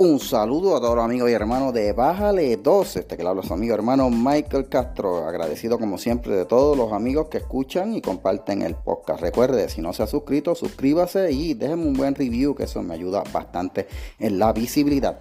Un 0.00 0.20
saludo 0.20 0.76
a 0.76 0.80
todos 0.80 0.94
los 0.94 1.04
amigos 1.04 1.28
y 1.28 1.32
hermanos 1.32 1.74
de 1.74 1.92
Bájale 1.92 2.56
12, 2.56 3.00
este 3.00 3.16
que 3.16 3.24
le 3.24 3.30
habla 3.30 3.42
su 3.42 3.52
amigo 3.52 3.74
hermano 3.74 4.08
Michael 4.10 4.68
Castro, 4.68 5.26
agradecido 5.26 5.76
como 5.76 5.98
siempre 5.98 6.36
de 6.36 6.44
todos 6.44 6.76
los 6.76 6.92
amigos 6.92 7.26
que 7.28 7.38
escuchan 7.38 7.96
y 7.96 8.00
comparten 8.00 8.62
el 8.62 8.76
podcast. 8.76 9.20
Recuerde, 9.20 9.68
si 9.68 9.80
no 9.80 9.92
se 9.92 10.04
ha 10.04 10.06
suscrito, 10.06 10.54
suscríbase 10.54 11.32
y 11.32 11.54
déjenme 11.54 11.86
un 11.86 11.94
buen 11.94 12.14
review, 12.14 12.54
que 12.54 12.62
eso 12.62 12.80
me 12.80 12.94
ayuda 12.94 13.24
bastante 13.32 13.88
en 14.20 14.38
la 14.38 14.52
visibilidad. 14.52 15.18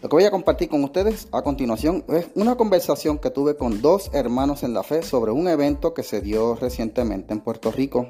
Lo 0.00 0.08
que 0.08 0.16
voy 0.16 0.24
a 0.24 0.30
compartir 0.30 0.70
con 0.70 0.82
ustedes 0.84 1.28
a 1.30 1.42
continuación 1.42 2.02
es 2.08 2.28
una 2.34 2.54
conversación 2.54 3.18
que 3.18 3.28
tuve 3.28 3.56
con 3.56 3.82
dos 3.82 4.08
hermanos 4.14 4.62
en 4.62 4.72
la 4.72 4.84
fe 4.84 5.02
sobre 5.02 5.32
un 5.32 5.48
evento 5.48 5.92
que 5.92 6.02
se 6.02 6.22
dio 6.22 6.54
recientemente 6.54 7.34
en 7.34 7.40
Puerto 7.40 7.70
Rico 7.70 8.06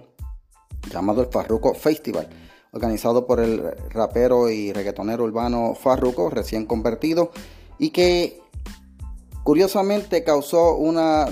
llamado 0.93 1.23
el 1.23 1.27
Farruco 1.27 1.75
Festival 1.75 2.29
organizado 2.73 3.27
por 3.27 3.41
el 3.41 3.63
rapero 3.91 4.51
y 4.51 4.73
reggaetonero 4.73 5.25
urbano 5.25 5.75
Farruko, 5.75 6.31
recién 6.31 6.67
convertido, 6.67 7.31
y 7.79 7.91
que 7.91 8.41
curiosamente 9.45 10.25
causó 10.25 10.77
una 10.77 11.27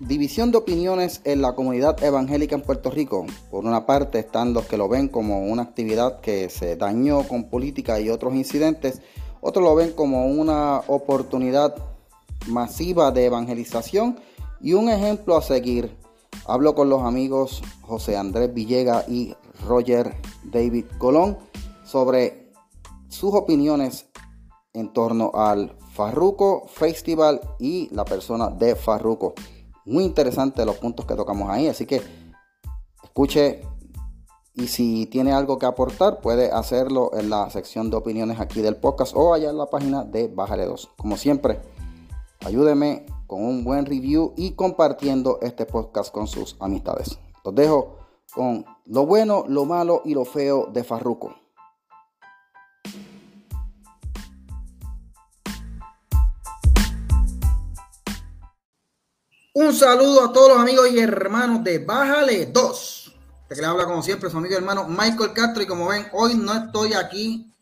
división 0.00 0.50
de 0.50 0.58
opiniones 0.58 1.20
en 1.24 1.42
la 1.42 1.54
comunidad 1.54 2.02
evangélica 2.02 2.56
en 2.56 2.62
Puerto 2.62 2.90
Rico. 2.90 3.24
Por 3.50 3.64
una 3.64 3.86
parte 3.86 4.18
están 4.18 4.52
los 4.52 4.66
que 4.66 4.76
lo 4.76 4.88
ven 4.88 5.08
como 5.08 5.46
una 5.46 5.62
actividad 5.62 6.20
que 6.20 6.48
se 6.50 6.74
dañó 6.74 7.22
con 7.28 7.44
política 7.44 8.00
y 8.00 8.10
otros 8.10 8.34
incidentes, 8.34 9.00
otros 9.40 9.64
lo 9.64 9.74
ven 9.76 9.92
como 9.92 10.26
una 10.26 10.78
oportunidad 10.88 11.76
masiva 12.48 13.12
de 13.12 13.26
evangelización 13.26 14.18
y 14.60 14.72
un 14.72 14.88
ejemplo 14.88 15.36
a 15.36 15.42
seguir. 15.42 15.96
Hablo 16.46 16.74
con 16.74 16.88
los 16.88 17.02
amigos 17.02 17.62
José 17.82 18.16
Andrés 18.16 18.52
Villega 18.52 19.04
y 19.06 19.34
Roger 19.66 20.14
David 20.44 20.86
Colón 20.98 21.38
sobre 21.84 22.52
sus 23.08 23.34
opiniones 23.34 24.06
en 24.72 24.92
torno 24.92 25.30
al 25.34 25.76
Farruco 25.92 26.66
Festival 26.66 27.40
y 27.58 27.88
la 27.94 28.04
persona 28.04 28.48
de 28.48 28.74
Farruco. 28.74 29.34
Muy 29.84 30.04
interesante 30.04 30.64
los 30.64 30.76
puntos 30.76 31.04
que 31.06 31.14
tocamos 31.14 31.50
ahí, 31.50 31.68
así 31.68 31.86
que 31.86 32.02
escuche 33.02 33.62
y 34.54 34.66
si 34.66 35.06
tiene 35.06 35.32
algo 35.32 35.58
que 35.58 35.66
aportar 35.66 36.20
puede 36.20 36.50
hacerlo 36.50 37.10
en 37.14 37.30
la 37.30 37.48
sección 37.50 37.90
de 37.90 37.96
opiniones 37.96 38.38
aquí 38.38 38.60
del 38.60 38.76
podcast 38.76 39.14
o 39.16 39.32
allá 39.32 39.50
en 39.50 39.58
la 39.58 39.66
página 39.66 40.04
de 40.04 40.28
Bájale 40.28 40.66
2. 40.66 40.90
Como 40.96 41.16
siempre, 41.16 41.60
ayúdeme 42.44 43.06
con 43.26 43.44
un 43.44 43.64
buen 43.64 43.86
review 43.86 44.34
y 44.36 44.52
compartiendo 44.52 45.38
este 45.40 45.64
podcast 45.64 46.12
con 46.12 46.26
sus 46.26 46.56
amistades. 46.60 47.18
Los 47.44 47.54
dejo 47.54 48.01
con 48.32 48.64
lo 48.86 49.06
bueno, 49.06 49.44
lo 49.48 49.64
malo 49.64 50.02
y 50.04 50.14
lo 50.14 50.24
feo 50.24 50.68
de 50.72 50.82
Farruko. 50.82 51.36
Un 59.54 59.74
saludo 59.74 60.24
a 60.24 60.32
todos 60.32 60.48
los 60.48 60.58
amigos 60.58 60.90
y 60.90 60.98
hermanos 60.98 61.62
de 61.62 61.78
Bájale 61.78 62.46
2. 62.46 63.16
Este 63.42 63.54
que 63.54 63.60
le 63.60 63.66
habla 63.66 63.84
como 63.84 64.02
siempre 64.02 64.30
su 64.30 64.38
amigo 64.38 64.54
y 64.54 64.56
hermano 64.56 64.88
Michael 64.88 65.34
Castro 65.34 65.62
y 65.62 65.66
como 65.66 65.88
ven, 65.88 66.06
hoy 66.12 66.34
no 66.34 66.54
estoy 66.54 66.94
aquí 66.94 67.54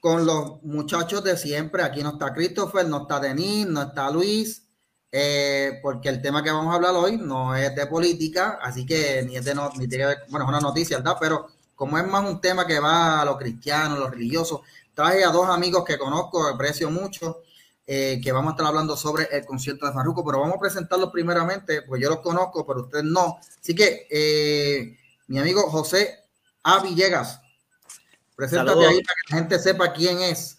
con 0.00 0.24
los 0.24 0.62
muchachos 0.62 1.24
de 1.24 1.36
siempre. 1.36 1.82
Aquí 1.82 2.00
no 2.04 2.10
está 2.10 2.32
Christopher, 2.32 2.86
no 2.86 3.02
está 3.02 3.18
Denis, 3.18 3.66
no 3.66 3.82
está 3.82 4.08
Luis. 4.10 4.65
Eh, 5.12 5.78
porque 5.82 6.08
el 6.08 6.20
tema 6.20 6.42
que 6.42 6.50
vamos 6.50 6.72
a 6.72 6.76
hablar 6.76 6.94
hoy 6.94 7.16
no 7.16 7.54
es 7.54 7.74
de 7.74 7.86
política, 7.86 8.58
así 8.60 8.84
que 8.84 9.22
ni 9.22 9.36
es 9.36 9.44
de, 9.44 9.54
no, 9.54 9.70
ni 9.76 9.88
tiene, 9.88 10.06
bueno, 10.28 10.44
es 10.44 10.48
una 10.48 10.60
noticia, 10.60 10.98
¿verdad? 10.98 11.16
Pero 11.20 11.48
como 11.74 11.98
es 11.98 12.06
más 12.06 12.28
un 12.28 12.40
tema 12.40 12.66
que 12.66 12.80
va 12.80 13.20
a 13.20 13.24
los 13.24 13.36
cristianos, 13.36 13.98
los 13.98 14.10
religiosos, 14.10 14.60
traje 14.94 15.24
a 15.24 15.30
dos 15.30 15.48
amigos 15.48 15.84
que 15.84 15.98
conozco, 15.98 16.46
aprecio 16.46 16.90
mucho, 16.90 17.42
eh, 17.86 18.20
que 18.22 18.32
vamos 18.32 18.50
a 18.50 18.52
estar 18.54 18.66
hablando 18.66 18.96
sobre 18.96 19.28
el 19.30 19.44
concierto 19.44 19.86
de 19.86 19.92
Farruco, 19.92 20.24
pero 20.24 20.40
vamos 20.40 20.56
a 20.56 20.60
presentarlos 20.60 21.10
primeramente, 21.12 21.82
pues 21.82 22.02
yo 22.02 22.08
los 22.08 22.20
conozco, 22.20 22.66
pero 22.66 22.82
ustedes 22.82 23.04
no. 23.04 23.38
Así 23.60 23.74
que, 23.74 24.08
eh, 24.10 24.98
mi 25.28 25.38
amigo 25.38 25.70
José 25.70 26.24
A. 26.62 26.82
Villegas, 26.82 27.40
preséntate 28.34 28.86
ahí 28.86 29.02
para 29.02 29.14
que 29.14 29.32
la 29.32 29.36
gente 29.38 29.58
sepa 29.58 29.92
quién 29.92 30.18
es. 30.20 30.55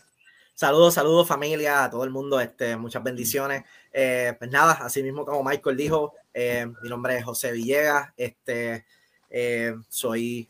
Saludos, 0.59 0.95
saludos 0.95 1.27
familia, 1.27 1.83
a 1.83 1.89
todo 1.91 2.03
el 2.03 2.09
mundo, 2.09 2.41
este, 2.41 2.75
muchas 2.77 3.03
bendiciones. 3.03 3.63
Eh, 3.93 4.33
pues 4.39 4.49
nada, 4.49 4.71
así 4.81 5.03
mismo 5.03 5.23
como 5.23 5.43
Michael 5.43 5.77
dijo, 5.77 6.15
eh, 6.33 6.65
mi 6.81 6.89
nombre 6.89 7.15
es 7.15 7.23
José 7.23 7.51
Villegas, 7.51 8.11
este, 8.17 8.83
eh, 9.29 9.75
soy, 9.87 10.49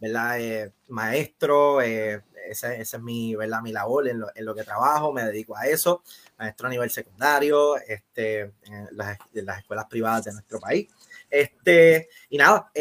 ¿verdad? 0.00 0.72
maestro, 0.88 1.82
esa, 1.82 2.74
es 2.74 2.98
mi, 2.98 3.36
¿verdad? 3.36 3.60
mi 3.60 3.70
labor 3.70 4.08
en 4.08 4.18
lo, 4.18 4.54
que 4.54 4.64
trabajo, 4.64 5.12
me 5.12 5.24
dedico 5.24 5.54
a 5.54 5.66
eso, 5.66 6.02
maestro 6.38 6.68
a 6.68 6.70
nivel 6.70 6.88
secundario, 6.88 7.76
este, 7.76 8.40
en 8.40 8.88
las, 8.92 9.18
escuelas 9.58 9.84
privadas 9.90 10.24
de 10.24 10.32
nuestro 10.32 10.58
país. 10.58 10.88
Este, 11.28 12.08
y 12.30 12.38
nada, 12.38 12.72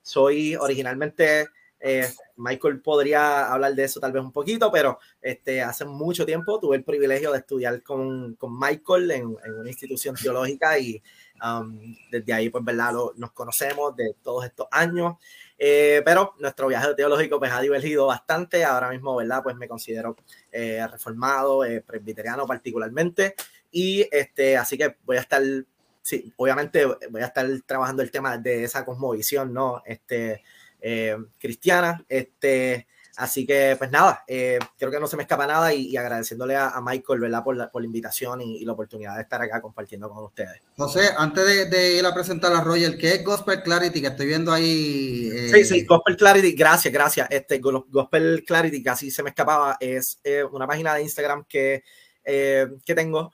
soy 0.00 0.56
originalmente 0.56 1.48
Michael 2.42 2.80
podría 2.80 3.52
hablar 3.52 3.74
de 3.74 3.84
eso 3.84 4.00
tal 4.00 4.12
vez 4.12 4.22
un 4.22 4.32
poquito, 4.32 4.70
pero 4.70 4.98
este, 5.20 5.62
hace 5.62 5.84
mucho 5.84 6.26
tiempo 6.26 6.58
tuve 6.58 6.76
el 6.76 6.84
privilegio 6.84 7.32
de 7.32 7.38
estudiar 7.38 7.82
con, 7.82 8.34
con 8.34 8.58
Michael 8.58 9.10
en, 9.10 9.26
una 9.26 9.68
institución 9.68 10.16
teológica 10.16 10.78
y 10.78 11.02
um, 11.44 11.96
desde 12.10 12.32
ahí, 12.32 12.50
pues, 12.50 12.64
¿verdad? 12.64 12.92
nos 13.16 13.32
conocemos 13.32 13.94
de 13.96 14.14
todos 14.22 14.44
estos 14.44 14.66
años. 14.70 15.14
Eh, 15.64 16.02
pero 16.04 16.34
nuestro 16.40 16.66
viaje 16.66 16.92
teológico 16.94 17.38
pues 17.38 17.52
ha 17.52 17.60
divergido 17.60 18.06
bastante. 18.06 18.64
Ahora 18.64 18.90
mismo, 18.90 19.14
¿verdad? 19.14 19.42
Pues 19.44 19.54
me 19.56 19.68
considero 19.68 20.16
eh, 20.50 20.84
reformado, 20.90 21.62
presbiteriano 21.86 22.46
particularmente. 22.46 23.36
Y 23.70 24.06
este, 24.10 24.56
así 24.56 24.76
que 24.76 24.96
voy 25.04 25.18
a 25.18 25.20
estar, 25.20 25.42
sí, 26.02 26.32
obviamente 26.36 26.84
voy 26.84 27.22
a 27.22 27.26
estar 27.26 27.46
trabajando 27.64 28.02
el 28.02 28.10
tema 28.10 28.36
de 28.38 28.64
esa 28.64 28.84
cosmovisión, 28.84 29.52
¿no? 29.52 29.82
Este, 29.86 30.42
eh, 30.82 31.16
cristiana. 31.38 32.04
Este, 32.08 32.88
así 33.16 33.46
que, 33.46 33.76
pues 33.78 33.90
nada, 33.90 34.24
eh, 34.26 34.58
creo 34.76 34.90
que 34.90 34.98
no 34.98 35.06
se 35.06 35.16
me 35.16 35.22
escapa 35.22 35.46
nada 35.46 35.72
y, 35.72 35.96
agradeciéndole 35.96 36.56
a, 36.56 36.80
Michael, 36.82 37.20
¿verdad? 37.20 37.44
Por 37.44 37.56
la, 37.56 37.70
por 37.70 37.82
la 37.82 37.86
invitación 37.86 38.40
y, 38.40 38.64
la 38.64 38.72
oportunidad 38.72 39.14
de 39.14 39.22
estar 39.22 39.40
acá 39.40 39.60
compartiendo 39.60 40.10
con 40.10 40.24
ustedes. 40.24 40.60
José, 40.76 41.10
antes 41.16 41.70
de, 41.70 41.96
ir 41.96 42.04
a 42.04 42.12
presentar 42.12 42.52
a 42.52 42.60
Roger, 42.62 42.98
¿qué 42.98 43.14
es 43.14 43.24
Gospel 43.24 43.62
Clarity? 43.62 44.00
Que 44.00 44.08
estoy 44.08 44.26
viendo 44.26 44.52
ahí. 44.52 45.30
Eh, 45.32 45.50
sí, 45.52 45.64
sí, 45.64 45.84
Gospel 45.84 46.16
Clarity, 46.16 46.52
gracias, 46.52 46.92
gracias. 46.92 47.28
Este, 47.30 47.60
Gospel 47.60 48.44
Clarity, 48.44 48.82
casi 48.82 49.10
se 49.10 49.22
me 49.22 49.30
escapaba, 49.30 49.76
es 49.78 50.20
una 50.50 50.66
página 50.66 50.94
de 50.94 51.02
Instagram 51.02 51.44
que, 51.48 51.84
que 52.24 52.94
tengo 52.94 53.30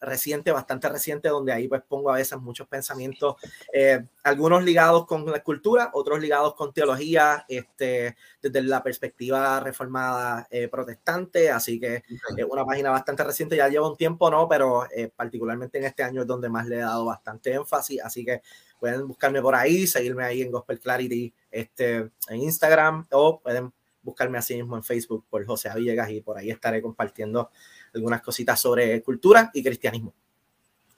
reciente, 0.00 0.52
bastante 0.52 0.88
reciente, 0.88 1.28
donde 1.28 1.52
ahí 1.52 1.68
pues 1.68 1.82
pongo 1.86 2.10
a 2.10 2.16
veces 2.16 2.38
muchos 2.38 2.68
pensamientos, 2.68 3.36
eh, 3.72 4.04
algunos 4.22 4.62
ligados 4.64 5.06
con 5.06 5.26
la 5.26 5.42
cultura, 5.42 5.90
otros 5.92 6.20
ligados 6.20 6.54
con 6.54 6.72
teología, 6.72 7.44
este, 7.48 8.16
desde 8.40 8.62
la 8.62 8.82
perspectiva 8.82 9.60
reformada 9.60 10.46
eh, 10.50 10.68
protestante, 10.68 11.50
así 11.50 11.80
que 11.80 12.02
es 12.36 12.46
una 12.48 12.64
página 12.64 12.90
bastante 12.90 13.24
reciente, 13.24 13.56
ya 13.56 13.68
lleva 13.68 13.90
un 13.90 13.96
tiempo, 13.96 14.30
¿no? 14.30 14.48
Pero 14.48 14.86
eh, 14.90 15.10
particularmente 15.14 15.78
en 15.78 15.84
este 15.84 16.02
año 16.02 16.22
es 16.22 16.26
donde 16.26 16.48
más 16.48 16.66
le 16.66 16.76
he 16.76 16.80
dado 16.80 17.04
bastante 17.04 17.52
énfasis, 17.52 18.00
así 18.02 18.24
que 18.24 18.42
pueden 18.78 19.08
buscarme 19.08 19.42
por 19.42 19.54
ahí, 19.54 19.86
seguirme 19.86 20.24
ahí 20.24 20.42
en 20.42 20.52
Gospel 20.52 20.78
Clarity 20.78 21.32
este, 21.50 22.10
en 22.28 22.36
Instagram 22.36 23.06
o 23.10 23.40
pueden 23.40 23.72
buscarme 24.02 24.38
así 24.38 24.54
mismo 24.54 24.76
en 24.76 24.82
Facebook 24.82 25.26
por 25.28 25.44
José 25.44 25.70
Villegas 25.74 26.10
y 26.10 26.20
por 26.20 26.38
ahí 26.38 26.50
estaré 26.50 26.80
compartiendo 26.80 27.50
algunas 27.94 28.22
cositas 28.22 28.60
sobre 28.60 29.02
cultura 29.02 29.50
y 29.54 29.62
cristianismo. 29.62 30.14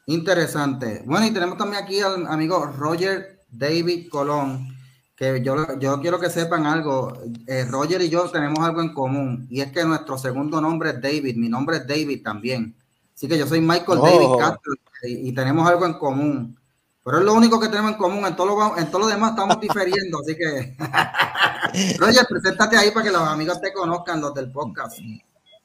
Interesante. 0.06 1.02
Bueno, 1.06 1.26
y 1.26 1.30
tenemos 1.30 1.56
también 1.56 1.84
aquí 1.84 2.00
al 2.00 2.26
amigo 2.26 2.66
Roger 2.66 3.40
David 3.50 4.08
Colón, 4.08 4.68
que 5.14 5.42
yo, 5.42 5.78
yo 5.78 6.00
quiero 6.00 6.18
que 6.18 6.30
sepan 6.30 6.66
algo. 6.66 7.12
Eh, 7.46 7.64
Roger 7.64 8.00
y 8.02 8.08
yo 8.08 8.28
tenemos 8.30 8.58
algo 8.60 8.80
en 8.80 8.92
común, 8.92 9.46
y 9.50 9.60
es 9.60 9.70
que 9.70 9.84
nuestro 9.84 10.18
segundo 10.18 10.60
nombre 10.60 10.90
es 10.90 11.00
David, 11.00 11.36
mi 11.36 11.48
nombre 11.48 11.76
es 11.78 11.86
David 11.86 12.22
también. 12.22 12.74
Así 13.14 13.28
que 13.28 13.38
yo 13.38 13.46
soy 13.46 13.60
Michael 13.60 14.00
David 14.00 14.38
Castro 14.38 14.72
y, 15.02 15.32
tenemos 15.34 15.68
algo 15.68 15.84
en 15.84 15.94
común. 15.94 16.58
Pero 17.04 17.18
es 17.18 17.24
lo 17.24 17.34
único 17.34 17.60
que 17.60 17.68
tenemos 17.68 17.92
en 17.92 17.98
común. 17.98 18.24
En 18.26 18.34
todo 18.34 18.46
lo, 18.46 18.78
en 18.78 18.90
todo 18.90 19.02
lo 19.02 19.06
demás 19.08 19.30
estamos 19.30 19.60
diferiendo. 19.60 20.20
así 20.20 20.34
que, 20.36 20.76
Roger, 21.98 22.26
preséntate 22.28 22.76
ahí 22.76 22.90
para 22.90 23.04
que 23.04 23.12
los 23.12 23.22
amigos 23.22 23.60
te 23.60 23.72
conozcan, 23.72 24.20
los 24.20 24.34
del 24.34 24.50
podcast. 24.50 24.98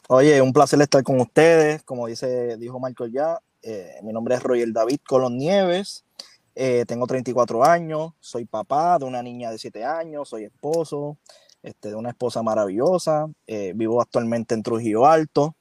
Oye, 0.07 0.39
un 0.39 0.53
placer 0.53 0.79
estar 0.81 1.01
con 1.03 1.19
ustedes. 1.19 1.81
Como 1.81 2.05
dice, 2.05 2.57
dijo 2.57 2.79
Michael 2.79 3.11
ya, 3.11 3.39
eh, 3.63 3.95
mi 4.03 4.13
nombre 4.13 4.35
es 4.35 4.43
Roger 4.43 4.71
David 4.71 4.99
Colón 5.07 5.37
Nieves. 5.37 6.05
Eh, 6.53 6.85
tengo 6.87 7.07
34 7.07 7.65
años, 7.65 8.13
soy 8.19 8.45
papá 8.45 8.99
de 8.99 9.05
una 9.05 9.23
niña 9.23 9.49
de 9.49 9.57
7 9.57 9.83
años, 9.83 10.29
soy 10.29 10.43
esposo 10.43 11.17
este, 11.63 11.89
de 11.89 11.95
una 11.95 12.09
esposa 12.09 12.43
maravillosa. 12.43 13.25
Eh, 13.47 13.73
vivo 13.75 13.99
actualmente 13.99 14.53
en 14.53 14.61
Trujillo 14.61 15.07
Alto. 15.07 15.55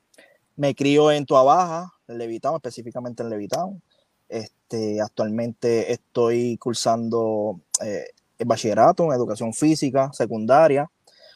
Me 0.56 0.74
crío 0.74 1.10
en 1.10 1.24
Tuabaja, 1.24 1.94
en 2.06 2.18
Levitown, 2.18 2.56
específicamente 2.56 3.22
en 3.22 3.30
Levitown. 3.30 3.82
Este, 4.28 5.00
actualmente 5.00 5.90
estoy 5.90 6.58
cursando 6.58 7.60
el 7.80 8.46
bachillerato 8.46 9.04
en 9.04 9.12
educación 9.12 9.54
física 9.54 10.12
secundaria 10.12 10.90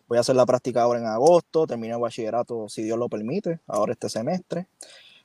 Voy 0.08 0.18
a 0.18 0.22
hacer 0.22 0.36
la 0.36 0.46
práctica 0.46 0.82
ahora 0.82 0.98
en 0.98 1.06
agosto, 1.06 1.66
terminé 1.66 1.94
el 1.94 2.00
bachillerato, 2.00 2.68
si 2.68 2.82
Dios 2.82 2.98
lo 2.98 3.08
permite, 3.08 3.60
ahora 3.66 3.92
este 3.92 4.08
semestre. 4.08 4.66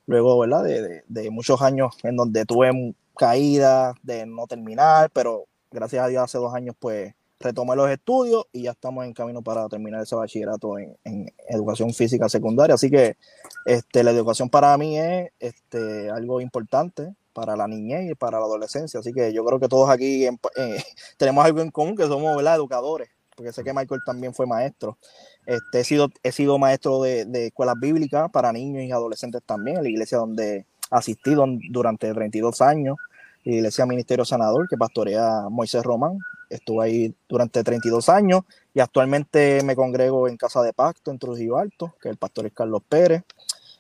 Luego, 0.06 0.38
¿verdad? 0.40 0.64
De, 0.64 1.04
de, 1.08 1.30
muchos 1.32 1.62
años 1.62 1.96
en 2.04 2.18
donde 2.18 2.46
tuve 2.46 2.94
caídas 3.16 3.96
de 4.04 4.26
no 4.26 4.46
terminar, 4.48 5.10
pero 5.12 5.46
gracias 5.72 6.04
a 6.04 6.08
Dios 6.08 6.24
hace 6.24 6.38
dos 6.38 6.54
años 6.54 6.76
pues 6.78 7.14
retomé 7.40 7.76
los 7.76 7.90
estudios 7.90 8.46
y 8.52 8.64
ya 8.64 8.72
estamos 8.72 9.06
en 9.06 9.14
camino 9.14 9.42
para 9.42 9.68
terminar 9.68 10.02
ese 10.02 10.16
bachillerato 10.16 10.80
en, 10.80 10.98
en, 11.04 11.34
educación 11.50 11.94
física 11.94 12.30
secundaria. 12.30 12.76
Así 12.76 12.90
que 12.90 13.18
este, 13.66 14.04
la 14.04 14.12
educación 14.12 14.50
para 14.50 14.78
mí 14.78 14.98
es 14.98 15.32
este, 15.40 16.10
algo 16.10 16.42
importante 16.42 17.14
para 17.34 17.56
la 17.56 17.68
niñez 17.68 18.12
y 18.12 18.16
para 18.16 18.40
la 18.40 18.46
adolescencia. 18.46 19.00
Así 19.00 19.12
que 19.12 19.34
yo 19.34 19.44
creo 19.44 19.60
que 19.60 19.68
todos 19.68 19.90
aquí 19.90 20.26
eh, 20.26 20.84
tenemos 21.18 21.46
algo 21.46 21.62
en 21.62 21.72
común, 21.72 21.96
que 21.96 22.08
somos 22.08 22.36
¿verdad? 22.36 22.56
educadores, 22.56 23.10
porque 23.36 23.52
sé 23.52 23.64
que 23.64 23.74
Michael 23.74 24.02
también 24.06 24.34
fue 24.34 24.46
maestro. 24.46 24.98
Este, 25.46 25.80
he, 25.80 25.84
sido, 25.84 26.10
he 26.24 26.32
sido 26.32 26.58
maestro 26.58 27.02
de, 27.02 27.26
de 27.26 27.48
escuelas 27.48 27.76
bíblicas 27.80 28.30
para 28.32 28.52
niños 28.52 28.84
y 28.84 28.92
adolescentes 28.92 29.42
también, 29.46 29.82
la 29.82 29.90
iglesia 29.90 30.18
donde 30.18 30.66
asistí 30.94 31.36
durante 31.70 32.14
32 32.14 32.62
años, 32.62 32.98
la 33.44 33.56
iglesia 33.56 33.86
Ministerio 33.86 34.26
Sanador, 34.26 34.68
que 34.70 34.78
pastorea 34.78 35.48
Moisés 35.50 35.84
Román. 35.84 36.18
Estuve 36.50 36.86
ahí 36.86 37.16
durante 37.28 37.64
32 37.64 38.10
años 38.10 38.42
y 38.74 38.80
actualmente 38.80 39.62
me 39.64 39.76
congrego 39.76 40.28
en 40.28 40.38
Casa 40.38 40.62
de 40.62 40.72
Pacto 40.72 41.10
en 41.10 41.18
Trujillo 41.18 41.58
Alto, 41.58 41.96
que 42.02 42.10
el 42.10 42.18
pastor 42.18 42.46
es 42.46 42.54
Carlos 42.54 42.84
Pérez. 42.88 43.24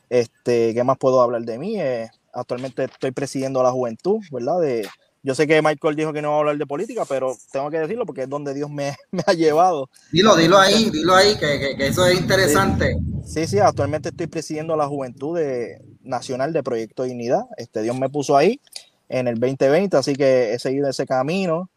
Este, 0.09 0.73
¿Qué 0.73 0.83
más 0.83 0.97
puedo 0.97 1.21
hablar 1.21 1.43
de 1.43 1.59
mí? 1.59 1.79
Eh, 1.79 2.09
actualmente 2.33 2.85
estoy 2.85 3.11
presidiendo 3.11 3.61
la 3.61 3.71
juventud, 3.71 4.21
¿verdad? 4.31 4.59
De, 4.59 4.87
yo 5.23 5.33
sé 5.33 5.47
que 5.47 5.61
Michael 5.61 5.95
dijo 5.95 6.11
que 6.11 6.21
no 6.21 6.31
va 6.31 6.35
a 6.35 6.39
hablar 6.39 6.57
de 6.57 6.67
política, 6.67 7.05
pero 7.07 7.35
tengo 7.51 7.71
que 7.71 7.79
decirlo 7.79 8.05
porque 8.05 8.23
es 8.23 8.29
donde 8.29 8.53
Dios 8.53 8.69
me, 8.69 8.95
me 9.11 9.23
ha 9.25 9.33
llevado. 9.33 9.89
Dilo, 10.11 10.35
dilo 10.35 10.57
ahí, 10.57 10.89
dilo 10.89 11.15
ahí, 11.15 11.35
que, 11.37 11.75
que, 11.77 11.87
eso 11.87 12.05
es 12.05 12.19
interesante. 12.19 12.97
Sí, 13.25 13.47
sí, 13.47 13.57
actualmente 13.59 14.09
estoy 14.09 14.27
presidiendo 14.27 14.75
la 14.75 14.87
juventud 14.87 15.37
de, 15.37 15.81
nacional 16.01 16.51
de 16.51 16.61
Proyecto 16.61 17.03
Dignidad. 17.03 17.45
Este, 17.55 17.81
Dios 17.81 17.97
me 17.97 18.09
puso 18.09 18.35
ahí 18.35 18.59
en 19.07 19.29
el 19.29 19.39
2020, 19.39 19.95
así 19.95 20.15
que 20.15 20.53
he 20.53 20.59
seguido 20.59 20.89
ese 20.89 21.05
camino. 21.05 21.69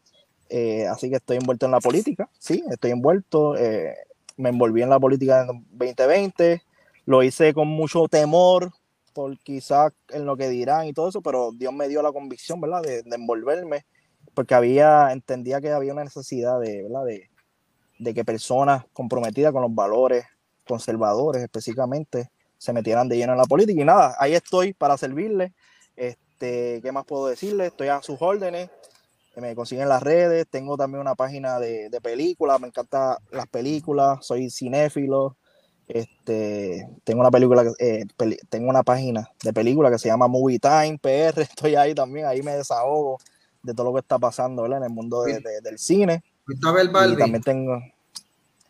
Eh, 0.49 0.87
así 0.87 1.09
que 1.09 1.17
estoy 1.17 1.39
envuelto 1.39 1.67
en 1.67 1.73
la 1.73 1.81
política, 1.81 2.29
sí, 2.39 2.65
estoy 2.71 2.91
envuelto. 2.91 3.57
Eh, 3.57 3.95
me 4.37 4.51
envolví 4.51 4.83
en 4.83 4.91
la 4.91 4.99
política 4.99 5.43
en 5.43 5.65
2020. 5.71 6.63
Lo 7.05 7.23
hice 7.23 7.55
con 7.55 7.69
mucho 7.69 8.09
temor, 8.09 8.73
por 9.17 9.39
quizás 9.39 9.95
en 10.11 10.27
lo 10.27 10.37
que 10.37 10.51
dirán 10.51 10.87
y 10.87 10.93
todo 10.93 11.09
eso, 11.09 11.23
pero 11.23 11.51
Dios 11.51 11.73
me 11.73 11.89
dio 11.89 12.03
la 12.03 12.13
convicción, 12.13 12.61
¿verdad?, 12.61 12.83
de, 12.83 13.03
envolverme, 13.11 13.87
porque 14.35 14.55
había, 14.55 15.11
entendía 15.11 15.59
que 15.63 15.71
había 15.71 15.95
una 15.95 16.05
necesidad 16.05 16.61
de, 16.61 16.83
¿verdad?, 16.83 17.07
de, 17.07 17.31
de 17.99 18.13
que 18.13 18.27
personas 18.27 18.85
comprometidas 18.93 19.53
con 19.53 19.63
los 19.63 19.75
valores 19.75 20.27
conservadores 20.69 21.43
específicamente 21.43 22.29
se 22.59 22.75
metieran 22.75 23.09
de 23.09 23.17
lleno 23.17 23.33
en 23.33 23.39
la 23.39 23.47
política. 23.47 23.81
Y 23.81 23.87
nada, 23.87 24.15
ahí 24.19 24.35
estoy 24.35 24.75
para 24.75 24.99
servirle. 24.99 25.55
Este, 25.97 26.83
¿Qué 26.83 26.93
más 26.93 27.07
puedo 27.07 27.27
decirle? 27.29 27.69
Estoy 27.69 27.89
a 27.89 28.03
sus 28.03 28.21
órdenes. 28.21 28.69
Me 29.37 29.55
consiguen 29.55 29.89
las 29.89 30.03
redes. 30.03 30.47
Tengo 30.51 30.77
también 30.77 31.01
una 31.01 31.15
página 31.15 31.59
de, 31.59 31.89
de 31.89 32.01
películas. 32.03 32.61
Me 32.61 32.67
encantan 32.67 33.17
las 33.31 33.47
películas. 33.47 34.27
Soy 34.27 34.51
cinéfilo. 34.51 35.39
Este, 35.89 36.89
tengo 37.05 37.21
una 37.21 37.31
película, 37.31 37.65
eh, 37.79 38.05
tengo 38.49 38.69
una 38.69 38.83
página 38.83 39.31
de 39.43 39.53
película 39.53 39.91
que 39.91 39.99
se 39.99 40.09
llama 40.09 40.27
Movie 40.27 40.59
Time 40.59 40.99
PR. 41.03 41.41
Estoy 41.43 41.77
ahí 41.77 41.95
también, 41.95 42.27
ahí 42.27 42.43
me 42.43 42.57
desahogo 42.57 43.19
de 43.63 43.75
todo 43.75 43.87
lo 43.87 43.93
que 43.95 44.01
está 44.01 44.19
pasando 44.19 44.67
en 44.67 44.83
el 44.83 44.91
mundo 44.91 45.23
del 45.23 45.79
cine. 45.79 46.23
Y 47.15 47.17
también 47.19 47.43
tengo. 47.43 47.83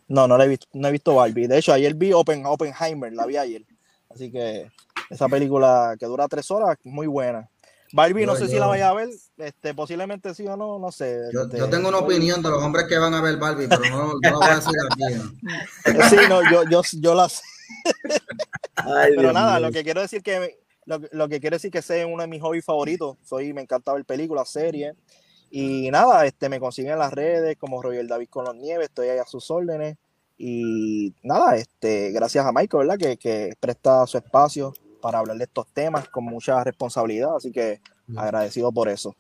No, 0.09 0.29
no, 0.29 0.41
he 0.41 0.49
visto, 0.49 0.67
no 0.73 0.89
he 0.89 0.93
visto 0.93 1.15
Barbie. 1.15 1.49
De 1.49 1.59
hecho, 1.59 1.73
ayer 1.73 1.95
vi 1.95 2.13
Open, 2.13 2.47
Oppenheimer, 2.47 3.13
la 3.13 3.27
vi 3.27 3.37
ayer. 3.37 3.65
Así 4.09 4.31
que 4.31 4.71
esa 5.11 5.29
película 5.29 5.97
que 5.99 6.07
dura 6.07 6.29
tres 6.29 6.51
horas, 6.51 6.79
muy 6.85 7.07
buena. 7.07 7.49
Barbie, 7.93 8.27
no 8.27 8.37
sé 8.37 8.49
si 8.49 8.59
la 8.59 8.67
vaya 8.67 8.89
a 8.89 8.95
ver, 8.95 9.09
este, 9.39 9.75
posiblemente 9.75 10.35
sí 10.35 10.47
o 10.47 10.57
no, 10.57 10.79
no 10.79 10.91
sé. 10.91 11.19
Yo, 11.33 11.43
este, 11.43 11.63
tengo 11.69 11.89
una 11.89 11.99
opinión 11.99 12.43
de 12.43 12.51
los 12.51 12.63
hombres 12.63 12.87
que 12.89 12.99
van 12.99 13.15
a 13.15 13.21
ver 13.21 13.37
Barbie, 13.37 13.69
pero 13.69 13.83
no, 13.91 14.15
no 14.15 14.21
la 14.23 14.33
voy 14.33 14.49
a 14.49 14.57
decir 14.57 14.75
aquí. 14.91 16.09
Sí, 16.11 16.17
no, 16.29 16.43
yo, 16.51 16.65
yo, 16.71 16.83
yo 17.01 17.15
la 17.15 17.29
sé. 17.29 17.43
pero 19.17 19.33
nada, 19.33 19.61
lo 19.61 19.71
que 19.71 19.85
quiero 19.85 20.01
decir 20.01 20.23
que 20.23 20.59
lo, 20.85 21.01
lo, 21.13 21.29
que 21.29 21.41
quiero 21.41 21.57
decir 21.57 21.71
que 21.71 21.79
ese 21.79 22.01
es 22.01 22.07
uno 22.07 22.23
de 22.23 22.29
mis 22.29 22.41
hobbies 22.41 22.65
favoritos. 22.65 23.17
Soy, 23.23 23.53
me 23.53 23.63
encanta 23.63 23.93
ver 23.93 24.05
películas, 24.05 24.49
series. 24.49 24.95
Y 25.51 25.91
nada, 25.91 26.27
este, 26.27 26.49
me 26.49 26.61
consiguen 26.61 26.93
en 26.93 26.99
las 26.99 27.13
redes 27.13 27.57
como 27.57 27.83
Roger 27.83 28.07
David 28.07 28.29
con 28.29 28.45
los 28.45 28.55
Nieves, 28.57 28.89
estoy 28.89 29.09
ahí 29.09 29.19
a 29.19 29.25
sus 29.25 29.51
órdenes. 29.51 29.97
Y 30.39 31.15
nada, 31.23 31.57
este, 31.57 32.11
gracias 32.11 32.45
a 32.45 32.53
Michael, 32.53 32.87
¿verdad? 32.87 32.99
Que, 32.99 33.17
que 33.17 33.55
presta 33.59 34.07
su 34.07 34.19
espacio 34.19 34.75
para 35.01 35.19
hablar 35.19 35.37
de 35.37 35.45
estos 35.45 35.67
temas 35.73 36.09
con 36.09 36.25
mucha 36.25 36.63
responsabilidad, 36.65 37.37
así 37.37 37.53
que 37.53 37.81
agradecido 38.17 38.73
por 38.73 38.89
eso. 38.89 39.15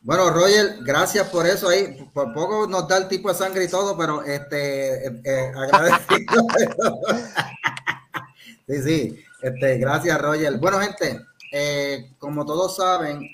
Bueno, 0.00 0.30
Roger, 0.30 0.78
gracias 0.82 1.28
por 1.28 1.46
eso 1.46 1.68
ahí. 1.68 2.08
Por 2.14 2.32
poco 2.32 2.66
nos 2.66 2.86
da 2.86 2.98
el 2.98 3.08
tipo 3.08 3.28
de 3.28 3.34
sangre 3.34 3.64
y 3.64 3.68
todo, 3.68 3.96
pero 3.96 4.22
este 4.22 5.06
eh, 5.06 5.22
eh, 5.24 5.52
agradecido. 5.54 6.46
sí, 8.68 8.82
sí. 8.82 9.24
Este, 9.42 9.78
gracias, 9.78 10.20
Roger. 10.20 10.56
Bueno, 10.58 10.80
gente, 10.80 11.20
eh, 11.52 12.12
como 12.18 12.46
todos 12.46 12.76
saben, 12.76 13.28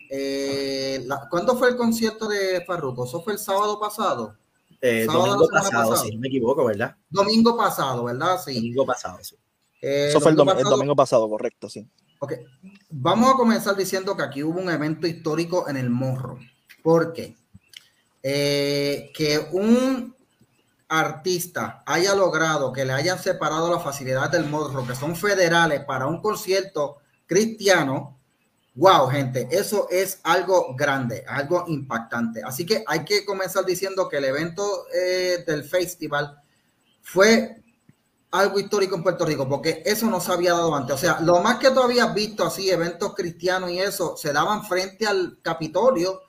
¿cuándo 1.30 1.56
fue 1.56 1.68
el 1.68 1.76
concierto 1.76 2.26
de 2.26 2.64
Farruko? 2.66 3.04
¿Eso 3.04 3.22
fue 3.22 3.34
el 3.34 3.38
sábado 3.38 3.78
pasado? 3.78 4.36
domingo 5.06 5.48
pasado, 5.48 5.96
si 5.96 6.14
no 6.14 6.20
me 6.20 6.28
equivoco, 6.28 6.66
¿verdad? 6.66 6.94
Domingo 7.08 7.56
pasado, 7.56 8.04
¿verdad? 8.04 8.38
Sí. 8.44 8.54
Domingo 8.54 8.84
pasado, 8.84 9.18
sí. 9.22 9.36
Eh, 9.86 10.06
Eso 10.08 10.18
fue 10.18 10.30
el, 10.30 10.36
domingo 10.38 10.96
pasado, 10.96 11.28
correcto, 11.28 11.68
sí. 11.68 11.86
Ok, 12.18 12.32
vamos 12.88 13.34
a 13.34 13.36
comenzar 13.36 13.76
diciendo 13.76 14.16
que 14.16 14.22
aquí 14.22 14.42
hubo 14.42 14.58
un 14.58 14.70
evento 14.70 15.06
histórico 15.06 15.68
en 15.68 15.76
el 15.76 15.90
Morro. 15.90 16.38
¿Por 16.82 17.12
qué? 17.12 17.36
Eh, 18.22 19.10
que 19.14 19.46
un 19.52 20.16
artista 20.88 21.82
haya 21.84 22.14
logrado 22.14 22.72
que 22.72 22.86
le 22.86 22.94
hayan 22.94 23.18
separado 23.18 23.70
las 23.70 23.84
facilidades 23.84 24.30
del 24.30 24.48
Morro, 24.48 24.86
que 24.86 24.94
son 24.94 25.14
federales, 25.14 25.84
para 25.84 26.06
un 26.06 26.22
concierto 26.22 26.96
cristiano, 27.26 28.18
wow, 28.76 29.08
gente, 29.08 29.48
eso 29.50 29.86
es 29.90 30.18
algo 30.22 30.74
grande, 30.74 31.26
algo 31.28 31.66
impactante. 31.68 32.42
Así 32.42 32.64
que 32.64 32.82
hay 32.86 33.04
que 33.04 33.26
comenzar 33.26 33.66
diciendo 33.66 34.08
que 34.08 34.16
el 34.16 34.24
evento 34.24 34.86
eh, 34.94 35.44
del 35.46 35.62
festival 35.62 36.38
fue 37.02 37.63
algo 38.34 38.58
histórico 38.58 38.96
en 38.96 39.02
Puerto 39.02 39.24
Rico, 39.24 39.48
porque 39.48 39.82
eso 39.86 40.06
no 40.06 40.20
se 40.20 40.32
había 40.32 40.52
dado 40.52 40.74
antes. 40.74 40.94
O 40.94 40.98
sea, 40.98 41.20
lo 41.20 41.40
más 41.40 41.58
que 41.58 41.70
tú 41.70 41.80
habías 41.80 42.12
visto 42.12 42.44
así, 42.44 42.68
eventos 42.68 43.14
cristianos 43.14 43.70
y 43.70 43.78
eso, 43.78 44.16
se 44.16 44.32
daban 44.32 44.64
frente 44.64 45.06
al 45.06 45.38
Capitolio 45.40 46.22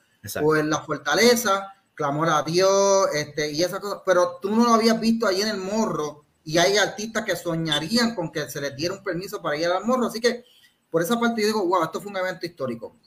o 0.44 0.56
en 0.56 0.70
la 0.70 0.82
fortaleza, 0.82 1.74
clamor 1.96 2.30
a 2.30 2.44
Dios, 2.44 3.08
este, 3.14 3.52
y 3.52 3.64
esas 3.64 3.80
cosas, 3.80 4.02
pero 4.06 4.38
tú 4.40 4.56
no 4.56 4.66
lo 4.66 4.74
habías 4.76 5.00
visto 5.00 5.26
ahí 5.26 5.42
en 5.42 5.48
el 5.48 5.58
morro, 5.58 6.26
y 6.44 6.60
hay 6.60 6.78
artistas 6.78 7.26
que 7.26 7.36
soñarían 7.36 8.14
con 8.14 8.32
que 8.32 8.48
se 8.50 8.62
les 8.62 8.76
diera 8.76 8.94
un 8.94 9.04
permiso 9.04 9.42
para 9.42 9.58
ir 9.58 9.66
al 9.66 9.84
morro. 9.84 10.06
Así 10.06 10.22
que 10.22 10.46
por 10.92 11.02
esa 11.02 11.20
parte 11.20 11.42
yo 11.42 11.48
digo, 11.48 11.66
wow, 11.66 11.84
esto 11.84 12.00
fue 12.00 12.12
un 12.12 12.18
evento 12.18 12.46
histórico. 12.46 12.98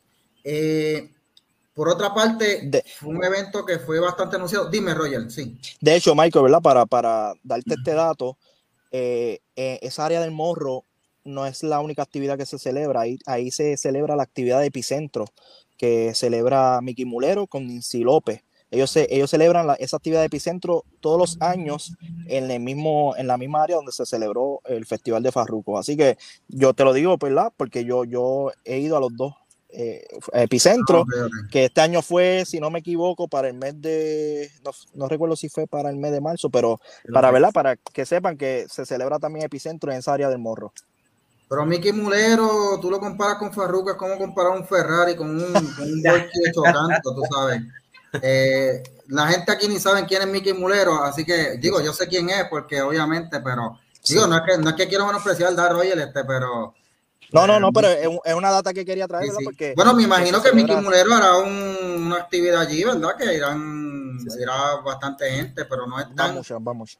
Eh, 0.42 1.14
por 1.72 1.88
otra 1.88 2.12
parte, 2.12 2.68
fue 2.98 3.10
un 3.10 3.22
evento 3.22 3.64
que 3.64 3.78
fue 3.78 4.00
bastante 4.00 4.34
anunciado. 4.34 4.68
Dime, 4.68 4.92
Roger, 4.92 5.30
sí. 5.30 5.56
De 5.80 5.94
hecho, 5.94 6.16
Michael, 6.16 6.46
¿verdad? 6.46 6.60
Para, 6.60 6.86
para 6.86 7.32
darte 7.44 7.74
este 7.74 7.94
dato, 7.94 8.36
eh, 8.90 9.40
eh, 9.56 9.78
esa 9.82 10.06
área 10.06 10.20
del 10.20 10.30
morro 10.30 10.84
no 11.24 11.46
es 11.46 11.62
la 11.62 11.80
única 11.80 12.02
actividad 12.02 12.38
que 12.38 12.46
se 12.46 12.58
celebra, 12.58 13.02
ahí, 13.02 13.18
ahí 13.26 13.50
se 13.50 13.76
celebra 13.76 14.16
la 14.16 14.22
actividad 14.22 14.60
de 14.60 14.66
Epicentro, 14.66 15.26
que 15.76 16.14
celebra 16.14 16.80
Miki 16.80 17.04
Mulero 17.04 17.46
con 17.46 17.66
Nancy 17.66 18.00
López. 18.00 18.42
Ellos, 18.70 18.94
ellos 18.96 19.30
celebran 19.30 19.66
esa 19.78 19.96
actividad 19.96 20.20
de 20.20 20.26
Epicentro 20.26 20.84
todos 21.00 21.18
los 21.18 21.40
años 21.40 21.94
en, 22.26 22.50
el 22.50 22.60
mismo, 22.60 23.14
en 23.16 23.26
la 23.26 23.38
misma 23.38 23.62
área 23.62 23.76
donde 23.76 23.92
se 23.92 24.04
celebró 24.04 24.60
el 24.66 24.84
Festival 24.84 25.22
de 25.22 25.32
Farruco. 25.32 25.78
Así 25.78 25.96
que 25.96 26.18
yo 26.48 26.74
te 26.74 26.84
lo 26.84 26.92
digo, 26.92 27.16
¿verdad? 27.16 27.52
Porque 27.56 27.84
yo, 27.84 28.04
yo 28.04 28.52
he 28.64 28.78
ido 28.78 28.96
a 28.96 29.00
los 29.00 29.16
dos 29.16 29.34
eh, 29.70 30.06
epicentro, 30.32 31.04
ah, 31.06 31.28
que 31.50 31.66
este 31.66 31.80
año 31.80 32.00
fue, 32.00 32.44
si 32.46 32.58
no 32.58 32.70
me 32.70 32.78
equivoco, 32.78 33.28
para 33.28 33.48
el 33.48 33.54
mes 33.54 33.80
de, 33.80 34.50
no, 34.94 35.08
recuerdo 35.08 35.36
si 35.36 35.48
fue 35.48 35.66
para 35.66 35.90
el 35.90 35.96
mes 35.96 36.12
de 36.12 36.20
marzo, 36.20 36.48
pero 36.48 36.80
para 37.12 37.30
verla, 37.30 37.50
para 37.52 37.76
que 37.76 38.06
sepan 38.06 38.38
que 38.38 38.66
se 38.70 38.86
celebra 38.86 39.18
también 39.18 39.44
Epicentro 39.44 39.92
en 39.92 39.98
esa 39.98 40.14
área 40.14 40.30
del 40.30 40.38
morro. 40.38 40.72
Pero 41.48 41.64
Mickey 41.64 41.92
Mulero, 41.92 42.78
tú 42.80 42.90
lo 42.90 42.98
comparas 42.98 43.38
con 43.38 43.52
Farruko, 43.52 43.90
es 43.90 43.96
como 43.96 44.18
comparar 44.18 44.52
un 44.52 44.66
Ferrari 44.66 45.16
con 45.16 45.30
un, 45.30 45.40
un 45.40 46.02
hecho 46.06 46.62
tanto, 46.62 47.14
tú 47.14 47.22
sabes. 47.30 47.62
Eh, 48.22 48.82
la 49.08 49.26
gente 49.28 49.52
aquí 49.52 49.68
ni 49.68 49.78
saben 49.78 50.06
quién 50.06 50.22
es 50.22 50.28
Mickey 50.28 50.52
Mulero, 50.52 51.02
así 51.02 51.24
que 51.24 51.56
digo, 51.58 51.80
yo 51.80 51.92
sé 51.92 52.06
quién 52.06 52.28
es, 52.30 52.44
porque 52.50 52.80
obviamente, 52.82 53.40
pero 53.40 53.78
digo, 54.06 54.26
no 54.26 54.36
es 54.36 54.42
que, 54.46 54.58
no 54.58 54.70
es 54.70 54.76
que 54.76 54.88
quiero 54.88 55.06
menospreciar 55.06 55.58
al 55.58 55.70
Royal, 55.70 55.98
este, 55.98 56.24
pero 56.24 56.74
no, 57.32 57.46
no, 57.46 57.60
no, 57.60 57.72
pero 57.72 57.88
es, 57.88 58.34
una 58.34 58.50
data 58.50 58.72
que 58.72 58.84
quería 58.84 59.06
traer, 59.06 59.30
Porque, 59.44 59.74
bueno, 59.76 59.94
me 59.94 60.04
imagino 60.04 60.42
que 60.42 60.52
Mickey 60.52 60.76
Mulero 60.76 61.14
hará 61.14 61.36
una 61.36 62.16
actividad 62.16 62.62
allí, 62.62 62.84
¿verdad? 62.84 63.16
Que 63.18 63.34
irán 63.34 64.18
irá 64.38 64.76
bastante 64.84 65.30
gente, 65.30 65.64
pero 65.64 65.86
no 65.86 65.98
es 65.98 66.14
tan, 66.14 66.40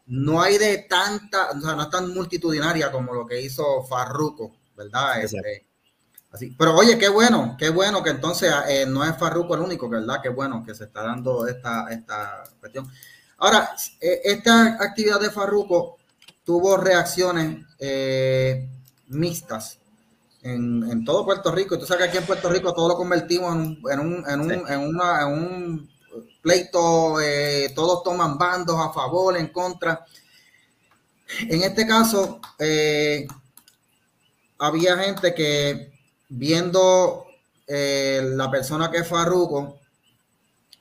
no 0.07 0.41
hay 0.41 0.59
de 0.59 0.87
tanta, 0.89 1.51
o 1.51 1.61
sea, 1.61 1.75
no 1.75 1.83
es 1.83 1.91
tan 1.91 2.13
multitudinaria 2.13 2.91
como 2.91 3.13
lo 3.13 3.27
que 3.27 3.41
hizo 3.41 3.83
Farruko, 3.85 4.57
¿verdad? 4.77 5.23
Este, 5.23 5.67
así, 6.31 6.55
pero 6.59 6.75
oye, 6.77 6.99
qué 6.99 7.09
bueno, 7.09 7.57
qué 7.59 7.71
bueno 7.71 8.03
que 8.03 8.11
entonces 8.11 8.53
eh, 8.69 8.87
no 8.87 9.05
es 9.05 9.17
Farruko 9.17 9.55
el 9.55 9.63
único, 9.63 9.89
¿verdad? 9.89 10.21
Qué 10.23 10.29
bueno 10.29 10.63
que 10.65 10.75
se 10.75 10.85
está 10.85 11.03
dando 11.03 11.47
esta, 11.47 11.89
esta 11.91 12.45
cuestión. 12.61 12.91
Ahora, 13.39 13.71
eh, 14.01 14.21
esta 14.25 14.83
actividad 14.83 15.21
de 15.21 15.31
Farruko 15.31 15.97
tuvo 16.45 16.77
reacciones 16.77 17.65
eh, 17.79 18.69
mixtas 19.09 19.79
en, 20.43 21.05
todo 21.05 21.25
Puerto 21.25 21.53
Rico. 21.53 21.79
Tú 21.79 21.87
sabes 21.87 22.05
que 22.05 22.09
aquí 22.11 22.19
en 22.19 22.27
Puerto 22.27 22.49
Rico 22.49 22.75
todo 22.75 22.89
lo 22.89 22.97
convertimos 22.97 23.55
en 23.55 24.01
un, 24.01 24.25
en 24.29 24.41
un, 24.41 24.53
en 24.53 24.81
una, 24.81 25.23
en 25.23 25.29
un 25.29 25.91
pleito, 26.43 27.21
eh, 27.21 27.73
todos 27.75 28.03
toman 28.03 28.39
bandos 28.39 28.77
a 28.81 28.93
favor, 28.93 29.37
en 29.37 29.49
contra. 29.49 30.05
En 31.41 31.63
este 31.63 31.87
caso, 31.87 32.41
eh, 32.59 33.27
había 34.59 34.97
gente 34.97 35.35
que 35.35 35.93
viendo 36.29 37.27
eh, 37.67 38.23
la 38.35 38.51
persona 38.51 38.91
que 38.91 38.99
es 38.99 39.09
Farruko, 39.09 39.79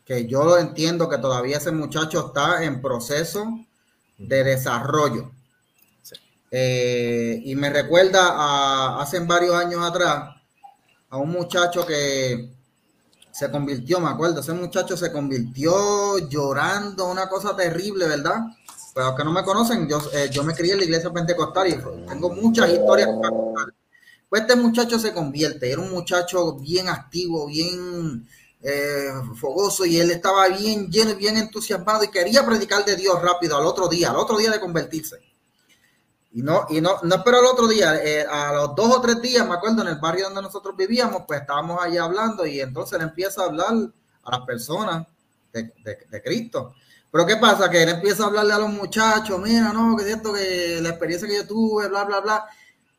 que 0.05 0.25
yo 0.25 0.57
entiendo 0.57 1.09
que 1.09 1.17
todavía 1.17 1.57
ese 1.57 1.71
muchacho 1.71 2.27
está 2.27 2.63
en 2.63 2.81
proceso 2.81 3.45
de 4.17 4.43
desarrollo. 4.43 5.31
Eh, 6.49 7.41
y 7.43 7.55
me 7.55 7.69
recuerda 7.69 8.29
a 8.29 9.01
hace 9.01 9.19
varios 9.19 9.55
años 9.55 9.83
atrás 9.83 10.35
a 11.09 11.17
un 11.17 11.29
muchacho 11.29 11.85
que 11.85 12.53
se 13.31 13.51
convirtió, 13.51 13.99
me 13.99 14.09
acuerdo, 14.09 14.39
ese 14.39 14.53
muchacho 14.53 14.97
se 14.97 15.11
convirtió 15.11 16.17
llorando, 16.27 17.07
una 17.07 17.29
cosa 17.29 17.55
terrible, 17.55 18.07
¿verdad? 18.07 18.39
Pero 18.95 19.15
que 19.15 19.23
no 19.23 19.31
me 19.31 19.43
conocen, 19.43 19.87
yo, 19.87 20.01
eh, 20.13 20.29
yo 20.31 20.43
me 20.43 20.55
crié 20.55 20.73
en 20.73 20.79
la 20.79 20.85
iglesia 20.85 21.11
pentecostal 21.11 21.67
y 21.67 22.07
tengo 22.07 22.31
muchas 22.31 22.71
historias 22.71 23.09
para. 23.21 23.35
Pues 24.27 24.41
este 24.41 24.55
muchacho 24.55 24.99
se 24.99 25.13
convierte, 25.13 25.71
era 25.71 25.81
un 25.81 25.91
muchacho 25.91 26.55
bien 26.55 26.89
activo, 26.89 27.45
bien 27.47 28.27
eh, 28.61 29.09
fogoso 29.39 29.85
y 29.85 29.97
él 29.99 30.11
estaba 30.11 30.47
bien 30.49 30.89
lleno, 30.89 31.15
bien 31.15 31.37
entusiasmado 31.37 32.03
y 32.03 32.09
quería 32.09 32.45
predicar 32.45 32.83
de 32.83 32.95
Dios 32.95 33.21
rápido 33.21 33.55
al 33.55 33.65
otro 33.65 33.87
día, 33.87 34.09
al 34.09 34.17
otro 34.17 34.37
día 34.37 34.51
de 34.51 34.59
convertirse. 34.59 35.17
Y 36.31 36.41
no, 36.41 36.65
y 36.69 36.81
no, 36.81 36.97
no 37.03 37.15
espero 37.15 37.39
el 37.39 37.45
otro 37.45 37.67
día, 37.67 37.95
eh, 38.03 38.25
a 38.29 38.51
los 38.53 38.75
dos 38.75 38.97
o 38.97 39.01
tres 39.01 39.21
días, 39.21 39.47
me 39.47 39.55
acuerdo, 39.55 39.81
en 39.81 39.87
el 39.87 39.95
barrio 39.95 40.25
donde 40.25 40.41
nosotros 40.41 40.75
vivíamos, 40.75 41.23
pues 41.27 41.41
estábamos 41.41 41.81
allá 41.81 42.03
hablando 42.03 42.45
y 42.45 42.59
entonces 42.59 42.99
él 42.99 43.07
empieza 43.07 43.41
a 43.41 43.45
hablar 43.45 43.73
a 44.23 44.31
las 44.37 44.45
personas 44.45 45.07
de, 45.51 46.21
Cristo. 46.23 46.73
Pero 47.09 47.25
¿qué 47.25 47.37
pasa? 47.37 47.69
Que 47.69 47.83
él 47.83 47.89
empieza 47.89 48.23
a 48.23 48.27
hablarle 48.27 48.53
a 48.53 48.59
los 48.59 48.69
muchachos, 48.69 49.39
mira, 49.39 49.71
no, 49.73 49.95
que 49.95 50.03
es 50.03 50.07
cierto, 50.09 50.33
que 50.33 50.79
la 50.81 50.89
experiencia 50.89 51.27
que 51.27 51.37
yo 51.37 51.47
tuve, 51.47 51.87
bla, 51.87 52.03
bla, 52.03 52.19
bla. 52.19 52.45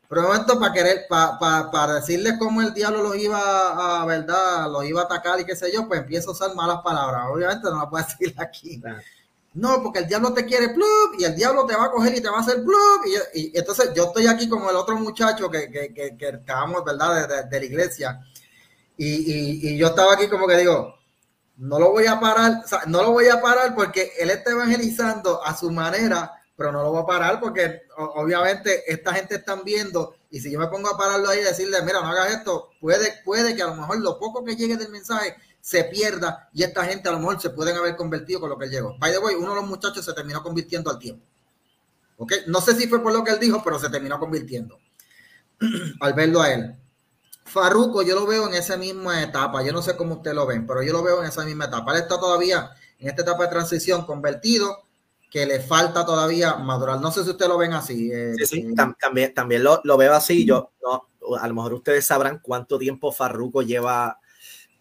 Pero 0.09 0.23
de 0.23 0.29
momento 0.29 0.59
para 0.59 0.73
querer, 0.73 1.07
para, 1.07 1.71
para, 1.71 1.95
decirles 1.97 2.35
cómo 2.39 2.63
el 2.63 2.73
diablo 2.73 3.03
los 3.03 3.17
iba 3.17 4.01
a, 4.01 4.07
verdad, 4.07 4.71
los 4.71 4.85
iba 4.87 5.03
a 5.03 5.05
atacar 5.05 5.39
y 5.39 5.45
qué 5.45 5.55
sé 5.55 5.71
yo, 5.71 5.87
pues 5.87 6.01
empieza 6.01 6.29
a 6.29 6.33
usar 6.33 6.55
malas 6.55 6.81
palabras. 6.83 7.27
Obviamente 7.31 7.69
no 7.69 7.77
las 7.77 7.91
puedo 7.91 8.05
decir 8.05 8.35
aquí. 8.39 8.83
No, 9.59 9.83
porque 9.83 9.99
el 9.99 10.07
diablo 10.07 10.33
te 10.33 10.47
quiere 10.47 10.69
plug 10.69 11.17
y 11.19 11.25
el 11.25 11.35
diablo 11.35 11.67
te 11.67 11.75
va 11.75 11.87
a 11.87 11.91
coger 11.91 12.17
y 12.17 12.21
te 12.21 12.29
va 12.29 12.37
a 12.37 12.41
hacer 12.43 12.63
plug. 12.63 13.05
Y, 13.35 13.59
entonces 13.59 13.91
yo 13.93 14.05
estoy 14.05 14.29
aquí 14.29 14.49
como 14.49 14.71
el 14.71 14.77
otro 14.77 14.97
muchacho 14.97 15.51
que, 15.51 15.69
que, 15.69 16.17
que, 16.17 16.29
estábamos, 16.29 16.85
¿verdad?, 16.85 17.45
de, 17.51 17.59
la 17.59 17.67
iglesia. 17.67 18.21
Y, 18.97 19.73
y, 19.73 19.77
yo 19.77 19.89
estaba 19.89 20.15
aquí 20.15 20.29
como 20.29 20.47
que 20.47 20.59
digo, 20.59 20.95
no 21.57 21.81
lo 21.81 21.91
voy 21.91 22.07
a 22.07 22.21
parar, 22.21 22.63
no 22.87 23.03
lo 23.03 23.11
voy 23.11 23.27
a 23.27 23.43
parar 23.43 23.75
porque 23.75 24.13
él 24.21 24.31
está 24.31 24.53
evangelizando 24.53 25.45
a 25.45 25.57
su 25.57 25.73
manera, 25.73 26.41
pero 26.57 26.71
no 26.71 26.85
lo 26.85 26.93
voy 26.93 27.03
a 27.03 27.07
parar 27.07 27.41
porque 27.41 27.83
obviamente 27.97 28.85
esta 28.87 29.13
gente 29.13 29.37
están 29.37 29.65
viendo 29.65 30.15
y 30.31 30.39
si 30.39 30.53
yo 30.53 30.61
me 30.61 30.69
pongo 30.69 30.89
a 30.89 30.97
pararlo 30.97 31.31
ahí 31.31 31.41
y 31.41 31.45
decirle, 31.45 31.83
mira, 31.83 32.01
no 32.01 32.07
hagas 32.07 32.31
esto, 32.31 32.71
puede, 32.81 33.13
puede 33.25 33.57
que 33.57 33.63
a 33.63 33.67
lo 33.67 33.75
mejor 33.75 33.99
lo 33.99 34.21
poco 34.21 34.45
que 34.45 34.55
llegue 34.55 34.77
del 34.77 34.91
mensaje 34.91 35.35
se 35.61 35.85
pierda 35.85 36.49
y 36.53 36.63
esta 36.63 36.85
gente 36.85 37.09
a 37.09 37.13
lo 37.13 37.19
mejor 37.19 37.41
se 37.41 37.51
pueden 37.51 37.77
haber 37.77 37.97
convertido 37.97 38.41
con 38.41 38.51
lo 38.51 38.59
que 38.59 38.67
él 38.67 38.71
llegó. 38.71 38.97
By 38.99 39.13
the 39.13 39.19
way, 39.19 39.35
uno 39.35 39.51
de 39.51 39.57
los 39.57 39.67
muchachos 39.67 40.05
se 40.05 40.13
terminó 40.15 40.43
convirtiendo 40.43 40.91
al 40.91 40.99
tiempo. 40.99 41.25
¿Ok? 42.17 42.33
No 42.47 42.61
sé 42.61 42.75
si 42.75 42.89
fue 42.89 43.03
por 43.03 43.13
lo 43.13 43.23
que 43.23 43.33
él 43.33 43.39
dijo, 43.39 43.63
pero 43.63 43.79
se 43.79 43.91
terminó 43.91 44.19
convirtiendo 44.19 44.79
al 46.01 46.15
verlo 46.15 46.43
a 46.43 46.53
él. 46.53 46.77
Farruco, 47.45 48.03
yo 48.03 48.15
lo 48.15 48.27
veo 48.27 48.47
en 48.47 48.55
esa 48.55 48.77
misma 48.77 49.23
etapa. 49.23 49.63
Yo 49.63 49.73
no 49.73 49.83
sé 49.83 49.97
cómo 49.97 50.17
usted 50.17 50.35
lo 50.35 50.47
ven, 50.47 50.67
pero 50.67 50.83
yo 50.83 50.93
lo 50.93 51.03
veo 51.03 51.23
en 51.23 51.29
esa 51.29 51.45
misma 51.45 51.67
etapa. 51.67 51.93
Él 51.93 52.03
está 52.03 52.19
todavía 52.21 52.71
en 52.99 53.09
esta 53.09 53.23
etapa 53.23 53.45
de 53.45 53.51
transición 53.51 54.05
convertido, 54.05 54.85
que 55.31 55.47
le 55.47 55.61
falta 55.61 56.05
todavía 56.05 56.57
madurar. 56.57 57.01
No 57.01 57.11
sé 57.11 57.25
si 57.25 57.31
usted 57.31 57.49
lo 57.49 57.59
ven 57.59 57.73
así. 57.73 58.11
Eh, 58.13 58.35
sí, 58.39 58.47
sí, 58.47 58.61
eh, 58.61 58.75
también, 58.99 59.35
también 59.35 59.63
lo, 59.63 59.81
lo, 59.85 59.97
veo 59.97 60.15
así. 60.15 60.45
Yo, 60.45 60.73
no, 60.83 61.09
a 61.37 61.49
lo 61.49 61.55
mejor 61.55 61.75
ustedes 61.75 62.07
sabrán 62.07 62.41
cuánto 62.43 62.79
tiempo 62.79 63.13
Farruco 63.13 63.63
lleva 63.63 64.19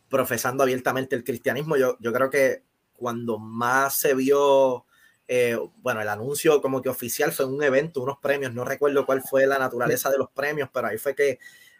profesando 0.09 0.63
abiertamente 0.63 1.15
el 1.15 1.23
cristianismo. 1.23 1.77
Yo, 1.77 1.97
yo 1.99 2.13
creo 2.13 2.29
que 2.29 2.63
cuando 2.93 3.37
más 3.37 3.99
se 3.99 4.13
vio, 4.13 4.85
eh, 5.27 5.57
bueno, 5.77 6.01
el 6.01 6.09
anuncio 6.09 6.61
como 6.61 6.81
que 6.81 6.89
oficial 6.89 7.31
fue 7.31 7.45
un 7.45 7.61
evento, 7.63 8.01
unos 8.01 8.17
premios, 8.19 8.53
no 8.53 8.65
recuerdo 8.65 9.05
cuál 9.05 9.21
fue 9.21 9.45
la 9.45 9.59
naturaleza 9.59 10.09
de 10.09 10.17
los 10.17 10.29
premios, 10.31 10.69
pero 10.73 10.87
ahí 10.87 10.97
fue 10.97 11.15
que 11.15 11.39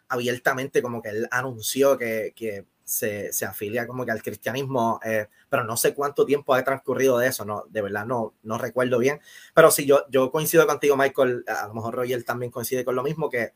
abiertamente 0.10 0.82
como 0.82 1.02
que 1.02 1.10
él 1.10 1.28
anunció 1.32 1.98
que, 1.98 2.34
que 2.36 2.66
se, 2.84 3.34
se, 3.34 3.46
afilia 3.46 3.86
como 3.86 4.06
que 4.06 4.12
al 4.12 4.24
cristianismo, 4.24 5.02
eh, 5.04 5.28
pero 5.50 5.66
no 5.66 5.76
sé 5.76 5.94
cuánto 5.94 6.26
tiempo 6.26 6.54
ha 6.54 6.64
transcurrido 6.64 7.18
de 7.18 7.28
eso, 7.28 7.44
no, 7.44 7.66
de 7.68 7.82
verdad 7.82 8.06
no, 8.06 8.34
no 8.44 8.58
recuerdo 8.58 8.98
bien, 8.98 9.20
pero 9.54 9.72
sí, 9.72 9.86
yo, 9.86 10.06
yo 10.10 10.32
coincido 10.32 10.66
contigo, 10.66 10.96
Michael, 10.96 11.44
a 11.48 11.68
lo 11.68 11.74
mejor 11.74 11.96
Roger 11.96 12.24
también 12.24 12.50
coincide 12.50 12.86
con 12.86 12.96
lo 12.96 13.04
mismo, 13.04 13.30
que 13.30 13.52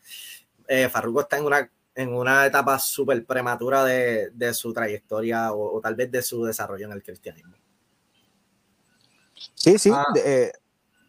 eh, 0.67 0.89
Farruko 0.89 1.21
está 1.21 1.37
en 1.37 1.45
una 1.45 1.71
en 2.01 2.13
una 2.13 2.45
etapa 2.45 2.77
súper 2.79 3.25
prematura 3.25 3.83
de, 3.83 4.53
su 4.53 4.73
trayectoria 4.73 5.53
o, 5.53 5.79
tal 5.81 5.95
vez 5.95 6.11
de 6.11 6.21
su 6.21 6.43
desarrollo 6.43 6.85
en 6.85 6.91
el 6.93 7.03
cristianismo. 7.03 7.55
Sí, 9.55 9.77
sí, 9.77 9.91
ah. 9.93 10.05
eh, 10.15 10.51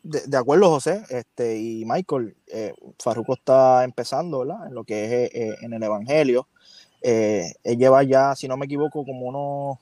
de, 0.02 0.36
acuerdo, 0.36 0.68
José 0.68 1.04
este, 1.10 1.58
y 1.58 1.84
Michael. 1.84 2.36
Eh, 2.46 2.74
Farruko 2.98 3.34
está 3.34 3.84
empezando 3.84 4.40
¿verdad? 4.40 4.66
en 4.68 4.74
lo 4.74 4.84
que 4.84 5.04
es 5.04 5.34
eh, 5.34 5.56
en 5.62 5.72
el 5.72 5.82
Evangelio. 5.82 6.48
él 7.00 7.78
lleva 7.78 8.02
ya, 8.02 8.34
si 8.34 8.48
no 8.48 8.56
me 8.56 8.66
equivoco, 8.66 9.04
como 9.04 9.26
unos 9.26 9.78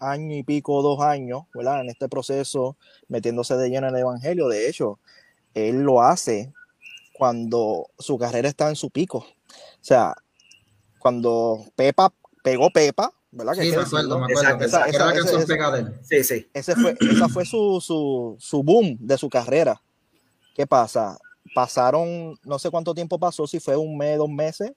año 0.00 0.34
y 0.34 0.42
pico, 0.42 0.82
dos 0.82 1.00
años, 1.00 1.42
¿verdad? 1.54 1.82
En 1.82 1.90
este 1.90 2.08
proceso, 2.08 2.76
metiéndose 3.08 3.56
de 3.56 3.68
lleno 3.68 3.88
en 3.88 3.94
el 3.94 4.00
Evangelio. 4.00 4.48
De 4.48 4.68
hecho, 4.68 4.98
él 5.54 5.82
lo 5.82 6.02
hace 6.02 6.52
cuando 7.12 7.90
su 7.98 8.18
carrera 8.18 8.48
está 8.48 8.68
en 8.68 8.76
su 8.76 8.90
pico. 8.90 9.18
O 9.18 9.82
sea, 9.82 10.14
cuando 11.00 11.64
Pepa 11.74 12.12
pegó 12.44 12.70
Pepa, 12.70 13.12
¿verdad? 13.32 13.54
Sí, 13.54 13.70
me 13.70 13.76
acuerdo, 13.76 14.18
me 14.18 14.26
acuerdo. 14.26 14.64
Esa, 14.64 14.86
esa, 14.86 15.10
esa, 15.10 15.94
sí, 16.02 16.24
sí. 16.24 16.48
Ese 16.54 16.76
fue, 16.76 16.96
esa 17.00 17.28
fue 17.28 17.44
su, 17.44 17.80
su, 17.80 18.36
su 18.38 18.62
boom 18.62 18.96
de 19.00 19.18
su 19.18 19.28
carrera. 19.28 19.82
¿Qué 20.54 20.66
pasa? 20.66 21.18
Pasaron, 21.54 22.38
no 22.44 22.58
sé 22.58 22.70
cuánto 22.70 22.94
tiempo 22.94 23.18
pasó, 23.18 23.46
si 23.46 23.58
fue 23.60 23.76
un 23.76 23.96
mes, 23.96 24.18
dos 24.18 24.28
meses. 24.28 24.72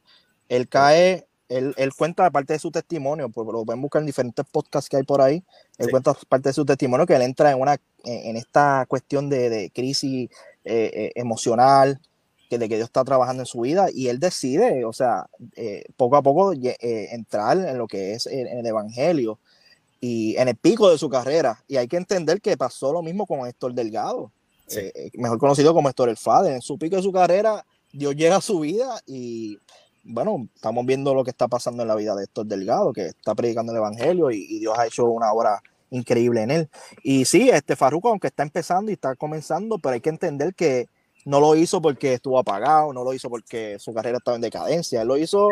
Él 0.49 0.67
cae, 0.67 1.27
él, 1.49 1.73
él 1.77 1.93
cuenta 1.93 2.29
parte 2.31 2.53
de 2.53 2.59
su 2.59 2.71
testimonio, 2.71 3.29
pues 3.29 3.47
lo 3.51 3.65
pueden 3.65 3.81
buscar 3.81 4.01
en 4.01 4.05
diferentes 4.05 4.45
podcasts 4.51 4.89
que 4.89 4.97
hay 4.97 5.03
por 5.03 5.21
ahí. 5.21 5.43
Él 5.77 5.89
cuenta 5.89 6.13
parte 6.29 6.49
de 6.49 6.53
su 6.53 6.65
testimonio 6.65 7.05
que 7.05 7.15
él 7.15 7.21
entra 7.21 7.51
en, 7.51 7.59
una, 7.59 7.77
en 8.03 8.37
esta 8.37 8.85
cuestión 8.87 9.29
de, 9.29 9.49
de 9.49 9.69
crisis 9.71 10.29
eh, 10.63 10.91
eh, 10.93 11.11
emocional, 11.15 11.99
de 12.49 12.69
que 12.69 12.75
Dios 12.75 12.87
está 12.87 13.03
trabajando 13.03 13.41
en 13.41 13.45
su 13.45 13.61
vida 13.61 13.87
y 13.93 14.07
él 14.07 14.19
decide, 14.19 14.85
o 14.85 14.93
sea, 14.93 15.27
eh, 15.55 15.85
poco 15.97 16.15
a 16.17 16.21
poco 16.21 16.53
eh, 16.53 16.75
entrar 17.11 17.57
en 17.57 17.77
lo 17.77 17.87
que 17.87 18.13
es 18.13 18.27
el, 18.27 18.47
el, 18.47 18.65
Evangelio 18.65 19.39
y 19.99 20.35
en 20.37 20.47
el 20.47 20.55
pico 20.55 20.89
de 20.89 20.97
su 20.97 21.09
carrera. 21.09 21.63
Y 21.67 21.77
hay 21.77 21.87
que 21.87 21.97
entender 21.97 22.41
que 22.41 22.57
pasó 22.57 22.93
lo 22.93 23.01
mismo 23.01 23.25
con 23.25 23.47
Héctor 23.47 23.73
Delgado, 23.73 24.31
eh, 24.75 25.11
mejor 25.15 25.39
conocido 25.39 25.73
como 25.73 25.89
Héctor 25.89 26.09
el 26.09 26.17
Fader. 26.17 26.53
En 26.53 26.61
su 26.61 26.77
pico 26.77 26.95
de 26.95 27.01
su 27.01 27.11
carrera, 27.11 27.65
Dios 27.91 28.15
llega 28.15 28.37
a 28.37 28.41
su 28.41 28.59
vida 28.59 29.01
y 29.05 29.57
bueno, 30.03 30.47
estamos 30.53 30.85
viendo 30.85 31.13
lo 31.13 31.23
que 31.23 31.31
está 31.31 31.47
pasando 31.47 31.83
en 31.83 31.87
la 31.87 31.95
vida 31.95 32.13
de 32.15 32.25
Héctor 32.25 32.45
Delgado, 32.45 32.91
que 32.91 33.07
está 33.07 33.33
predicando 33.35 33.71
el 33.71 33.77
Evangelio 33.77 34.31
y, 34.31 34.45
y 34.49 34.59
Dios 34.59 34.77
ha 34.77 34.85
hecho 34.85 35.05
una 35.05 35.31
obra 35.31 35.61
increíble 35.89 36.41
en 36.41 36.51
él. 36.51 36.69
Y 37.03 37.25
sí, 37.25 37.49
este 37.49 37.75
Farruko, 37.75 38.09
aunque 38.09 38.27
está 38.27 38.43
empezando 38.43 38.91
y 38.91 38.95
está 38.95 39.15
comenzando, 39.15 39.77
pero 39.77 39.93
hay 39.93 40.01
que 40.01 40.09
entender 40.09 40.53
que 40.55 40.87
no 41.25 41.39
lo 41.39 41.55
hizo 41.55 41.81
porque 41.81 42.13
estuvo 42.13 42.37
apagado, 42.37 42.93
no 42.93 43.03
lo 43.03 43.13
hizo 43.13 43.29
porque 43.29 43.77
su 43.79 43.93
carrera 43.93 44.17
estaba 44.17 44.35
en 44.35 44.41
decadencia, 44.41 45.01
él 45.01 45.07
lo 45.07 45.17
hizo 45.17 45.49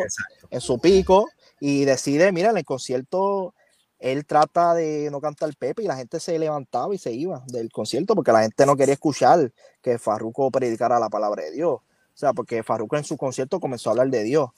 en 0.50 0.62
su 0.62 0.80
pico 0.80 1.28
y 1.60 1.86
decide, 1.86 2.32
mira, 2.32 2.50
en 2.50 2.58
el 2.58 2.66
concierto 2.66 3.54
él 4.00 4.26
trata 4.26 4.74
de 4.74 5.10
no 5.12 5.22
cantar 5.22 5.56
Pepe 5.56 5.84
y 5.84 5.88
la 5.88 5.96
gente 5.96 6.20
se 6.20 6.38
levantaba 6.40 6.94
y 6.94 6.98
se 6.98 7.14
iba 7.14 7.44
del 7.48 7.72
concierto 7.72 8.16
porque 8.16 8.32
la 8.32 8.42
gente 8.42 8.66
no 8.66 8.76
quería 8.76 8.96
escuchar 8.96 9.52
que 9.82 10.00
Farruko 10.00 10.50
predicara 10.50 11.00
la 11.00 11.10
palabra 11.10 11.44
de 11.44 11.52
Dios. 11.52 11.74
O 11.74 12.18
sea, 12.22 12.34
porque 12.34 12.64
Farruko 12.64 12.98
en 12.98 13.04
su 13.04 13.16
concierto 13.16 13.60
comenzó 13.60 13.90
a 13.90 13.94
hablar 13.94 14.10
de 14.10 14.24
Dios 14.24 14.50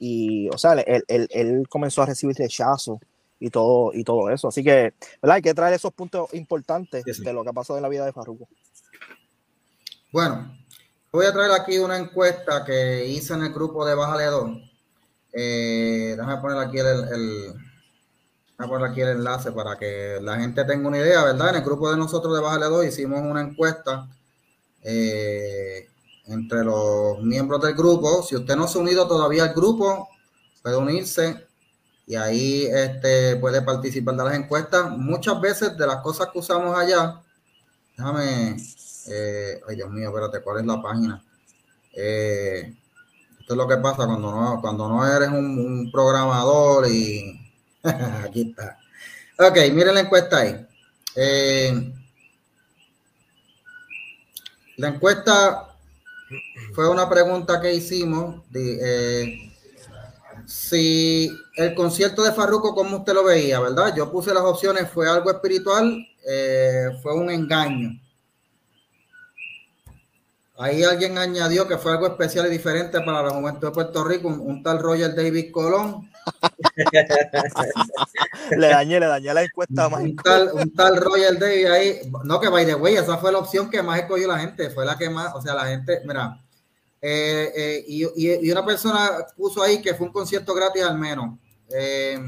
y, 0.00 0.48
o 0.50 0.58
sea, 0.58 0.72
él, 0.72 1.04
él, 1.06 1.28
él 1.30 1.68
comenzó 1.68 2.02
a 2.02 2.06
recibir 2.06 2.36
rechazo 2.36 3.00
y 3.40 3.50
todo, 3.50 3.92
y 3.94 4.04
todo 4.04 4.30
eso. 4.30 4.48
Así 4.48 4.62
que, 4.62 4.94
¿verdad? 5.22 5.36
Hay 5.36 5.42
que 5.42 5.54
traer 5.54 5.74
esos 5.74 5.92
puntos 5.92 6.32
importantes 6.34 7.04
de 7.04 7.32
lo 7.32 7.42
que 7.44 7.50
ha 7.50 7.52
pasado 7.52 7.78
en 7.78 7.82
la 7.82 7.88
vida 7.88 8.04
de 8.04 8.12
Farruko. 8.12 8.48
Bueno, 10.10 10.56
voy 11.12 11.26
a 11.26 11.32
traer 11.34 11.52
aquí 11.52 11.78
una 11.78 11.98
encuesta 11.98 12.64
que 12.64 13.04
hice 13.06 13.34
en 13.34 13.42
el 13.42 13.52
grupo 13.52 13.84
de 13.84 13.94
Bájale 13.94 14.24
2. 14.24 14.50
Eh, 15.34 16.14
déjame 16.16 16.40
poner 16.40 16.56
aquí 16.56 16.78
el, 16.78 17.54
poner 18.56 18.90
aquí 18.90 19.02
el 19.02 19.08
enlace 19.08 19.52
para 19.52 19.76
que 19.76 20.18
la 20.22 20.40
gente 20.40 20.64
tenga 20.64 20.88
una 20.88 20.96
idea, 20.96 21.24
¿verdad? 21.24 21.50
En 21.50 21.56
el 21.56 21.62
grupo 21.62 21.90
de 21.90 21.98
nosotros 21.98 22.34
de 22.34 22.40
Bájale 22.40 22.64
2 22.66 22.86
hicimos 22.86 23.20
una 23.20 23.42
encuesta 23.42 24.08
eh, 24.82 25.90
entre 26.24 26.64
los 26.64 27.20
miembros 27.20 27.60
del 27.60 27.74
grupo. 27.74 28.22
Si 28.22 28.34
usted 28.34 28.56
no 28.56 28.66
se 28.66 28.78
ha 28.78 28.80
unido 28.80 29.06
todavía 29.06 29.44
al 29.44 29.54
grupo, 29.54 30.08
puede 30.62 30.76
unirse 30.78 31.46
y 32.06 32.14
ahí 32.14 32.64
este, 32.64 33.36
puede 33.36 33.60
participar 33.60 34.16
de 34.16 34.24
las 34.24 34.34
encuestas. 34.36 34.90
Muchas 34.90 35.38
veces 35.38 35.76
de 35.76 35.86
las 35.86 35.98
cosas 35.98 36.28
que 36.32 36.38
usamos 36.38 36.78
allá, 36.78 37.20
déjame, 37.94 38.56
eh, 39.10 39.60
ay 39.68 39.76
Dios 39.76 39.90
mío, 39.90 40.08
espérate, 40.08 40.40
¿cuál 40.40 40.60
es 40.60 40.66
la 40.66 40.82
página? 40.82 41.24
Eh, 41.92 42.74
esto 43.40 43.54
es 43.54 43.56
lo 43.56 43.66
que 43.66 43.76
pasa 43.76 44.06
cuando 44.06 44.30
no, 44.30 44.60
cuando 44.60 44.88
no 44.88 45.06
eres 45.06 45.28
un, 45.28 45.90
programador 45.90 46.88
y 46.88 47.40
aquí 47.82 48.50
está. 48.50 48.78
Ok, 49.38 49.56
miren 49.72 49.94
la 49.94 50.00
encuesta 50.00 50.38
ahí. 50.38 50.66
Eh, 51.16 51.92
la 54.76 54.88
encuesta 54.88 55.74
fue 56.74 56.88
una 56.88 57.08
pregunta 57.08 57.60
que 57.60 57.74
hicimos 57.74 58.48
de, 58.50 59.48
si 60.48 61.30
el 61.56 61.74
concierto 61.74 62.22
de 62.22 62.32
Farruko, 62.32 62.74
como 62.74 62.96
usted 62.96 63.12
lo 63.12 63.22
veía, 63.22 63.60
¿verdad? 63.60 63.94
Yo 63.94 64.10
puse 64.10 64.32
las 64.32 64.44
opciones, 64.44 64.90
fue 64.90 65.08
algo 65.08 65.30
espiritual, 65.30 66.06
eh, 66.26 66.88
fue 67.02 67.14
un 67.14 67.30
engaño. 67.30 68.00
Ahí 70.58 70.82
alguien 70.82 71.16
añadió 71.18 71.68
que 71.68 71.78
fue 71.78 71.92
algo 71.92 72.08
especial 72.08 72.46
y 72.46 72.50
diferente 72.50 73.00
para 73.00 73.22
la 73.22 73.30
juventud 73.30 73.68
de 73.68 73.72
Puerto 73.72 74.02
Rico, 74.02 74.26
un, 74.26 74.60
tal 74.62 74.80
Roger 74.80 75.14
David 75.14 75.52
Colón. 75.52 76.10
le 78.56 78.66
dañé, 78.66 78.98
le 78.98 79.06
dañé 79.06 79.32
la 79.32 79.44
encuesta 79.44 79.88
más. 79.88 80.02
Un 80.02 80.16
tal, 80.16 80.50
un 80.52 80.74
tal 80.74 80.96
Roger 80.96 81.38
David 81.38 81.66
ahí. 81.66 82.00
No, 82.24 82.40
que 82.40 82.48
by 82.48 82.66
the 82.66 82.74
way, 82.74 82.96
esa 82.96 83.18
fue 83.18 83.30
la 83.30 83.38
opción 83.38 83.70
que 83.70 83.82
más 83.82 84.00
escogió 84.00 84.26
la 84.26 84.40
gente. 84.40 84.68
Fue 84.70 84.84
la 84.84 84.98
que 84.98 85.08
más, 85.08 85.32
o 85.36 85.40
sea, 85.40 85.54
la 85.54 85.66
gente, 85.66 86.02
mira, 86.04 86.40
eh, 87.00 87.52
eh, 87.54 87.84
y, 87.86 88.50
una 88.50 88.66
persona 88.66 89.10
puso 89.36 89.62
ahí 89.62 89.80
que 89.80 89.94
fue 89.94 90.08
un 90.08 90.12
concierto 90.12 90.54
gratis 90.54 90.82
al 90.82 90.98
menos. 90.98 91.38
Eh, 91.70 92.18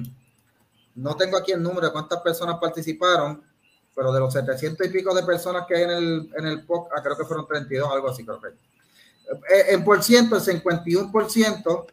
no 0.95 1.17
tengo 1.17 1.37
aquí 1.37 1.53
el 1.53 1.63
número 1.63 1.87
de 1.87 1.93
cuántas 1.93 2.21
personas 2.21 2.59
participaron, 2.61 3.43
pero 4.01 4.15
de 4.15 4.21
los 4.21 4.33
700 4.33 4.87
y 4.87 4.89
pico 4.89 5.15
de 5.15 5.23
personas 5.25 5.67
que 5.69 5.77
hay 5.77 5.83
en 5.83 5.91
el, 5.91 6.31
en 6.35 6.47
el 6.47 6.65
POC, 6.65 6.89
ah, 6.97 7.03
creo 7.03 7.19
que 7.19 7.27
fueron 7.27 7.47
32, 7.47 7.93
algo 7.93 8.09
así, 8.09 8.25
creo 8.25 8.41
que. 8.41 8.49
En 9.75 9.85
por 9.85 10.03
ciento, 10.03 10.37
el 10.37 10.43
51% 10.43 11.85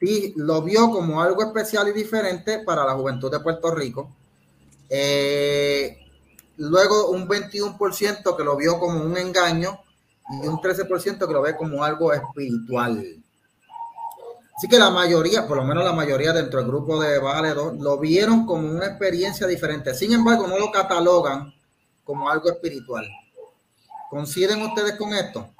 y 0.00 0.32
lo 0.34 0.62
vio 0.62 0.90
como 0.90 1.22
algo 1.22 1.44
especial 1.44 1.86
y 1.86 1.92
diferente 1.92 2.64
para 2.64 2.84
la 2.84 2.94
juventud 2.94 3.30
de 3.30 3.38
Puerto 3.38 3.72
Rico. 3.72 4.10
luego 6.56 7.10
un 7.10 7.28
21% 7.28 8.36
que 8.36 8.42
lo 8.42 8.56
vio 8.56 8.80
como 8.80 9.00
un 9.00 9.16
engaño 9.16 9.78
y 10.42 10.48
un 10.48 10.56
13% 10.56 11.24
que 11.24 11.32
lo 11.32 11.40
ve 11.40 11.56
como 11.56 11.84
algo 11.84 12.12
espiritual. 12.12 13.00
Así 14.56 14.68
que 14.68 14.78
la 14.78 14.90
mayoría, 14.90 15.46
por 15.48 15.56
lo 15.56 15.64
menos 15.64 15.84
la 15.84 15.92
mayoría 15.92 16.32
dentro 16.32 16.60
del 16.60 16.68
grupo 16.68 17.00
de 17.00 17.18
Vale 17.18 17.54
2, 17.54 17.78
lo 17.80 17.98
vieron 17.98 18.46
como 18.46 18.70
una 18.70 18.86
experiencia 18.86 19.46
diferente. 19.46 19.94
Sin 19.94 20.12
embargo, 20.12 20.46
no 20.46 20.58
lo 20.58 20.70
catalogan 20.70 21.52
como 22.04 22.30
algo 22.30 22.50
espiritual. 22.50 23.06
¿Coinciden 24.10 24.62
ustedes 24.62 24.96
con 24.96 25.12
esto? 25.12 25.52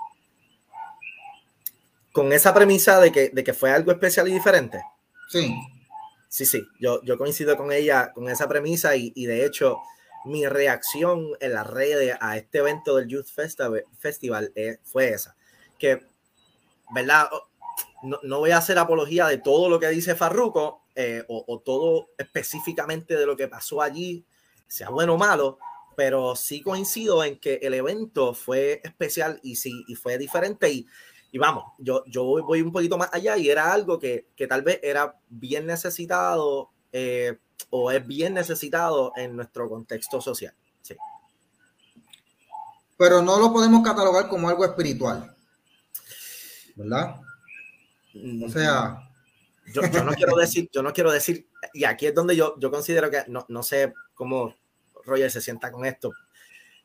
Con 2.12 2.32
esa 2.32 2.54
premisa 2.54 3.00
de 3.00 3.10
que, 3.10 3.30
de 3.30 3.42
que 3.42 3.52
fue 3.52 3.72
algo 3.72 3.90
especial 3.90 4.28
y 4.28 4.32
diferente. 4.32 4.80
Sí. 5.28 5.52
Sí, 6.28 6.46
sí, 6.46 6.66
yo, 6.80 7.00
yo 7.02 7.16
coincido 7.16 7.56
con 7.56 7.72
ella, 7.72 8.12
con 8.12 8.28
esa 8.28 8.48
premisa 8.48 8.96
y, 8.96 9.12
y 9.14 9.26
de 9.26 9.44
hecho, 9.44 9.78
mi 10.24 10.46
reacción 10.46 11.30
en 11.40 11.52
las 11.52 11.66
redes 11.66 12.16
a 12.20 12.36
este 12.36 12.58
evento 12.58 12.96
del 12.96 13.08
Youth 13.08 13.28
Festival, 13.98 14.52
eh, 14.56 14.78
fue 14.82 15.10
esa. 15.10 15.36
Que, 15.78 16.00
¿verdad? 16.94 17.28
No, 18.02 18.38
voy 18.38 18.50
a 18.50 18.58
hacer 18.58 18.78
apología 18.78 19.26
de 19.26 19.38
todo 19.38 19.68
lo 19.68 19.80
que 19.80 19.88
dice 19.88 20.14
Farruko 20.14 20.84
eh, 20.94 21.24
o, 21.28 21.60
todo 21.64 22.10
específicamente 22.18 23.16
de 23.16 23.26
lo 23.26 23.36
que 23.36 23.48
pasó 23.48 23.80
allí, 23.80 24.26
sea 24.66 24.90
bueno 24.90 25.14
o 25.14 25.18
malo, 25.18 25.58
pero 25.96 26.36
sí 26.36 26.60
coincido 26.60 27.24
en 27.24 27.38
que 27.38 27.54
el 27.62 27.74
evento 27.74 28.34
fue 28.34 28.80
especial 28.84 29.40
y 29.42 29.56
sí, 29.56 29.84
y 29.88 29.94
fue 29.94 30.18
diferente 30.18 30.70
y, 30.70 30.86
y 31.32 31.38
vamos, 31.38 31.64
yo, 31.78 32.04
yo 32.06 32.24
voy, 32.24 32.60
un 32.60 32.72
poquito 32.72 32.98
más 32.98 33.08
allá 33.12 33.36
y 33.38 33.48
era 33.48 33.72
algo 33.72 33.98
que, 33.98 34.28
que 34.36 34.46
tal 34.46 34.62
vez 34.62 34.80
era 34.82 35.18
bien 35.28 35.66
necesitado 35.66 36.70
eh, 36.92 37.38
o 37.70 37.90
es 37.90 38.06
bien 38.06 38.34
necesitado 38.34 39.12
en 39.16 39.34
nuestro 39.34 39.68
contexto 39.68 40.20
social. 40.20 40.54
Sí. 40.82 40.94
Pero 42.96 43.20
no 43.20 43.38
lo 43.38 43.52
podemos 43.52 43.82
catalogar 43.82 44.28
como 44.28 44.48
algo 44.48 44.64
espiritual. 44.64 45.34
¿Verdad? 46.76 47.16
O 48.44 48.48
sea. 48.48 49.10
Yo, 49.72 49.82
no 50.04 50.12
quiero 50.12 50.36
decir, 50.36 50.68
yo 50.72 50.82
no 50.82 50.92
quiero 50.92 51.10
decir, 51.10 51.48
y 51.72 51.84
aquí 51.84 52.06
es 52.06 52.14
donde 52.14 52.36
yo, 52.36 52.54
yo 52.58 52.70
considero 52.70 53.10
que 53.10 53.22
no, 53.28 53.46
no 53.48 53.62
sé 53.62 53.94
cómo 54.12 54.54
Roger 55.04 55.30
se 55.30 55.40
sienta 55.40 55.72
con 55.72 55.86
esto. 55.86 56.12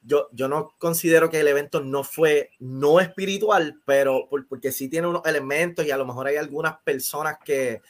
Yo, 0.02 0.30
yo 0.32 0.48
no 0.48 0.76
considero 0.78 1.30
que 1.30 1.42
el 1.42 1.48
evento 1.50 1.82
no 1.82 2.06
fue 2.06 2.52
no 2.60 3.02
espiritual, 3.02 3.82
pero 3.86 4.30
porque 4.48 4.72
sí 4.72 4.88
tiene 4.88 5.08
unos 5.08 5.26
elementos 5.26 5.86
y 5.86 5.92
a 5.92 5.98
lo 5.98 6.06
mejor 6.06 6.28
hay 6.28 6.38
algunas 6.38 6.78
personas 6.80 7.38
que, 7.44 7.82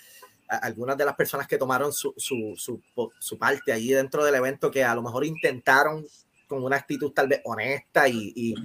algunas 0.49 0.97
de 0.97 1.05
las 1.05 1.15
personas 1.15 1.47
que 1.47 1.59
tomaron 1.59 1.93
su, 1.93 2.13
su, 2.17 2.55
su, 2.57 2.81
su, 3.19 3.37
parte 3.37 3.71
allí 3.71 3.91
dentro 3.91 4.25
del 4.25 4.33
evento 4.33 4.71
que 4.71 4.83
a 4.83 4.95
lo 4.95 5.03
mejor 5.03 5.23
intentaron 5.23 6.03
con 6.47 6.63
una 6.63 6.77
actitud 6.77 7.11
tal 7.11 7.27
vez 7.27 7.41
honesta 7.45 8.09
y, 8.09 8.33
y, 8.35 8.55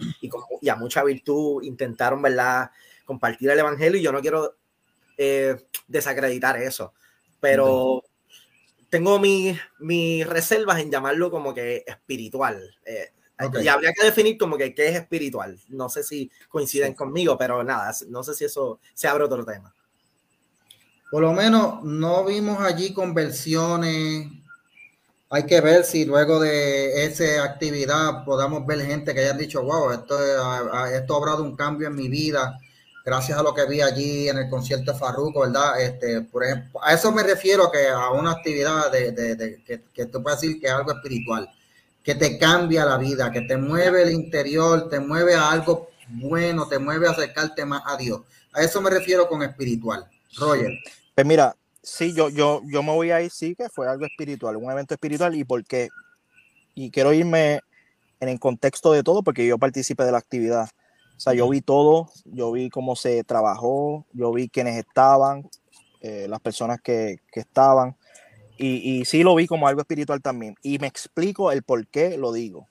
y, 0.63 0.69
a 0.71 0.77
mucha 0.77 1.05
virtud 1.05 1.63
intentaron, 1.63 2.23
¿verdad?, 2.23 2.71
compartir 3.05 3.51
el 3.51 3.59
evangelio 3.59 4.01
y 4.01 4.03
yo 4.03 4.11
no 4.11 4.23
quiero 4.23 4.57
eh, 5.16 5.57
desacreditar 5.87 6.61
eso, 6.61 6.94
pero 7.40 8.03
tengo 8.88 9.18
mis 9.18 9.59
mi 9.81 10.24
reservas 10.24 10.81
en 10.81 10.90
llamarlo 10.90 11.31
como 11.31 11.53
que 11.53 11.85
espiritual. 11.87 12.77
Eh, 12.85 13.11
y 13.62 13.68
habría 13.68 13.92
que 13.92 14.05
definir 14.05 14.38
como 14.38 14.57
que 14.57 14.74
qué 14.74 14.88
es 14.88 14.96
espiritual. 14.96 15.59
No 15.68 15.88
sé 15.88 16.05
si 16.05 16.31
coinciden 16.48 16.94
conmigo, 16.94 17.37
pero 17.37 17.64
nada, 17.64 17.92
no 18.09 18.22
sé 18.22 18.35
si 18.35 18.44
eso 18.44 18.81
se 18.94 19.09
abre 19.09 19.24
otro 19.24 19.44
tema 19.44 19.74
por 21.14 21.22
lo 21.22 21.33
menos 21.33 21.85
no 21.85 22.24
vimos 22.24 22.61
allí 22.61 22.92
conversiones. 22.92 24.27
Hay 25.31 25.46
que 25.46 25.61
ver 25.61 25.85
si 25.85 26.05
luego 26.05 26.40
de 26.40 27.05
esa 27.05 27.44
actividad 27.44 28.24
podamos 28.24 28.66
ver 28.66 28.81
gente 28.81 29.14
que 29.14 29.20
haya 29.20 29.33
dicho, 29.33 29.62
wow, 29.62 29.92
esto, 29.92 30.18
esto 30.88 31.14
ha 31.14 31.16
obrado 31.16 31.44
un 31.44 31.55
cambio 31.55 31.87
en 31.87 31.94
mi 31.94 32.09
vida 32.09 32.59
gracias 33.05 33.38
a 33.38 33.43
lo 33.43 33.55
que 33.55 33.67
vi 33.67 33.81
allí 33.81 34.29
en 34.29 34.38
el 34.38 34.49
concierto 34.49 34.93
de 34.93 34.99
Farruko, 34.99 35.40
¿verdad? 35.40 35.81
Este, 35.81 36.23
por 36.23 36.45
ejemplo, 36.45 36.83
a 36.83 36.95
eso 36.95 37.12
me 37.12 37.23
refiero 37.23 37.71
que 37.71 37.88
a 37.88 38.11
una 38.11 38.33
actividad 38.33 38.90
de, 38.90 39.12
de, 39.12 39.62
que, 39.64 39.83
que 39.93 40.07
tú 40.07 40.23
puedes 40.23 40.40
decir 40.40 40.61
que 40.61 40.67
es 40.67 40.73
algo 40.73 40.93
espiritual, 40.93 41.49
que 42.03 42.14
te 42.14 42.38
cambia 42.38 42.85
la 42.85 42.97
vida, 42.97 43.31
que 43.31 43.43
te 43.43 43.57
mueve 43.57 44.03
el 44.03 44.12
interior, 44.12 44.88
te 44.88 45.01
mueve 45.01 45.35
a 45.35 45.51
algo 45.51 45.90
bueno, 46.09 46.69
te 46.69 46.79
mueve 46.79 47.09
a 47.09 47.12
acercarte 47.12 47.64
más 47.64 47.83
a 47.87 47.97
Dios. 47.97 48.23
A 48.53 48.62
eso 48.62 48.81
me 48.81 48.90
refiero 48.90 49.29
con 49.29 49.43
espiritual. 49.43 50.07
Roger. 50.37 50.73
Pues 51.14 51.27
mira, 51.27 51.57
sí, 51.83 52.12
yo, 52.12 52.29
yo, 52.29 52.62
yo 52.67 52.83
me 52.83 52.93
voy 52.93 53.11
a 53.11 53.23
ir, 53.23 53.31
sí, 53.31 53.55
que 53.55 53.69
fue 53.69 53.88
algo 53.88 54.05
espiritual, 54.05 54.57
un 54.57 54.71
evento 54.71 54.95
espiritual, 54.95 55.35
y 55.35 55.45
por 55.45 55.64
qué. 55.64 55.88
Y 56.75 56.90
quiero 56.90 57.12
irme 57.12 57.61
en 58.21 58.29
el 58.29 58.40
contexto 58.40 58.93
de 58.93 59.03
todo, 59.03 59.23
porque 59.23 59.47
yo 59.47 59.59
participé 59.59 60.05
de 60.05 60.12
la 60.12 60.19
actividad. 60.19 60.69
O 61.16 61.20
sea, 61.20 61.35
yo 61.35 61.48
vi 61.48 61.61
todo, 61.61 62.11
yo 62.24 62.53
vi 62.53 62.70
cómo 62.70 62.96
se 62.96 63.22
trabajó, 63.24 64.07
yo 64.12 64.33
vi 64.33 64.48
quiénes 64.48 64.77
estaban, 64.77 65.48
eh, 66.00 66.27
las 66.29 66.40
personas 66.40 66.81
que, 66.81 67.18
que 67.33 67.40
estaban, 67.40 67.96
y, 68.57 69.00
y, 69.00 69.05
sí 69.05 69.22
lo 69.22 69.35
vi 69.35 69.46
como 69.46 69.66
algo 69.66 69.81
espiritual 69.81 70.22
también. 70.22 70.55
Y 70.62 70.79
me 70.79 70.87
explico 70.87 71.50
el 71.50 71.62
por 71.62 71.87
qué 71.88 72.16
lo 72.16 72.33
digo. 72.33 72.68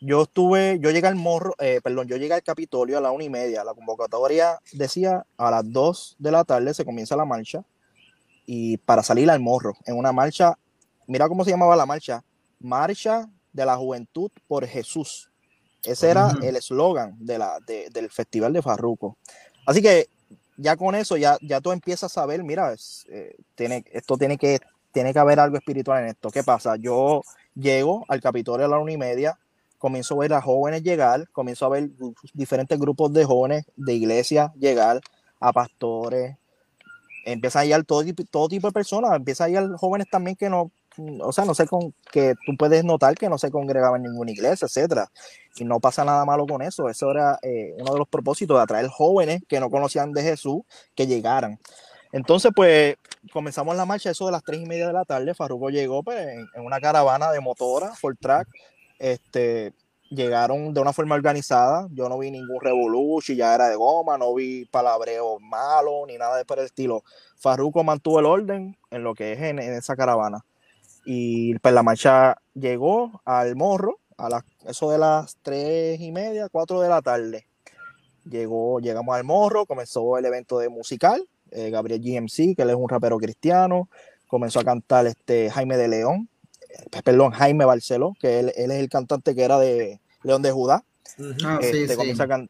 Yo 0.00 0.22
estuve, 0.22 0.78
yo 0.80 0.90
llegué 0.90 1.06
al 1.08 1.16
morro, 1.16 1.54
eh, 1.58 1.80
perdón, 1.84 2.08
yo 2.08 2.16
llegué 2.16 2.34
al 2.34 2.42
Capitolio 2.42 2.98
a 2.98 3.00
la 3.00 3.10
una 3.10 3.24
y 3.24 3.30
media. 3.30 3.64
La 3.64 3.74
convocatoria 3.74 4.58
decía 4.72 5.26
a 5.36 5.50
las 5.50 5.70
dos 5.70 6.16
de 6.18 6.32
la 6.32 6.42
tarde 6.44 6.72
se 6.72 6.84
comienza 6.84 7.16
la 7.16 7.26
marcha 7.26 7.64
y 8.46 8.78
para 8.78 9.02
salir 9.02 9.30
al 9.30 9.40
morro 9.40 9.74
en 9.84 9.96
una 9.96 10.10
marcha, 10.10 10.58
mira 11.06 11.28
cómo 11.28 11.44
se 11.44 11.50
llamaba 11.50 11.76
la 11.76 11.86
marcha, 11.86 12.24
Marcha 12.58 13.28
de 13.52 13.64
la 13.64 13.76
Juventud 13.76 14.30
por 14.46 14.66
Jesús. 14.66 15.29
Ese 15.84 16.10
era 16.10 16.32
el 16.42 16.56
eslogan 16.56 17.16
de 17.18 17.38
la, 17.38 17.58
del 17.66 18.10
Festival 18.10 18.52
de 18.52 18.62
Farruco. 18.62 19.16
Así 19.66 19.80
que 19.80 20.08
ya 20.56 20.76
con 20.76 20.94
eso, 20.94 21.16
ya, 21.16 21.38
ya 21.40 21.60
tú 21.60 21.72
empiezas 21.72 22.16
a 22.18 22.26
ver, 22.26 22.42
mira, 22.44 22.74
eh, 23.08 23.36
tiene, 23.54 23.84
esto 23.92 24.16
tiene 24.18 24.36
que 24.36 24.60
tiene 24.92 25.12
que 25.12 25.18
haber 25.18 25.40
algo 25.40 25.56
espiritual 25.56 26.02
en 26.02 26.10
esto. 26.10 26.30
¿Qué 26.30 26.42
pasa? 26.42 26.76
Yo 26.76 27.22
llego 27.54 28.04
al 28.08 28.20
Capitolio 28.20 28.66
a 28.66 28.68
la 28.68 28.78
una 28.78 28.92
y 28.92 28.96
media, 28.96 29.38
comienzo 29.78 30.14
a 30.14 30.18
ver 30.18 30.32
a 30.34 30.42
jóvenes 30.42 30.82
llegar, 30.82 31.28
comienzo 31.30 31.66
a 31.66 31.70
ver 31.70 31.90
diferentes 32.34 32.78
grupos 32.78 33.12
de 33.12 33.24
jóvenes 33.24 33.64
de 33.76 33.94
iglesia 33.94 34.52
llegar, 34.58 35.00
a 35.38 35.52
pastores, 35.52 36.36
empieza 37.24 37.60
a 37.60 37.64
llegar 37.64 37.84
todo, 37.84 38.04
todo 38.30 38.48
tipo 38.48 38.66
de 38.66 38.72
personas, 38.72 39.14
empieza 39.14 39.44
a 39.44 39.48
llegar 39.48 39.70
jóvenes 39.76 40.08
también 40.10 40.36
que 40.36 40.50
no, 40.50 40.70
o 41.22 41.32
sea, 41.32 41.44
no 41.44 41.54
sé, 41.54 41.66
con 41.66 41.94
que 42.10 42.34
tú 42.46 42.56
puedes 42.58 42.84
notar 42.84 43.14
que 43.14 43.28
no 43.28 43.38
se 43.38 43.50
congregaban 43.50 44.04
en 44.04 44.12
ninguna 44.12 44.30
iglesia, 44.30 44.66
etcétera. 44.66 45.10
Y 45.56 45.64
no 45.64 45.80
pasa 45.80 46.04
nada 46.04 46.24
malo 46.24 46.46
con 46.46 46.62
eso. 46.62 46.88
Eso 46.88 47.10
era 47.10 47.38
eh, 47.42 47.74
uno 47.78 47.92
de 47.92 47.98
los 47.98 48.08
propósitos 48.08 48.56
de 48.56 48.62
atraer 48.62 48.88
jóvenes 48.88 49.42
que 49.48 49.60
no 49.60 49.70
conocían 49.70 50.12
de 50.12 50.22
Jesús 50.22 50.62
que 50.94 51.06
llegaran. 51.06 51.58
Entonces, 52.12 52.52
pues 52.54 52.96
comenzamos 53.32 53.76
la 53.76 53.84
marcha, 53.84 54.10
eso 54.10 54.26
de 54.26 54.32
las 54.32 54.42
tres 54.42 54.60
y 54.60 54.66
media 54.66 54.88
de 54.88 54.92
la 54.92 55.04
tarde. 55.04 55.34
Farruko 55.34 55.70
llegó 55.70 56.02
pues, 56.02 56.18
en, 56.18 56.64
una 56.64 56.80
caravana 56.80 57.30
de 57.30 57.40
motora, 57.40 57.94
full 57.94 58.14
track. 58.20 58.48
Este, 58.98 59.72
llegaron 60.10 60.74
de 60.74 60.80
una 60.80 60.92
forma 60.92 61.14
organizada. 61.14 61.88
Yo 61.92 62.08
no 62.08 62.18
vi 62.18 62.30
ningún 62.30 62.60
revolution, 62.60 63.36
ya 63.36 63.54
era 63.54 63.68
de 63.68 63.76
goma, 63.76 64.18
no 64.18 64.34
vi 64.34 64.66
palabreo 64.66 65.38
malo 65.38 66.04
ni 66.06 66.18
nada 66.18 66.36
de 66.36 66.44
por 66.44 66.58
el 66.58 66.66
estilo. 66.66 67.02
Farruko 67.36 67.82
mantuvo 67.84 68.20
el 68.20 68.26
orden 68.26 68.76
en 68.90 69.02
lo 69.02 69.14
que 69.14 69.32
es 69.32 69.40
en, 69.40 69.58
esa 69.58 69.96
caravana. 69.96 70.44
Y 71.04 71.58
pues 71.58 71.74
la 71.74 71.82
marcha 71.82 72.36
llegó 72.54 73.22
al 73.24 73.56
morro 73.56 73.98
a 74.16 74.28
las, 74.28 74.44
eso 74.66 74.90
de 74.90 74.98
las 74.98 75.36
tres 75.42 76.00
y 76.00 76.12
media, 76.12 76.48
cuatro 76.50 76.80
de 76.80 76.88
la 76.88 77.00
tarde. 77.00 77.46
Llegó, 78.28 78.80
llegamos 78.80 79.16
al 79.16 79.24
morro, 79.24 79.66
comenzó 79.66 80.18
el 80.18 80.26
evento 80.26 80.58
de 80.58 80.68
musical. 80.68 81.26
Eh, 81.50 81.70
Gabriel 81.70 82.00
GMC, 82.00 82.54
que 82.54 82.62
él 82.62 82.70
es 82.70 82.76
un 82.76 82.88
rapero 82.88 83.18
cristiano, 83.18 83.88
comenzó 84.28 84.60
a 84.60 84.64
cantar 84.64 85.06
este 85.06 85.50
Jaime 85.50 85.76
de 85.76 85.88
León, 85.88 86.28
eh, 86.68 87.02
perdón, 87.02 87.32
Jaime 87.32 87.64
Barceló, 87.64 88.14
que 88.20 88.38
él, 88.38 88.52
es 88.54 88.70
el 88.70 88.88
cantante 88.88 89.34
que 89.34 89.42
era 89.42 89.58
de 89.58 90.00
León 90.22 90.42
de 90.42 90.52
Judá. 90.52 90.84
Ah, 91.44 91.58
este, 91.60 91.96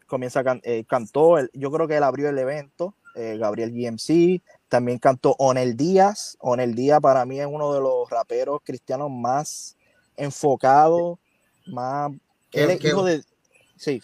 comienza, 0.06 0.40
a 0.40 0.60
eh, 0.64 0.84
cantó, 0.86 1.36
yo 1.54 1.70
creo 1.70 1.88
que 1.88 1.96
él 1.96 2.02
abrió 2.02 2.28
el 2.28 2.38
evento, 2.38 2.94
Gabriel 3.14 3.72
GMC, 3.72 4.40
también 4.70 4.98
cantó 4.98 5.34
Onel 5.38 5.76
Díaz. 5.76 6.38
Onel 6.40 6.74
Díaz 6.74 7.00
para 7.00 7.26
mí 7.26 7.38
es 7.40 7.46
uno 7.46 7.74
de 7.74 7.80
los 7.80 8.08
raperos 8.08 8.60
cristianos 8.64 9.10
más 9.10 9.76
enfocados, 10.16 11.18
más... 11.66 12.12
Él 12.52 12.70
es 12.70 12.84
hijo 12.84 13.04
de... 13.04 13.22
Sí. 13.76 14.02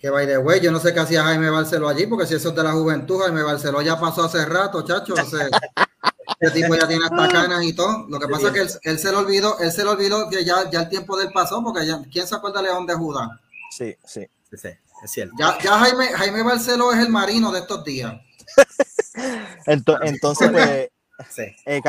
Que 0.00 0.10
by 0.10 0.26
the 0.26 0.38
way, 0.38 0.60
yo 0.60 0.70
no 0.70 0.78
sé 0.80 0.92
qué 0.92 1.00
hacía 1.00 1.24
Jaime 1.24 1.50
Barceló 1.50 1.88
allí, 1.88 2.06
porque 2.06 2.26
si 2.26 2.34
eso 2.34 2.50
es 2.50 2.54
de 2.54 2.62
la 2.62 2.72
juventud, 2.72 3.20
Jaime 3.20 3.42
Barceló 3.42 3.80
ya 3.80 3.98
pasó 3.98 4.24
hace 4.24 4.44
rato, 4.44 4.82
chacho. 4.82 5.14
ese 6.40 6.50
tipo 6.52 6.74
ya 6.74 6.86
tiene 6.86 7.04
hasta 7.04 7.28
canas 7.28 7.64
y 7.64 7.72
todo. 7.72 8.06
Lo 8.08 8.18
que 8.18 8.28
pasa 8.28 8.48
es 8.48 8.78
que 8.80 8.90
él, 8.90 8.98
se 8.98 9.10
lo 9.10 9.20
olvidó, 9.20 9.58
él 9.58 9.72
se 9.72 9.84
lo 9.84 9.92
olvidó 9.92 10.28
que 10.28 10.44
ya, 10.44 10.70
ya 10.70 10.82
el 10.82 10.88
tiempo 10.88 11.16
del 11.16 11.32
pasó, 11.32 11.62
porque 11.62 11.86
ya, 11.86 12.00
¿quién 12.12 12.26
se 12.26 12.34
acuerda 12.34 12.60
de 12.62 12.68
León 12.68 12.86
de 12.86 12.94
Judá? 12.94 13.40
Sí, 13.70 13.94
sí, 14.04 14.26
sí, 14.52 14.68
es 15.02 15.10
cierto. 15.10 15.34
Ya, 15.38 15.58
ya 15.62 15.78
Jaime, 15.78 16.06
Jaime 16.08 16.42
Barceló 16.42 16.92
es 16.92 16.98
el 16.98 17.08
marino 17.08 17.50
de 17.50 17.60
estos 17.60 17.84
días. 17.84 18.14
Entonces, 19.66 20.50
pues, 20.50 20.88
sí. 21.30 21.42
eh, 21.66 21.80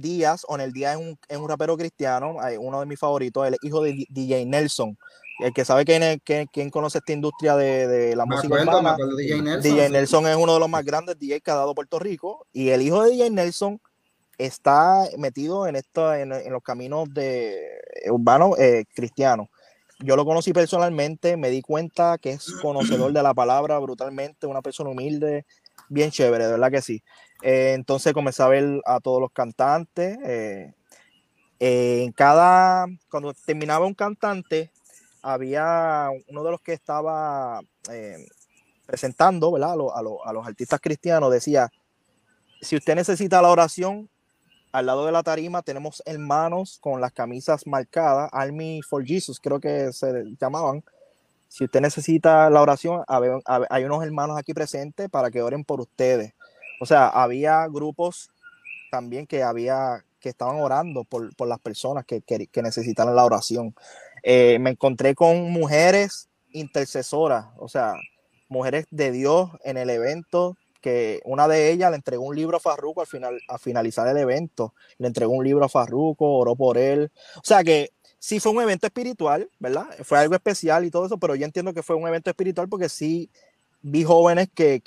Díaz. 0.00 0.44
Onel 0.48 0.72
Díaz 0.72 0.94
es 0.94 1.00
un, 1.00 1.18
es 1.28 1.38
un 1.38 1.48
rapero 1.48 1.76
cristiano, 1.76 2.36
uno 2.60 2.80
de 2.80 2.86
mis 2.86 2.98
favoritos, 2.98 3.46
el 3.46 3.56
hijo 3.62 3.82
de 3.82 4.06
DJ 4.08 4.46
Nelson. 4.46 4.96
El 5.38 5.52
que 5.52 5.64
sabe 5.64 5.84
quién, 5.84 6.20
quién, 6.24 6.70
conoce 6.70 6.98
esta 6.98 7.12
industria 7.12 7.54
de, 7.54 7.86
de 7.86 8.16
la 8.16 8.26
música 8.26 8.60
urbana, 8.60 8.96
DJ, 9.62 9.88
Nelson, 9.88 10.26
es 10.26 10.36
uno 10.36 10.54
de 10.54 10.58
los 10.58 10.68
más 10.68 10.84
grandes 10.84 11.16
DJ 11.16 11.40
que 11.40 11.52
ha 11.52 11.54
dado 11.54 11.76
Puerto 11.76 12.00
Rico. 12.00 12.46
Y 12.52 12.70
el 12.70 12.82
hijo 12.82 13.04
de 13.04 13.12
DJ 13.12 13.30
Nelson 13.30 13.80
está 14.36 15.08
metido 15.16 15.68
en, 15.68 15.76
esto, 15.76 16.12
en, 16.12 16.32
en 16.32 16.52
los 16.52 16.62
caminos 16.62 17.08
de 17.12 17.56
urbanos 18.10 18.58
eh, 18.58 18.84
cristianos. 18.94 19.48
Yo 20.00 20.14
lo 20.14 20.24
conocí 20.24 20.52
personalmente, 20.52 21.36
me 21.36 21.50
di 21.50 21.60
cuenta 21.60 22.18
que 22.18 22.30
es 22.30 22.52
conocedor 22.62 23.12
de 23.12 23.22
la 23.22 23.34
palabra 23.34 23.78
brutalmente, 23.80 24.46
una 24.46 24.62
persona 24.62 24.90
humilde, 24.90 25.44
bien 25.88 26.10
chévere, 26.10 26.44
de 26.44 26.52
verdad 26.52 26.70
que 26.70 26.82
sí. 26.82 27.02
Eh, 27.42 27.72
entonces 27.74 28.12
comencé 28.12 28.42
a 28.42 28.48
ver 28.48 28.80
a 28.84 29.00
todos 29.00 29.20
los 29.20 29.32
cantantes. 29.32 30.18
Eh, 30.24 30.72
en 31.60 32.12
cada, 32.12 32.86
cuando 33.10 33.34
terminaba 33.34 33.86
un 33.86 33.94
cantante, 33.94 34.70
había 35.22 36.08
uno 36.28 36.44
de 36.44 36.50
los 36.50 36.60
que 36.60 36.72
estaba 36.72 37.60
eh, 37.90 38.26
presentando 38.86 39.52
¿verdad? 39.52 39.70
A, 39.70 39.98
a, 39.98 40.32
los 40.32 40.46
artistas 40.46 40.80
cristianos, 40.80 41.32
decía, 41.32 41.68
si 42.60 42.76
usted 42.76 42.94
necesita 42.94 43.42
la 43.42 43.50
oración, 43.50 44.08
al 44.72 44.86
lado 44.86 45.06
de 45.06 45.12
la 45.12 45.22
tarima 45.22 45.62
tenemos 45.62 46.02
hermanos 46.06 46.78
con 46.80 47.00
las 47.00 47.12
camisas 47.12 47.66
marcadas, 47.66 48.30
Army 48.32 48.80
for 48.82 49.04
Jesus, 49.04 49.40
creo 49.40 49.60
que 49.60 49.92
se 49.92 50.24
llamaban. 50.40 50.84
Si 51.48 51.64
usted 51.64 51.80
necesita 51.80 52.50
la 52.50 52.62
oración, 52.62 53.02
hay 53.06 53.84
unos 53.84 54.04
hermanos 54.04 54.38
aquí 54.38 54.54
presentes 54.54 55.08
para 55.08 55.30
que 55.30 55.42
oren 55.42 55.64
por 55.64 55.80
ustedes. 55.80 56.34
O 56.80 56.86
sea, 56.86 57.08
había 57.08 57.66
grupos 57.66 58.30
también 58.90 59.26
que 59.26 59.42
había 59.42 60.04
que 60.20 60.28
estaban 60.28 60.60
orando 60.60 61.04
por, 61.04 61.30
las 61.46 61.60
personas 61.60 62.04
que, 62.04 62.22
que, 62.22 62.48
que 62.48 62.62
necesitaran 62.62 63.14
la 63.14 63.24
oración. 63.24 63.74
Eh, 64.22 64.58
me 64.60 64.70
encontré 64.70 65.14
con 65.14 65.50
mujeres 65.50 66.28
intercesoras, 66.52 67.46
o 67.56 67.68
sea, 67.68 67.94
mujeres 68.48 68.86
de 68.90 69.12
Dios 69.12 69.50
en 69.64 69.76
el 69.76 69.90
evento, 69.90 70.56
que 70.80 71.20
una 71.24 71.48
de 71.48 71.70
ellas 71.70 71.90
le 71.90 71.96
entregó 71.96 72.24
un 72.24 72.36
libro 72.36 72.56
a 72.56 72.60
Farruco 72.60 73.00
al 73.00 73.06
final, 73.06 73.40
a 73.48 73.58
finalizar 73.58 74.06
el 74.08 74.16
evento, 74.16 74.74
le 74.98 75.08
entregó 75.08 75.32
un 75.32 75.44
libro 75.44 75.64
a 75.64 75.68
Farruco, 75.68 76.38
oró 76.38 76.56
por 76.56 76.78
él, 76.78 77.10
o 77.36 77.44
sea 77.44 77.64
que 77.64 77.90
sí 78.18 78.40
fue 78.40 78.52
un 78.52 78.60
evento 78.60 78.86
espiritual, 78.86 79.48
¿verdad? 79.58 79.86
Fue 80.04 80.18
algo 80.18 80.34
especial 80.34 80.84
y 80.84 80.90
todo 80.90 81.06
eso, 81.06 81.18
pero 81.18 81.34
yo 81.34 81.44
entiendo 81.44 81.72
que 81.72 81.82
fue 81.82 81.96
un 81.96 82.08
evento 82.08 82.30
espiritual 82.30 82.68
porque 82.68 82.88
sí 82.88 83.30
vi 83.82 84.04
jóvenes 84.04 84.48
que, 84.54 84.82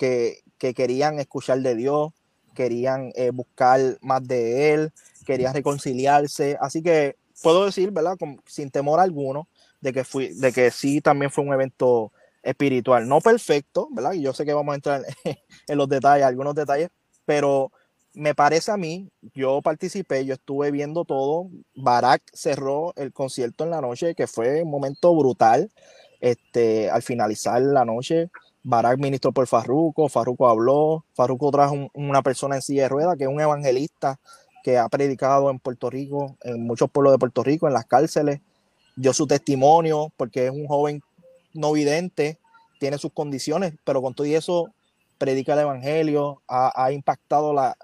querían 0.57 1.19
escuchar 1.19 1.59
de 1.61 1.75
Dios, 1.75 2.11
querían 2.53 3.11
eh, 3.15 3.31
buscar 3.31 3.79
más 4.01 4.27
de 4.27 4.73
Él, 4.73 4.91
querían 5.25 5.53
reconciliarse, 5.53 6.57
así 6.61 6.83
que 6.83 7.15
puedo 7.41 7.65
decir, 7.65 7.91
¿verdad? 7.91 8.17
sin 8.45 8.69
temor 8.69 8.99
alguno, 8.99 9.47
de 9.79 9.93
que, 9.93 10.03
fui, 10.03 10.29
de 10.29 10.51
que 10.51 10.69
sí 10.71 11.01
también 11.01 11.31
fue 11.31 11.43
un 11.43 11.53
evento 11.53 12.11
espiritual. 12.43 13.07
No 13.07 13.19
perfecto, 13.21 13.87
¿verdad? 13.91 14.13
Y 14.13 14.21
yo 14.21 14.33
sé 14.33 14.45
que 14.45 14.53
vamos 14.53 14.73
a 14.73 14.75
entrar 14.75 15.05
en, 15.67 15.77
los 15.77 15.89
detalles, 15.89 16.25
algunos 16.25 16.55
detalles, 16.55 16.89
pero 17.25 17.71
me 18.13 18.35
parece 18.35 18.71
a 18.71 18.77
mí, 18.77 19.09
yo 19.33 19.61
participé, 19.61 20.25
yo 20.25 20.33
estuve 20.33 20.71
viendo 20.71 21.05
todo. 21.05 21.49
Barack 21.75 22.23
cerró 22.33 22.93
el 22.95 23.13
concierto 23.13 23.63
en 23.63 23.71
la 23.71 23.81
noche, 23.81 24.15
que 24.15 24.27
fue 24.27 24.63
un 24.63 24.71
momento 24.71 25.15
brutal. 25.15 25.71
Este, 26.19 26.89
al 26.89 27.01
finalizar 27.01 27.61
la 27.61 27.83
noche, 27.85 28.29
Barack 28.63 28.99
ministró 28.99 29.31
por 29.31 29.47
Farruco, 29.47 30.07
Farruco 30.07 30.47
habló, 30.47 31.05
Farruco 31.15 31.49
trajo 31.49 31.89
una 31.93 32.21
persona 32.21 32.55
en 32.55 32.61
silla 32.61 32.83
de 32.83 32.89
ruedas, 32.89 33.17
que 33.17 33.23
es 33.23 33.29
un 33.29 33.41
evangelista 33.41 34.19
que 34.63 34.77
ha 34.77 34.87
predicado 34.87 35.49
en 35.49 35.59
Puerto 35.59 35.89
Rico, 35.89 36.37
en 36.43 36.63
muchos 36.63 36.91
pueblos 36.91 37.13
de 37.13 37.17
Puerto 37.17 37.43
Rico, 37.43 37.67
en 37.67 37.73
las 37.73 37.85
cárceles, 37.85 38.41
dio 38.95 39.13
su 39.13 39.25
testimonio 39.25 40.11
porque 40.15 40.45
es 40.45 40.51
un 40.51 40.67
joven 40.67 41.01
no 41.53 41.71
vidente, 41.71 42.37
tiene 42.79 42.97
sus 42.99 43.11
condiciones, 43.13 43.73
pero 43.83 44.01
con 44.01 44.13
todo 44.13 44.27
y 44.27 44.35
eso 44.35 44.71
predica 45.17 45.53
el 45.53 45.59
Evangelio, 45.59 46.41
ha, 46.47 46.91
impactado 46.91 47.53
la, 47.53 47.77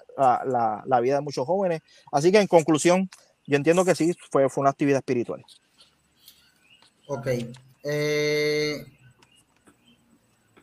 vida 1.02 1.16
de 1.16 1.22
muchos 1.22 1.46
jóvenes. 1.46 1.82
Así 2.12 2.32
que 2.32 2.40
en 2.40 2.48
conclusión, 2.48 3.10
yo 3.46 3.56
entiendo 3.56 3.86
que 3.86 3.96
sí, 3.96 4.16
fue, 4.32 4.50
fue 4.50 4.62
una 4.62 4.72
actividad 4.72 4.98
espiritual. 4.98 5.44
Ok. 7.08 7.28
Eh, 7.84 8.86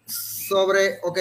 sobre, 0.06 0.98
ok, 1.02 1.18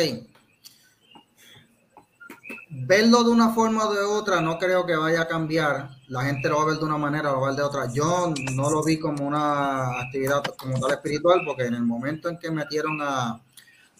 verlo 2.73 3.23
de 3.23 3.29
una 3.29 3.53
forma 3.53 3.87
o 3.87 3.93
de 3.93 4.01
otra 4.01 4.41
no 4.41 4.57
creo 4.57 4.85
que 4.85 4.95
vaya 4.95 5.21
a 5.21 5.27
cambiar. 5.27 5.89
La 6.07 6.23
gente 6.23 6.49
lo 6.49 6.57
va 6.57 6.63
a 6.63 6.65
ver 6.67 6.77
de 6.77 6.85
una 6.85 6.97
manera, 6.97 7.31
lo 7.31 7.41
va 7.41 7.47
a 7.47 7.49
ver 7.51 7.57
de 7.57 7.63
otra. 7.63 7.91
Yo 7.93 8.33
no 8.53 8.69
lo 8.69 8.83
vi 8.83 8.99
como 8.99 9.25
una 9.25 10.01
actividad 10.01 10.43
como 10.57 10.79
tal 10.79 10.91
espiritual, 10.91 11.41
porque 11.45 11.65
en 11.65 11.75
el 11.75 11.83
momento 11.83 12.29
en 12.29 12.37
que 12.37 12.51
metieron 12.51 12.99
a, 13.01 13.39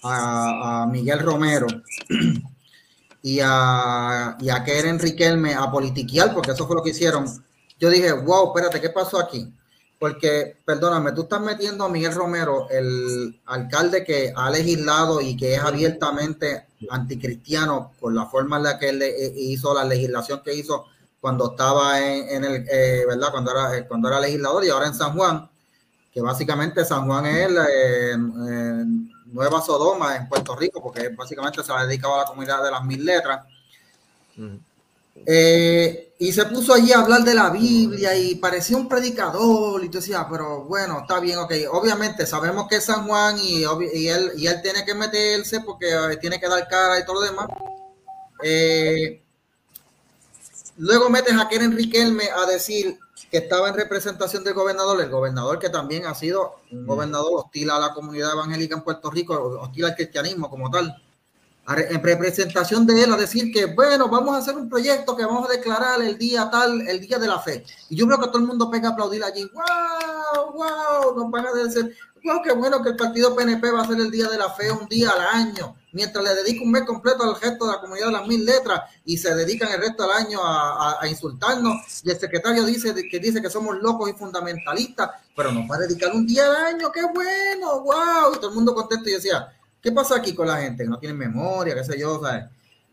a, 0.04 0.88
Miguel 0.92 1.20
Romero 1.20 1.68
y 3.26 3.40
a, 3.42 4.36
y 4.40 4.50
a 4.50 4.64
Keren 4.66 5.00
Riquelme 5.00 5.56
a 5.56 5.72
politiquear, 5.72 6.34
porque 6.34 6.52
eso 6.52 6.68
fue 6.68 6.76
lo 6.76 6.84
que 6.84 6.90
hicieron, 6.90 7.26
yo 7.80 7.90
dije, 7.90 8.12
wow, 8.12 8.48
espérate, 8.48 8.82
¿qué 8.82 8.90
pasó 8.90 9.18
aquí? 9.18 9.52
Porque, 9.98 10.58
perdóname, 10.66 11.14
tú 11.14 11.22
estás 11.22 11.40
metiendo 11.40 11.86
a 11.86 11.90
Miguel 11.90 12.14
Romero, 12.14 12.68
el 12.70 13.42
alcalde 13.46 14.04
que 14.04 14.34
ha 14.36 14.50
legislado 14.50 15.22
y 15.22 15.38
que 15.38 15.56
es 15.56 15.60
abiertamente 15.62 16.68
anticristiano 16.90 17.94
con 17.98 18.14
la 18.14 18.26
forma 18.26 18.58
en 18.58 18.64
la 18.64 18.78
que 18.78 18.90
él 18.90 19.02
eh, 19.02 19.34
hizo 19.38 19.74
la 19.74 19.86
legislación 19.86 20.42
que 20.44 20.54
hizo 20.54 20.86
cuando 21.22 21.52
estaba 21.52 22.02
en, 22.06 22.44
el, 22.44 22.66
eh, 22.70 23.06
¿verdad? 23.08 23.30
Cuando 23.32 23.52
era, 23.52 23.78
eh, 23.78 23.88
cuando 23.88 24.10
era 24.10 24.20
legislador 24.20 24.66
y 24.66 24.70
ahora 24.70 24.88
en 24.88 24.94
San 24.94 25.14
Juan, 25.14 25.50
que 26.12 26.20
básicamente 26.20 26.84
San 26.84 27.06
Juan 27.06 27.26
es 27.26 27.50
Nueva 29.34 29.62
Sodoma 29.62 30.16
en 30.16 30.30
Puerto 30.30 30.56
Rico, 30.56 30.82
porque 30.82 31.10
básicamente 31.10 31.64
se 31.64 31.74
ha 31.74 31.86
dedicado 31.86 32.16
a 32.16 32.20
la 32.20 32.26
comunidad 32.26 32.64
de 32.64 32.72
las 32.72 32.84
mil 32.86 33.04
letras. 33.04 33.46
Eh, 35.26 36.14
y 36.20 36.32
se 36.32 36.46
puso 36.46 36.74
allí 36.74 36.92
a 36.92 37.00
hablar 37.00 37.24
de 37.24 37.34
la 37.34 37.50
Biblia 37.50 38.16
y 38.16 38.36
parecía 38.36 38.78
un 38.78 38.88
predicador 38.88 39.84
y 39.84 39.90
tú 39.90 39.98
decías, 39.98 40.26
pero 40.30 40.64
bueno, 40.66 41.00
está 41.02 41.20
bien, 41.20 41.40
ok. 41.40 41.52
Obviamente 41.72 42.26
sabemos 42.28 42.68
que 42.68 42.78
es 42.78 42.86
San 42.86 43.08
Juan 43.08 43.38
y, 43.40 43.64
él, 43.64 44.32
y 44.38 44.48
él 44.48 44.62
tiene 44.62 44.86
que 44.86 44.94
meterse 44.94 45.62
porque 45.62 45.90
eh, 45.90 46.18
tiene 46.22 46.40
que 46.40 46.48
dar 46.48 46.68
cara 46.68 47.00
y 47.00 47.06
todo 47.06 47.16
lo 47.16 47.22
demás. 47.22 47.48
Eh, 48.44 49.24
luego 50.78 51.10
metes 51.10 51.36
a 51.36 51.48
Keren 51.48 51.76
Riquelme 51.76 52.30
a 52.30 52.46
decir 52.46 53.00
que 53.34 53.40
estaba 53.40 53.68
en 53.68 53.74
representación 53.74 54.44
del 54.44 54.54
gobernador, 54.54 55.02
el 55.02 55.10
gobernador 55.10 55.58
que 55.58 55.72
también 55.72 56.06
ha 56.06 56.14
sido 56.14 56.58
un 56.72 56.86
gobernador 56.86 57.32
hostil 57.34 57.72
a 57.72 57.80
la 57.80 57.92
comunidad 57.92 58.34
evangélica 58.34 58.76
en 58.76 58.84
Puerto 58.84 59.10
Rico, 59.10 59.34
hostil 59.60 59.86
al 59.86 59.96
cristianismo 59.96 60.52
como 60.52 60.70
tal 60.70 60.96
en 61.68 62.04
representación 62.04 62.86
de 62.86 63.04
él 63.04 63.12
a 63.12 63.18
decir 63.18 63.52
que, 63.52 63.66
bueno, 63.66 64.08
vamos 64.08 64.36
a 64.36 64.38
hacer 64.38 64.56
un 64.56 64.70
proyecto 64.70 65.18
que 65.18 65.26
vamos 65.26 65.50
a 65.50 65.52
declarar 65.52 66.00
el 66.04 66.16
día 66.16 66.48
tal, 66.52 66.88
el 66.88 67.00
día 67.00 67.18
de 67.18 67.28
la 67.28 67.40
fe. 67.40 67.66
Y 67.90 67.96
yo 67.96 68.06
creo 68.06 68.20
que 68.20 68.28
todo 68.28 68.38
el 68.38 68.46
mundo 68.46 68.70
pega 68.70 68.90
a 68.90 68.92
aplaudir 68.92 69.24
allí. 69.24 69.50
¡Wow! 69.52 70.54
¡Wow! 70.54 71.16
Nos 71.18 71.32
van 71.32 71.48
a 71.48 71.54
decir, 71.54 71.98
¡wow! 72.24 72.40
Qué 72.44 72.52
bueno 72.52 72.84
que 72.84 72.90
el 72.90 72.96
partido 72.96 73.36
PNP 73.36 73.72
va 73.72 73.80
a 73.80 73.84
hacer 73.84 74.00
el 74.00 74.12
día 74.12 74.28
de 74.28 74.38
la 74.38 74.52
fe 74.52 74.72
un 74.72 74.88
día 74.88 75.10
al 75.10 75.42
año, 75.42 75.76
mientras 75.94 76.24
le 76.24 76.36
dedica 76.36 76.64
un 76.64 76.72
mes 76.72 76.84
completo 76.84 77.24
al 77.24 77.36
gesto 77.38 77.66
de 77.66 77.72
la 77.72 77.80
comunidad 77.80 78.08
de 78.08 78.12
las 78.12 78.28
mil 78.28 78.46
letras 78.46 78.82
y 79.06 79.18
se 79.18 79.34
dedican 79.34 79.72
el 79.72 79.80
resto 79.80 80.04
del 80.04 80.12
año 80.12 80.44
a, 80.44 81.02
a, 81.02 81.08
insultarnos. 81.08 82.02
Y 82.04 82.12
el 82.12 82.20
secretario 82.20 82.66
dice 82.66 82.94
que 83.10 83.20
dice 83.20 83.42
que 83.42 83.50
somos 83.50 83.78
locos 83.78 84.10
y 84.10 84.14
fundamentalistas, 84.14 85.10
pero 85.36 85.52
nos 85.52 85.70
va 85.70 85.78
a 85.78 85.80
dedicar 85.80 86.12
un 86.12 86.28
día 86.28 86.46
al 86.46 86.76
año. 86.76 86.92
¡Qué 86.92 87.04
bueno! 87.04 87.82
¡Wow! 87.82 88.34
Y 88.34 88.38
todo 88.38 88.50
el 88.50 88.56
mundo 88.56 88.76
contento 88.76 89.10
y 89.10 89.14
decía, 89.14 89.50
¿Qué 89.84 89.92
pasa 89.92 90.16
aquí 90.16 90.34
con 90.34 90.48
la 90.48 90.62
gente? 90.62 90.86
Que 90.86 90.90
no 90.90 90.98
tienen 90.98 91.18
memoria, 91.18 91.76
qué 91.76 91.84
sé 91.84 92.00
yo, 92.00 92.18
¿sabes? 92.22 92.46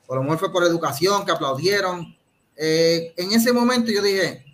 O 0.08 0.12
a 0.12 0.16
lo 0.16 0.24
mejor 0.24 0.40
fue 0.40 0.52
por 0.52 0.64
educación, 0.64 1.24
que 1.24 1.30
aplaudieron. 1.30 2.16
Eh, 2.56 3.14
en 3.16 3.30
ese 3.30 3.52
momento 3.52 3.92
yo 3.92 4.02
dije, 4.02 4.44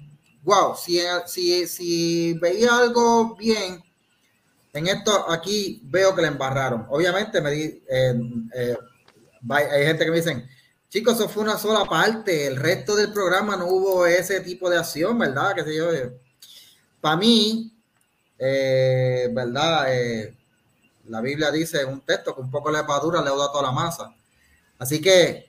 wow, 0.42 0.76
si, 0.76 1.00
si, 1.24 1.66
si 1.66 2.35
veía 2.35 2.76
algo 2.76 3.35
bien, 3.37 3.82
en 4.76 4.86
esto 4.88 5.30
aquí 5.30 5.80
veo 5.84 6.14
que 6.14 6.22
le 6.22 6.28
embarraron. 6.28 6.86
Obviamente 6.90 7.40
me 7.40 7.50
di, 7.50 7.82
eh, 7.88 8.14
eh, 8.54 8.76
hay 9.48 9.86
gente 9.86 10.04
que 10.04 10.10
me 10.10 10.18
dicen, 10.18 10.48
chicos, 10.88 11.14
eso 11.14 11.28
fue 11.28 11.42
una 11.42 11.58
sola 11.58 11.84
parte, 11.84 12.46
el 12.46 12.56
resto 12.56 12.94
del 12.94 13.12
programa 13.12 13.56
no 13.56 13.66
hubo 13.66 14.06
ese 14.06 14.40
tipo 14.40 14.68
de 14.68 14.78
acción, 14.78 15.18
¿verdad? 15.18 15.54
Que 15.54 15.64
sé 15.64 15.76
yo. 15.76 15.88
Para 17.00 17.16
mí, 17.16 17.72
¿verdad? 18.38 19.86
La 21.08 21.20
Biblia 21.20 21.50
dice 21.50 21.84
un 21.84 22.00
texto 22.00 22.34
que 22.34 22.40
un 22.40 22.50
poco 22.50 22.70
de 22.70 22.78
levadura 22.78 23.20
le 23.20 23.30
da 23.30 23.52
toda 23.52 23.62
la 23.62 23.72
masa. 23.72 24.14
Así 24.78 25.00
que 25.00 25.46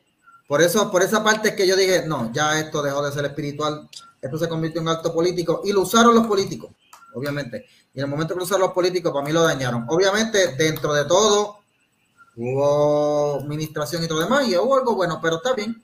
por 0.48 0.62
eso, 0.62 0.90
por 0.90 1.04
esa 1.04 1.24
parte 1.24 1.50
es 1.50 1.56
que 1.56 1.68
yo 1.68 1.76
dije, 1.76 2.06
no, 2.08 2.32
ya 2.32 2.58
esto 2.60 2.82
dejó 2.82 3.04
de 3.04 3.12
ser 3.12 3.26
espiritual, 3.26 3.90
esto 4.22 4.38
se 4.38 4.48
convirtió 4.48 4.80
en 4.82 4.88
acto 4.88 5.14
político 5.14 5.62
y 5.66 5.74
lo 5.74 5.82
usaron 5.82 6.16
los 6.16 6.26
políticos, 6.26 6.72
obviamente. 7.18 7.66
Y 7.94 8.00
en 8.00 8.06
el 8.06 8.10
momento 8.10 8.36
que 8.36 8.44
usaron 8.44 8.62
los 8.62 8.72
políticos, 8.72 9.12
para 9.12 9.26
mí 9.26 9.32
lo 9.32 9.44
dañaron. 9.44 9.86
Obviamente, 9.90 10.56
dentro 10.56 10.94
de 10.94 11.06
todo, 11.06 11.60
hubo 12.36 13.40
administración 13.42 14.04
y 14.04 14.08
todo 14.08 14.20
demás, 14.20 14.48
y 14.48 14.56
hubo 14.56 14.76
algo 14.76 14.96
bueno, 14.96 15.20
pero 15.22 15.38
está 15.38 15.54
bien, 15.54 15.84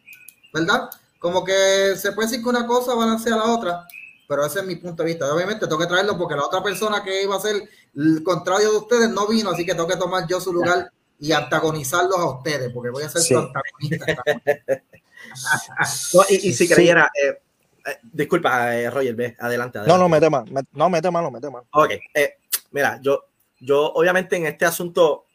¿verdad? 0.54 0.90
Como 1.20 1.44
que 1.44 1.96
se 1.98 2.12
puede 2.12 2.28
decir 2.28 2.44
que 2.44 2.50
una 2.50 2.68
cosa 2.68 2.94
balancea 2.94 3.36
a 3.36 3.38
la 3.38 3.46
otra, 3.46 3.88
pero 4.28 4.46
ese 4.46 4.60
es 4.60 4.66
mi 4.66 4.76
punto 4.76 5.04
de 5.04 5.10
vista. 5.10 5.34
Obviamente 5.34 5.66
tengo 5.66 5.80
que 5.80 5.88
traerlo 5.88 6.18
porque 6.18 6.36
la 6.36 6.46
otra 6.46 6.62
persona 6.62 7.04
que 7.04 7.24
iba 7.24 7.36
a 7.36 7.40
ser 7.40 7.68
el 7.96 8.24
contrario 8.24 8.72
de 8.72 8.78
ustedes 8.78 9.10
no 9.10 9.28
vino, 9.28 9.50
así 9.50 9.66
que 9.66 9.74
tengo 9.74 9.88
que 9.88 9.98
tomar 9.98 10.28
yo 10.28 10.40
su 10.40 10.54
lugar 10.54 10.92
y 11.20 11.32
antagonizarlos 11.32 12.18
a 12.18 12.30
ustedes, 12.30 12.72
porque 12.74 12.90
voy 12.90 13.04
a 13.04 13.10
ser 13.10 13.22
su 13.22 13.38
antagonista. 13.38 14.06
y, 16.30 16.54
si 16.54 16.68
creyera, 16.68 17.10
eh, 17.16 17.42
eh, 17.86 18.00
disculpa, 18.04 18.76
eh, 18.76 18.90
Roger, 18.90 19.16
ve, 19.16 19.36
adelante, 19.40 19.80
No, 19.88 19.98
no, 19.98 20.10
mete 20.10 20.30
más, 20.30 20.46
no, 20.72 20.90
mete 20.90 21.12
más, 21.12 21.24
no, 21.24 21.32
mete 21.32 21.50
más. 21.50 21.64
Ok, 21.72 21.92
mira, 22.72 23.00
yo, 23.02 23.26
yo 23.60 23.92
obviamente 23.94 24.36
en 24.36 24.46
este 24.46 24.66
asunto 24.66 25.26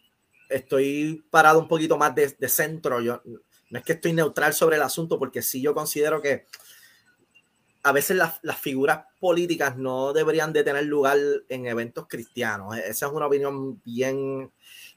estoy 0.49 1.25
parado 1.31 1.59
un 1.59 1.69
poquito 1.69 1.99
más 1.99 2.15
de, 2.15 2.35
de 2.39 2.49
centro, 2.49 3.01
yo 3.01 3.23
no 3.71 3.79
es 3.79 3.85
que 3.85 3.93
estoy 3.93 4.13
neutral 4.13 4.55
sobre 4.55 4.77
el 4.77 4.83
asunto, 4.83 5.19
porque 5.19 5.43
sí 5.43 5.61
yo 5.61 5.75
considero 5.75 6.23
que 6.23 6.47
a 7.83 7.93
veces 7.93 8.17
las, 8.17 8.39
las, 8.43 8.59
figuras 8.59 9.05
políticas 9.21 9.77
no 9.77 10.13
deberían 10.13 10.53
de 10.53 10.65
tener 10.65 10.85
lugar 10.85 11.19
en 11.49 11.67
eventos 11.67 12.07
cristianos. 12.09 12.77
E, 12.77 12.89
esa 12.89 13.07
es 13.07 13.13
una 13.13 13.27
opinión 13.27 13.81
bien 13.85 14.51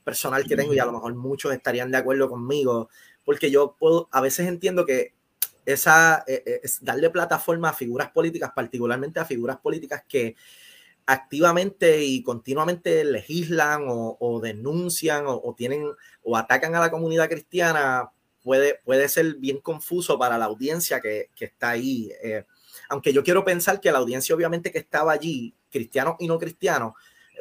personal 0.03 0.45
que 0.45 0.55
tengo 0.55 0.73
y 0.73 0.79
a 0.79 0.85
lo 0.85 0.93
mejor 0.93 1.13
muchos 1.15 1.53
estarían 1.53 1.91
de 1.91 1.97
acuerdo 1.97 2.29
conmigo, 2.29 2.89
porque 3.23 3.51
yo 3.51 3.75
puedo, 3.77 4.09
a 4.11 4.21
veces 4.21 4.47
entiendo 4.47 4.85
que 4.85 5.13
esa, 5.65 6.23
e, 6.27 6.43
e, 6.45 6.59
es 6.63 6.83
darle 6.83 7.09
plataforma 7.09 7.69
a 7.69 7.73
figuras 7.73 8.11
políticas, 8.11 8.51
particularmente 8.55 9.19
a 9.19 9.25
figuras 9.25 9.57
políticas 9.57 10.03
que 10.07 10.35
activamente 11.05 12.03
y 12.03 12.23
continuamente 12.23 13.03
legislan 13.03 13.85
o, 13.87 14.39
denuncian 14.41 15.25
o, 15.27 15.53
tienen 15.57 15.91
o 16.23 16.37
atacan 16.37 16.75
a 16.75 16.79
la 16.79 16.91
comunidad 16.91 17.27
cristiana, 17.27 18.11
puede, 18.43 18.79
puede 18.85 19.09
ser 19.09 19.35
bien 19.35 19.59
confuso 19.59 20.17
para 20.17 20.37
la 20.37 20.45
audiencia 20.45 21.01
que, 21.01 21.29
que 21.35 21.45
está 21.45 21.71
ahí. 21.71 22.11
Eh, 22.23 22.45
aunque 22.89 23.13
yo 23.13 23.23
quiero 23.23 23.43
pensar 23.43 23.81
que 23.81 23.91
la 23.91 23.97
audiencia 23.97 24.35
obviamente 24.35 24.71
que 24.71 24.79
estaba 24.79 25.11
allí, 25.11 25.53
cristianos 25.69 26.15
y 26.19 26.27
no 26.27 26.37
cristianos, 26.37 26.93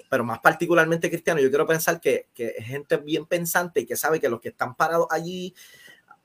pero 0.08 0.24
más 0.24 0.40
particularmente 0.40 1.10
cristianos, 1.10 1.42
yo 1.42 1.50
quiero 1.50 1.66
pensar 1.66 2.00
que, 2.00 2.28
que 2.34 2.54
es 2.56 2.66
gente 2.66 2.96
bien 2.96 3.26
pensante 3.26 3.80
y 3.80 3.86
que 3.86 3.96
sabe 3.96 4.20
que 4.20 4.28
los 4.28 4.40
que 4.40 4.48
están 4.48 4.74
parados 4.74 5.06
allí 5.10 5.54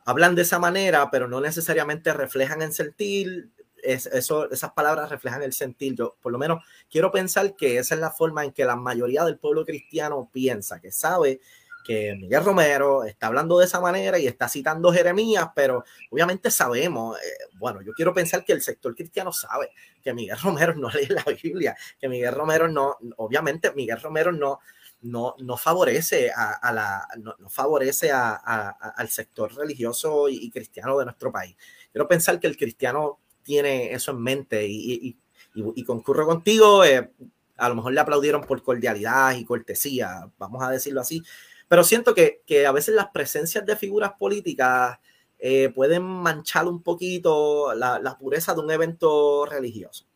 hablan 0.06 0.36
de 0.36 0.44
esa 0.44 0.60
manera, 0.60 1.10
pero 1.12 1.28
no 1.28 1.42
necesariamente 1.42 2.14
reflejan 2.14 2.62
en 2.62 2.72
sentir, 2.72 3.50
es, 3.84 4.06
eso, 4.06 4.50
esas 4.52 4.72
palabras 4.72 5.10
reflejan 5.10 5.44
el 5.44 5.54
sentir. 5.54 5.96
Yo 5.96 6.16
por 6.22 6.32
lo 6.32 6.38
menos 6.38 6.64
quiero 6.90 7.12
pensar 7.12 7.56
que 7.56 7.78
esa 7.78 7.96
es 7.96 8.02
la 8.02 8.12
forma 8.12 8.46
en 8.46 8.52
que 8.52 8.66
la 8.66 8.76
mayoría 8.76 9.26
del 9.26 9.38
pueblo 9.38 9.66
cristiano 9.66 10.30
piensa, 10.32 10.80
que 10.80 10.92
sabe 10.92 11.42
que 11.86 12.16
Miguel 12.16 12.44
Romero 12.44 13.04
está 13.04 13.28
hablando 13.28 13.60
de 13.60 13.66
esa 13.66 13.80
manera 13.80 14.18
y 14.18 14.26
está 14.26 14.50
citando 14.50 14.92
Jeremías, 14.92 15.50
pero 15.56 15.86
obviamente 16.10 16.50
sabemos, 16.50 17.16
eh, 17.20 17.46
bueno, 17.54 17.84
yo 17.84 17.94
quiero 17.94 18.12
pensar 18.12 18.44
que 18.44 18.54
el 18.54 18.64
sector 18.64 18.96
cristiano 18.96 19.32
sabe 19.32 19.70
que 20.02 20.12
Miguel 20.12 20.38
Romero 20.44 20.74
no 20.76 20.90
lee 20.90 21.08
la 21.08 21.24
Biblia, 21.24 21.78
que 22.00 22.10
Miguel 22.10 22.34
Romero 22.34 22.68
no, 22.68 22.98
obviamente 23.18 23.72
Miguel 23.74 24.02
Romero 24.02 24.32
no, 24.32 24.60
no, 25.06 25.36
no 25.40 25.58
favorece 25.58 26.32
a, 26.36 26.72
la, 26.74 27.08
no, 27.18 27.36
favorece 27.50 28.12
a, 28.12 28.36
al 28.36 29.10
sector 29.10 29.54
religioso 29.56 30.30
y, 30.30 30.50
cristiano 30.52 30.98
de 30.98 31.06
nuestro 31.06 31.32
país. 31.32 31.56
Quiero 31.92 32.08
pensar 32.08 32.40
que 32.40 32.48
el 32.48 32.58
cristiano 32.58 33.20
tiene 33.44 33.94
eso 33.94 34.12
en 34.12 34.22
mente 34.22 34.68
y, 34.68 35.18
y, 35.54 35.84
concurro 35.84 36.26
contigo. 36.26 36.84
Eh, 36.84 37.12
a 37.58 37.70
lo 37.70 37.76
mejor 37.76 37.94
le 37.94 38.02
aplaudieron 38.02 38.42
por 38.42 38.62
cordialidad 38.64 39.36
y 39.36 39.46
cortesía, 39.46 40.30
vamos 40.38 40.62
a 40.64 40.72
decirlo 40.72 41.02
así, 41.02 41.22
pero 41.68 41.84
siento 41.84 42.14
que, 42.14 42.42
que 42.46 42.66
a 42.66 42.72
veces 42.72 42.96
las 42.96 43.08
presencias 43.14 43.66
de 43.66 43.76
figuras 43.76 44.14
políticas 44.20 45.00
eh, 45.38 45.70
pueden 45.70 46.04
manchar 46.04 46.68
un 46.68 46.82
poquito 46.82 47.74
la, 47.76 48.18
pureza 48.20 48.54
de 48.54 48.62
un 48.62 48.72
evento 48.72 49.46
religioso. 49.46 50.08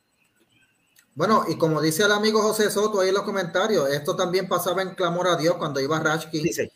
Bueno, 1.20 1.44
y 1.50 1.58
como 1.58 1.82
dice 1.82 2.04
el 2.04 2.14
amigo 2.14 2.42
José 2.42 2.72
Soto 2.72 3.02
ahí 3.02 3.10
en 3.10 3.16
los 3.16 3.24
comentarios, 3.24 3.90
esto 3.90 4.16
también 4.16 4.48
pasaba 4.48 4.84
en 4.84 4.96
clamor 4.96 5.28
a 5.28 5.36
Dios 5.36 5.58
cuando 5.58 5.82
iba 5.82 6.00
Rashki. 6.00 6.54
Sí, 6.54 6.72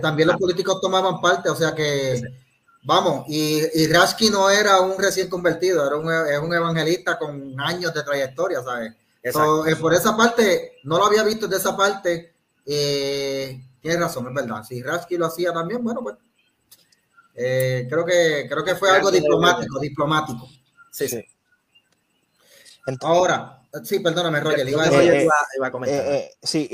también 0.00 0.28
los 0.28 0.38
políticos 0.38 0.80
tomaban 0.80 1.20
parte, 1.20 1.50
o 1.50 1.54
sea 1.54 1.74
que, 1.74 2.18
vamos, 2.82 3.26
y, 3.28 3.60
y 3.74 3.86
Rashki 3.88 4.30
no 4.30 4.48
era 4.48 4.80
un 4.80 4.96
recién 4.98 5.28
convertido, 5.28 5.86
era 5.86 5.96
un, 5.96 6.10
es 6.32 6.38
un 6.38 6.54
evangelista 6.54 7.18
con 7.18 7.60
años 7.60 7.92
de 7.92 8.02
trayectoria, 8.02 8.62
¿sabes? 8.62 8.94
Eh, 9.22 9.76
por 9.78 9.92
esa 9.92 10.16
parte, 10.16 10.78
no 10.84 10.96
lo 10.96 11.04
había 11.04 11.22
visto 11.22 11.46
de 11.46 11.58
esa 11.58 11.76
parte. 11.76 12.32
Eh, 12.64 13.62
Tienes 13.82 14.00
razón, 14.00 14.28
es 14.28 14.34
verdad. 14.34 14.64
Si 14.64 14.82
Rasky 14.82 15.18
lo 15.18 15.26
hacía 15.26 15.52
también, 15.52 15.84
bueno, 15.84 16.00
pues 16.02 16.16
eh, 17.34 17.86
creo 17.90 18.06
que 18.06 18.46
creo 18.48 18.64
que 18.64 18.76
fue 18.76 18.90
algo 18.90 19.10
diplomático, 19.10 19.78
diplomático. 19.78 20.48
Sí, 20.90 21.06
sí. 21.06 21.22
Ahora, 23.02 23.60
sí, 23.82 23.98
perdóname, 24.00 24.40
Roger, 24.40 24.68
iba 24.68 24.84
a, 24.84 25.70
comentar. 25.70 26.04
sí, 26.42 26.68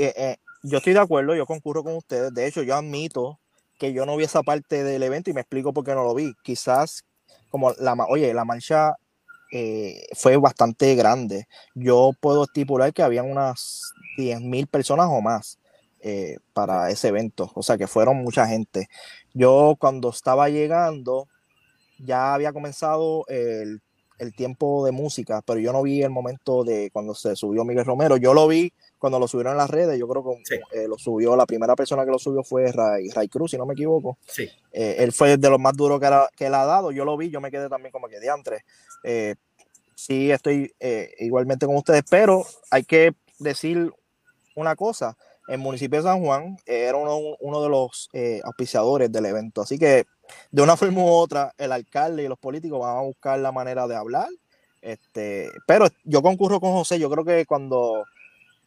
yo 0.62 0.78
estoy 0.78 0.92
de 0.92 1.00
acuerdo, 1.00 1.34
yo 1.34 1.46
concurro 1.46 1.82
con 1.82 1.96
ustedes. 1.96 2.34
De 2.34 2.46
hecho, 2.46 2.62
yo 2.62 2.76
admito 2.76 3.40
que 3.78 3.92
yo 3.92 4.04
no 4.04 4.16
vi 4.16 4.24
esa 4.24 4.42
parte 4.42 4.84
del 4.84 5.02
evento 5.02 5.30
y 5.30 5.32
me 5.32 5.40
explico 5.40 5.72
por 5.72 5.84
qué 5.84 5.94
no 5.94 6.04
lo 6.04 6.14
vi. 6.14 6.34
Quizás, 6.42 7.04
como 7.48 7.72
la, 7.78 7.94
oye, 8.08 8.34
la 8.34 8.44
marcha 8.44 8.94
eh, 9.52 10.06
fue 10.14 10.36
bastante 10.36 10.94
grande. 10.94 11.46
Yo 11.74 12.12
puedo 12.20 12.44
estipular 12.44 12.92
que 12.92 13.02
habían 13.02 13.30
unas 13.30 13.92
10.000 14.18 14.66
personas 14.68 15.06
o 15.08 15.20
más. 15.20 15.58
Eh, 16.02 16.38
para 16.54 16.88
ese 16.88 17.08
evento. 17.08 17.50
O 17.54 17.62
sea 17.62 17.76
que 17.76 17.86
fueron 17.86 18.16
mucha 18.16 18.46
gente. 18.46 18.88
Yo 19.34 19.76
cuando 19.78 20.08
estaba 20.08 20.48
llegando, 20.48 21.28
ya 21.98 22.32
había 22.32 22.54
comenzado 22.54 23.26
el, 23.28 23.82
el 24.20 24.34
tiempo 24.34 24.84
de 24.84 24.92
música, 24.92 25.40
pero 25.40 25.58
yo 25.58 25.72
no 25.72 25.82
vi 25.82 26.02
el 26.02 26.10
momento 26.10 26.62
de 26.62 26.90
cuando 26.92 27.14
se 27.14 27.34
subió 27.34 27.64
Miguel 27.64 27.86
Romero. 27.86 28.18
Yo 28.18 28.34
lo 28.34 28.46
vi 28.46 28.70
cuando 28.98 29.18
lo 29.18 29.26
subieron 29.26 29.52
en 29.52 29.56
las 29.56 29.70
redes. 29.70 29.98
Yo 29.98 30.06
creo 30.06 30.22
que 30.22 30.58
eh, 30.78 30.86
lo 30.86 30.98
subió, 30.98 31.34
la 31.36 31.46
primera 31.46 31.74
persona 31.74 32.04
que 32.04 32.10
lo 32.10 32.18
subió 32.18 32.44
fue 32.44 32.70
Ray, 32.70 33.08
Ray 33.08 33.28
Cruz, 33.28 33.52
si 33.52 33.56
no 33.56 33.64
me 33.64 33.72
equivoco. 33.72 34.18
Sí. 34.26 34.46
Eh, 34.72 34.96
él 34.98 35.12
fue 35.12 35.38
de 35.38 35.50
los 35.50 35.58
más 35.58 35.74
duros 35.74 35.98
que, 35.98 36.08
que 36.36 36.46
él 36.46 36.54
ha 36.54 36.66
dado. 36.66 36.92
Yo 36.92 37.06
lo 37.06 37.16
vi, 37.16 37.30
yo 37.30 37.40
me 37.40 37.50
quedé 37.50 37.70
también 37.70 37.92
como 37.92 38.08
que 38.08 38.20
diantre. 38.20 38.64
Eh, 39.04 39.36
sí, 39.94 40.30
estoy 40.30 40.70
igualmente 41.18 41.64
con 41.64 41.76
ustedes, 41.76 42.04
pero 42.10 42.44
hay 42.70 42.84
que 42.84 43.14
decir 43.38 43.90
una 44.54 44.76
cosa. 44.76 45.16
El 45.50 45.58
municipio 45.58 45.98
de 45.98 46.04
San 46.04 46.22
Juan 46.22 46.56
era 46.64 46.96
uno, 46.96 47.62
de 47.62 47.68
los 47.68 48.08
auspiciadores 48.44 49.10
del 49.10 49.26
evento. 49.26 49.62
Así 49.62 49.78
que 49.78 50.06
de 50.50 50.62
una 50.62 50.76
forma 50.78 51.02
u 51.02 51.08
otra, 51.08 51.52
el 51.58 51.72
alcalde 51.72 52.22
y 52.22 52.28
los 52.28 52.38
políticos 52.38 52.80
van 52.80 52.96
a 52.96 53.00
buscar 53.00 53.38
la 53.38 53.52
manera 53.52 53.86
de 53.86 53.96
hablar. 53.96 54.28
Este, 54.80 55.50
pero 55.66 55.88
yo 56.04 56.22
concurro 56.22 56.60
con 56.60 56.72
José, 56.72 56.98
yo 56.98 57.10
creo 57.10 57.24
que 57.24 57.44
cuando 57.44 58.04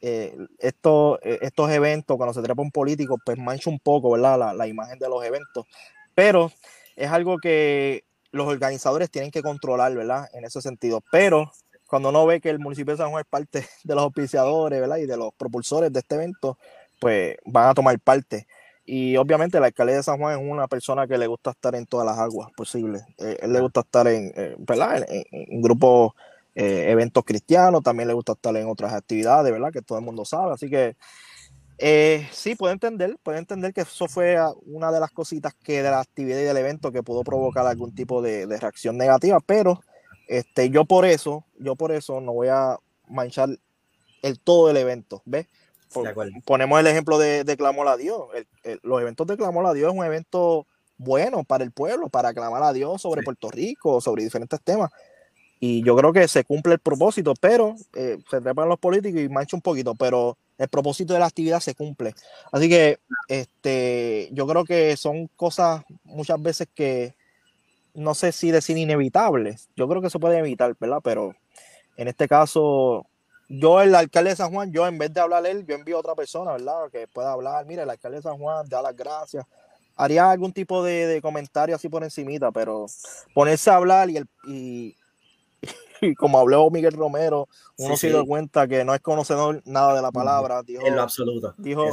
eh, 0.06 0.36
estos, 0.60 1.18
eh, 1.24 1.40
eventos, 1.74 2.18
cuando 2.18 2.34
se 2.34 2.42
trepa 2.42 2.62
un 2.62 2.72
político, 2.72 3.18
pues 3.26 3.38
mancha 3.38 3.70
un 3.70 3.80
poco, 3.80 4.12
¿verdad? 4.12 4.54
La, 4.54 4.68
imagen 4.68 5.00
de 5.00 5.08
los 5.08 5.24
eventos. 5.24 5.66
Pero 6.14 6.52
es 6.98 7.10
algo 7.10 7.38
que 7.38 8.04
los 8.32 8.46
organizadores 8.46 9.10
tienen 9.10 9.32
que 9.32 9.42
controlar, 9.42 9.96
¿verdad? 9.96 10.28
En 10.34 10.44
ese 10.44 10.62
sentido. 10.62 11.02
Pero 11.10 11.54
cuando 11.94 12.10
uno 12.10 12.26
ve 12.26 12.42
que 12.42 12.50
el 12.50 12.58
municipio 12.58 12.96
de 12.96 12.98
San 12.98 13.12
Juan 13.12 13.22
es 13.22 13.30
parte 13.30 13.68
de 13.84 13.94
los 13.94 14.04
auspiciadores, 14.06 14.82
¿verdad? 14.82 14.98
Y 14.98 15.06
de 15.06 15.16
los 15.16 15.32
propulsores 15.36 15.94
de 15.94 16.00
este 16.00 16.16
evento, 16.16 16.58
pues 17.00 17.38
van 17.46 17.70
a 17.70 17.76
tomar 17.76 18.00
parte. 18.00 18.48
Y 18.84 19.16
obviamente 19.16 19.60
el 19.60 19.64
alcalde 19.64 19.94
de 19.94 20.02
San 20.02 20.18
Juan 20.18 20.40
es 20.40 20.52
una 20.52 20.68
persona 20.68 21.06
que 21.06 21.20
le 21.20 21.28
gusta 21.28 21.52
estar 21.52 21.76
en 21.76 21.86
todas 21.86 22.08
las 22.08 22.18
aguas 22.18 22.50
posibles. 22.58 23.04
Eh, 23.20 23.38
él 23.44 23.54
le 23.54 23.60
gusta 23.60 23.82
estar 23.82 24.08
en, 24.08 24.34
eh, 24.36 24.56
¿verdad? 24.58 25.06
En, 25.08 25.62
grupos, 25.62 26.14
eh, 26.56 26.88
eventos 26.90 27.24
cristianos, 27.26 27.84
también 27.84 28.08
le 28.08 28.16
gusta 28.16 28.32
estar 28.32 28.58
en 28.58 28.68
otras 28.68 28.92
actividades, 28.92 29.52
¿verdad? 29.52 29.72
Que 29.72 29.84
todo 29.84 30.00
el 30.00 30.04
mundo 30.04 30.26
sabe. 30.26 30.52
Así 30.52 30.72
que 30.72 30.96
sí, 32.32 32.56
puede 32.56 32.74
entender, 32.74 33.20
puede 33.22 33.38
entender 33.38 33.72
que 33.72 33.82
eso 33.82 34.08
fue 34.08 34.36
una 34.66 34.92
de 34.92 35.00
las 35.00 35.12
cositas 35.12 35.54
que 35.54 35.84
de 35.84 35.92
la 35.92 36.00
actividad 36.00 36.40
y 36.40 36.44
del 36.44 36.58
evento 36.58 36.92
que 36.92 37.04
pudo 37.04 37.24
provocar 37.24 37.68
algún 37.68 37.94
tipo 37.94 38.24
de, 38.24 38.48
de 38.48 38.58
reacción 38.58 38.98
negativa, 38.98 39.38
pero 39.46 39.80
este, 40.28 40.70
yo 40.70 40.86
por 40.86 41.06
eso, 41.06 41.46
yo 41.60 41.76
por 41.76 41.92
eso 41.92 42.22
no 42.22 42.34
voy 42.34 42.48
a 42.50 42.78
manchar 43.08 43.50
el 44.22 44.40
todo 44.40 44.70
el 44.70 44.78
evento, 44.78 45.22
¿ves? 45.26 45.48
ponemos 46.46 46.80
el 46.80 46.88
ejemplo 46.88 47.20
de, 47.20 47.44
de 47.44 47.56
Clamor 47.58 47.88
a 47.88 47.98
Dios. 47.98 48.24
los 48.82 49.02
eventos 49.02 49.28
de 49.28 49.38
Clamor 49.38 49.66
a 49.68 49.74
Dios 49.74 49.92
es 49.92 50.00
un 50.00 50.06
evento 50.06 50.66
bueno 50.98 51.44
para 51.44 51.64
el 51.64 51.72
pueblo, 51.72 52.10
para 52.10 52.34
clamar 52.34 52.64
a 52.64 52.74
Dios 52.74 53.02
sobre 53.02 53.24
Puerto 53.24 53.50
Rico, 53.52 54.02
sobre 54.02 54.24
diferentes 54.24 54.60
temas. 54.62 54.92
Y 55.60 55.84
yo 55.84 55.96
creo 55.96 56.12
que 56.12 56.28
se 56.28 56.44
cumple 56.44 56.74
el 56.74 56.80
propósito, 56.80 57.34
pero 57.40 57.76
eh, 57.96 58.18
se 58.30 58.42
trepan 58.42 58.68
los 58.68 58.80
políticos 58.80 59.22
y 59.22 59.30
mancha 59.30 59.56
un 59.56 59.62
poquito, 59.62 59.96
pero 59.96 60.38
el 60.58 60.68
propósito 60.68 61.14
de 61.14 61.20
la 61.20 61.26
actividad 61.26 61.62
se 61.62 61.74
cumple. 61.74 62.14
Así 62.52 62.68
que 62.68 63.00
este, 63.28 64.30
yo 64.34 64.46
creo 64.46 64.66
que 64.66 64.98
son 64.98 65.28
cosas 65.36 65.84
muchas 66.04 66.42
veces 66.42 66.68
que 66.74 67.16
no 67.94 68.14
sé 68.16 68.32
si 68.32 68.52
decir 68.52 68.78
inevitables. 68.78 69.70
Yo 69.76 69.88
creo 69.88 70.02
que 70.02 70.10
se 70.10 70.20
puede 70.20 70.40
evitar, 70.40 70.76
¿verdad? 70.80 71.00
Pero 71.04 71.36
en 71.98 72.08
este 72.08 72.28
caso 72.28 73.08
yo, 73.50 73.82
el 73.82 73.94
alcalde 73.94 74.32
de 74.32 74.36
San 74.36 74.52
Juan, 74.52 74.72
yo 74.72 74.88
en 74.88 74.98
vez 74.98 75.14
de 75.14 75.22
hablar 75.22 75.46
él, 75.46 75.66
yo 75.68 75.76
envío 75.76 75.98
a 75.98 76.00
otra 76.00 76.16
persona, 76.16 76.54
¿verdad? 76.54 76.90
Que 76.92 77.08
pueda 77.08 77.32
hablar, 77.32 77.66
mira, 77.66 77.84
el 77.84 77.90
alcalde 77.90 78.18
de 78.18 78.24
San 78.24 78.38
Juan, 78.38 78.68
da 78.68 78.82
las 78.82 78.96
gracias. 78.96 79.46
Haría 79.96 80.32
algún 80.32 80.54
tipo 80.54 80.84
de, 80.84 81.20
comentario 81.22 81.76
así 81.76 81.88
por 81.88 82.04
encimita, 82.04 82.52
pero 82.52 82.88
ponerse 83.34 83.70
a 83.70 83.76
hablar 83.76 84.10
y, 84.10 84.18
el, 84.18 84.28
y, 84.48 84.96
como 86.18 86.40
habló 86.40 86.70
Miguel 86.70 86.94
Romero, 86.94 87.48
uno 87.78 87.98
se 87.98 88.10
dio 88.10 88.26
cuenta 88.26 88.68
que 88.68 88.84
no 88.84 88.94
es 88.94 89.02
conocedor 89.02 89.62
nada 89.66 89.96
de 89.96 90.02
la 90.02 90.12
palabra. 90.12 90.62
Dijo, 90.64 90.86
en 90.86 90.96
lo 90.96 91.02
absoluto. 91.02 91.54
Dijo, 91.58 91.86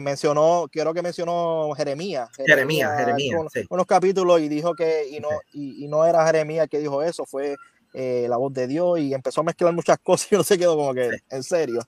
mencionó, 0.00 0.66
quiero 0.70 0.92
que 0.94 1.02
mencionó 1.02 1.72
Jeremías. 1.76 2.28
Jeremías, 2.36 2.98
Jeremías. 2.98 3.40
unos 3.70 3.86
capítulos 3.86 4.40
y 4.40 4.48
dijo 4.48 4.74
que, 4.74 5.08
y 5.10 5.20
no, 5.20 5.28
y, 5.52 5.84
y 5.84 5.88
no 5.88 6.04
era 6.04 6.26
Jeremías 6.26 6.68
que 6.68 6.78
dijo 6.78 7.02
eso, 7.02 7.24
fue 7.24 7.56
eh, 7.94 8.26
la 8.28 8.36
voz 8.36 8.52
de 8.52 8.66
Dios 8.66 8.98
y 8.98 9.14
empezó 9.14 9.40
a 9.40 9.44
mezclar 9.44 9.72
muchas 9.72 9.98
cosas 10.02 10.30
y 10.30 10.36
no 10.36 10.44
se 10.44 10.58
quedó 10.58 10.76
como 10.76 10.92
que 10.92 11.10
en 11.30 11.42
serio. 11.42 11.80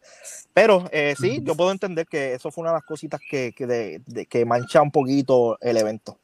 Pero 0.55 0.89
eh, 0.93 1.15
sí, 1.19 1.41
yo 1.43 1.55
puedo 1.55 1.71
entender 1.71 2.07
que 2.07 2.35
eso 2.35 2.51
fue 2.51 2.63
una 2.63 2.71
de 2.71 2.77
las 2.79 2.85
cositas 2.85 3.21
que, 3.31 3.53
que, 3.53 3.67
de, 3.67 4.27
que 4.27 4.45
mancha 4.45 4.81
un 4.83 4.91
poquito 4.91 5.59
el 5.61 5.77
evento. 5.77 6.19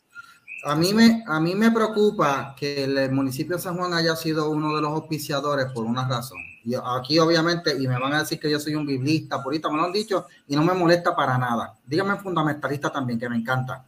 A 0.67 0.75
mí, 0.75 0.93
me, 0.93 1.23
a 1.27 1.39
mí 1.39 1.55
me 1.55 1.71
preocupa 1.71 2.55
que 2.59 2.83
el 2.85 3.13
municipio 3.13 3.55
de 3.55 3.63
San 3.63 3.77
Juan 3.77 3.95
haya 3.95 4.17
sido 4.17 4.51
uno 4.51 4.75
de 4.75 4.83
los 4.83 4.91
auspiciadores 4.91 5.67
por 5.73 5.85
una 5.85 6.09
razón. 6.09 6.39
Y 6.65 6.75
aquí 6.75 7.21
obviamente, 7.21 7.81
y 7.81 7.87
me 7.87 7.97
van 7.97 8.13
a 8.13 8.19
decir 8.19 8.41
que 8.41 8.51
yo 8.51 8.59
soy 8.59 8.75
un 8.75 8.85
biblista, 8.85 9.41
purista, 9.41 9.71
me 9.71 9.77
lo 9.77 9.85
han 9.85 9.93
dicho, 9.93 10.27
y 10.49 10.57
no 10.57 10.65
me 10.65 10.75
molesta 10.75 11.15
para 11.15 11.39
nada. 11.39 11.77
Dígame 11.87 12.17
fundamentalista 12.17 12.91
también, 12.91 13.21
que 13.21 13.29
me 13.29 13.37
encanta. 13.37 13.85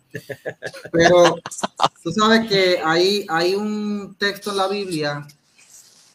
Pero 0.92 1.34
tú 2.00 2.12
sabes 2.12 2.48
que 2.48 2.80
hay, 2.84 3.26
hay 3.28 3.56
un 3.56 4.14
texto 4.16 4.52
en 4.52 4.56
la 4.58 4.68
Biblia 4.68 5.26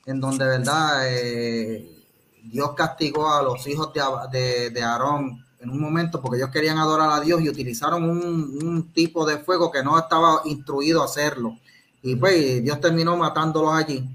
en 0.06 0.22
donde, 0.22 0.46
¿verdad? 0.46 1.02
Eh, 1.10 2.06
Dios 2.44 2.72
castigó 2.74 3.30
a 3.30 3.44
los 3.44 3.68
hijos 3.68 3.92
de, 4.32 4.70
de, 4.70 4.82
Aarón 4.82 5.46
en 5.64 5.70
un 5.70 5.80
momento 5.80 6.22
porque 6.22 6.38
ellos 6.38 6.50
querían 6.52 6.78
adorar 6.78 7.10
a 7.12 7.22
Dios 7.22 7.42
y 7.42 7.50
utilizaron 7.50 8.04
un, 8.04 8.92
tipo 8.94 9.26
de 9.26 9.40
fuego 9.40 9.72
que 9.72 9.82
no 9.84 9.98
estaba 9.98 10.42
instruido 10.46 11.02
a 11.02 11.06
hacerlo. 11.06 11.58
Y 12.02 12.16
pues 12.16 12.62
Dios 12.62 12.80
terminó 12.82 13.16
matándolos 13.18 13.74
allí. 13.74 14.08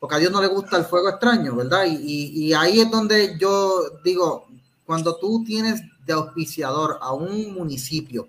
Porque 0.00 0.16
a 0.16 0.18
Dios 0.18 0.32
no 0.32 0.40
le 0.40 0.46
gusta 0.46 0.76
el 0.76 0.84
fuego 0.84 1.10
extraño, 1.10 1.54
¿verdad? 1.54 1.84
Y, 1.86 2.46
y 2.46 2.54
ahí 2.54 2.80
es 2.80 2.90
donde 2.90 3.36
yo 3.38 3.82
digo, 4.02 4.46
cuando 4.86 5.16
tú 5.16 5.44
tienes 5.44 5.82
de 6.06 6.14
auspiciador 6.14 6.98
a 7.00 7.12
un 7.12 7.52
municipio 7.52 8.28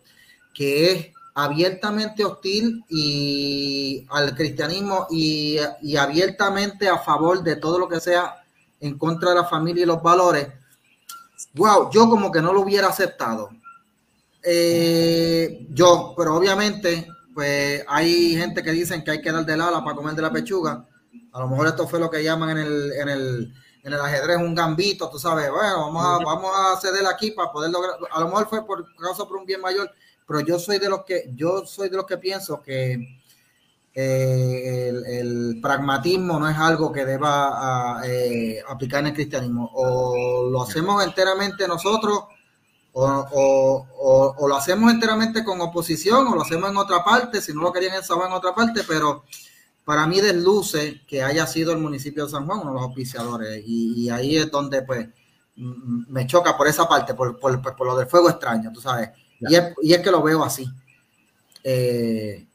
que 0.54 0.92
es 0.92 1.08
abiertamente 1.34 2.26
hostil 2.26 2.84
y 2.90 4.06
al 4.10 4.36
cristianismo 4.36 5.08
y, 5.10 5.58
abiertamente 5.98 6.90
a 6.90 6.98
favor 7.00 7.44
de 7.44 7.56
todo 7.56 7.80
lo 7.80 7.88
que 7.88 8.00
sea 8.00 8.44
en 8.82 8.98
contra 8.98 9.30
de 9.30 9.36
la 9.38 9.46
familia 9.46 9.84
y 9.84 9.86
los 9.86 10.04
valores, 10.04 10.48
wow, 11.54 11.90
yo 11.92 12.10
como 12.10 12.32
que 12.32 12.42
no 12.42 12.54
lo 12.54 12.62
hubiera 12.62 12.88
aceptado. 12.88 13.50
Eh, 14.44 15.68
yo, 15.72 16.14
pero 16.16 16.36
obviamente, 16.36 17.08
pues 17.34 17.84
hay 17.88 18.36
gente 18.36 18.64
que 18.64 18.72
dicen 18.72 19.04
que 19.04 19.12
hay 19.12 19.22
que 19.22 19.32
dar 19.32 19.46
del 19.46 19.62
ala 19.62 19.84
para 19.84 19.96
comer 19.96 20.16
de 20.16 20.22
la 20.22 20.32
pechuga. 20.32 20.86
A 21.32 21.40
lo 21.40 21.48
mejor 21.48 21.68
esto 21.68 21.88
fue 21.88 22.00
lo 22.00 22.10
que 22.10 22.24
llaman 22.24 22.52
en 22.52 22.58
el, 22.58 22.94
en 22.94 23.10
el, 23.10 23.54
en 23.84 23.94
el 23.94 24.00
ajedrez 24.00 24.38
un 24.38 24.56
gambito, 24.56 25.10
tú 25.10 25.20
sabes, 25.20 25.50
bueno, 25.50 25.92
vamos 25.92 26.06
a, 26.06 26.24
vamos 26.24 26.52
a 26.56 26.80
ceder 26.80 27.06
aquí 27.06 27.32
para 27.32 27.52
poder 27.52 27.72
lograr, 27.72 27.96
a 28.12 28.20
lo 28.20 28.28
mejor 28.28 28.50
fue 28.50 28.66
por 28.66 28.86
causa 28.96 29.26
por 29.26 29.38
un 29.38 29.46
bien 29.46 29.62
mayor, 29.62 29.90
pero 30.28 30.42
yo 30.42 30.60
soy 30.60 30.80
de 30.80 30.90
los 30.90 31.04
que, 31.06 31.32
yo 31.36 31.66
soy 31.66 31.90
de 31.90 31.98
los 31.98 32.06
que 32.06 32.18
pienso 32.18 32.62
que 32.62 33.19
eh, 33.94 34.92
el, 35.20 35.60
pragmatismo 35.62 36.40
no 36.40 36.48
es 36.48 36.58
algo 36.58 36.92
que 36.92 37.06
deba 37.06 38.02
eh, 38.06 38.62
aplicar 38.68 39.02
en 39.02 39.08
el 39.08 39.14
cristianismo. 39.14 39.70
O 39.74 40.50
lo 40.50 40.62
hacemos 40.62 41.04
enteramente 41.04 41.68
nosotros, 41.68 42.24
o, 42.94 44.48
lo 44.48 44.56
hacemos 44.56 44.92
enteramente 44.92 45.44
con 45.44 45.60
oposición, 45.62 46.28
o 46.28 46.36
lo 46.36 46.42
hacemos 46.42 46.70
en 46.70 46.78
otra 46.78 47.04
parte, 47.04 47.42
si 47.42 47.54
no 47.54 47.62
lo 47.62 47.74
querían 47.74 47.96
en 47.96 48.04
San 48.04 48.18
Juan 48.18 48.30
en 48.30 48.38
otra 48.38 48.54
parte, 48.54 48.82
pero 48.88 49.24
para 49.84 50.06
mí 50.08 50.22
desluce 50.22 51.02
que 51.08 51.24
haya 51.24 51.48
sido 51.48 51.72
el 51.72 51.80
municipio 51.80 52.26
de 52.26 52.32
San 52.32 52.46
Juan 52.46 52.60
uno 52.60 52.70
de 52.70 52.76
los 52.76 52.84
auspiciadores. 52.84 53.64
Y, 53.66 54.10
ahí 54.10 54.38
es 54.38 54.50
donde 54.50 54.84
pues 54.84 55.08
me 55.56 56.26
choca 56.26 56.56
por 56.56 56.68
esa 56.68 56.88
parte, 56.88 57.14
por, 57.14 57.38
por 57.40 57.86
lo 57.86 57.98
del 57.98 58.08
fuego 58.08 58.30
extraño, 58.30 58.72
tú 58.72 58.80
sabes 58.80 59.10
y 59.40 59.94
es, 59.94 60.02
que 60.02 60.12
lo 60.12 60.22
veo 60.22 60.44
así. 60.44 60.70
Eh, 61.64 62.46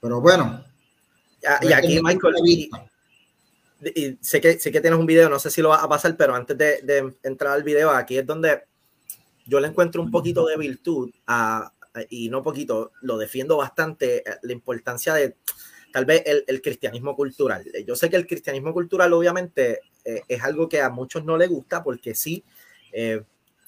pero 0.00 0.20
bueno. 0.20 0.64
Y, 1.62 1.72
aquí, 1.72 2.00
Michael, 2.02 2.34
y, 2.44 2.70
sé, 4.20 4.40
que, 4.40 4.58
sé 4.58 4.72
que 4.72 4.80
tienes 4.80 4.98
un 4.98 5.06
video, 5.06 5.28
no 5.28 5.38
sé 5.38 5.50
si 5.50 5.62
lo 5.62 5.68
vas 5.68 5.82
a 5.82 5.88
pasar, 5.88 6.16
pero 6.16 6.34
antes 6.34 6.56
de, 6.58 7.14
entrar 7.22 7.52
al 7.52 7.62
video, 7.62 7.90
aquí 7.90 8.18
es 8.18 8.26
donde 8.26 8.62
yo 9.46 9.60
le 9.60 9.68
encuentro 9.68 10.02
un 10.02 10.10
poquito 10.10 10.46
de 10.46 10.56
virtud 10.56 11.10
a, 11.26 11.72
y 12.10 12.28
no 12.28 12.42
poquito, 12.42 12.92
lo 13.02 13.16
defiendo 13.16 13.56
bastante, 13.56 14.18
eh, 14.18 14.36
la 14.42 14.52
importancia 14.52 15.14
de 15.14 15.36
tal 15.92 16.04
vez 16.04 16.22
el, 16.26 16.60
cristianismo 16.60 17.16
cultural. 17.16 17.64
Yo 17.86 17.96
sé 17.96 18.10
que 18.10 18.16
el 18.16 18.26
cristianismo 18.26 18.74
cultural 18.74 19.12
obviamente 19.12 19.80
eh, 20.04 20.22
es 20.28 20.42
algo 20.42 20.68
que 20.68 20.82
a 20.82 20.90
muchos 20.90 21.24
no 21.24 21.38
le 21.38 21.46
gusta 21.46 21.82
porque 21.82 22.14
sí, 22.14 22.44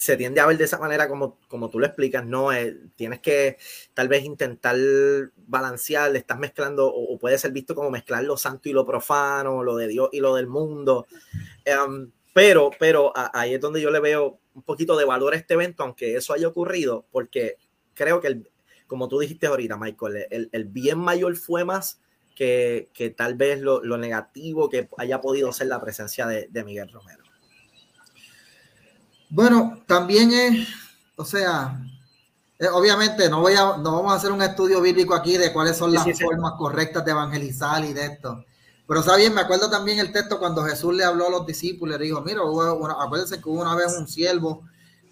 se 0.01 0.17
tiende 0.17 0.41
a 0.41 0.47
ver 0.47 0.57
de 0.57 0.65
esa 0.65 0.79
manera 0.79 1.09
como, 1.09 1.39
como 1.47 1.69
tú 1.69 1.79
lo 1.79 1.85
explicas, 1.85 2.25
¿no? 2.25 2.55
Eh, 2.55 2.75
tienes 2.97 3.21
que 3.21 3.59
tal 3.93 4.09
vez 4.09 4.25
intentar 4.25 4.75
balancear, 5.47 6.17
estás 6.17 6.39
mezclando, 6.39 6.91
o, 6.91 7.19
puede 7.19 7.37
ser 7.37 7.53
visto 7.53 7.75
como 7.75 7.91
mezclar 7.91 8.25
lo 8.25 8.39
santo 8.39 8.71
y 8.71 8.73
lo 8.73 8.87
profano, 8.87 9.63
lo 9.63 9.77
de 9.77 9.89
Dios 9.89 10.09
y 10.13 10.21
lo 10.21 10.37
del 10.37 10.47
mundo. 10.47 11.07
Em, 11.67 12.11
pero, 12.33 12.71
pero 12.79 13.13
ahí 13.15 13.53
es 13.53 13.61
donde 13.61 13.83
yo 13.83 13.91
le 13.91 14.01
veo 14.01 14.41
un 14.55 14.63
poquito 14.63 14.97
de 14.97 15.05
valor 15.05 15.35
a 15.35 15.37
este 15.37 15.53
evento, 15.53 15.83
aunque 15.83 16.17
eso 16.17 16.33
haya 16.33 16.49
ocurrido, 16.49 17.05
porque 17.13 17.57
creo 17.93 18.23
que, 18.23 18.29
el, 18.29 18.51
como 18.87 19.07
tú 19.07 19.19
dijiste 19.19 19.49
ahorita, 19.49 19.77
Michael, 19.77 20.27
el, 20.31 20.49
el 20.51 20.65
bien 20.65 20.99
mayor 20.99 21.37
fue 21.37 21.67
más 21.67 22.01
que, 22.35 22.89
que 22.95 23.11
tal 23.11 23.35
vez 23.35 23.61
lo, 23.61 23.85
lo, 23.85 23.99
negativo 23.99 24.71
que 24.71 24.89
haya 24.97 25.21
podido 25.21 25.53
ser 25.53 25.67
la 25.67 25.79
presencia 25.79 26.27
de, 26.27 26.49
de 26.51 26.65
Miguel 26.65 26.91
Romero? 26.91 27.20
Bueno, 29.31 29.83
también 29.87 30.33
es, 30.33 30.69
o 31.17 31.25
sea, 31.25 31.81
eh, 32.59 32.69
obviamente 32.69 33.31
no, 33.31 33.41
voy 33.41 33.55
a, 33.55 33.77
no 33.79 33.97
vamos 33.97 34.13
a 34.13 34.17
hacer 34.17 34.33
un 34.33 34.43
estudio 34.43 34.81
bíblico 34.81 35.15
aquí 35.15 35.37
de 35.37 35.53
cuáles 35.53 35.77
son 35.77 35.95
las 35.95 36.05
formas 36.21 36.55
correctas 36.59 37.05
de 37.05 37.13
evangelizar 37.13 37.85
y 37.85 37.93
de 37.93 38.07
esto. 38.07 38.45
Pero 38.89 39.01
está 39.01 39.15
bien, 39.17 39.33
me 39.33 39.41
acuerdo 39.41 39.71
también 39.71 40.01
el 40.01 40.11
texto 40.11 40.41
cuando 40.41 40.65
Jesús 40.65 40.93
le 40.95 41.05
habló 41.05 41.29
a 41.29 41.31
los 41.31 41.47
discípulos, 41.47 41.97
le 41.97 42.07
dijo, 42.07 42.21
mira, 42.23 42.41
acuérdense 42.99 43.41
que 43.41 43.49
hubo 43.49 43.63
una 43.63 43.77
vez 43.77 43.95
un 43.97 44.09
siervo 44.09 44.65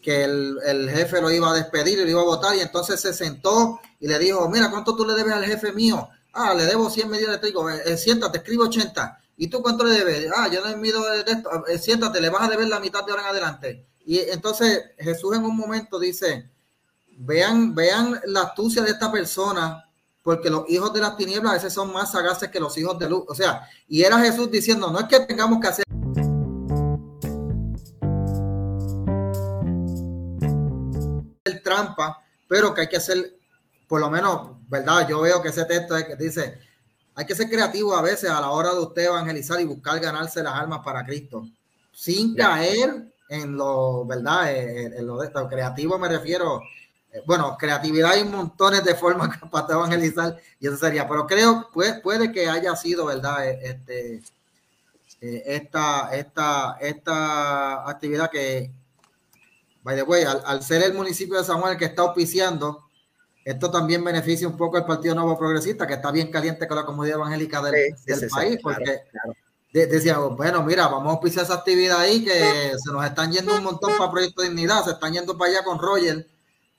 que 0.03 0.25
el, 0.25 0.59
el, 0.67 0.91
jefe 0.91 1.21
lo 1.21 1.31
iba 1.31 1.51
a 1.51 1.55
despedir 1.55 1.99
y 1.99 2.03
lo 2.03 2.11
iba 2.11 2.21
a 2.21 2.25
votar 2.25 2.57
y 2.57 2.61
entonces 2.61 3.01
se 3.01 3.15
sentó 3.15 3.81
y 4.01 4.09
le 4.09 4.19
dijo, 4.19 4.49
mira, 4.49 4.71
¿cuánto 4.71 4.97
tú 4.97 5.07
le 5.07 5.15
debes 5.15 5.33
al 5.33 5.45
jefe 5.45 5.73
mío? 5.73 6.09
Ah, 6.33 6.55
le 6.55 6.65
debo 6.67 6.91
100 6.91 7.09
medidas 7.09 7.33
de 7.33 7.39
trigo, 7.39 7.71
eh, 7.71 7.97
siéntate, 7.97 8.39
escribo 8.39 8.65
80. 8.65 9.21
¿Y 9.37 9.49
tú 9.49 9.63
cuánto 9.63 9.85
le 9.85 9.93
debes? 9.93 10.27
Ah, 10.37 10.49
yo 10.49 10.61
no 10.61 10.69
he 10.69 10.77
mido 10.77 11.01
de 11.05 11.21
esto, 11.21 11.67
eh, 11.67 11.79
siéntate, 11.79 12.21
le 12.21 12.29
vas 12.31 12.43
a 12.43 12.51
deber 12.51 12.69
la 12.69 12.81
mitad 12.81 13.05
de 13.05 13.13
hora 13.13 13.23
en 13.23 13.29
adelante. 13.29 13.88
Y 14.09 14.21
entonces 14.21 14.85
Jesús 14.99 15.37
en 15.37 15.45
un 15.45 15.55
momento 15.55 16.01
dice, 16.01 16.51
Vean, 17.19 17.75
vean 17.75 18.19
la 18.25 18.41
astucia 18.45 18.81
de 18.81 18.93
esta 18.93 19.13
persona, 19.13 19.87
porque 20.23 20.49
los 20.49 20.65
hijos 20.71 20.95
de 20.95 21.01
las 21.01 21.15
tinieblas 21.19 21.51
a 21.51 21.55
veces 21.57 21.75
son 21.75 21.93
más 21.93 22.13
sagaces 22.13 22.49
que 22.49 22.59
los 22.59 22.79
hijos 22.79 22.99
de 22.99 23.07
luz. 23.07 23.25
O 23.29 23.35
sea, 23.35 23.69
y 23.87 24.03
era 24.03 24.19
Jesús 24.19 24.51
diciendo, 24.51 24.91
no 24.91 25.01
es 25.01 25.05
que 25.09 25.21
tengamos 25.21 25.61
que 25.61 25.69
hacer 25.69 25.85
el 31.45 31.63
trampa, 31.63 32.25
pero 32.49 32.73
que 32.73 32.81
hay 32.81 32.89
que 32.89 32.97
hacer, 32.97 33.39
por 33.87 34.01
lo 34.01 34.09
menos, 34.09 34.53
¿verdad? 34.71 35.07
Yo 35.07 35.21
veo 35.21 35.43
que 35.43 35.51
ese 35.51 35.67
texto 35.67 35.95
es 35.99 36.07
que 36.07 36.17
dice, 36.17 36.59
hay 37.15 37.27
que 37.27 37.35
ser 37.35 37.51
creativo 37.51 37.95
a 37.95 38.01
veces 38.01 38.31
a 38.31 38.41
la 38.41 38.53
hora 38.53 38.73
de 38.73 38.81
usted 38.81 39.05
evangelizar 39.05 39.61
y 39.61 39.65
buscar 39.65 40.01
ganarse 40.01 40.43
las 40.43 40.55
almas 40.55 40.81
para 40.83 41.05
Cristo, 41.05 41.47
sin 41.93 42.35
caer 42.35 43.13
en 43.29 43.57
lo, 43.57 44.05
¿verdad? 44.05 44.55
En, 44.55 45.07
lo 45.07 45.19
de 45.19 45.27
esto. 45.27 45.49
Creativo 45.49 45.99
me 45.99 46.09
refiero 46.09 46.61
eh, 47.13 47.23
bueno, 47.27 47.57
creatividad 47.59 48.13
hay 48.13 48.25
montones 48.25 48.85
de 48.85 48.95
formas 48.95 49.39
para 49.51 49.75
evangelizar 49.75 50.37
y 50.61 50.67
eso 50.67 50.77
sería, 50.77 51.09
pero 51.09 51.27
creo 51.27 51.69
puede, 51.73 52.01
puede 52.01 52.33
que 52.33 52.49
haya 52.49 52.75
sido, 52.77 53.07
¿verdad? 53.07 53.49
Este, 53.49 54.23
eh, 55.21 55.43
esta, 55.47 56.11
esta, 56.15 56.77
esta 56.81 57.89
actividad 57.89 58.31
que, 58.31 58.71
by 59.83 59.97
the 59.97 60.03
way, 60.03 60.25
al, 60.25 60.63
ser 60.63 60.83
el 60.83 60.95
municipio 60.95 61.39
de 61.39 61.45
San 61.45 61.61
Juan 61.61 61.73
el 61.73 61.79
que 61.79 61.87
está 61.87 62.03
auspiciando, 62.03 62.85
esto 63.45 63.71
también 63.71 64.05
beneficia 64.05 64.47
un 64.47 64.57
poco 64.57 64.77
al 64.77 64.85
Partido 64.85 65.15
Nuevo 65.15 65.39
Progresista, 65.39 65.87
que 65.87 65.95
está 65.95 66.11
bien 66.13 66.31
caliente 66.31 66.69
con 66.69 66.77
la 66.77 66.85
comunidad 66.85 67.17
evangélica 67.17 67.63
del, 67.63 67.95
país, 68.31 68.59
porque 68.63 69.01
decíamos, 69.73 70.37
bueno, 70.37 70.63
mira, 70.63 70.89
vamos 70.89 71.09
a 71.09 71.13
auspiciar 71.13 71.45
esa 71.45 71.55
actividad 71.55 72.01
ahí, 72.01 72.25
que 72.25 72.73
se 72.77 72.93
nos 72.93 73.05
están 73.05 73.33
yendo 73.33 73.55
un 73.55 73.65
montón 73.65 73.93
para 73.99 74.11
Proyecto 74.11 74.43
de 74.43 74.49
Dignidad, 74.49 74.85
se 74.85 74.93
están 74.93 75.13
yendo 75.13 75.37
para 75.37 75.51
allá 75.51 75.65
con 75.65 75.79
Roger 75.79 76.27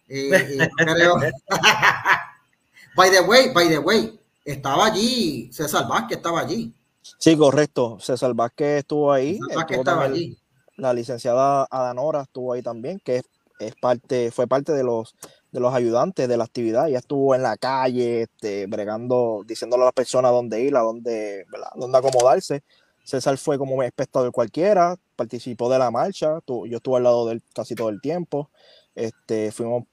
y, 0.08 0.30
creo... 0.78 1.16
by 2.96 3.12
the 3.12 3.22
way, 3.22 3.52
by 3.54 3.70
the 3.70 3.78
way, 3.78 4.20
estaba 4.44 4.88
allí 4.88 5.52
César 5.54 5.88
Vázquez, 5.88 6.18
estaba 6.18 6.42
allí. 6.42 6.74
Sí, 7.18 7.38
correcto. 7.38 7.98
César 8.02 8.34
Vázquez 8.34 8.80
estuvo 8.80 9.12
ahí. 9.12 9.40
estaba 9.70 10.06
allí. 10.06 10.38
La 10.76 10.94
licenciada 10.94 11.68
Adanora 11.70 12.22
estuvo 12.22 12.54
ahí 12.54 12.62
también, 12.62 13.00
que 13.04 13.22
es, 13.60 13.76
parte, 13.76 14.32
fue 14.32 14.48
parte 14.48 14.72
de 14.72 14.84
los 14.84 15.14
de 15.52 15.60
los 15.60 15.74
ayudantes 15.74 16.28
de 16.28 16.38
la 16.38 16.44
actividad. 16.44 16.88
Ella 16.88 17.00
estuvo 17.00 17.34
en 17.34 17.42
la 17.42 17.58
calle, 17.58 18.24
este, 18.24 18.68
bregando, 18.68 19.44
diciéndole 19.46 19.84
a 19.84 19.86
las 19.86 19.94
personas 19.94 20.32
dónde 20.32 20.62
ir, 20.62 20.76
a 20.76 20.82
dónde, 20.82 21.46
dónde 21.76 21.98
acomodarse. 21.98 22.64
César 23.10 23.38
fue 23.38 23.58
como 23.58 23.82
espectador 23.84 24.32
cualquiera, 24.32 24.96
participó 25.16 25.70
de 25.70 25.80
la 25.80 25.92
marcha, 25.92 26.40
yo 26.48 26.78
estuve 26.78 26.98
al 26.98 27.04
lado 27.04 27.28
de 27.28 27.34
él 27.34 27.44
casi 27.54 27.76
todo 27.76 27.90
el 27.90 28.00
tiempo. 28.00 28.50
Este, 28.96 29.52
fuimos 29.52 29.84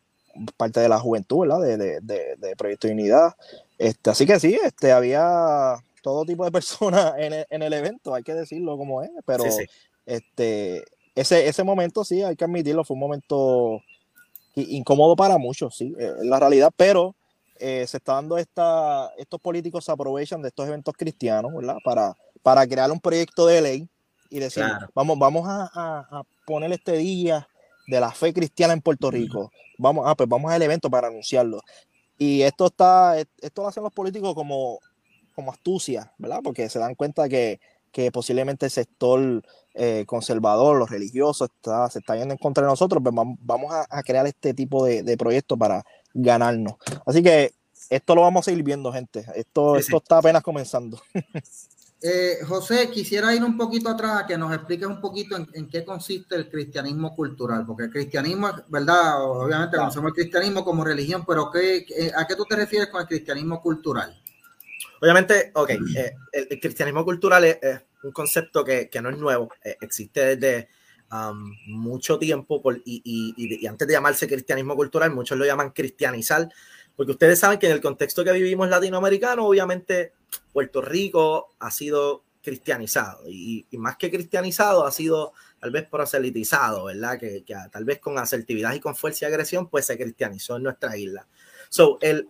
parte 0.56 0.80
de 0.80 0.88
la 0.88 0.98
juventud, 0.98 1.40
¿verdad? 1.40 1.60
De, 1.60 1.76
de, 2.00 2.36
de, 2.36 2.56
Proyecto 2.56 2.86
de 2.86 2.94
Unidad. 2.94 3.34
Este, 3.78 4.10
así 4.10 4.26
que 4.26 4.38
sí, 4.38 4.58
este, 4.62 4.92
había 4.92 5.76
todo 6.02 6.24
tipo 6.24 6.44
de 6.44 6.50
personas 6.52 7.14
en 7.18 7.32
el, 7.32 7.46
en 7.50 7.62
el 7.62 7.72
evento, 7.72 8.14
hay 8.14 8.22
que 8.22 8.34
decirlo 8.34 8.76
como 8.76 9.02
es, 9.02 9.10
pero 9.24 9.44
Este, 10.04 10.84
ese, 11.16 11.48
ese 11.48 11.64
momento 11.64 12.04
sí, 12.04 12.22
hay 12.22 12.36
que 12.36 12.44
admitirlo, 12.44 12.84
fue 12.84 12.94
un 12.94 13.00
momento 13.00 13.80
incómodo 14.54 15.16
para 15.16 15.36
muchos, 15.36 15.76
sí, 15.76 15.92
es 15.98 16.24
la 16.24 16.38
realidad, 16.38 16.70
pero 16.76 17.14
eh, 17.58 17.86
se 17.86 17.96
está 17.96 18.14
dando 18.14 18.38
esta, 18.38 19.12
estos 19.16 19.40
políticos 19.40 19.84
se 19.84 19.92
aprovechan 19.92 20.42
de 20.42 20.48
estos 20.48 20.68
eventos 20.68 20.94
cristianos, 20.96 21.52
¿verdad? 21.54 21.76
Para, 21.84 22.14
para 22.46 22.64
crear 22.64 22.92
un 22.92 23.00
proyecto 23.00 23.44
de 23.48 23.60
ley 23.60 23.88
y 24.30 24.38
decir, 24.38 24.62
vamos, 24.94 25.18
vamos 25.18 25.48
a, 25.48 25.68
a, 25.74 26.20
a 26.20 26.22
poner 26.46 26.70
este 26.70 26.92
día 26.92 27.48
de 27.88 27.98
la 27.98 28.12
fe 28.12 28.32
cristiana 28.32 28.72
en 28.72 28.80
Puerto 28.80 29.10
Rico. 29.10 29.50
Vamos, 29.78 30.04
ah, 30.06 30.14
pues 30.14 30.28
vamos 30.28 30.52
al 30.52 30.62
evento 30.62 30.88
para 30.88 31.08
anunciarlo. 31.08 31.60
Y 32.16 32.42
esto 32.42 32.66
está, 32.66 33.18
esto 33.18 33.62
lo 33.62 33.66
hacen 33.66 33.82
los 33.82 33.92
políticos 33.92 34.32
como, 34.36 34.78
como 35.34 35.50
astucia, 35.50 36.12
¿verdad? 36.18 36.38
Porque 36.44 36.68
se 36.68 36.78
dan 36.78 36.94
cuenta 36.94 37.28
que, 37.28 37.58
que 37.90 38.12
posiblemente 38.12 38.66
el 38.66 38.70
sector 38.70 39.42
eh, 39.74 40.04
conservador, 40.06 40.76
los 40.76 40.88
religiosos, 40.88 41.50
está, 41.52 41.90
se 41.90 41.98
está 41.98 42.14
yendo 42.14 42.32
en 42.32 42.38
contra 42.38 42.62
de 42.62 42.70
nosotros, 42.70 43.02
pues 43.02 43.12
vamos 43.40 43.74
a, 43.74 44.02
crear 44.04 44.24
este 44.24 44.54
tipo 44.54 44.84
de, 44.84 45.02
de 45.02 45.16
proyectos 45.16 45.58
para 45.58 45.84
ganarnos. 46.14 46.74
Así 47.04 47.24
que 47.24 47.54
esto 47.90 48.14
lo 48.14 48.20
vamos 48.20 48.42
a 48.46 48.50
seguir 48.50 48.62
viendo, 48.62 48.92
gente. 48.92 49.26
Esto, 49.34 49.74
esto 49.76 49.96
está 49.96 50.18
apenas 50.18 50.44
comenzando. 50.44 51.00
Eh, 52.08 52.38
José, 52.46 52.88
quisiera 52.88 53.34
ir 53.34 53.42
un 53.42 53.56
poquito 53.56 53.88
atrás 53.88 54.22
a 54.22 54.26
que 54.28 54.38
nos 54.38 54.54
expliques 54.54 54.86
un 54.86 55.00
poquito 55.00 55.36
en, 55.36 55.68
qué 55.68 55.84
consiste 55.84 56.36
el 56.36 56.48
cristianismo 56.48 57.12
cultural, 57.16 57.66
porque 57.66 57.84
el 57.84 57.90
cristianismo, 57.90 58.48
¿verdad? 58.68 59.24
Obviamente 59.24 59.76
conocemos 59.76 60.10
el 60.10 60.14
cristianismo 60.14 60.64
como 60.64 60.84
religión, 60.84 61.24
pero 61.26 61.50
¿qué, 61.50 61.84
¿a 62.16 62.24
qué 62.24 62.36
tú 62.36 62.44
te 62.44 62.54
refieres 62.54 62.90
con 62.90 63.00
el 63.00 63.08
cristianismo 63.08 63.60
cultural? 63.60 64.22
Obviamente, 65.00 65.50
ok, 65.52 65.70
eh, 65.70 66.14
el, 66.30 66.60
cristianismo 66.60 67.04
cultural 67.04 67.44
es, 67.44 67.58
un 68.04 68.12
concepto 68.12 68.64
que, 68.64 68.88
no 69.02 69.10
es 69.10 69.18
nuevo, 69.18 69.48
eh, 69.64 69.76
existe 69.80 70.36
desde 70.36 70.68
um, 71.10 71.56
mucho 71.66 72.20
tiempo 72.20 72.62
y, 72.84 73.02
y 73.36 73.66
antes 73.66 73.88
de 73.88 73.94
llamarse 73.94 74.28
cristianismo 74.28 74.76
cultural, 74.76 75.10
muchos 75.10 75.36
lo 75.36 75.44
llaman 75.44 75.70
cristianizar, 75.70 76.48
porque 76.94 77.10
ustedes 77.10 77.40
saben 77.40 77.58
que 77.58 77.66
en 77.66 77.72
el 77.72 77.80
contexto 77.80 78.22
que 78.22 78.30
vivimos 78.30 78.68
latinoamericano, 78.68 79.44
obviamente 79.44 80.12
Puerto 80.52 80.80
Rico 80.80 81.54
ha 81.58 81.70
sido 81.70 82.24
cristianizado 82.46 83.28
y, 83.28 83.66
más 83.72 83.96
que 83.96 84.08
cristianizado 84.08 84.86
ha 84.86 84.92
sido 84.92 85.32
tal 85.58 85.72
vez 85.72 85.88
proselitizado, 85.88 86.84
¿verdad? 86.84 87.18
Que, 87.18 87.44
tal 87.72 87.84
vez 87.84 87.98
con 87.98 88.16
asertividad 88.18 88.72
y 88.72 88.80
con 88.80 88.94
fuerza 88.94 89.24
y 89.24 89.28
agresión 89.28 89.68
pues 89.68 89.86
se 89.86 89.98
cristianizó 89.98 90.56
en 90.56 90.62
nuestra 90.62 90.96
isla. 90.96 91.26
So, 91.68 91.98
el, 92.00 92.28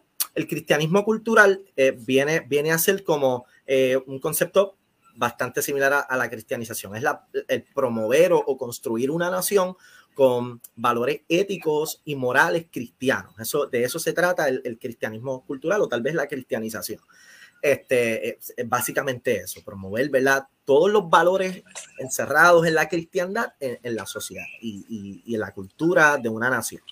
cristianismo 0.49 1.05
cultural 1.05 1.64
eh, 1.76 1.97
viene, 1.99 2.40
viene 2.40 2.72
a 2.72 2.78
ser 2.78 3.05
como 3.05 3.47
eh, 3.66 3.99
un 4.07 4.18
concepto 4.18 4.76
bastante 5.14 5.62
similar 5.62 6.07
a, 6.09 6.16
la 6.16 6.28
cristianización. 6.30 6.97
Es 6.97 7.05
el 7.49 7.62
promover 7.62 8.32
o, 8.32 8.59
construir 8.59 9.11
una 9.11 9.30
nación 9.30 9.76
con 10.14 10.61
valores 10.74 11.22
éticos 11.28 12.03
y 12.05 12.16
morales 12.16 12.66
cristianos. 12.70 13.38
Eso, 13.38 13.66
de 13.66 13.84
eso 13.84 13.99
se 13.99 14.12
trata 14.12 14.49
el 14.49 14.78
cristianismo 14.78 15.44
cultural 15.47 15.82
o 15.82 15.88
tal 15.88 16.03
vez 16.03 16.14
la 16.14 16.26
cristianización 16.26 17.01
este, 17.62 18.28
es, 18.28 18.54
básicamente 18.66 19.36
eso, 19.36 19.62
promover, 19.64 20.09
¿verdad? 20.11 20.46
Todos 20.64 20.90
los 20.90 21.09
valores 21.09 21.62
encerrados 21.98 22.66
en 22.66 22.74
la 22.74 22.88
cristiandad 22.88 23.52
en, 23.61 23.94
la 23.94 24.07
sociedad 24.07 24.46
y, 24.61 25.22
y, 25.24 25.34
en 25.34 25.40
la 25.40 25.52
cultura 25.52 26.16
de 26.18 26.28
una 26.28 26.50
nación. 26.50 26.82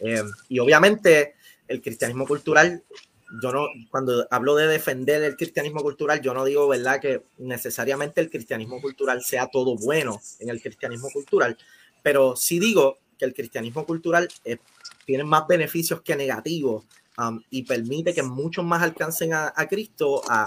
Eh, 0.00 0.22
y 0.48 0.58
obviamente 0.58 1.34
el 1.68 1.82
cristianismo 1.82 2.26
cultural, 2.26 2.82
yo 3.42 3.52
no, 3.52 3.66
cuando 3.90 4.26
hablo 4.30 4.54
de 4.54 4.66
defender 4.66 5.22
el 5.22 5.36
cristianismo 5.36 5.82
cultural, 5.82 6.20
yo 6.20 6.32
no 6.34 6.44
digo, 6.44 6.68
¿verdad? 6.68 7.00
Que 7.00 7.22
necesariamente 7.38 8.20
el 8.20 8.30
cristianismo 8.30 8.80
cultural 8.80 9.22
sea 9.22 9.48
todo 9.48 9.76
bueno 9.76 10.20
en 10.38 10.48
el 10.48 10.60
cristianismo 10.60 11.08
cultural, 11.10 11.56
pero 12.02 12.36
sí 12.36 12.58
digo 12.58 12.98
que 13.18 13.24
el 13.24 13.34
cristianismo 13.34 13.84
cultural 13.86 14.28
eh, 14.44 14.58
tiene 15.04 15.24
más 15.24 15.46
beneficios 15.46 16.02
que 16.02 16.16
negativos 16.16 16.84
Um, 17.18 17.42
y 17.48 17.62
permite 17.62 18.12
que 18.12 18.22
muchos 18.22 18.62
más 18.64 18.82
alcancen 18.82 19.32
a, 19.32 19.52
Cristo, 19.70 20.20
a, 20.28 20.46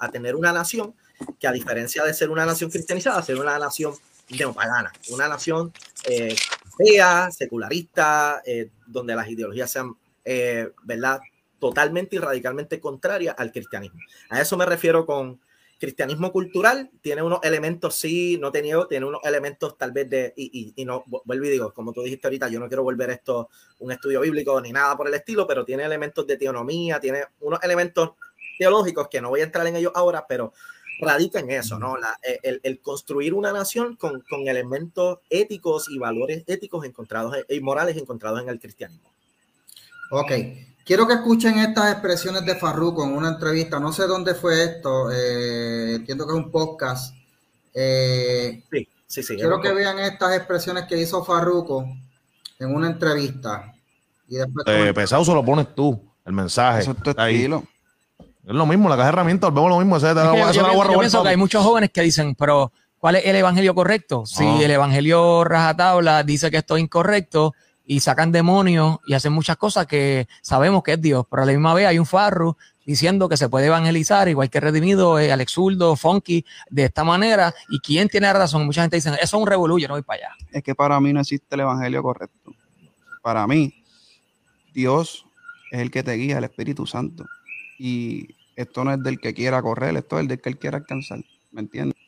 a, 0.00 0.10
tener 0.10 0.36
una 0.36 0.52
nación 0.52 0.94
que 1.40 1.46
a 1.46 1.52
diferencia 1.52 2.04
de 2.04 2.12
ser 2.12 2.28
una 2.28 2.44
nación 2.44 2.70
cristianizada, 2.70 3.22
ser 3.22 3.40
una 3.40 3.58
nación 3.58 3.94
neopagana, 4.28 4.92
una 5.10 5.28
nación 5.28 5.72
eh, 6.08 6.36
fea, 6.76 7.30
secularista, 7.30 8.42
eh, 8.44 8.70
donde 8.86 9.14
las 9.14 9.28
ideologías 9.28 9.70
sean, 9.70 9.94
eh, 10.24 10.70
¿verdad?, 10.82 11.20
totalmente 11.58 12.16
y 12.16 12.18
radicalmente 12.18 12.80
contrarias 12.80 13.34
al 13.38 13.52
cristianismo. 13.52 14.00
A 14.28 14.40
eso 14.40 14.56
me 14.56 14.66
refiero 14.66 15.06
con, 15.06 15.40
cristianismo 15.84 16.32
cultural 16.32 16.90
tiene 17.02 17.22
unos 17.22 17.40
elementos, 17.42 17.94
sí, 17.94 18.38
no 18.40 18.50
te 18.50 18.62
niego, 18.62 18.86
tiene 18.86 19.04
unos 19.04 19.20
elementos 19.22 19.76
tal 19.76 19.92
vez 19.92 20.08
de, 20.08 20.32
y, 20.34 20.72
y, 20.74 20.84
no, 20.86 21.04
vuelvo 21.06 21.44
y 21.44 21.50
digo, 21.50 21.74
como 21.74 21.92
tú 21.92 22.02
dijiste 22.02 22.26
ahorita, 22.26 22.48
yo 22.48 22.58
no 22.58 22.68
quiero 22.68 22.82
volver 22.82 23.10
esto 23.10 23.50
un 23.80 23.92
estudio 23.92 24.22
bíblico 24.22 24.58
ni 24.62 24.72
nada 24.72 24.96
por 24.96 25.08
el 25.08 25.14
estilo, 25.14 25.46
pero 25.46 25.62
tiene 25.62 25.84
elementos 25.84 26.26
de 26.26 26.38
teonomía, 26.38 26.98
tiene 27.00 27.24
unos 27.40 27.62
elementos 27.62 28.12
teológicos 28.58 29.08
que 29.08 29.20
no 29.20 29.28
voy 29.28 29.40
a 29.40 29.44
entrar 29.44 29.66
en 29.66 29.76
ellos 29.76 29.92
ahora, 29.94 30.24
pero 30.26 30.54
radica 31.00 31.40
en 31.40 31.50
eso, 31.50 31.78
¿no? 31.78 31.98
La, 31.98 32.18
el, 32.22 32.60
el, 32.62 32.80
construir 32.80 33.34
una 33.34 33.52
nación 33.52 33.96
con, 33.96 34.22
con, 34.22 34.48
elementos 34.48 35.18
éticos 35.28 35.90
y 35.90 35.98
valores 35.98 36.44
éticos 36.46 36.86
encontrados 36.86 37.36
y 37.46 37.60
morales 37.60 37.98
encontrados 37.98 38.40
en 38.40 38.48
el 38.48 38.58
cristianismo. 38.58 39.12
Ok, 40.10 40.32
quiero 40.84 41.06
que 41.06 41.14
escuchen 41.14 41.58
estas 41.58 41.92
expresiones 41.92 42.44
de 42.44 42.54
Farruko 42.54 43.04
en 43.04 43.16
una 43.16 43.28
entrevista, 43.28 43.80
no 43.80 43.92
sé 43.92 44.06
dónde 44.06 44.34
fue 44.34 44.64
esto, 44.64 45.10
eh, 45.10 45.94
entiendo 45.96 46.26
que 46.26 46.32
es 46.32 46.38
un 46.38 46.50
podcast. 46.50 47.14
Eh, 47.72 48.62
sí, 48.70 48.88
sí, 49.06 49.22
sí. 49.22 49.36
Quiero 49.36 49.60
que 49.60 49.72
vean 49.72 49.98
estas 49.98 50.36
expresiones 50.36 50.84
que 50.84 51.00
hizo 51.00 51.24
Farruko 51.24 51.86
en 52.58 52.74
una 52.74 52.88
entrevista. 52.88 53.74
Y 54.28 54.36
después 54.36 54.64
eh, 54.68 54.92
pesado 54.94 55.24
se 55.24 55.34
lo 55.34 55.44
pones 55.44 55.74
tú, 55.74 56.00
el 56.24 56.32
mensaje. 56.32 56.80
Eso 56.80 56.92
es 56.92 57.02
tu 57.02 57.10
estilo. 57.10 57.64
Es 58.18 58.52
lo 58.52 58.66
mismo, 58.66 58.90
la 58.90 58.96
caja 58.96 59.06
de 59.06 59.12
herramientas, 59.14 59.52
vemos 59.54 59.70
lo 59.70 59.78
mismo. 59.78 59.96
Ese, 59.96 60.10
es 60.10 60.14
que 60.14 60.22
yo, 60.22 60.52
yo, 60.52 60.92
yo 60.92 60.98
pienso 60.98 61.22
que 61.22 61.30
hay 61.30 61.36
muchos 61.36 61.64
jóvenes 61.64 61.90
que 61.90 62.02
dicen, 62.02 62.34
pero 62.34 62.72
¿cuál 62.98 63.16
es 63.16 63.24
el 63.24 63.36
evangelio 63.36 63.74
correcto? 63.74 64.26
Si 64.26 64.44
el 64.44 64.70
evangelio 64.70 65.44
rajatabla 65.44 66.22
dice 66.22 66.50
que 66.50 66.58
esto 66.58 66.76
es 66.76 66.82
incorrecto 66.82 67.54
y 67.86 68.00
sacan 68.00 68.32
demonios 68.32 68.98
y 69.06 69.14
hacen 69.14 69.32
muchas 69.32 69.56
cosas 69.56 69.86
que 69.86 70.26
sabemos 70.42 70.82
que 70.82 70.94
es 70.94 71.00
Dios, 71.00 71.26
pero 71.30 71.42
a 71.42 71.46
la 71.46 71.52
misma 71.52 71.74
vez 71.74 71.86
hay 71.86 71.98
un 71.98 72.06
farro 72.06 72.56
diciendo 72.86 73.28
que 73.28 73.36
se 73.36 73.48
puede 73.48 73.66
evangelizar, 73.66 74.28
igual 74.28 74.50
que 74.50 74.60
Redimido, 74.60 75.18
eh, 75.18 75.32
Alex 75.32 75.52
Zurdo, 75.52 75.96
Funky, 75.96 76.44
de 76.70 76.84
esta 76.84 77.02
manera. 77.04 77.54
¿Y 77.68 77.80
quién 77.80 78.08
tiene 78.08 78.32
razón? 78.32 78.66
Mucha 78.66 78.82
gente 78.82 78.96
dice, 78.96 79.10
eso 79.10 79.18
es 79.22 79.32
un 79.32 79.46
revoluyo, 79.46 79.88
no 79.88 79.94
voy 79.94 80.02
para 80.02 80.26
allá. 80.26 80.36
Es 80.52 80.62
que 80.62 80.74
para 80.74 81.00
mí 81.00 81.12
no 81.12 81.20
existe 81.20 81.54
el 81.54 81.60
evangelio 81.60 82.02
correcto. 82.02 82.54
Para 83.22 83.46
mí, 83.46 83.82
Dios 84.74 85.24
es 85.70 85.80
el 85.80 85.90
que 85.90 86.02
te 86.02 86.12
guía, 86.12 86.38
el 86.38 86.44
Espíritu 86.44 86.86
Santo 86.86 87.24
y 87.78 88.28
esto 88.56 88.84
no 88.84 88.92
es 88.92 89.02
del 89.02 89.18
que 89.18 89.34
quiera 89.34 89.60
correr, 89.62 89.96
esto 89.96 90.18
es 90.18 90.28
del 90.28 90.40
que 90.40 90.48
él 90.48 90.58
quiera 90.58 90.78
alcanzar. 90.78 91.18
¿Me 91.52 91.60
entiendes? 91.60 91.98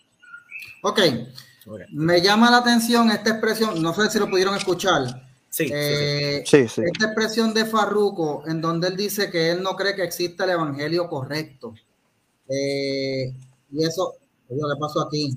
Ok. 0.83 1.01
Me 1.91 2.21
llama 2.23 2.51
la 2.51 2.59
atención 2.59 3.11
esta 3.11 3.31
expresión, 3.31 3.83
no 3.83 3.93
sé 3.93 4.09
si 4.11 4.19
lo 4.19 4.31
pudieron 4.31 4.55
escuchar. 4.55 5.03
Sí, 5.49 5.71
eh, 5.73 6.45
sí, 6.47 6.69
sí. 6.69 6.83
Esta 6.85 7.07
expresión 7.07 7.55
de 7.55 7.65
Farruco, 7.65 8.45
en 8.47 8.61
donde 8.61 8.89
él 8.89 8.97
dice 8.97 9.31
que 9.31 9.51
él 9.51 9.63
no 9.63 9.75
cree 9.75 9.95
que 9.95 10.05
exista 10.05 10.45
el 10.45 10.51
evangelio 10.51 11.09
correcto. 11.09 11.75
Eh, 12.49 13.35
y 13.73 13.85
eso, 13.85 14.15
¿qué 14.49 14.57
pasó 14.79 15.03
aquí? 15.03 15.37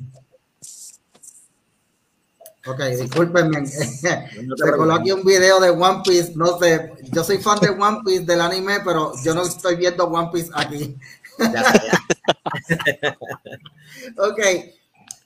Ok, 2.67 2.81
discúlpenme. 3.01 3.65
Se 3.65 4.71
coló 4.75 4.93
aquí 4.93 5.11
un 5.11 5.23
video 5.23 5.59
de 5.59 5.69
One 5.69 6.01
Piece. 6.03 6.33
No 6.35 6.57
sé, 6.59 6.91
yo 7.11 7.23
soy 7.23 7.37
fan 7.37 7.59
de 7.59 7.69
One 7.69 7.99
Piece 8.05 8.25
del 8.25 8.41
anime, 8.41 8.79
pero 8.83 9.13
yo 9.23 9.33
no 9.33 9.43
estoy 9.43 9.77
viendo 9.77 10.05
One 10.05 10.29
Piece 10.31 10.51
aquí. 10.53 10.97
ok. 14.17 14.39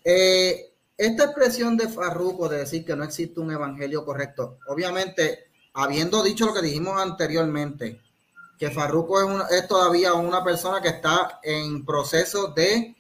Eh, 0.05 0.72
esta 0.97 1.25
expresión 1.25 1.77
de 1.77 1.89
Farruko 1.89 2.49
de 2.49 2.59
decir 2.59 2.85
que 2.85 2.95
no 2.95 3.03
existe 3.03 3.39
un 3.39 3.51
evangelio 3.51 4.05
correcto, 4.05 4.59
obviamente, 4.67 5.47
habiendo 5.73 6.21
dicho 6.23 6.45
lo 6.45 6.53
que 6.53 6.61
dijimos 6.61 7.01
anteriormente, 7.01 7.99
que 8.59 8.71
Farruko 8.71 9.21
es, 9.21 9.51
es 9.51 9.67
todavía 9.67 10.13
una 10.13 10.43
persona 10.43 10.81
que 10.81 10.89
está 10.89 11.39
en 11.43 11.85
proceso 11.85 12.47
de 12.49 12.95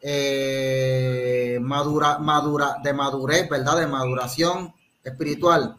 eh, 0.00 1.58
madura, 1.60 2.18
madura, 2.18 2.76
de 2.82 2.92
madurez, 2.92 3.48
¿verdad? 3.48 3.78
De 3.78 3.86
maduración 3.86 4.72
espiritual. 5.02 5.76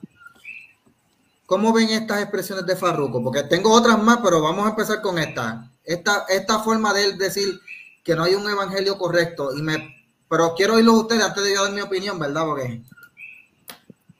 ¿Cómo 1.45 1.74
ven 1.74 1.89
estas 1.89 2.22
expresiones 2.22 2.66
de 2.66 2.76
Farruco? 2.76 3.24
Porque 3.24 3.43
tengo 3.43 3.72
otras 3.72 4.02
más, 4.02 4.20
pero 4.24 4.41
vamos 4.41 4.66
a 4.66 4.70
empezar 4.70 5.02
con 5.02 5.18
esta. 5.18 5.72
Esta, 5.84 6.26
esta 6.30 6.60
forma 6.60 6.93
de 6.93 7.06
él 7.06 7.18
decir 7.18 7.60
que 8.04 8.16
no 8.16 8.24
hay 8.24 8.36
un 8.36 8.47
evangelio 8.47 8.97
correcto. 8.97 9.56
Y 9.56 9.62
me, 9.62 9.99
pero 10.30 10.53
quiero 10.55 10.75
oírlo 10.75 10.93
ustedes 10.93 11.23
antes 11.23 11.43
de 11.43 11.55
yo 11.55 11.63
dar 11.63 11.73
mi 11.73 11.82
opinión, 11.82 12.19
¿verdad? 12.19 12.45
Porque... 12.45 12.82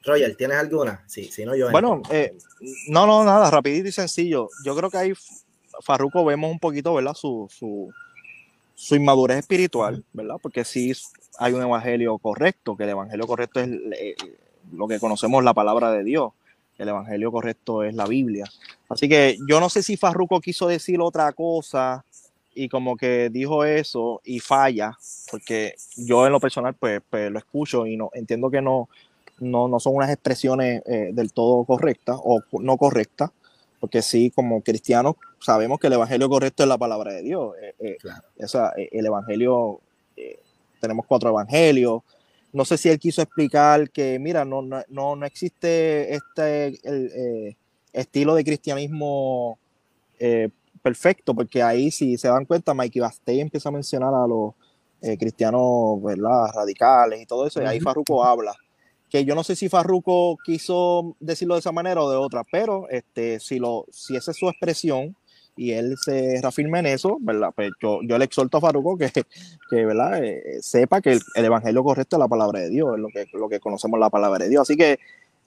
Roger, 0.03 0.36
¿tienes 0.36 0.57
alguna? 0.57 1.03
Sí, 1.07 1.26
si 1.26 1.45
no, 1.45 1.55
yo. 1.55 1.70
Bueno, 1.72 2.01
eh, 2.10 2.36
no, 2.88 3.05
no, 3.05 3.24
nada, 3.24 3.51
rapidito 3.51 3.89
y 3.89 3.91
sencillo. 3.91 4.49
Yo 4.64 4.76
creo 4.76 4.89
que 4.89 4.97
ahí 4.97 5.14
Farruco 5.82 6.26
vemos 6.26 6.51
un 6.51 6.60
poquito, 6.60 6.93
¿verdad? 6.93 7.14
Su, 7.14 7.47
su, 7.51 7.93
su 8.74 8.95
inmadurez 8.95 9.39
espiritual, 9.39 10.03
¿verdad? 10.14 10.38
Porque 10.41 10.64
sí 10.64 10.93
hay 11.38 11.53
un 11.53 11.62
evangelio 11.62 12.18
correcto, 12.18 12.76
que 12.76 12.84
el 12.84 12.89
evangelio 12.89 13.28
correcto 13.28 13.60
es 13.60 13.70
eh, 13.70 14.16
lo 14.72 14.88
que 14.88 14.99
conocemos 14.99 15.43
la 15.43 15.53
palabra 15.53 15.91
de 15.91 16.03
Dios. 16.03 16.32
El 16.78 16.89
evangelio 16.89 17.32
correcto 17.32 17.84
es 17.84 17.93
la 17.93 18.05
Biblia. 18.05 18.45
Así 18.88 19.10
que 19.10 19.38
yo 19.47 19.60
no 19.60 19.70
sé 19.70 19.84
si 19.84 19.97
Farruco 19.97 20.39
quiso 20.39 20.68
decir 20.68 20.99
otra 21.01 21.32
cosa 21.34 22.05
y 22.64 22.70
como 22.70 22.97
que 22.97 23.30
dijo 23.30 23.64
eso 23.66 24.22
y 24.24 24.39
falla, 24.39 24.97
porque 25.32 25.76
yo 25.95 26.26
en 26.26 26.32
lo 26.32 26.39
personal 26.39 26.74
pues, 26.74 27.01
pues 27.10 27.32
lo 27.32 27.39
escucho 27.39 27.86
y 27.86 27.97
no 27.97 28.10
entiendo 28.14 28.49
que 28.49 28.62
no, 28.62 28.89
no, 29.39 29.68
no 29.68 29.80
son 29.80 29.95
unas 29.95 30.10
expresiones 30.10 30.84
eh, 30.86 31.12
del 31.14 31.32
todo 31.32 31.64
correctas 31.64 32.18
o 32.24 32.41
no 32.60 32.78
correctas 32.78 33.32
porque 33.80 34.01
sí, 34.01 34.32
como 34.32 34.62
cristianos 34.62 35.16
sabemos 35.39 35.80
que 35.80 35.88
el 35.88 35.93
evangelio 35.93 36.30
correcto 36.30 36.64
es 36.64 36.70
la 36.70 36.78
palabra 36.78 37.14
de 37.14 37.22
Dios. 37.22 37.55
Eh, 37.62 37.76
eh, 37.80 37.97
eh, 38.38 38.89
el 38.91 39.05
evangelio, 39.05 39.80
tenemos 40.82 41.05
cuatro 41.05 41.30
evangelios. 41.30 42.01
No 42.51 42.66
sé 42.66 42.78
si 42.78 42.89
él 42.89 42.99
quiso 42.99 43.22
explicar 43.22 43.89
que, 43.89 44.20
mira, 44.20 44.43
no, 44.43 44.62
no, 44.62 44.84
no 45.16 45.26
existe 45.26 46.14
este 46.14 47.55
estilo 47.93 48.36
de 48.36 48.43
cristianismo 48.43 49.57
perfecto, 50.80 51.34
porque 51.34 51.62
ahí, 51.62 51.92
si 51.92 52.18
se 52.18 52.28
dan 52.28 52.46
cuenta, 52.46 52.74
Mikey 52.74 53.02
Bastey 53.02 53.42
empieza 53.42 53.70
a 53.70 53.72
mencionar 53.72 54.14
a 54.14 54.28
los 54.28 54.54
cristianos 55.18 56.04
¿verdad? 56.04 56.52
radicales 56.54 57.22
y 57.22 57.26
todo 57.26 57.48
eso, 57.48 57.62
y 57.62 57.66
ahí 57.66 57.80
Farruko 57.80 58.24
habla 58.24 58.54
que 59.10 59.26
yo 59.26 59.36
no 59.36 59.44
sé 59.44 59.56
si 59.56 59.70
Farruko 59.70 60.38
quiso 60.46 61.16
decirlo 61.20 61.56
de 61.56 61.62
esa 61.62 61.72
manera 61.72 62.02
o 62.02 62.12
de 62.12 62.18
otra, 62.18 62.44
pero 62.50 62.88
este, 62.90 63.40
si, 63.40 63.60
lo, 63.60 63.86
si 63.92 64.16
esa 64.16 64.32
es 64.32 64.38
su 64.38 64.48
expresión 64.48 65.16
y 65.58 65.72
él 65.72 65.96
se 65.98 66.40
reafirma 66.42 66.80
en 66.80 66.86
eso, 66.86 67.18
¿verdad? 67.20 67.52
Pues 67.54 67.72
yo, 67.82 68.00
yo 68.04 68.18
le 68.18 68.26
exhorto 68.26 68.58
a 68.58 68.62
Farruko 68.62 68.98
que, 68.98 69.12
que 69.70 69.86
¿verdad? 69.86 70.24
Eh, 70.24 70.60
sepa 70.62 71.02
que 71.02 71.14
el, 71.14 71.46
evangelio 71.46 71.84
correcto 71.84 72.16
es 72.16 72.20
la 72.20 72.28
palabra 72.28 72.60
de 72.60 72.70
Dios, 72.70 72.96
es 72.96 73.00
lo 73.02 73.10
que, 73.10 73.26
lo 73.34 73.50
que 73.50 73.60
conocemos 73.60 74.00
la 74.00 74.10
palabra 74.10 74.46
de 74.46 74.52
Dios. 74.52 74.62
Así 74.62 74.78
que, 74.78 75.00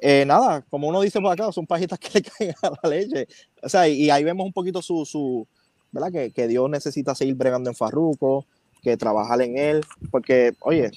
eh, 0.05 0.25
nada, 0.27 0.63
como 0.69 0.89
uno 0.89 1.01
dice 1.01 1.21
por 1.21 1.33
acá, 1.33 1.53
son 1.53 1.65
pajitas 1.65 1.97
que 1.97 2.09
le 2.15 2.23
caen 2.23 2.55
a 2.61 2.73
la 2.83 2.91
leche. 2.91 3.29
O 3.63 3.69
sea, 3.69 3.89
y, 3.89 4.11
ahí 4.11 4.25
vemos 4.25 4.45
un 4.45 4.53
poquito 4.53 4.83
su, 4.83 5.07
su 5.07 5.47
¿verdad? 5.93 6.11
Que, 6.11 6.33
que 6.33 6.49
Dios 6.49 6.69
necesita 6.69 7.15
seguir 7.15 7.37
bregando 7.37 7.71
en 7.71 7.77
Farruko, 7.77 8.45
que 8.83 8.97
trabajar 8.97 9.41
en 9.43 9.57
él, 9.57 9.85
porque, 10.11 10.55
oye, 10.61 10.91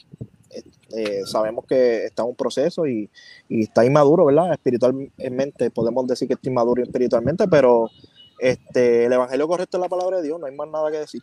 eh, 0.95 1.21
sabemos 1.25 1.65
que 1.65 2.05
está 2.05 2.23
en 2.23 2.29
un 2.29 2.35
proceso 2.35 2.87
y, 2.87 3.11
está 3.47 3.85
inmaduro, 3.85 4.25
¿verdad? 4.25 4.53
Espiritualmente, 4.53 5.69
podemos 5.69 6.07
decir 6.07 6.27
que 6.27 6.33
está 6.33 6.49
inmaduro 6.49 6.81
espiritualmente, 6.81 7.47
pero 7.47 7.91
este, 8.39 9.05
el 9.05 9.13
evangelio 9.13 9.47
correcto 9.47 9.77
es 9.77 9.81
la 9.81 9.89
palabra 9.89 10.17
de 10.17 10.23
Dios, 10.23 10.39
no 10.39 10.47
hay 10.47 10.55
más 10.55 10.67
nada 10.67 10.89
que 10.89 10.97
decir. 10.97 11.21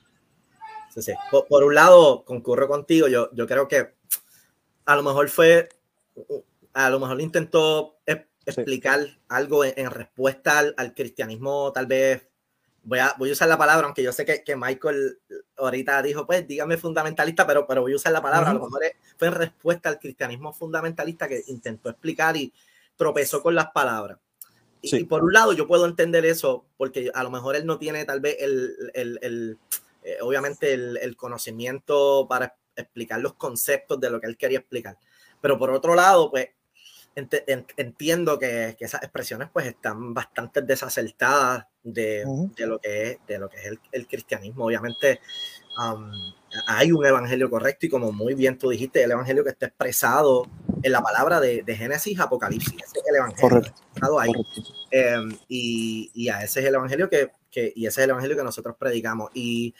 Sí, 0.94 1.02
sí. 1.02 1.12
Por, 1.48 1.64
un 1.64 1.74
lado, 1.74 2.24
concurro 2.24 2.68
contigo, 2.68 3.08
yo, 3.08 3.28
yo 3.32 3.48
creo 3.48 3.66
que 3.66 3.94
a 4.84 4.94
lo 4.94 5.02
mejor 5.02 5.28
fue, 5.30 5.68
a 6.74 6.90
lo 6.90 7.00
mejor 7.00 7.20
intentó 7.20 7.98
explicar 8.44 9.00
algo 9.28 9.64
en, 9.64 9.90
respuesta 9.90 10.58
al, 10.58 10.94
cristianismo 10.94 11.70
tal 11.72 11.86
vez 11.86 12.26
voy 12.82 12.98
a, 12.98 13.14
voy 13.18 13.30
a 13.30 13.32
usar 13.32 13.48
la 13.48 13.58
palabra, 13.58 13.86
aunque 13.86 14.02
yo 14.02 14.12
sé 14.12 14.24
que, 14.24 14.42
que, 14.42 14.56
Michael 14.56 15.20
ahorita 15.56 16.02
dijo, 16.02 16.26
pues 16.26 16.46
dígame 16.46 16.76
fundamentalista, 16.76 17.46
pero, 17.46 17.66
pero 17.66 17.82
voy 17.82 17.92
a 17.92 17.96
usar 17.96 18.12
la 18.12 18.22
palabra, 18.22 18.50
a 18.50 18.54
lo 18.54 18.60
mejor 18.60 18.82
fue 19.16 19.28
en 19.28 19.34
respuesta 19.34 19.88
al 19.88 20.00
cristianismo 20.00 20.52
fundamentalista 20.52 21.28
que 21.28 21.42
intentó 21.46 21.90
explicar 21.90 22.36
y 22.36 22.52
tropezó 22.96 23.42
con 23.42 23.54
las 23.54 23.70
palabras. 23.70 24.18
Y, 24.84 25.04
por 25.04 25.22
un 25.22 25.32
lado 25.32 25.52
yo 25.52 25.68
puedo 25.68 25.86
entender 25.86 26.26
eso, 26.26 26.66
porque 26.76 27.12
a 27.14 27.22
lo 27.22 27.30
mejor 27.30 27.54
él 27.54 27.64
no 27.64 27.78
tiene 27.78 28.04
tal 28.04 28.20
vez 28.20 28.36
el, 28.40 28.74
el, 28.94 29.18
el 29.22 29.58
eh, 30.02 30.18
obviamente 30.20 30.72
el, 30.72 31.16
conocimiento 31.16 32.26
para 32.28 32.56
explicar 32.74 33.20
los 33.20 33.34
conceptos 33.34 34.00
de 34.00 34.10
lo 34.10 34.20
que 34.20 34.26
él 34.26 34.36
quería 34.36 34.58
explicar. 34.58 34.98
Pero 35.40 35.56
por 35.58 35.70
otro 35.70 35.94
lado, 35.94 36.30
pues 36.30 36.48
entiendo 37.14 38.38
que, 38.38 38.74
que, 38.78 38.84
esas 38.84 39.02
expresiones 39.02 39.48
pues 39.52 39.66
están 39.66 40.14
bastante 40.14 40.62
desacertadas 40.62 41.66
de, 41.82 42.24
de, 42.56 42.66
lo 42.66 42.78
que 42.78 43.10
es, 43.10 43.18
de 43.26 43.38
lo 43.38 43.48
que 43.48 43.58
es 43.58 43.66
el, 43.66 43.80
el 43.92 44.06
cristianismo. 44.06 44.66
Obviamente 44.66 45.20
hay 46.66 46.92
un 46.92 47.04
evangelio 47.04 47.48
correcto 47.48 47.86
y 47.86 47.88
como 47.88 48.12
muy 48.12 48.34
bien 48.34 48.58
tú 48.58 48.70
dijiste, 48.70 49.02
el 49.02 49.10
evangelio 49.10 49.42
que 49.42 49.50
está 49.50 49.66
expresado 49.66 50.46
en 50.82 50.92
la 50.92 51.00
palabra 51.00 51.40
de, 51.40 51.62
de 51.62 51.76
Génesis, 51.76 52.18
Apocalipsis, 52.20 52.74
ese 52.74 52.98
es 52.98 53.04
el 53.08 53.16
evangelio 53.16 53.62
ahí. 54.20 54.32
Em, 54.90 55.38
y, 55.48 56.10
y, 56.14 56.28
a 56.28 56.42
ese 56.42 56.60
es 56.60 56.66
el 56.66 56.74
evangelio 56.74 57.08
que, 57.08 57.30
que, 57.50 57.72
y 57.74 57.86
ese 57.86 58.00
es 58.00 58.04
el 58.04 58.10
evangelio 58.10 58.36
que 58.36 58.44
nosotros 58.44 58.76
predicamos. 58.78 59.30
Y 59.34 59.74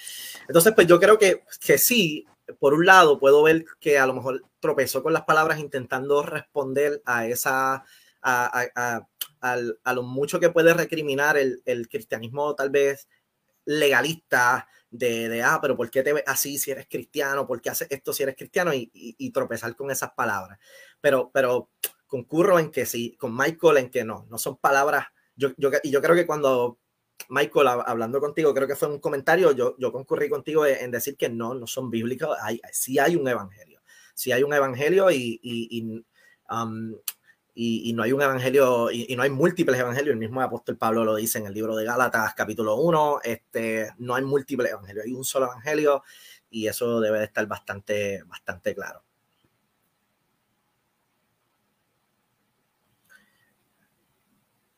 entonces, 0.47 0.73
pues 0.75 0.87
yo 0.87 0.99
creo 0.99 1.19
que, 1.19 1.43
que 1.61 1.77
sí, 1.77 2.27
por 2.59 2.75
un 2.75 2.87
lado 2.87 3.19
puedo 3.19 3.43
ver 3.43 3.65
que 3.81 3.99
a 3.99 4.07
lo 4.07 4.15
mejor 4.15 4.43
tropezó 4.61 5.03
con 5.03 5.13
las 5.13 5.23
palabras 5.23 5.59
intentando 5.59 6.23
responder 6.23 7.03
a 7.05 7.27
esa, 7.27 7.85
a, 8.23 8.65
a, 8.75 9.09
a, 9.41 9.93
lo 9.95 10.03
mucho 10.03 10.41
que 10.41 10.51
puede 10.51 10.75
recriminar 10.75 11.37
el, 11.37 11.63
el, 11.65 11.89
cristianismo 11.89 12.55
tal 12.55 12.71
vez 12.71 13.09
legalista 13.65 14.69
de, 14.91 15.29
de, 15.29 15.43
ah, 15.43 15.59
pero 15.61 15.77
¿por 15.77 15.91
qué 15.91 16.03
te 16.03 16.13
ves 16.13 16.25
así 16.27 16.59
si 16.59 16.71
eres 16.71 16.87
cristiano? 16.89 17.47
¿Por 17.47 17.61
qué 17.61 17.71
haces 17.71 17.89
esto 17.91 18.13
si 18.13 18.23
eres 18.23 18.37
cristiano? 18.37 18.75
Y, 18.75 18.91
y, 18.93 19.15
y 19.19 19.31
tropezar 19.31 19.75
con 19.77 19.91
esas 19.91 20.13
palabras. 20.13 20.59
Pero, 21.01 21.31
pero 21.33 21.71
concurro 22.07 22.59
en 22.59 22.71
que 22.71 22.87
sí, 22.87 23.17
con 23.17 23.37
Michael 23.37 23.79
en 23.79 23.91
que 23.91 24.05
no, 24.05 24.27
no 24.29 24.39
son 24.39 24.59
palabras. 24.59 25.07
Yo, 25.35 25.51
yo, 25.57 25.71
y 25.83 25.91
yo 25.91 26.03
creo 26.03 26.15
que 26.15 26.27
cuando 26.27 26.79
Michael, 27.29 27.69
hablando 27.87 28.21
contigo, 28.21 28.53
creo 28.53 28.69
que 28.69 28.77
fue 28.77 28.89
un 28.89 28.99
comentario, 28.99 29.53
yo, 29.53 29.77
yo 29.79 29.93
concurrí 29.93 30.29
contigo 30.29 30.67
en 30.67 30.91
decir 30.91 31.17
que 31.17 31.29
no, 31.29 31.55
no 31.55 31.67
son 31.67 31.91
bíblicos, 31.91 32.37
hay, 32.43 32.61
sí 32.73 32.99
hay 32.99 33.17
un 33.17 33.27
evangelio, 33.27 33.81
sí 34.15 34.33
hay 34.33 34.43
un 34.43 34.53
evangelio 34.53 35.11
y, 35.11 35.41
y 37.55 37.93
no 37.93 38.03
hay 38.03 38.13
un 38.13 38.23
evangelio, 38.23 38.91
y, 38.91 39.15
no 39.17 39.23
hay 39.23 39.31
múltiples 39.31 39.79
evangelios, 39.79 40.13
el 40.13 40.19
mismo 40.19 40.41
apóstol 40.41 40.77
Pablo 40.77 41.05
lo 41.05 41.17
dice 41.17 41.39
en 41.39 41.47
el 41.47 41.55
libro 41.55 41.77
de 41.77 41.85
Gálatas, 41.85 42.35
capítulo 42.35 42.77
1, 42.77 43.21
este, 43.25 43.91
no 43.99 44.15
hay 44.15 44.25
múltiples 44.25 44.71
evangelios, 44.71 45.07
hay 45.07 45.13
un 45.13 45.25
solo 45.25 45.47
evangelio 45.47 46.03
y 46.51 46.67
eso 46.67 47.01
debe 47.01 47.19
de 47.19 47.25
estar 47.25 47.47
bastante, 47.47 48.23
bastante 48.25 48.75
claro. 48.75 49.05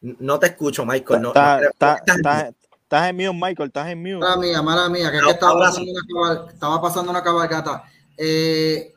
No 0.05 0.39
te 0.39 0.49
escucho, 0.49 0.85
Michael. 0.85 1.23
No, 1.23 1.29
está, 1.29 1.61
no, 1.61 1.69
está, 1.71 2.03
está, 2.07 2.49
estás 2.49 3.09
en 3.09 3.17
mute, 3.17 3.33
Michael, 3.33 3.69
estás 3.69 3.89
en 3.89 4.03
mute. 4.03 4.19
Mala 4.19 4.37
mía, 4.37 4.63
mala 4.63 4.89
mía, 4.91 5.11
que, 5.11 5.17
es 5.17 5.25
que 5.25 5.31
estaba, 5.31 5.59
pasando 5.59 5.91
una 5.91 6.51
estaba, 6.51 6.83
pasando 6.83 7.11
una 7.11 7.23
cabalgata. 7.23 7.85
Eh, 8.19 8.93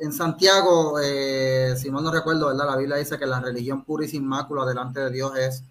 en 0.00 0.12
Santiago, 0.12 1.00
eh, 1.02 1.74
si 1.78 1.90
mal 1.90 2.04
no 2.04 2.12
recuerdo, 2.12 2.48
¿verdad? 2.48 2.66
La 2.66 2.76
Biblia 2.76 2.96
dice 2.96 3.18
que 3.18 3.24
la 3.24 3.40
religión 3.40 3.84
pura 3.84 4.04
y 4.04 4.08
sin 4.08 4.26
mácula 4.26 4.66
delante 4.66 5.00
de 5.00 5.10
Dios 5.10 5.34
es 5.36 5.64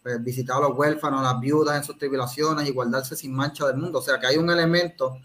pues, 0.00 0.22
visitar 0.22 0.58
a 0.58 0.68
los 0.68 0.78
huérfanos, 0.78 1.20
a 1.20 1.32
las 1.32 1.40
viudas 1.40 1.76
en 1.76 1.82
sus 1.82 1.98
tribulaciones 1.98 2.68
y 2.68 2.72
guardarse 2.72 3.16
sin 3.16 3.34
mancha 3.34 3.66
del 3.66 3.78
mundo. 3.78 3.98
O 3.98 4.02
sea 4.02 4.20
que 4.20 4.28
hay 4.28 4.36
un 4.36 4.48
elemento, 4.48 5.18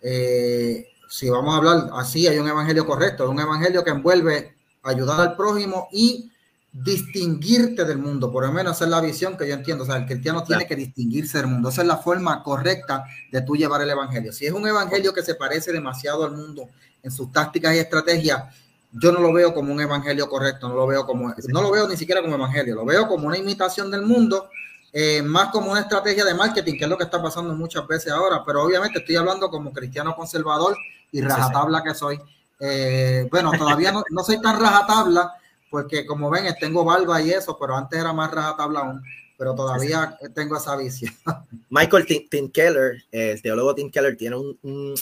eh, 0.00 0.88
si 1.10 1.28
vamos 1.28 1.54
a 1.54 1.58
hablar 1.58 1.90
así, 1.92 2.26
hay 2.26 2.38
un 2.38 2.48
evangelio 2.48 2.86
correcto, 2.86 3.28
un 3.28 3.38
evangelio 3.38 3.84
que 3.84 3.90
envuelve 3.90 4.56
ayudar 4.82 5.20
al 5.20 5.36
prójimo 5.36 5.88
y 5.92 6.30
distinguirte 6.74 7.84
del 7.84 7.98
mundo, 7.98 8.32
por 8.32 8.44
lo 8.44 8.52
menos 8.52 8.74
esa 8.74 8.84
es 8.84 8.90
la 8.90 9.00
visión 9.00 9.36
que 9.36 9.46
yo 9.46 9.54
entiendo, 9.54 9.84
o 9.84 9.86
sea, 9.86 9.96
el 9.96 10.06
cristiano 10.06 10.42
tiene 10.42 10.66
que 10.66 10.74
distinguirse 10.74 11.38
del 11.38 11.46
mundo, 11.46 11.68
esa 11.68 11.82
es 11.82 11.86
la 11.86 11.98
forma 11.98 12.42
correcta 12.42 13.04
de 13.30 13.42
tú 13.42 13.54
llevar 13.54 13.80
el 13.82 13.90
evangelio. 13.90 14.32
Si 14.32 14.44
es 14.44 14.52
un 14.52 14.66
evangelio 14.66 15.14
que 15.14 15.22
se 15.22 15.36
parece 15.36 15.70
demasiado 15.70 16.24
al 16.24 16.32
mundo 16.32 16.68
en 17.00 17.12
sus 17.12 17.30
tácticas 17.30 17.76
y 17.76 17.78
estrategias, 17.78 18.42
yo 18.90 19.12
no 19.12 19.20
lo 19.20 19.32
veo 19.32 19.54
como 19.54 19.72
un 19.72 19.80
evangelio 19.80 20.28
correcto, 20.28 20.68
no 20.68 20.74
lo 20.74 20.86
veo 20.88 21.06
como, 21.06 21.32
no 21.48 21.62
lo 21.62 21.70
veo 21.70 21.86
ni 21.86 21.96
siquiera 21.96 22.20
como 22.20 22.34
evangelio, 22.34 22.74
lo 22.74 22.84
veo 22.84 23.06
como 23.06 23.28
una 23.28 23.38
imitación 23.38 23.88
del 23.88 24.02
mundo, 24.02 24.50
eh, 24.92 25.22
más 25.22 25.50
como 25.50 25.70
una 25.70 25.80
estrategia 25.80 26.24
de 26.24 26.34
marketing, 26.34 26.76
que 26.76 26.84
es 26.84 26.90
lo 26.90 26.98
que 26.98 27.04
está 27.04 27.22
pasando 27.22 27.54
muchas 27.54 27.86
veces 27.86 28.12
ahora, 28.12 28.42
pero 28.44 28.64
obviamente 28.64 28.98
estoy 28.98 29.14
hablando 29.14 29.48
como 29.48 29.72
cristiano 29.72 30.16
conservador 30.16 30.76
y 31.12 31.20
rajatabla 31.20 31.84
que 31.84 31.94
soy. 31.94 32.20
Eh, 32.58 33.28
bueno, 33.30 33.52
todavía 33.56 33.92
no, 33.92 34.02
no 34.10 34.24
soy 34.24 34.40
tan 34.40 34.60
rajatabla, 34.60 35.34
porque 35.74 36.06
como 36.06 36.30
ven, 36.30 36.54
tengo 36.60 36.84
barba 36.84 37.20
y 37.20 37.32
eso, 37.32 37.58
pero 37.58 37.74
antes 37.74 37.98
era 37.98 38.12
más 38.12 38.30
rajatabla 38.30 38.78
aún, 38.78 39.02
pero 39.36 39.56
todavía 39.56 40.16
tengo 40.32 40.56
esa 40.56 40.76
visión. 40.76 41.12
Michael 41.68 42.06
Tim, 42.30 42.48
Keller, 42.48 43.02
el 43.10 43.42
teólogo 43.42 43.74
Tim 43.74 43.90
Keller, 43.90 44.16
tiene 44.16 44.36
un, 44.36 44.56
un, 44.62 44.94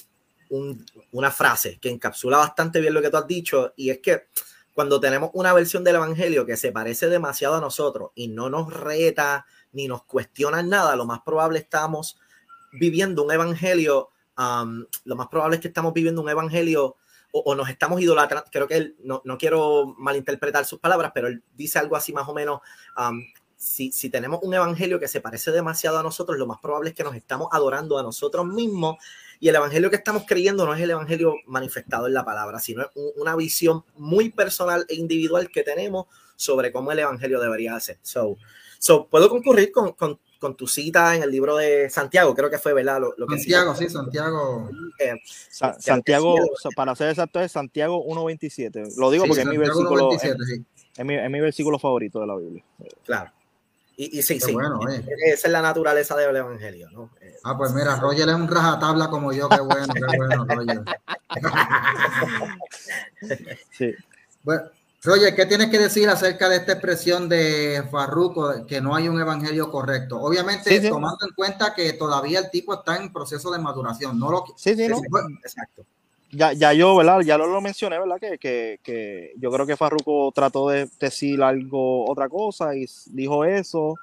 un, 0.49 0.87
una 1.12 1.31
frase 1.31 1.79
que 1.79 1.91
encapsula 1.91 2.39
bastante 2.39 2.81
bien 2.81 2.95
lo 2.95 3.03
que 3.03 3.11
tú 3.11 3.18
has 3.18 3.27
dicho, 3.27 3.75
y 3.77 3.91
es 3.91 3.99
que 3.99 4.29
cuando 4.73 4.99
tenemos 4.99 5.29
una 5.35 5.53
versión 5.53 5.85
del 5.85 5.97
Evangelio 5.97 6.47
que 6.47 6.57
se 6.57 6.73
parece 6.73 7.11
demasiado 7.11 7.57
a 7.57 7.61
nosotros 7.61 8.12
y 8.14 8.29
no 8.29 8.49
nos 8.49 8.73
reta 8.73 9.45
ni 9.73 9.89
nos 9.89 10.05
cuestiona 10.05 10.62
nada, 10.62 10.97
lo 10.97 11.05
más 11.05 11.20
probable 11.20 11.59
estamos 11.59 12.18
viviendo 12.73 13.23
un 13.23 13.31
Evangelio, 13.31 14.09
um, 14.39 14.87
lo 15.05 15.16
más 15.16 15.29
probable 15.29 15.57
es 15.57 15.61
que 15.61 15.68
estamos 15.68 15.93
viviendo 15.93 16.23
un 16.23 16.31
Evangelio 16.31 16.97
o, 17.33 17.41
o, 17.41 17.55
nos 17.55 17.68
estamos 17.68 18.01
idolatrando, 18.01 18.49
creo 18.51 18.68
que 18.68 18.76
él, 18.76 18.97
no, 19.03 19.22
no, 19.24 19.39
quiero 19.39 19.95
malinterpretar 19.99 20.64
sus 20.64 20.78
palabras, 20.78 21.12
pero 21.14 21.28
él 21.28 21.43
dice 21.55 21.78
algo 21.78 21.97
así 21.97 22.12
más 22.12 22.28
o 22.28 22.35
menos, 22.35 22.61
um, 22.97 23.20
si, 23.57 23.93
si, 23.93 24.11
tenemos 24.11 24.41
un 24.43 24.55
evangelio 24.55 24.99
que 25.01 25.09
se 25.09 25.20
parece 25.20 25.51
demasiado 25.51 25.99
a 25.99 26.03
nosotros, 26.03 26.39
lo 26.39 26.47
más 26.47 26.59
probable 26.61 26.91
es 26.91 26.97
que 26.97 27.05
nos 27.05 27.14
estamos 27.14 27.49
adorando 27.53 27.99
a 27.99 28.03
nosotros 28.03 28.47
mismos 28.47 28.97
y 29.41 29.49
el 29.49 29.57
evangelio 29.57 29.91
que 29.91 29.97
estamos 29.97 30.24
creyendo 30.26 30.66
no 30.66 30.74
es 30.74 30.80
el 30.80 30.91
evangelio 30.91 31.35
manifestado 31.47 32.07
en 32.07 32.14
la 32.14 32.24
palabra, 32.24 32.61
sino 32.61 32.83
es 32.83 32.89
una 33.16 33.35
visión 33.35 33.85
muy 33.97 34.30
personal 34.30 34.87
e 34.89 34.95
individual 34.95 35.51
que 35.51 35.62
tenemos 35.62 36.07
sobre 36.37 36.72
cómo 36.72 36.93
el 36.93 37.01
evangelio 37.01 37.41
debería 37.41 37.78
ser. 37.80 37.99
So, 38.03 38.37
so 38.78 39.09
puedo 39.09 39.28
concurrir 39.28 39.72
con, 39.72 39.93
con 39.93 40.20
con 40.43 40.57
tu 40.57 40.66
cita 40.66 41.14
en 41.14 41.22
el 41.22 41.30
libro 41.30 41.57
de 41.57 41.88
Santiago, 41.88 42.34
creo 42.34 42.51
que 42.51 42.59
fue, 42.59 42.72
¿verdad? 42.72 43.01
Lo, 43.01 43.14
lo 43.16 43.28
que 43.28 43.36
Santiago, 43.36 43.76
sí, 43.76 43.88
Santiago. 43.88 44.68
Eh, 44.99 45.14
Sa 45.24 45.80
Santiago, 45.80 46.34
para 46.74 46.97
ser 46.97 47.11
exacto, 47.11 47.38
es 47.38 47.53
Santiago 47.53 48.05
1.27. 48.05 48.97
Lo 48.99 49.12
digo 49.12 49.22
sí, 49.22 49.28
porque 49.28 49.43
es 49.43 49.49
mi, 49.49 49.57
versículo, 49.57 50.07
97, 50.07 50.43
es, 50.43 50.49
sí. 50.49 50.64
es, 50.97 51.05
mi, 51.05 51.14
es 51.14 51.30
mi 51.30 51.40
versículo 51.40 51.78
favorito 51.78 52.20
de 52.20 52.26
la 52.26 52.34
Biblia. 52.34 52.64
Claro. 53.05 53.30
Y, 53.97 54.18
y 54.18 54.22
sí, 54.22 54.40
sí. 54.40 54.53
Bueno, 54.53 54.80
eh. 54.90 55.05
Esa 55.26 55.47
es 55.47 55.53
la 55.53 55.62
naturaleza 55.62 56.16
del 56.16 56.34
Evangelio, 56.34 56.90
¿no? 56.90 57.11
Eh, 57.20 57.36
ah, 57.45 57.57
pues 57.57 57.72
mira, 57.72 57.95
Roger 58.01 58.28
es 58.28 58.34
un 58.34 58.49
rajatabla 58.49 59.11
como 59.11 59.32
yo, 59.32 59.49
qué 59.49 59.61
bueno, 59.61 59.95
qué 59.95 60.16
bueno, 60.16 60.45
Roger. 60.45 60.82
sí. 63.78 63.95
Bueno, 64.43 64.62
Roger, 65.05 65.34
¿qué 65.34 65.46
tienes 65.46 65.68
que 65.68 65.80
decir 65.80 66.09
acerca 66.09 66.48
de 66.48 66.59
esta 66.59 66.72
expresión 66.72 67.28
de 67.28 67.82
Farruco, 67.90 68.64
que 68.66 68.80
no 68.80 68.94
hay 68.94 69.09
un 69.09 69.20
evangelio 69.20 69.68
correcto? 69.68 70.20
Obviamente, 70.20 70.70
sí, 70.70 70.80
sí. 70.80 70.88
tomando 70.88 71.26
en 71.28 71.34
cuenta 71.34 71.74
que 71.74 71.94
todavía 71.94 72.38
el 72.38 72.50
tipo 72.50 72.72
está 72.72 72.96
en 72.96 73.12
proceso 73.12 73.50
de 73.50 73.59
maduración, 73.59 74.16
no 74.16 74.30
lo 74.30 74.44
Sí, 74.57 74.76
sí, 74.76 74.86
no. 74.86 75.00
Exacto. 75.42 75.84
Ya, 76.30 76.53
ya 76.53 76.72
yo, 76.72 76.96
¿verdad? 76.96 77.20
Ya 77.20 77.36
lo, 77.36 77.48
lo 77.48 77.61
mencioné, 77.61 77.98
¿verdad? 77.98 78.18
Que, 78.20 78.38
que, 78.38 78.78
que, 78.82 79.32
yo 79.36 79.50
creo 79.50 79.66
que 79.66 79.76
Farruco 79.76 80.30
trató 80.32 80.68
de 80.68 80.88
decir 81.00 81.42
algo, 81.42 82.09
otra 82.09 82.28
cosa 82.28 82.76
y 82.76 82.86
dijo 83.07 83.44
eso. 83.44 83.96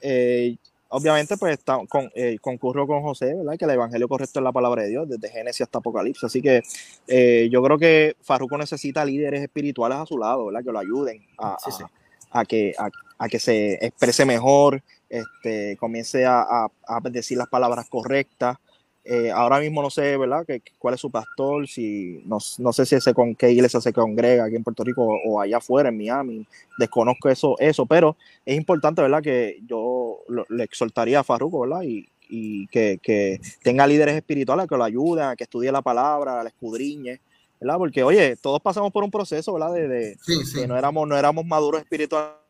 Eh, 0.00 0.56
obviamente, 0.92 1.36
pues 1.36 1.58
está, 1.58 1.78
con, 1.88 2.10
eh, 2.14 2.38
concurrió 2.40 2.86
con 2.86 3.02
José, 3.02 3.34
¿verdad? 3.34 3.56
Que 3.58 3.64
el 3.64 3.70
evangelio 3.72 4.08
correcto 4.08 4.40
es 4.40 4.44
la 4.44 4.52
palabra 4.52 4.82
de 4.82 4.90
Dios, 4.90 5.08
desde 5.08 5.30
Génesis 5.30 5.62
hasta 5.62 5.78
Apocalipsis. 5.78 6.24
Así 6.24 6.42
que 6.42 6.62
eh, 7.08 7.48
yo 7.50 7.62
creo 7.62 7.78
que 7.78 8.16
Farruko 8.22 8.58
necesita 8.58 9.04
líderes 9.04 9.42
espirituales 9.42 9.98
a 9.98 10.06
su 10.06 10.18
lado, 10.18 10.46
¿verdad? 10.46 10.64
Que 10.64 10.72
lo 10.72 10.78
ayuden 10.78 11.26
a, 11.38 11.56
sí, 11.64 11.72
sí. 11.72 11.82
a, 12.30 12.40
a 12.40 12.44
que, 12.44 12.74
a, 13.18 13.28
que 13.28 13.38
se 13.38 13.84
exprese 13.84 14.24
mejor, 14.24 14.82
este, 15.08 15.76
comience 15.78 16.24
a, 16.26 16.68
decir 17.10 17.38
las 17.38 17.48
palabras 17.48 17.88
correctas. 17.88 18.58
Eh, 19.04 19.32
ahora 19.32 19.58
mismo 19.58 19.82
no 19.82 19.90
sé, 19.90 20.16
¿verdad? 20.16 20.46
Que, 20.46 20.62
cuál 20.78 20.94
es 20.94 21.00
su 21.00 21.10
pastor, 21.10 21.66
si 21.66 22.22
no, 22.24 22.38
no 22.58 22.72
sé 22.72 22.86
si 22.86 22.94
ese 22.94 23.12
con 23.12 23.34
qué 23.34 23.50
iglesia 23.50 23.80
se 23.80 23.92
congrega 23.92 24.44
aquí 24.44 24.54
en 24.54 24.62
Puerto 24.62 24.84
Rico 24.84 25.02
o, 25.04 25.18
o 25.26 25.40
allá 25.40 25.56
afuera 25.56 25.88
en 25.88 25.96
Miami, 25.96 26.46
desconozco 26.78 27.28
eso, 27.28 27.56
eso, 27.58 27.84
pero 27.86 28.16
es 28.46 28.56
importante, 28.56 29.02
¿verdad? 29.02 29.22
Que 29.22 29.60
yo 29.66 30.20
lo, 30.28 30.46
le 30.48 30.64
exhortaría 30.64 31.20
a 31.20 31.24
Farruko, 31.24 31.60
¿verdad? 31.60 31.82
Y, 31.82 32.08
y 32.28 32.68
que, 32.68 33.00
que, 33.02 33.40
tenga 33.62 33.86
líderes 33.86 34.14
espirituales 34.14 34.68
que 34.68 34.76
lo 34.76 34.84
ayuden, 34.84 35.34
que 35.36 35.44
estudie 35.44 35.72
la 35.72 35.82
palabra, 35.82 36.42
la 36.42 36.48
escudriñe, 36.48 37.20
¿verdad? 37.60 37.78
Porque, 37.78 38.04
oye, 38.04 38.36
todos 38.36 38.60
pasamos 38.60 38.92
por 38.92 39.02
un 39.02 39.10
proceso, 39.10 39.52
¿verdad? 39.52 39.72
De, 39.72 39.88
de 39.88 40.16
sí, 40.22 40.44
sí. 40.44 40.66
no 40.68 40.78
éramos, 40.78 41.08
no 41.08 41.16
éramos 41.16 41.44
maduros 41.44 41.80
espiritualmente 41.80 42.41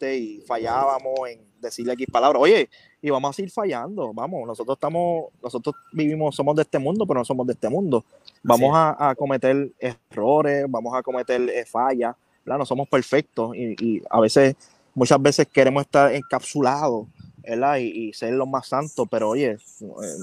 y 0.00 0.42
fallábamos 0.46 1.14
en 1.30 1.40
decirle 1.60 1.94
X 1.94 2.06
palabras. 2.12 2.42
Oye, 2.42 2.68
y 3.00 3.10
vamos 3.10 3.30
a 3.30 3.32
seguir 3.32 3.50
fallando, 3.50 4.12
vamos, 4.12 4.46
nosotros 4.46 4.76
estamos, 4.76 5.26
nosotros 5.42 5.74
vivimos, 5.92 6.36
somos 6.36 6.54
de 6.56 6.62
este 6.62 6.78
mundo, 6.78 7.06
pero 7.06 7.20
no 7.20 7.24
somos 7.24 7.46
de 7.46 7.54
este 7.54 7.68
mundo. 7.68 8.04
Vamos 8.42 8.72
a, 8.74 9.10
a, 9.10 9.14
cometer 9.14 9.70
errores, 9.78 10.66
vamos 10.68 10.94
a 10.94 11.02
cometer 11.02 11.40
eh, 11.48 11.64
fallas, 11.64 12.14
¿verdad? 12.44 12.58
No 12.58 12.66
somos 12.66 12.88
perfectos 12.88 13.56
y, 13.56 13.74
y, 13.80 14.02
a 14.10 14.20
veces, 14.20 14.54
muchas 14.94 15.20
veces 15.20 15.46
queremos 15.46 15.82
estar 15.82 16.12
encapsulados, 16.14 17.06
¿verdad? 17.38 17.78
Y, 17.78 18.08
y, 18.08 18.12
ser 18.12 18.34
los 18.34 18.48
más 18.48 18.68
santos, 18.68 19.08
pero 19.10 19.30
oye, 19.30 19.52
eh, 19.52 19.58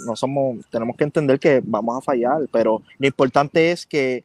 no 0.05 0.15
somos, 0.15 0.63
tenemos 0.69 0.95
que 0.95 1.03
entender 1.05 1.39
que 1.39 1.61
vamos 1.63 1.97
a 1.97 2.01
fallar, 2.01 2.47
pero 2.51 2.83
lo 2.99 3.07
importante 3.07 3.71
es 3.71 3.87
que, 3.87 4.23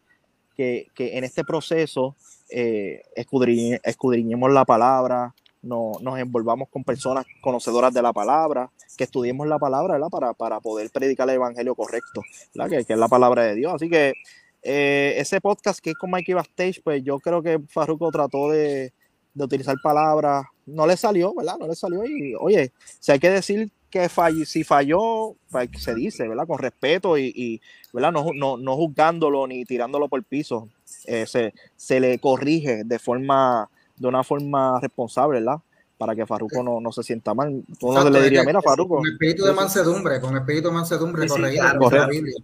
que, 0.56 0.88
que 0.94 1.16
en 1.16 1.24
este 1.24 1.42
proceso 1.42 2.14
eh, 2.50 3.02
escudriñ, 3.14 3.78
escudriñemos 3.82 4.50
la 4.52 4.64
palabra, 4.64 5.34
no, 5.62 5.92
nos 6.00 6.18
envolvamos 6.18 6.68
con 6.68 6.84
personas 6.84 7.26
conocedoras 7.40 7.92
de 7.92 8.02
la 8.02 8.12
palabra, 8.12 8.70
que 8.96 9.04
estudiemos 9.04 9.46
la 9.46 9.58
palabra. 9.58 9.98
Para, 10.08 10.32
para 10.32 10.60
poder 10.60 10.90
predicar 10.90 11.28
el 11.28 11.36
evangelio 11.36 11.74
correcto. 11.74 12.22
Que, 12.52 12.84
que 12.84 12.92
es 12.92 12.98
la 12.98 13.08
palabra 13.08 13.44
de 13.44 13.54
Dios. 13.54 13.74
Así 13.74 13.88
que 13.88 14.14
eh, 14.62 15.14
ese 15.16 15.40
podcast 15.40 15.80
que 15.80 15.90
es 15.90 15.96
con 15.96 16.10
Mikey 16.10 16.34
Backstage, 16.34 16.82
pues 16.82 17.02
yo 17.02 17.18
creo 17.18 17.42
que 17.42 17.60
Farruko 17.68 18.10
trató 18.10 18.50
de, 18.50 18.92
de, 19.34 19.44
utilizar 19.44 19.76
palabras, 19.82 20.44
no 20.66 20.86
le 20.86 20.96
salió, 20.96 21.34
¿verdad? 21.34 21.56
No 21.58 21.66
le 21.66 21.74
salió 21.74 22.04
y, 22.04 22.34
oye, 22.38 22.72
si 22.98 23.12
hay 23.12 23.18
que 23.18 23.30
decir 23.30 23.70
que 23.90 24.08
fall, 24.08 24.46
si 24.46 24.62
falló, 24.64 25.34
pues 25.50 25.68
se 25.78 25.94
dice, 25.94 26.28
¿verdad? 26.28 26.46
Con 26.46 26.58
respeto 26.58 27.18
y. 27.18 27.60
No, 27.92 28.12
no, 28.12 28.56
no, 28.56 28.76
juzgándolo 28.76 29.46
ni 29.48 29.64
tirándolo 29.64 30.08
por 30.08 30.20
el 30.20 30.24
piso, 30.24 30.68
eh, 31.06 31.26
se, 31.26 31.54
se 31.76 32.00
le 32.00 32.18
corrige 32.18 32.84
de 32.84 32.98
forma 32.98 33.68
de 33.96 34.08
una 34.08 34.22
forma 34.24 34.78
responsable, 34.80 35.40
¿verdad? 35.40 35.58
para 35.98 36.16
que 36.16 36.24
Farruko 36.24 36.62
no, 36.62 36.80
no 36.80 36.92
se 36.92 37.02
sienta 37.02 37.34
mal. 37.34 37.48
Uno 37.50 37.64
Exacto, 37.98 38.08
le 38.10 38.22
diría, 38.22 38.42
mira, 38.42 38.62
Farruko. 38.62 38.96
Con 38.96 39.06
espíritu 39.10 39.44
de 39.44 39.52
mansedumbre, 39.52 40.18
con 40.18 40.34
espíritu 40.34 40.68
de 40.68 40.74
mansedumbre, 40.74 41.22
Sí, 41.24 41.28
sí, 41.28 41.34
corregido 41.34 41.62
claro, 41.78 41.90
la. 41.90 42.06
Biblia. 42.06 42.34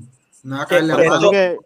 No 0.42 0.60
a 0.60 0.66
Que- 0.66 0.74
caerle 0.74 0.92
a 0.92 1.30
que, 1.30 1.56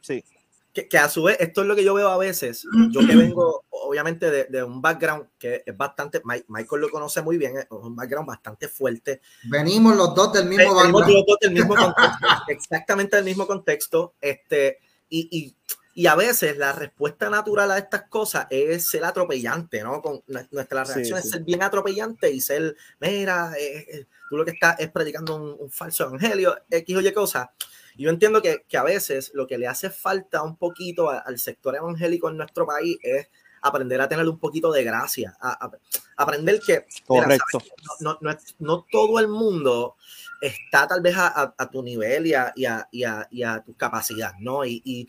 sí, 0.00 0.24
que, 0.72 0.86
que 0.86 0.98
a 0.98 1.08
su 1.08 1.24
vez, 1.24 1.36
esto 1.40 1.62
es 1.62 1.66
lo 1.66 1.74
que 1.74 1.82
yo 1.82 1.94
veo 1.94 2.08
a 2.10 2.16
veces, 2.16 2.64
yo 2.92 3.00
que 3.04 3.16
vengo 3.16 3.64
obviamente 3.70 4.30
de, 4.30 4.44
de 4.44 4.62
un 4.62 4.80
background 4.80 5.26
que 5.38 5.64
es 5.66 5.76
bastante, 5.76 6.22
Mi- 6.24 6.44
Michael 6.48 6.82
lo 6.82 6.90
conoce 6.90 7.20
muy 7.22 7.38
bien, 7.38 7.56
es 7.58 7.66
un 7.70 7.96
background 7.96 8.28
bastante 8.28 8.68
fuerte, 8.68 9.20
Venimos 9.50 9.96
los 9.96 10.14
dos 10.14 10.32
del 10.32 10.44
mismo 10.46 10.76
Venimos 10.76 11.00
background. 11.02 11.12
los 11.16 11.26
dos 11.26 11.38
del 11.40 11.52
mismo 11.52 11.74
contexto, 11.74 12.26
exactamente 12.48 13.16
del 13.16 13.24
mismo 13.24 13.46
contexto, 13.48 14.14
este, 14.20 14.78
y, 15.08 15.28
y, 15.30 15.54
y 15.96 16.06
a 16.08 16.14
veces 16.14 16.56
la 16.58 16.72
respuesta 16.72 17.30
natural 17.30 17.70
a 17.72 17.78
estas 17.78 18.02
cosas 18.08 18.46
es 18.50 18.86
ser 18.86 19.04
atropellante, 19.04 19.82
¿no? 19.82 20.02
Con 20.02 20.20
nue- 20.28 20.46
nuestra 20.50 20.84
reacción 20.84 21.20
sí. 21.20 21.26
es 21.26 21.30
ser 21.32 21.42
bien 21.42 21.62
atropellante 21.62 22.30
y 22.30 22.40
ser, 22.40 22.76
mira, 23.00 23.54
eh, 23.58 23.86
eh, 23.90 24.06
tú 24.28 24.36
lo 24.36 24.44
que 24.44 24.52
estás 24.52 24.78
es 24.78 24.90
predicando 24.90 25.36
un, 25.36 25.56
un 25.58 25.70
falso 25.70 26.04
evangelio, 26.04 26.56
X 26.70 26.96
o 26.96 27.00
Y 27.00 27.12
cosas. 27.12 27.48
Y 27.96 28.02
Yo 28.04 28.10
entiendo 28.10 28.42
que, 28.42 28.64
que 28.68 28.76
a 28.76 28.82
veces 28.82 29.30
lo 29.34 29.46
que 29.46 29.58
le 29.58 29.66
hace 29.68 29.88
falta 29.90 30.42
un 30.42 30.56
poquito 30.56 31.08
a- 31.10 31.18
al 31.20 31.38
sector 31.38 31.74
evangélico 31.76 32.28
en 32.28 32.36
nuestro 32.36 32.66
país 32.66 32.98
es 33.02 33.28
aprender 33.66 34.00
a 34.00 34.08
tener 34.08 34.28
un 34.28 34.38
poquito 34.38 34.72
de 34.72 34.84
gracia, 34.84 35.36
a- 35.40 35.66
a- 35.66 35.78
aprender 36.16 36.60
que 36.60 36.86
correcto. 37.06 37.58
no, 38.00 38.12
no, 38.12 38.18
no, 38.20 38.30
es- 38.30 38.54
no 38.58 38.86
todo 38.90 39.18
el 39.20 39.28
mundo 39.28 39.96
está 40.40 40.86
tal 40.86 41.00
vez 41.00 41.14
a, 41.16 41.54
tu 41.70 41.82
nivel 41.82 42.26
y 42.26 42.34
a, 42.34 42.52
y 42.54 42.66
y 42.92 43.04
y 43.30 43.44
tu 43.64 43.74
capacidad, 43.74 44.32
¿no? 44.38 44.64
Y, 44.64 45.08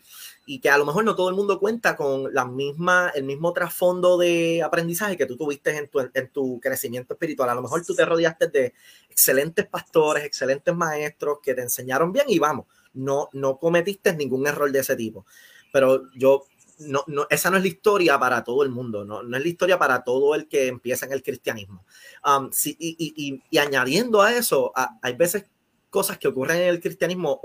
que 0.62 0.70
a 0.70 0.78
lo 0.78 0.86
mejor 0.86 1.04
no 1.04 1.14
todo 1.14 1.28
el 1.28 1.34
mundo 1.34 1.60
cuenta 1.60 1.94
con 1.96 2.32
la 2.32 2.46
misma, 2.46 3.12
el 3.14 3.24
mismo 3.24 3.52
trasfondo 3.52 4.16
de 4.16 4.62
aprendizaje 4.62 5.16
que 5.16 5.26
tú 5.26 5.36
tuviste 5.36 5.76
en 5.76 5.88
tu, 5.88 6.00
en 6.00 6.28
tu 6.32 6.58
crecimiento 6.60 7.12
espiritual. 7.14 7.50
A 7.50 7.54
lo 7.54 7.62
mejor 7.62 7.84
tú 7.84 7.94
te 7.94 8.04
rodeaste 8.06 8.48
de 8.48 8.74
excelentes 9.10 9.66
pastores, 9.66 10.24
excelentes 10.24 10.74
maestros 10.74 11.38
que 11.42 11.54
te 11.54 11.60
enseñaron 11.60 12.12
bien 12.12 12.26
y 12.28 12.38
vamos, 12.38 12.66
no, 12.94 13.28
no 13.32 13.58
cometiste 13.58 14.14
ningún 14.14 14.46
error 14.46 14.72
de 14.72 14.78
ese 14.78 14.96
tipo. 14.96 15.26
Pero 15.70 16.10
yo 16.14 16.44
no, 16.78 17.04
no, 17.06 17.26
esa 17.30 17.50
no 17.50 17.56
es 17.56 17.62
la 17.62 17.68
historia 17.68 18.18
para 18.18 18.44
todo 18.44 18.62
el 18.62 18.70
mundo, 18.70 19.04
no, 19.04 19.22
no 19.22 19.36
es 19.36 19.42
la 19.42 19.48
historia 19.48 19.78
para 19.78 20.04
todo 20.04 20.34
el 20.34 20.48
que 20.48 20.68
empieza 20.68 21.06
en 21.06 21.12
el 21.12 21.22
cristianismo. 21.22 21.84
Um, 22.24 22.50
y, 22.78 23.58
añadiendo 23.58 24.22
a 24.22 24.32
eso, 24.34 24.72
a- 24.74 24.98
hay 25.02 25.14
veces 25.14 25.46
cosas 25.90 26.18
que 26.18 26.28
ocurren 26.28 26.58
en 26.62 26.68
el 26.68 26.80
cristianismo 26.80 27.40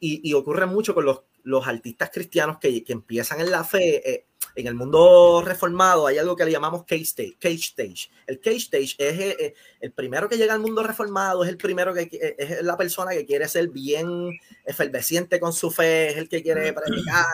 y, 0.00 0.32
ocurren 0.34 0.68
mucho 0.68 0.94
con 0.94 1.04
los, 1.04 1.22
artistas 1.66 2.10
cristianos 2.12 2.58
que, 2.58 2.82
que 2.84 2.92
empiezan 2.92 3.40
en 3.40 3.50
la 3.50 3.64
fe. 3.64 4.10
eh, 4.10 4.26
en 4.56 4.66
el 4.66 4.74
mundo 4.74 5.42
reformado 5.44 6.06
hay 6.06 6.16
algo 6.16 6.34
que 6.34 6.44
le 6.44 6.50
llamamos 6.50 6.84
cage 6.84 7.02
stage. 7.02 7.36
Cage 7.38 7.54
stage. 7.54 8.10
El 8.26 8.40
cage 8.40 8.56
stage 8.56 8.96
es 8.98 9.20
eh, 9.20 9.36
eh, 9.38 9.54
el 9.80 9.92
primero 9.92 10.28
que 10.28 10.38
llega 10.38 10.54
al 10.54 10.60
mundo 10.60 10.82
reformado, 10.82 11.44
es 11.44 11.50
el 11.50 11.58
primero 11.58 11.92
que 11.92 12.08
eh, 12.10 12.36
es 12.38 12.62
la 12.62 12.76
persona 12.76 13.12
que 13.12 13.26
quiere 13.26 13.46
ser 13.48 13.68
bien 13.68 14.30
efervesciente 14.64 15.38
con 15.38 15.52
su 15.52 15.70
fe, 15.70 16.08
es 16.08 16.16
el 16.16 16.28
que 16.28 16.42
quiere 16.42 16.72
predicar 16.72 17.26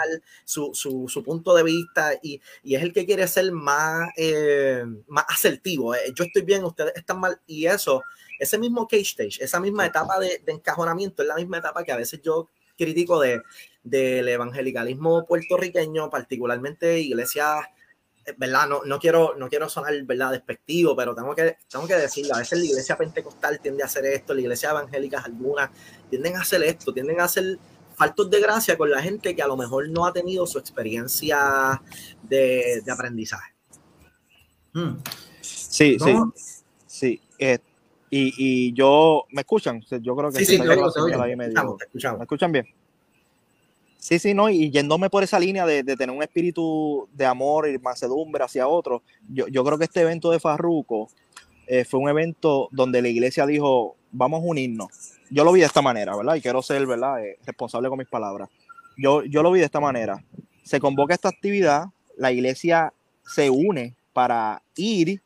su, 0.45 0.73
su, 0.75 1.09
su 1.09 1.23
punto 1.23 1.55
de 1.55 1.63
vista 1.63 2.13
y, 2.21 2.41
y 2.65 2.75
es 2.75 2.83
el 2.83 2.93
que 2.93 3.07
quiere 3.07 3.27
ser 3.29 3.53
más, 3.53 4.09
eh, 4.17 4.85
más 5.07 5.25
asertivo. 5.29 5.95
Yo 6.15 6.25
estoy 6.25 6.43
bien, 6.43 6.65
ustedes 6.65 6.93
están 6.97 7.21
mal. 7.21 7.41
Y 7.47 7.67
eso, 7.67 8.03
ese 8.39 8.59
mismo 8.59 8.89
cage 8.89 9.03
stage, 9.03 9.45
esa 9.45 9.61
misma 9.61 9.87
etapa 9.87 10.19
de, 10.19 10.43
de 10.45 10.53
encajonamiento, 10.53 11.23
es 11.23 11.29
la 11.29 11.37
misma 11.37 11.59
etapa 11.59 11.85
que 11.85 11.93
a 11.93 11.97
veces 11.97 12.21
yo 12.21 12.51
critico 12.77 13.21
de, 13.21 13.41
del 13.85 14.29
evangelicalismo 14.29 15.27
puertorriqueño, 15.27 16.09
particularmente 16.11 17.01
iglesias, 17.01 17.67
eh, 18.25 18.33
¿verdad? 18.37 18.69
No, 18.69 18.83
no, 18.85 18.99
quiero, 18.99 19.35
no 19.37 19.49
quiero 19.49 19.69
sonar, 19.69 19.93
¿verdad?, 20.05 20.31
despectivo, 20.33 20.95
pero 20.95 21.15
tengo 21.15 21.35
que, 21.35 21.57
tengo 21.71 21.87
que 21.87 21.95
decirlo, 21.95 22.35
a 22.35 22.39
veces 22.39 22.59
la 22.61 22.65
iglesia 22.65 22.97
pentecostal 22.97 23.59
tiende 23.61 23.83
a 23.83 23.87
hacer 23.87 24.05
esto, 24.07 24.35
la 24.35 24.41
iglesia 24.41 24.71
evangélica 24.71 25.21
algunas 25.21 25.71
tienden 26.09 26.37
a 26.37 26.41
hacer 26.43 26.63
esto, 26.63 26.93
tienden 26.93 27.21
a 27.21 27.25
hacer 27.25 27.59
faltos 27.97 28.31
de 28.31 28.41
gracia 28.41 28.79
con 28.79 28.91
la 28.91 29.03
gente 29.03 29.35
que 29.37 29.43
a 29.43 29.47
lo 29.47 29.57
mejor 29.57 29.89
no 29.91 30.07
ha 30.07 30.13
tenido 30.13 30.47
su 30.47 30.59
experiencia 30.59 31.83
de, 32.23 32.83
de 32.85 32.93
aprendizaje. 32.93 33.53
Mm. 34.75 34.95
Sí, 35.41 35.99
sí, 35.99 36.13
No. 36.15 36.33
sí. 36.87 37.21
eh, 37.39 37.59
y, 38.09 38.33
y 38.37 38.73
yo, 38.75 39.25
¿me 39.31 39.41
escuchan? 39.43 39.81
Yo 40.01 40.15
creo 40.15 40.31
que 40.31 40.39
Sí, 40.39 40.45
sí, 40.47 40.61
te 40.63 40.69
oigo. 40.69 40.91
señal 40.91 41.21
ahí 41.21 41.31
Te 41.31 41.37
medio- 41.37 41.77
escuchamos, 41.81 42.19
¿Me 42.21 42.25
escuchan 42.25 42.53
bien? 42.53 42.67
Sí, 44.03 44.19
sí, 44.19 44.35
no, 44.35 44.51
y 44.51 44.69
yéndome 44.69 45.09
por 45.11 45.23
esa 45.23 45.39
línea 45.39 45.65
de, 45.65 45.85
de 45.85 45.97
tener 45.97 46.15
un 46.15 46.25
espíritu 46.25 47.09
de 47.13 47.25
amor 47.25 47.69
y 47.69 47.79
mansedumbre 47.79 48.43
hacia 48.43 48.67
otros, 48.67 49.01
yo, 49.29 49.47
yo 49.47 49.63
creo 49.63 49.79
que 49.79 49.85
este 49.85 50.01
evento 50.01 50.33
de 50.33 50.41
Farruco 50.41 51.07
eh, 51.69 51.85
fue 51.85 52.01
un 52.01 52.09
evento 52.09 52.69
donde 52.73 53.01
la 53.01 53.07
iglesia 53.07 53.47
dijo, 53.47 53.95
vamos 54.11 54.43
a 54.43 54.45
unirnos. 54.45 54.89
Yo 55.31 55.45
lo 55.45 55.53
vi 55.53 55.61
de 55.61 55.67
esta 55.67 55.83
manera, 55.83 56.17
¿verdad? 56.17 56.35
Y 56.35 56.41
quiero 56.41 56.63
ser, 56.63 56.85
¿verdad? 56.85 57.25
Eh, 57.25 57.39
responsable 57.47 57.89
con 57.89 57.97
mis 57.97 58.09
palabras. 58.09 58.49
Yo, 58.99 59.23
yo 59.23 59.41
lo 59.41 59.53
vi 59.53 59.61
de 59.61 59.67
esta 59.67 59.79
manera. 59.79 60.21
Se 60.65 60.81
convoca 60.81 61.15
esta 61.15 61.29
actividad, 61.29 61.85
la 62.17 62.33
iglesia 62.33 62.93
se 63.25 63.51
une 63.51 63.95
para 64.13 64.65
ir, 64.75 65.23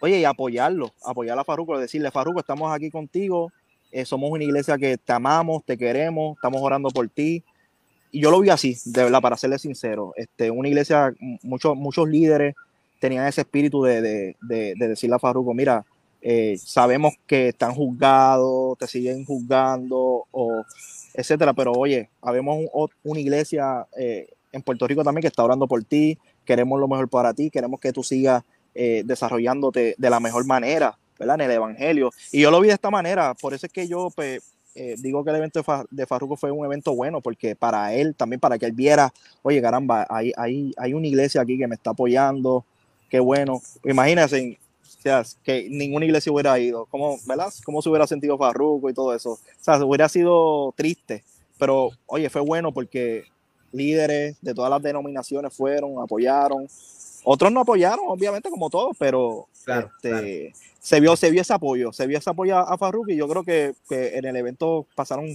oye, 0.00 0.20
y 0.20 0.24
apoyarlo, 0.24 0.92
apoyar 1.04 1.36
a 1.40 1.42
Farruco, 1.42 1.76
decirle, 1.76 2.12
Farruco, 2.12 2.38
estamos 2.38 2.72
aquí 2.72 2.88
contigo, 2.88 3.50
eh, 3.90 4.04
somos 4.04 4.30
una 4.30 4.44
iglesia 4.44 4.78
que 4.78 4.96
te 4.96 5.12
amamos, 5.12 5.64
te 5.64 5.76
queremos, 5.76 6.36
estamos 6.36 6.62
orando 6.62 6.88
por 6.90 7.08
ti. 7.08 7.42
Y 8.16 8.20
yo 8.22 8.30
lo 8.30 8.40
vi 8.40 8.48
así, 8.48 8.78
de 8.86 9.04
verdad, 9.04 9.20
para 9.20 9.36
serle 9.36 9.58
sincero. 9.58 10.14
Este, 10.16 10.50
una 10.50 10.68
iglesia, 10.68 11.12
muchos, 11.42 11.76
muchos 11.76 12.08
líderes 12.08 12.54
tenían 12.98 13.26
ese 13.26 13.42
espíritu 13.42 13.82
de, 13.82 14.00
de, 14.00 14.36
de, 14.40 14.74
de 14.74 14.88
decirle 14.88 15.16
a 15.16 15.18
Farruko, 15.18 15.52
mira, 15.52 15.84
eh, 16.22 16.56
sabemos 16.58 17.12
que 17.26 17.48
están 17.48 17.74
juzgados, 17.74 18.78
te 18.78 18.86
siguen 18.86 19.26
juzgando, 19.26 20.24
etcétera, 21.12 21.52
pero 21.52 21.72
oye, 21.72 22.08
habemos 22.22 22.56
un- 22.72 22.88
una 23.04 23.20
iglesia 23.20 23.86
eh, 23.98 24.28
en 24.50 24.62
Puerto 24.62 24.86
Rico 24.86 25.04
también 25.04 25.20
que 25.20 25.28
está 25.28 25.44
orando 25.44 25.66
por 25.68 25.84
ti, 25.84 26.16
queremos 26.46 26.80
lo 26.80 26.88
mejor 26.88 27.10
para 27.10 27.34
ti, 27.34 27.50
queremos 27.50 27.80
que 27.80 27.92
tú 27.92 28.02
sigas 28.02 28.42
eh, 28.74 29.02
desarrollándote 29.04 29.94
de 29.98 30.10
la 30.10 30.20
mejor 30.20 30.46
manera, 30.46 30.96
¿verdad? 31.18 31.34
En 31.36 31.40
el 31.42 31.50
Evangelio. 31.50 32.10
Y 32.32 32.40
yo 32.40 32.50
lo 32.50 32.60
vi 32.60 32.68
de 32.68 32.74
esta 32.74 32.90
manera, 32.90 33.34
por 33.34 33.52
eso 33.52 33.66
es 33.66 33.72
que 33.72 33.86
yo 33.86 34.08
pues, 34.16 34.42
eh, 34.76 34.94
digo 34.98 35.24
que 35.24 35.30
el 35.30 35.36
evento 35.36 35.58
de, 35.58 35.64
Fa- 35.64 35.86
Farruko 36.06 36.36
fue 36.36 36.50
un 36.50 36.64
evento 36.64 36.94
bueno, 36.94 37.20
porque 37.20 37.56
para 37.56 37.94
él, 37.94 38.14
también 38.14 38.38
para 38.40 38.58
que 38.58 38.66
él 38.66 38.72
viera, 38.72 39.12
oye, 39.42 39.60
caramba, 39.60 40.06
hay, 40.08 40.32
hay, 40.36 40.72
hay 40.76 40.94
una 40.94 41.06
iglesia 41.06 41.40
aquí 41.40 41.58
que 41.58 41.66
me 41.66 41.74
está 41.74 41.90
apoyando, 41.90 42.64
qué 43.08 43.18
bueno. 43.20 43.60
Imagínense, 43.84 44.58
que 45.44 45.68
ninguna 45.70 46.04
iglesia 46.04 46.32
hubiera 46.32 46.58
ido, 46.58 46.86
¿cómo, 46.86 47.18
¿verdad? 47.26 47.52
¿Cómo 47.64 47.80
se 47.80 47.88
hubiera 47.88 48.06
sentido 48.06 48.36
Farruko 48.38 48.90
y 48.90 48.94
todo 48.94 49.14
eso? 49.14 49.32
O 49.32 49.38
sea, 49.60 49.84
hubiera 49.84 50.08
sido 50.08 50.72
triste, 50.76 51.22
pero 51.58 51.90
oye, 52.06 52.28
fue 52.28 52.40
bueno 52.40 52.72
porque 52.72 53.24
líderes 53.76 54.36
de 54.40 54.54
todas 54.54 54.70
las 54.70 54.82
denominaciones 54.82 55.54
fueron, 55.54 56.02
apoyaron. 56.02 56.66
Otros 57.24 57.52
no 57.52 57.60
apoyaron, 57.60 58.04
obviamente, 58.08 58.50
como 58.50 58.70
todos, 58.70 58.96
pero 58.98 59.48
Claro, 59.64 59.90
este, 59.96 60.52
se 60.78 61.00
vio 61.00 61.16
se 61.16 61.30
vio 61.30 61.42
ese 61.42 61.52
apoyo, 61.52 61.92
se 61.92 62.06
vio 62.06 62.18
ese 62.18 62.30
apoyo 62.30 62.56
a, 62.56 62.62
a 62.62 62.78
Farruko 62.78 63.10
y 63.10 63.16
yo 63.16 63.26
creo 63.28 63.42
que, 63.42 63.74
que 63.88 64.16
en 64.16 64.24
el 64.24 64.36
evento 64.36 64.86
pasaron 64.94 65.26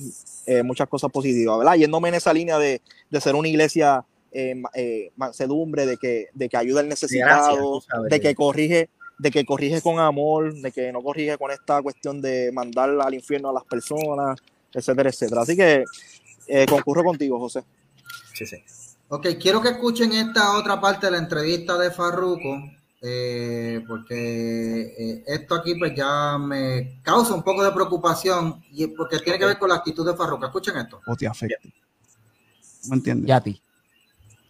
eh, 0.45 0.63
muchas 0.63 0.87
cosas 0.87 1.11
positivas, 1.11 1.57
¿verdad? 1.57 1.75
Yéndome 1.75 2.07
en 2.07 2.15
esa 2.15 2.31
línea 2.31 2.57
de, 2.57 2.81
de 3.09 3.21
ser 3.21 3.35
una 3.35 3.49
iglesia 3.49 4.05
eh, 4.31 4.55
eh, 4.73 5.11
mansedumbre, 5.17 5.85
de 5.85 5.97
que, 5.97 6.29
de 6.33 6.47
que 6.47 6.55
ayuda 6.55 6.79
al 6.79 6.87
necesitado, 6.87 7.81
sabes. 7.81 8.09
de 8.09 8.21
que 8.21 8.33
corrige, 8.33 8.89
de 9.19 9.31
que 9.31 9.43
corrige 9.43 9.81
con 9.81 9.99
amor, 9.99 10.53
de 10.53 10.71
que 10.71 10.93
no 10.93 11.01
corrige 11.03 11.37
con 11.37 11.51
esta 11.51 11.81
cuestión 11.81 12.21
de 12.21 12.49
mandar 12.53 12.89
al 12.89 13.13
infierno 13.13 13.49
a 13.49 13.53
las 13.53 13.65
personas, 13.65 14.39
etcétera, 14.73 15.09
etcétera. 15.09 15.41
Así 15.41 15.57
que 15.57 15.83
eh, 16.47 16.65
concurro 16.69 17.03
contigo, 17.03 17.37
José. 17.37 17.63
Sí, 18.33 18.45
sí. 18.45 18.57
Ok, 19.09 19.27
quiero 19.39 19.61
que 19.61 19.69
escuchen 19.69 20.13
esta 20.13 20.57
otra 20.57 20.79
parte 20.79 21.07
de 21.07 21.11
la 21.11 21.17
entrevista 21.17 21.77
de 21.77 21.91
Farruko, 21.91 22.63
eh, 23.01 23.83
porque 23.87 24.93
eh, 24.97 25.23
esto 25.27 25.55
aquí 25.55 25.75
pues 25.75 25.93
ya 25.95 26.37
me 26.37 27.01
causa 27.01 27.33
un 27.33 27.43
poco 27.43 27.63
de 27.63 27.71
preocupación 27.71 28.63
y 28.71 28.87
porque 28.87 29.19
tiene 29.19 29.37
que 29.37 29.45
ver 29.45 29.59
con 29.59 29.69
la 29.69 29.75
actitud 29.75 30.05
de 30.05 30.15
Farruko. 30.15 30.45
Escuchen 30.45 30.77
esto. 30.77 31.01
o 31.05 31.15
te 31.15 31.27
afecte. 31.27 31.73
¿Me 32.89 32.95
entiendes? 32.95 33.27
Ya 33.27 33.37
a 33.37 33.41
ti. 33.41 33.61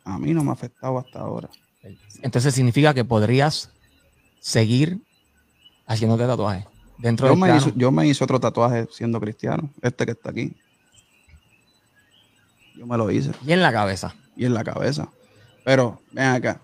A 0.04 0.18
mí 0.20 0.34
no 0.34 0.44
me 0.44 0.52
ha 0.52 0.54
afectado 0.54 1.00
hasta 1.00 1.20
ahora. 1.20 1.50
Entonces 2.22 2.54
significa 2.54 2.94
que 2.94 3.04
podrías 3.04 3.72
seguir 4.40 5.00
haciéndote 5.88 6.26
tatuajes 6.26 6.66
dentro 7.02 7.28
Yo 7.28 7.32
del 7.32 7.40
me, 7.40 7.58
hizo, 7.58 7.72
yo 7.76 7.92
me 7.92 8.08
hice 8.08 8.24
otro 8.24 8.40
tatuaje 8.40 8.88
siendo 8.92 9.20
cristiano, 9.20 9.72
este 9.82 10.06
que 10.06 10.12
está 10.12 10.30
aquí. 10.30 10.56
Yo 12.76 12.86
me 12.88 12.98
lo 12.98 13.10
hice 13.12 13.32
y 13.46 13.52
en 13.52 13.62
la 13.62 13.72
cabeza. 13.72 14.14
y 14.36 14.46
en 14.46 14.54
la 14.54 14.64
cabeza. 14.64 15.08
Pero 15.64 16.02
ven 16.12 16.26
acá. 16.26 16.60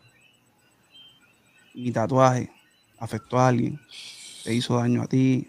Mi 1.73 1.91
tatuaje 1.91 2.49
afectó 2.99 3.37
a 3.39 3.49
alguien, 3.49 3.79
te 4.43 4.53
hizo 4.53 4.77
daño 4.77 5.03
a 5.03 5.07
ti, 5.07 5.47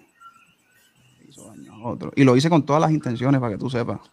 te 1.19 1.31
hizo 1.31 1.47
daño 1.49 1.73
a 1.75 1.89
otro. 1.89 2.13
Y 2.17 2.25
lo 2.25 2.37
hice 2.37 2.51
con 2.51 2.65
todas 2.67 2.83
las 2.83 2.91
intenciones 2.91 3.41
para 3.41 3.53
que 3.55 3.59
tú 3.59 3.71
sepas. 3.71 4.01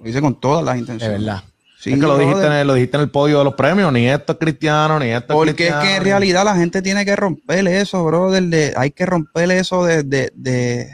Lo 0.00 0.08
hice 0.08 0.20
con 0.20 0.38
todas 0.38 0.64
las 0.64 0.74
De 0.74 0.80
intenciones. 0.80 1.18
verdad. 1.18 1.42
Sí, 1.80 1.92
es 1.92 1.96
que 1.98 2.06
lo 2.06 2.16
dijiste, 2.18 2.46
en 2.46 2.52
el, 2.52 2.66
lo 2.68 2.74
dijiste 2.74 2.96
en 2.96 3.02
el 3.04 3.10
podio 3.10 3.38
de 3.38 3.44
los 3.44 3.54
premios, 3.54 3.92
ni 3.92 4.06
esto 4.08 4.32
es 4.34 4.38
cristiano, 4.38 4.98
ni 5.00 5.06
esto 5.06 5.32
es 5.32 5.36
Porque 5.36 5.66
es 5.68 5.74
que 5.74 5.96
en 5.96 6.04
realidad 6.04 6.44
la 6.44 6.54
gente 6.54 6.82
tiene 6.82 7.04
que 7.04 7.16
romper 7.16 7.66
eso, 7.66 8.04
brother. 8.04 8.44
de- 8.44 8.74
hay 8.76 8.92
que 8.92 9.06
romper 9.06 9.50
eso 9.50 9.84
de, 9.84 10.02
de, 10.04 10.30
de, 10.36 10.88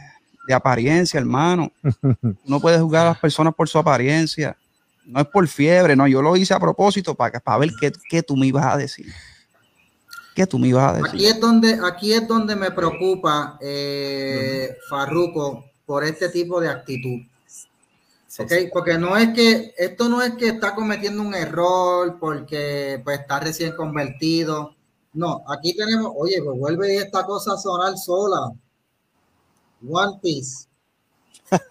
de 0.47 0.55
apariencia, 0.55 1.19
hermano. 1.21 1.71
No 2.45 2.61
puedes 2.61 2.81
juzgar 2.81 3.07
a 3.07 3.11
las 3.11 3.19
personas 3.19 3.55
por 3.55 3.69
su 3.69 3.79
apariencia. 3.79 4.57
No 5.07 5.21
es 5.21 5.27
por 5.27 5.47
fiebre, 5.49 5.95
no. 5.97 6.07
Yo 6.07 6.23
lo 6.23 6.37
hice 6.37 6.55
a 6.55 6.61
propósito 6.61 7.15
para, 7.15 7.33
que- 7.33 7.41
para 7.41 7.59
ver 7.59 7.71
qué, 7.81 7.93
qué 8.09 8.23
tú 8.23 8.37
me 8.37 8.47
ibas 8.47 8.67
a 8.67 8.77
decir. 8.77 9.07
¿Qué 10.35 10.47
tú 10.47 10.59
me 10.59 10.69
ibas 10.69 10.95
a 10.95 10.99
Aquí 10.99 11.13
decir? 11.19 11.27
es 11.29 11.41
donde, 11.41 11.79
aquí 11.85 12.13
es 12.13 12.27
donde 12.27 12.57
me 12.57 12.71
preocupa 12.73 13.57
eh, 13.61 14.77
Farruko 14.89 15.65
por 15.87 16.03
este 16.05 16.29
tipo 16.29 16.61
de 16.61 16.69
actitud. 16.69 17.21
Sí, 18.27 18.43
¿ok? 18.43 18.49
sí. 18.51 18.69
Porque 18.73 18.99
no 18.99 19.17
es 19.17 19.29
que, 19.29 19.73
esto 19.79 20.09
no 20.09 20.23
es 20.23 20.35
que 20.35 20.49
está 20.49 20.75
cometiendo 20.75 21.23
un 21.23 21.35
error 21.35 22.17
porque 22.19 23.01
pues 23.05 23.21
está 23.21 23.39
recién 23.41 23.77
convertido. 23.77 24.75
No, 25.13 25.45
aquí 25.49 25.77
tenemos, 25.77 26.11
oye, 26.17 26.43
pues 26.45 26.59
vuelve 26.59 26.97
esta 26.97 27.25
cosa 27.25 27.53
a 27.53 27.57
sonar 27.59 27.97
sola. 27.97 28.51
One 29.89 30.19
Piece. 30.23 30.67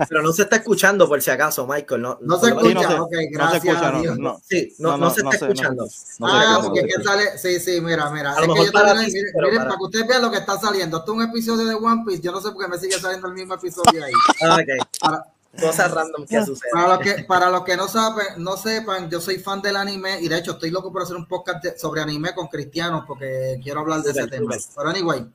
Pero 0.08 0.22
no 0.22 0.32
se 0.32 0.44
está 0.44 0.58
escuchando 0.58 1.10
por 1.10 1.22
si 1.22 1.30
acaso, 1.32 1.68
Michael. 1.68 2.02
No, 2.02 2.18
No 2.22 2.40
se 2.40 2.50
escucha, 2.50 2.74
no 2.74 2.82
se- 2.82 2.88
ok, 3.00 3.12
no 3.12 3.18
se 3.20 3.28
gracias 3.32 3.66
escucha, 3.66 3.88
a 3.88 3.92
no, 3.92 4.02
Dios. 4.02 4.18
no. 4.20 4.42
Sí, 4.48 4.76
no, 4.80 4.98
no, 4.98 5.10
se 5.10 5.22
está 5.22 5.36
escuchando. 5.36 5.88
ah, 6.22 6.60
porque 6.64 6.80
es 6.82 6.96
que 6.96 7.04
sale, 7.04 7.38
sí, 7.38 7.60
sí, 7.60 7.82
mira, 7.82 8.10
mira. 8.12 8.32
A 8.34 8.42
Es 8.42 8.48
lo 8.48 8.54
que 8.54 8.60
mejor 8.60 8.66
yo 8.68 8.72
para 8.72 8.88
también- 8.94 9.12
miren, 9.12 9.34
para- 9.34 9.66
para 9.66 9.78
que 9.78 9.84
ustedes 9.84 10.08
vean 10.08 10.22
lo 10.22 10.32
que 10.32 10.38
está 10.38 10.58
saliendo. 10.60 10.98
Esto 11.00 11.12
es 11.12 11.18
un 11.18 11.24
episodio 11.30 11.66
de 11.66 11.76
One 11.76 12.04
Piece. 12.06 12.22
Yo 12.22 12.32
no 12.32 12.40
sé 12.40 12.52
por 12.52 12.64
qué 12.64 12.70
me 12.70 12.78
sigue 12.78 12.98
saliendo 13.00 13.28
el 13.28 13.34
mismo 13.34 13.56
episodio 13.56 14.04
ahí. 14.06 14.14
Ah, 14.44 14.56
ok. 14.62 14.88
Para, 15.02 15.24
Cosas 15.60 15.92
random 15.92 16.26
que 16.26 16.46
suceden. 16.46 16.72
para 16.72 16.88
los 16.88 17.00
que, 17.00 17.24
para 17.26 17.50
los 17.52 17.64
que 17.64 17.78
no 17.78 17.88
saben, 17.88 18.26
no 18.38 18.58
sepan, 18.58 19.10
yo 19.10 19.20
soy 19.22 19.38
fan 19.40 19.62
del 19.62 19.76
anime 19.76 20.20
y 20.22 20.28
de 20.28 20.38
hecho 20.40 20.52
estoy 20.52 20.72
loco 20.72 20.92
por 20.94 21.02
hacer 21.04 21.16
un 21.16 21.28
podcast 21.28 21.64
de- 21.64 21.78
sobre 21.78 22.02
anime 22.02 22.34
con 22.34 22.48
cristianos 22.48 23.04
porque 23.06 23.60
quiero 23.62 23.82
hablar 23.82 24.02
de 24.02 24.12
ese 24.12 24.28
tema. 24.28 24.56
Pero 24.76 24.90
anyway, 24.90 25.26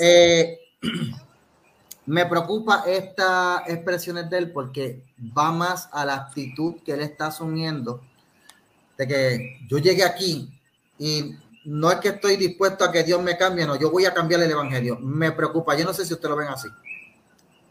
eh, 0.00 0.58
me 2.06 2.24
preocupa 2.26 2.84
estas 2.86 3.68
expresiones 3.68 4.30
de 4.30 4.38
él 4.38 4.52
porque 4.52 5.02
va 5.36 5.50
más 5.52 5.88
a 5.92 6.04
la 6.04 6.14
actitud 6.14 6.76
que 6.84 6.92
él 6.92 7.00
está 7.00 7.26
asumiendo 7.26 8.02
de 8.96 9.06
que 9.06 9.58
yo 9.68 9.78
llegué 9.78 10.04
aquí 10.04 10.48
y 10.98 11.34
no 11.64 11.90
es 11.90 11.98
que 11.98 12.08
estoy 12.08 12.36
dispuesto 12.36 12.84
a 12.84 12.92
que 12.92 13.02
Dios 13.02 13.20
me 13.22 13.36
cambie, 13.36 13.66
no, 13.66 13.74
yo 13.76 13.90
voy 13.90 14.04
a 14.04 14.14
cambiar 14.14 14.40
el 14.40 14.50
evangelio. 14.50 14.98
Me 15.00 15.32
preocupa, 15.32 15.76
yo 15.76 15.84
no 15.84 15.92
sé 15.92 16.06
si 16.06 16.14
ustedes 16.14 16.30
lo 16.30 16.36
ven 16.36 16.48
así. 16.48 16.68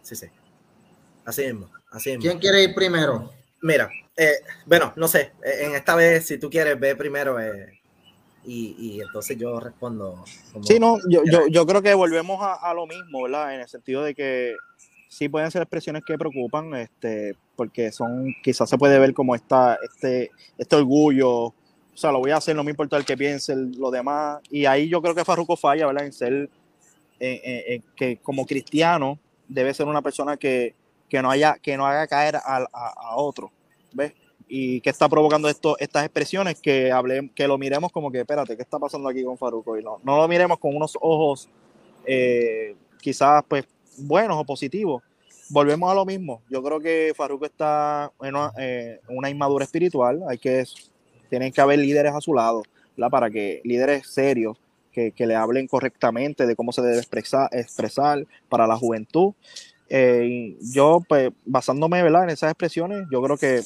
Sí, 0.02 0.16
sí. 0.16 0.28
Así 1.24 1.44
mismo, 1.46 1.72
así 1.92 2.10
mismo. 2.10 2.22
¿Quién 2.24 2.40
quiere 2.40 2.62
ir 2.64 2.76
primero? 2.76 3.32
Mira, 3.62 3.90
eh, 4.18 4.42
bueno, 4.66 4.92
no 4.98 5.08
sé. 5.08 5.32
eh, 5.44 5.66
En 5.66 5.76
esta 5.76 5.96
vez, 5.96 6.28
si 6.28 6.38
tú 6.38 6.50
quieres, 6.50 6.78
ve 6.80 6.96
primero 6.96 7.40
eh, 7.40 7.80
y, 8.46 8.76
y 8.78 9.02
entonces 9.02 9.38
yo 9.38 9.60
respondo. 9.60 10.24
como- 10.54 10.66
Sí, 10.66 10.80
no, 10.80 10.98
yo, 11.10 11.24
yo, 11.26 11.48
yo 11.48 11.66
creo 11.66 11.82
que 11.82 11.94
volvemos 11.94 12.42
a, 12.42 12.54
a 12.54 12.74
lo 12.74 12.86
mismo, 12.88 13.24
¿verdad? 13.24 13.54
En 13.56 13.62
el 13.62 13.68
sentido 13.68 14.04
de 14.04 14.14
que 14.16 14.56
sí 15.10 15.30
pueden 15.30 15.50
ser 15.52 15.62
expresiones 15.62 16.04
que 16.06 16.18
preocupan, 16.18 16.74
este, 16.76 17.36
porque 17.56 17.92
son, 17.92 18.34
quizás 18.44 18.70
se 18.70 18.78
puede 18.78 19.00
ver 19.00 19.14
como 19.14 19.34
esta, 19.36 19.78
este, 19.84 20.32
este 20.58 20.76
orgullo, 20.76 21.30
o 21.48 21.54
sea, 21.94 22.12
lo 22.12 22.20
voy 22.20 22.32
a 22.32 22.38
hacer, 22.38 22.56
no 22.56 22.64
me 22.64 22.72
importa 22.72 22.98
el 22.98 23.06
que 23.06 23.16
piense 23.16 23.54
el- 23.54 23.72
lo 23.80 23.90
demás, 23.92 24.40
y 24.50 24.66
ahí 24.66 24.90
yo 24.90 25.02
creo 25.02 25.16
que 25.16 25.24
Farruko 25.24 25.56
falla, 25.56 25.88
¿verdad? 25.88 26.06
En 26.06 26.12
ser, 26.14 26.34
en- 26.34 26.50
en- 27.20 27.64
en 27.76 27.84
que 27.96 28.18
como 28.18 28.46
cristiano 28.46 29.18
debe 29.48 29.74
ser 29.74 29.86
una 29.88 30.02
persona 30.02 30.36
que, 30.38 30.76
que 31.08 31.22
no 31.22 31.32
haya, 31.32 31.56
que 31.62 31.78
no 31.78 31.86
haga 31.86 32.08
caer 32.08 32.36
al- 32.44 32.68
a, 32.74 32.88
a 33.12 33.16
otro, 33.16 33.52
¿ves? 33.94 34.12
Y 34.48 34.82
que 34.82 34.90
está 34.90 35.10
provocando 35.10 35.50
esto, 35.50 35.76
estas 35.80 36.04
expresiones 36.04 36.60
que 36.60 36.92
hable, 36.92 37.32
que 37.34 37.48
lo 37.48 37.58
miremos 37.58 37.92
como 37.92 38.12
que, 38.12 38.20
espérate, 38.20 38.56
¿qué 38.56 38.62
está 38.62 38.80
pasando 38.80 39.10
aquí 39.10 39.24
con 39.24 39.38
Faruco? 39.38 39.78
Y 39.78 39.84
no, 39.84 40.00
no 40.04 40.18
lo 40.18 40.28
miremos 40.28 40.60
con 40.60 40.76
unos 40.76 40.98
ojos 41.02 41.50
eh, 42.06 42.76
quizás 43.02 43.44
pues 43.48 43.66
buenos 43.98 44.38
o 44.38 44.44
positivos. 44.46 45.04
Volvemos 45.50 45.92
a 45.92 45.96
lo 45.96 46.06
mismo. 46.06 46.42
Yo 46.50 46.64
creo 46.64 46.80
que 46.80 47.14
Faruco 47.16 47.46
está 47.46 48.12
en 48.22 48.36
una, 48.36 48.52
eh, 48.58 49.00
inmadura 49.30 49.66
espiritual. 49.66 50.24
Hay 50.28 50.38
que, 50.38 50.64
tienen 51.30 51.52
que 51.52 51.62
haber 51.62 51.80
líderes 51.80 52.14
a 52.14 52.22
su 52.22 52.34
lado, 52.34 52.64
¿verdad? 52.96 53.12
Para 53.12 53.30
que 53.30 53.62
líderes 53.64 54.08
serios 54.08 54.58
que, 54.92 55.12
que 55.12 55.28
le 55.28 55.36
hablen 55.36 55.68
correctamente 55.68 56.46
de 56.46 56.56
cómo 56.56 56.72
se 56.72 56.82
debe 56.82 56.98
expresar, 56.98 57.50
expresar 57.52 58.26
para 58.50 58.66
la 58.66 58.76
juventud. 58.76 59.34
Eh, 59.90 60.58
yo, 60.74 61.02
pues, 61.08 61.32
basándome 61.46 62.02
¿verdad? 62.02 62.24
en 62.24 62.30
esas 62.32 62.52
expresiones, 62.52 63.08
yo 63.12 63.22
creo 63.22 63.38
que 63.38 63.62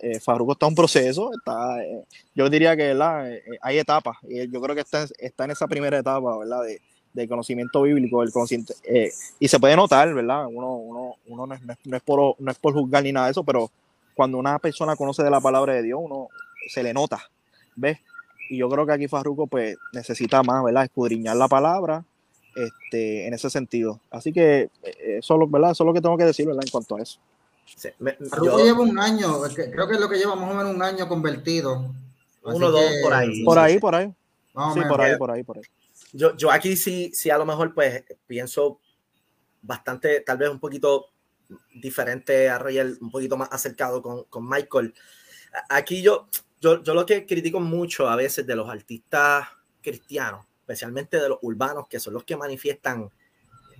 eh, 0.00 0.20
Farruko 0.20 0.52
está 0.52 0.66
en 0.66 0.70
un 0.70 0.74
proceso, 0.74 1.30
eh, 1.32 2.04
yo 2.34 2.48
diría 2.50 2.76
que 2.76 2.88
¿verdad? 2.88 3.30
Eh, 3.32 3.42
hay 3.60 3.78
etapas, 3.78 4.16
y 4.28 4.50
yo 4.50 4.60
creo 4.60 4.74
que 4.74 4.82
está, 4.82 5.06
en 5.44 5.50
esa 5.50 5.66
primera 5.66 5.98
etapa 5.98 6.38
¿verdad? 6.38 6.62
De, 6.62 6.80
de 7.12 7.28
conocimiento 7.28 7.82
bíblico, 7.82 8.22
el 8.22 8.32
conocimiento, 8.32 8.74
eh, 8.84 9.10
y 9.38 9.48
se 9.48 9.58
puede 9.58 9.76
notar, 9.76 10.12
¿verdad? 10.14 10.46
Uno, 10.46 11.16
no, 11.26 11.54
es, 11.54 12.02
por, 12.02 12.74
juzgar 12.74 13.02
ni 13.02 13.12
nada 13.12 13.26
de 13.26 13.32
eso, 13.32 13.44
pero 13.44 13.70
cuando 14.14 14.38
una 14.38 14.58
persona 14.58 14.96
conoce 14.96 15.22
de 15.22 15.30
la 15.30 15.40
palabra 15.40 15.74
de 15.74 15.82
Dios, 15.82 15.98
uno 16.02 16.28
se 16.68 16.82
le 16.82 16.92
nota, 16.92 17.20
¿ves? 17.74 17.98
Y 18.48 18.58
yo 18.58 18.68
creo 18.68 18.84
que 18.84 18.92
aquí 18.92 19.08
Farruko 19.08 19.46
pues 19.46 19.76
necesita 19.92 20.42
más, 20.42 20.64
¿verdad? 20.64 20.84
Escudriñar 20.84 21.36
la 21.36 21.48
palabra 21.48 22.04
este, 22.56 23.26
en 23.26 23.34
ese 23.34 23.48
sentido. 23.48 24.00
Así 24.10 24.32
que 24.32 24.70
eh, 24.82 25.18
eso, 25.18 25.38
¿verdad? 25.46 25.70
eso 25.70 25.84
es 25.84 25.86
lo 25.86 25.94
que 25.94 26.00
tengo 26.00 26.16
que 26.16 26.24
decir, 26.24 26.46
¿verdad? 26.46 26.64
En 26.64 26.70
cuanto 26.70 26.96
a 26.96 27.02
eso. 27.02 27.20
Sí, 27.76 27.88
me- 27.98 28.16
yo- 28.44 28.58
lleva 28.58 28.80
un 28.80 28.98
año, 28.98 29.40
creo 29.54 29.88
que 29.88 29.94
es 29.94 30.00
lo 30.00 30.08
que 30.08 30.16
lleva 30.16 30.34
más 30.34 30.50
o 30.50 30.54
menos 30.54 30.74
un 30.74 30.82
año 30.82 31.08
convertido. 31.08 31.94
Así 32.44 32.56
Uno, 32.56 32.70
dos, 32.70 32.82
por 33.02 33.12
ahí. 33.12 33.44
Por 33.44 33.58
ahí, 33.58 33.78
por 33.78 33.94
ahí. 33.94 34.06
Sí, 34.74 34.80
por 34.88 35.00
ahí, 35.00 35.16
por 35.16 35.30
ahí, 35.30 35.42
por 35.44 35.58
ahí. 35.58 35.64
yo, 36.12 36.36
yo 36.36 36.50
aquí 36.50 36.76
sí, 36.76 37.10
sí 37.14 37.30
a 37.30 37.38
lo 37.38 37.46
mejor 37.46 37.72
pues 37.74 38.04
pienso 38.26 38.80
bastante, 39.62 40.20
tal 40.20 40.38
vez 40.38 40.50
un 40.50 40.58
poquito 40.58 41.06
diferente 41.74 42.48
a 42.48 42.58
Royal, 42.58 42.96
un 43.00 43.10
poquito 43.10 43.36
más 43.36 43.48
acercado 43.52 44.02
con, 44.02 44.24
con 44.24 44.48
Michael. 44.48 44.94
Aquí 45.68 46.02
yo, 46.02 46.28
yo, 46.60 46.82
yo 46.82 46.94
lo 46.94 47.06
que 47.06 47.26
critico 47.26 47.60
mucho 47.60 48.08
a 48.08 48.16
veces 48.16 48.46
de 48.46 48.56
los 48.56 48.68
artistas 48.68 49.46
cristianos, 49.82 50.46
especialmente 50.60 51.18
de 51.20 51.28
los 51.28 51.38
urbanos, 51.42 51.86
que 51.88 52.00
son 52.00 52.14
los 52.14 52.24
que 52.24 52.36
manifiestan 52.36 53.10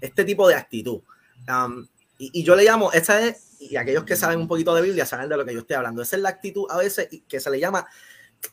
este 0.01 0.24
tipo 0.24 0.49
de 0.49 0.55
actitud. 0.55 1.01
Um, 1.49 1.86
y, 2.21 2.41
y 2.41 2.45
yo 2.45 2.55
le 2.55 2.64
llamo, 2.64 2.93
esa 2.93 3.27
es, 3.27 3.57
y 3.61 3.77
aquellos 3.77 4.05
que 4.05 4.14
saben 4.14 4.39
un 4.39 4.47
poquito 4.47 4.75
de 4.75 4.83
Biblia 4.83 5.07
saben 5.07 5.29
de 5.29 5.39
lo 5.39 5.45
que 5.45 5.55
yo 5.55 5.61
estoy 5.61 5.77
hablando, 5.77 6.03
esa 6.03 6.16
es 6.16 6.23
la 6.23 6.29
actitud 6.29 6.66
a 6.68 6.77
veces 6.77 7.09
que 7.27 7.41
se 7.41 7.51
le 7.51 7.59
llama 7.59 7.87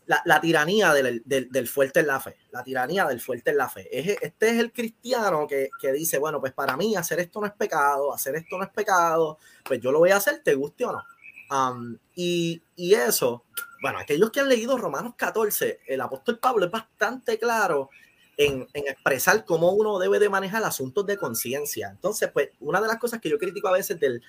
la, 0.05 0.21
la 0.23 0.39
tiranía 0.39 0.93
del, 0.93 1.21
del, 1.25 1.51
del, 1.51 1.67
fuerte 1.67 1.99
en 1.99 2.07
la 2.07 2.21
fe, 2.21 2.37
la 2.51 2.63
tiranía 2.63 3.05
del 3.05 3.19
fuerte 3.19 3.51
en 3.51 3.57
la 3.57 3.67
fe. 3.67 3.87
Es, 3.91 4.21
este 4.21 4.49
es 4.51 4.59
el 4.59 4.71
cristiano 4.71 5.45
que, 5.47 5.69
que, 5.81 5.91
dice, 5.91 6.17
bueno, 6.17 6.39
pues 6.39 6.53
para 6.53 6.77
mí 6.77 6.95
hacer 6.95 7.19
esto 7.19 7.41
no 7.41 7.47
es 7.47 7.53
pecado, 7.53 8.13
hacer 8.13 8.35
esto 8.35 8.57
no 8.57 8.63
es 8.63 8.69
pecado, 8.69 9.37
pues 9.65 9.81
yo 9.81 9.91
lo 9.91 9.99
voy 9.99 10.11
a 10.11 10.17
hacer, 10.17 10.41
te 10.43 10.55
guste 10.55 10.85
o 10.85 10.93
no. 10.93 11.03
Um, 11.49 11.97
y, 12.15 12.61
y, 12.75 12.93
eso, 12.93 13.45
bueno, 13.81 13.99
aquellos 13.99 14.31
que 14.31 14.39
han 14.39 14.49
leído 14.49 14.77
Romanos 14.77 15.13
14, 15.17 15.81
el 15.87 16.01
apóstol 16.01 16.39
Pablo 16.39 16.65
es 16.65 16.71
bastante 16.71 17.37
claro 17.37 17.89
en, 18.37 18.67
expresar 18.73 19.43
cómo 19.45 19.71
uno 19.71 19.99
debe 19.99 20.19
de 20.19 20.29
manejar 20.29 20.63
asuntos 20.63 21.05
de 21.05 21.17
conciencia. 21.17 21.89
Entonces, 21.89 22.29
pues 22.31 22.49
una 22.59 22.79
de 22.79 22.87
las 22.87 22.97
cosas 22.97 23.19
que 23.19 23.29
yo 23.29 23.37
critico 23.37 23.67
a 23.67 23.73
veces 23.73 23.99
del 23.99 24.21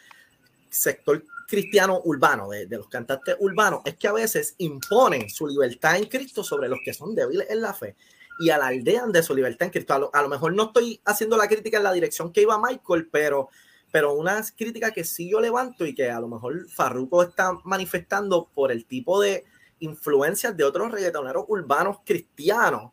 sector 0.70 1.22
cristiano 1.46 2.00
urbano, 2.04 2.48
de, 2.48 2.66
los 2.70 2.88
cantantes 2.88 3.36
urbanos, 3.38 3.82
es 3.84 3.96
que 3.96 4.08
a 4.08 4.12
veces 4.12 4.54
imponen 4.58 5.28
su 5.30 5.46
libertad 5.46 5.96
en 5.96 6.06
Cristo 6.06 6.42
sobre 6.42 6.68
los 6.68 6.78
que 6.84 6.94
son 6.94 7.14
débiles 7.14 7.48
en 7.50 7.60
la 7.60 7.74
fe 7.74 7.96
y 8.40 8.50
alardean 8.50 9.12
de 9.12 9.22
su 9.22 9.34
libertad 9.34 9.66
en 9.66 9.70
Cristo. 9.70 9.94
A 9.94 9.98
lo, 9.98 10.10
a 10.14 10.22
lo 10.22 10.28
mejor 10.28 10.54
no 10.54 10.64
estoy 10.64 11.00
haciendo 11.04 11.36
la 11.36 11.48
crítica 11.48 11.78
en 11.78 11.84
la 11.84 11.92
dirección 11.92 12.32
que 12.32 12.42
iba 12.42 12.60
Michael, 12.60 13.08
pero, 13.10 13.48
pero 13.90 14.14
una 14.14 14.42
crítica 14.56 14.90
que 14.90 15.04
sí 15.04 15.30
yo 15.30 15.40
levanto 15.40 15.84
y 15.84 15.94
que 15.94 16.10
a 16.10 16.20
lo 16.20 16.28
mejor 16.28 16.68
Farruko 16.70 17.22
está 17.22 17.52
manifestando 17.64 18.48
por 18.54 18.70
el 18.70 18.86
tipo 18.86 19.20
de 19.20 19.44
influencias 19.80 20.56
de 20.56 20.64
otros 20.64 20.90
reggaetoneros 20.92 21.44
urbanos 21.48 21.98
cristianos, 22.04 22.92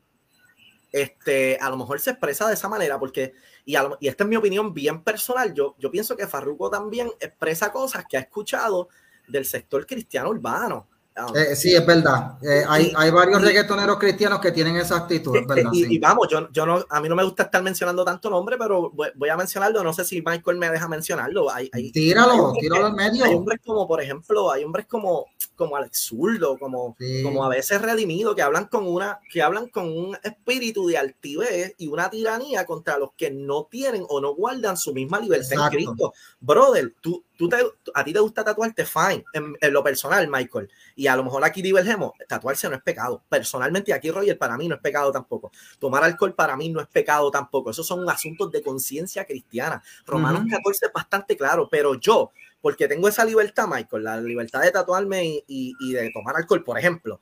este, 0.95 1.57
a 1.59 1.69
lo 1.69 1.75
mejor 1.75 1.99
se 1.99 2.11
expresa 2.11 2.47
de 2.47 2.53
esa 2.53 2.69
manera, 2.69 2.97
porque, 2.97 3.33
y, 3.65 3.75
a, 3.75 3.89
y 3.99 4.07
esta 4.07 4.23
es 4.23 4.29
mi 4.29 4.37
opinión 4.37 4.73
bien 4.73 5.03
personal, 5.03 5.53
yo, 5.53 5.75
yo 5.77 5.91
pienso 5.91 6.15
que 6.15 6.25
Farruko 6.25 6.69
también 6.69 7.11
expresa 7.19 7.69
cosas 7.69 8.05
que 8.07 8.15
ha 8.15 8.21
escuchado 8.21 8.87
del 9.27 9.45
sector 9.45 9.85
cristiano 9.85 10.29
urbano. 10.29 10.87
Um, 11.17 11.35
eh, 11.35 11.53
sí, 11.55 11.73
es 11.73 11.85
verdad. 11.85 12.37
Eh, 12.41 12.63
hay, 12.65 12.93
hay, 12.95 13.11
varios 13.11 13.41
y, 13.41 13.45
reggaetoneros 13.45 13.97
cristianos 13.97 14.39
que 14.39 14.53
tienen 14.53 14.77
esa 14.77 14.95
actitud, 14.95 15.35
es 15.35 15.45
verdad. 15.45 15.71
Y, 15.73 15.83
sí. 15.83 15.95
y, 15.95 15.99
vamos, 15.99 16.29
yo, 16.29 16.49
yo 16.51 16.65
no, 16.65 16.85
a 16.89 17.01
mí 17.01 17.09
no 17.09 17.15
me 17.15 17.23
gusta 17.25 17.43
estar 17.43 17.61
mencionando 17.61 18.05
tanto 18.05 18.29
nombre, 18.29 18.57
pero 18.57 18.89
voy, 18.91 19.09
voy 19.15 19.29
a 19.29 19.35
mencionarlo. 19.35 19.83
No 19.83 19.91
sé 19.91 20.05
si 20.05 20.21
Michael 20.21 20.57
me 20.57 20.69
deja 20.69 20.87
mencionarlo. 20.87 21.51
Hay, 21.51 21.69
hay, 21.73 21.91
tíralo, 21.91 22.53
tíralo 22.59 22.85
al 22.85 22.93
medio. 22.93 23.25
Hay 23.25 23.33
hombres 23.33 23.59
como, 23.65 23.85
por 23.85 24.01
ejemplo, 24.01 24.49
hay 24.49 24.63
hombres 24.63 24.85
como 24.87 25.27
como 25.55 25.75
Alex 25.75 25.99
Zurdo, 26.07 26.57
como, 26.57 26.95
Sí. 26.99 27.23
como 27.23 27.43
a 27.43 27.49
veces 27.49 27.81
redimido, 27.81 28.35
que 28.35 28.41
hablan 28.41 28.65
con 28.67 28.87
una, 28.87 29.19
que 29.31 29.41
hablan 29.41 29.67
con 29.69 29.85
un 29.85 30.17
espíritu 30.23 30.87
de 30.87 30.97
altivez 30.97 31.73
y 31.77 31.87
una 31.87 32.09
tiranía 32.09 32.65
contra 32.65 32.97
los 32.97 33.11
que 33.17 33.31
no 33.31 33.65
tienen 33.69 34.05
o 34.07 34.21
no 34.21 34.35
guardan 34.35 34.77
su 34.77 34.93
misma 34.93 35.19
libertad 35.19 35.53
Exacto. 35.53 35.77
en 35.77 35.85
Cristo. 35.85 36.13
Brother, 36.39 36.93
tú, 37.01 37.23
tú 37.37 37.49
te, 37.49 37.57
a 37.93 38.03
ti 38.03 38.13
te 38.13 38.19
gusta 38.19 38.43
tatuarte, 38.43 38.85
fine. 38.85 39.23
En, 39.33 39.55
en 39.59 39.73
lo 39.73 39.83
personal, 39.83 40.27
Michael, 40.27 40.69
y 40.95 41.07
a 41.07 41.15
lo 41.15 41.23
mejor 41.23 41.43
aquí 41.43 41.61
divergemos, 41.61 42.11
tatuarse 42.27 42.69
no 42.69 42.75
es 42.75 42.81
pecado. 42.83 43.23
Personalmente, 43.29 43.93
aquí, 43.93 44.11
Roger, 44.11 44.37
para 44.37 44.57
mí 44.57 44.67
no 44.67 44.75
es 44.75 44.81
pecado 44.81 45.11
tampoco. 45.11 45.51
Tomar 45.79 46.03
alcohol 46.03 46.33
para 46.33 46.55
mí 46.55 46.69
no 46.69 46.81
es 46.81 46.87
pecado 46.87 47.31
tampoco. 47.31 47.71
Esos 47.71 47.85
son 47.87 48.07
asuntos 48.09 48.51
de 48.51 48.61
conciencia 48.61 49.25
cristiana. 49.25 49.81
Romanos 50.05 50.41
Ujú. 50.41 50.49
14 50.51 50.85
es 50.87 50.93
bastante 50.93 51.35
claro, 51.37 51.67
pero 51.69 51.95
yo, 51.95 52.31
porque 52.65 52.87
tengo 52.87 53.07
esa 53.07 53.23
libertad, 53.23 53.67
Michael, 53.67 54.03
la 54.03 54.17
libertad 54.19 54.61
de 54.63 54.71
tatuarme 54.71 55.23
y, 55.23 55.43
y- 55.47 55.73
y 55.79 55.93
de 55.93 56.09
tomar 56.11 56.35
alcohol, 56.35 56.63
por 56.63 56.79
ejemplo, 56.79 57.21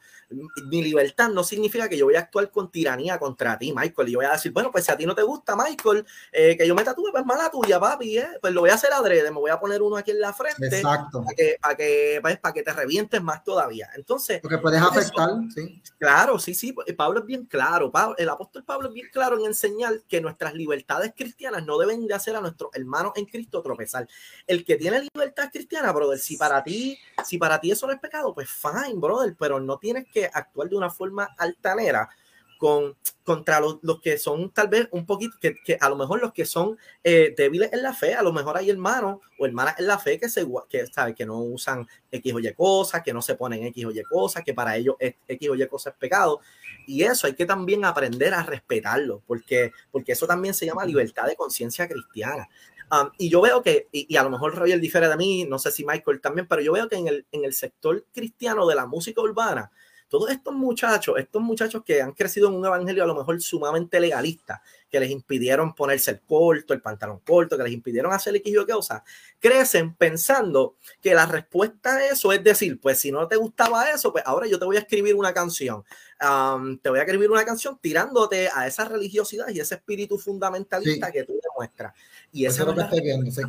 mi 0.70 0.82
libertad 0.82 1.28
no 1.28 1.44
significa 1.44 1.90
que 1.90 1.98
yo 1.98 2.06
voy 2.06 2.16
a 2.16 2.20
actuar 2.20 2.50
con 2.50 2.72
tiranía 2.72 3.20
contra 3.20 3.58
ti, 3.60 3.74
Michael, 3.76 4.08
y 4.08 4.12
yo 4.14 4.20
voy 4.20 4.26
a 4.26 4.32
decir, 4.32 4.54
bueno, 4.54 4.72
pues 4.72 4.86
si 4.86 4.92
a 4.94 4.96
ti 4.96 5.06
no 5.06 5.14
te 5.14 5.22
gusta, 5.22 5.54
Michael, 5.58 6.06
eh, 6.32 6.56
que 6.58 6.66
yo 6.66 6.74
me 6.74 6.86
tatúe, 6.86 7.12
pues 7.12 7.26
mala 7.26 7.52
tuya, 7.52 7.78
papi, 7.78 8.20
eh, 8.20 8.28
pues 8.40 8.54
lo 8.54 8.62
voy 8.62 8.70
a 8.70 8.76
hacer 8.76 8.94
adrede, 8.94 9.32
me 9.32 9.40
voy 9.40 9.52
a 9.52 9.60
poner 9.60 9.82
uno 9.82 9.98
aquí 9.98 10.12
en 10.12 10.22
la 10.22 10.32
frente 10.32 10.66
Exacto. 10.68 11.22
para 11.24 11.36
que, 11.36 11.58
para 11.62 11.76
que, 11.76 12.20
pues, 12.22 12.40
para 12.40 12.54
que 12.54 12.64
te 12.64 12.72
revientes 12.72 13.22
más 13.22 13.44
todavía. 13.44 13.90
Entonces, 13.98 14.40
Porque 14.40 14.60
puedes 14.60 14.80
Eso. 14.80 14.92
afectar, 14.92 15.30
sí. 15.54 15.82
Claro, 15.98 16.40
sí, 16.40 16.54
sí. 16.54 16.74
Pablo 16.98 17.20
es 17.20 17.26
bien 17.26 17.46
claro. 17.48 17.92
Pablo- 17.92 18.16
el 18.18 18.30
apóstol 18.30 18.64
Pablo 18.64 18.88
es 18.88 18.94
bien 18.94 19.08
claro 19.12 19.38
en 19.38 19.46
enseñar 19.46 20.02
que 20.08 20.22
nuestras 20.22 20.54
libertades 20.54 21.12
cristianas 21.16 21.66
no 21.66 21.78
deben 21.78 22.08
de 22.08 22.14
hacer 22.14 22.34
a 22.38 22.42
nuestros 22.42 22.72
hermanos 22.76 23.12
en 23.18 23.26
Cristo 23.26 23.62
tropezar. 23.62 24.08
El 24.48 24.64
que 24.64 24.78
tiene 24.78 25.02
libertad 25.14 25.33
cristiana, 25.52 25.92
brother, 25.92 26.20
si 26.20 26.38
para 26.38 26.64
ti, 26.64 26.98
si 27.26 27.38
para 27.38 27.60
ti 27.60 27.72
eso 27.72 27.88
no 27.88 27.94
es 27.94 28.00
pecado, 28.00 28.34
pues 28.34 28.50
fine, 28.50 28.96
brother, 29.00 29.36
pero 29.38 29.60
no 29.60 29.78
tienes 29.78 30.06
que 30.12 30.26
actuar 30.32 30.70
de 30.70 30.76
una 30.76 30.90
forma 30.90 31.30
altanera 31.38 32.10
con, 32.58 32.96
contra 33.26 33.60
los, 33.60 33.80
los 33.82 34.00
que 34.00 34.18
son 34.18 34.50
tal 34.52 34.70
vez 34.70 34.88
un 34.92 35.06
poquito, 35.06 35.36
que, 35.42 35.56
que 35.66 35.78
a 35.82 35.90
lo 35.90 35.98
mejor 35.98 36.22
los 36.22 36.32
que 36.32 36.46
son 36.46 36.78
eh, 37.04 37.34
débiles 37.36 37.74
en 37.74 37.84
la 37.84 37.94
fe, 37.94 38.14
a 38.14 38.22
lo 38.24 38.32
mejor 38.32 38.58
hay 38.58 38.70
hermanos 38.70 39.20
o 39.38 39.46
hermanas 39.46 39.76
en 39.80 39.88
la 39.88 40.00
fe 40.00 40.18
que, 40.18 40.30
se, 40.30 40.46
que, 40.70 40.88
¿sabe? 40.88 41.14
que 41.14 41.26
no 41.26 41.40
usan 41.40 41.86
X 42.10 42.34
o 42.34 42.40
Y 42.40 42.54
cosas, 42.54 43.04
que 43.04 43.12
no 43.14 43.22
se 43.22 43.36
ponen 43.36 43.66
X 43.66 43.86
o 43.86 43.92
Y 43.92 44.02
cosas, 44.04 44.44
que 44.46 44.54
para 44.54 44.78
ellos 44.78 44.96
es- 45.00 45.16
X 45.28 45.50
o 45.50 45.56
Y 45.56 45.68
cosas 45.68 45.94
es 45.94 46.00
pecado. 46.00 46.40
Y 46.88 47.04
eso 47.04 47.28
hay 47.28 47.34
que 47.34 47.46
también 47.46 47.84
aprender 47.86 48.34
a 48.34 48.44
respetarlo, 48.44 49.22
porque, 49.28 49.72
porque 49.92 50.14
eso 50.14 50.28
también 50.28 50.54
se 50.54 50.66
llama 50.66 50.86
libertad 50.86 51.26
de 51.28 51.36
conciencia 51.36 51.88
cristiana. 51.88 52.48
Um, 52.94 53.10
y 53.18 53.28
yo 53.28 53.42
veo 53.42 53.64
que, 53.64 53.88
y, 53.92 54.16
a 54.18 54.24
lo 54.24 54.30
mejor 54.30 54.54
Roger 54.54 54.80
difiere 54.80 55.08
de 55.08 55.18
mí, 55.18 55.46
no 55.46 55.58
sé 55.58 55.72
si 55.72 55.84
Michael 55.84 56.22
también, 56.22 56.48
pero 56.48 56.62
yo 56.62 56.74
veo 56.74 56.88
que 56.88 56.96
en 56.96 57.08
el, 57.08 57.26
en 57.32 57.44
el 57.44 57.54
sector 57.54 58.06
cristiano 58.14 58.68
de 58.68 58.76
la 58.76 58.86
música 58.86 59.20
urbana, 59.20 59.72
todos 60.14 60.30
estos 60.30 60.54
muchachos, 60.54 61.16
estos 61.18 61.42
muchachos 61.42 61.82
que 61.84 62.00
han 62.00 62.12
crecido 62.12 62.48
en 62.48 62.54
un 62.54 62.64
evangelio 62.64 63.04
a 63.04 63.08
lo 63.08 63.16
mejor 63.16 63.42
sumamente 63.42 64.00
legalista, 64.00 64.62
que 64.88 65.00
les 65.00 65.10
impidieron 65.10 65.74
ponerse 65.74 66.12
el 66.12 66.22
corto, 66.22 66.76
el 66.76 66.84
pantalón 66.84 67.22
corto, 67.26 67.58
que 67.58 67.64
les 67.64 67.74
impidieron 67.74 68.14
hacer 68.14 68.36
X 68.36 68.54
y 68.54 68.72
cosas, 68.72 69.02
crecen 69.40 69.96
pensando 69.96 70.76
que 71.02 71.16
la 71.16 71.26
respuesta 71.26 71.96
a 71.96 72.06
eso 72.06 72.32
es 72.32 72.44
decir, 72.44 72.80
pues 72.80 73.00
si 73.00 73.12
no 73.12 73.28
te 73.28 73.38
gustaba 73.38 73.90
eso, 73.90 74.12
pues 74.12 74.24
ahora 74.28 74.46
yo 74.46 74.60
te 74.60 74.66
voy 74.66 74.76
a 74.76 74.82
escribir 74.82 75.16
una 75.16 75.34
canción. 75.34 75.84
Um, 76.22 76.78
te 76.78 76.92
voy 76.92 77.00
a 77.00 77.02
escribir 77.02 77.32
una 77.32 77.44
canción 77.44 77.80
tirándote 77.82 78.50
a 78.54 78.68
esa 78.68 78.86
religiosidad 78.86 79.50
y 79.50 79.62
ese 79.62 79.74
espíritu 79.74 80.20
fundamentalista 80.20 81.12
que 81.12 81.24
tú 81.24 81.40
demuestras. 81.42 81.96
Y 82.32 82.46
Eso 82.46 82.62
es 82.62 82.68
lo 82.68 82.76
que 82.76 82.82
estoy 82.82 83.02
viendo, 83.02 83.32
sí. 83.32 83.42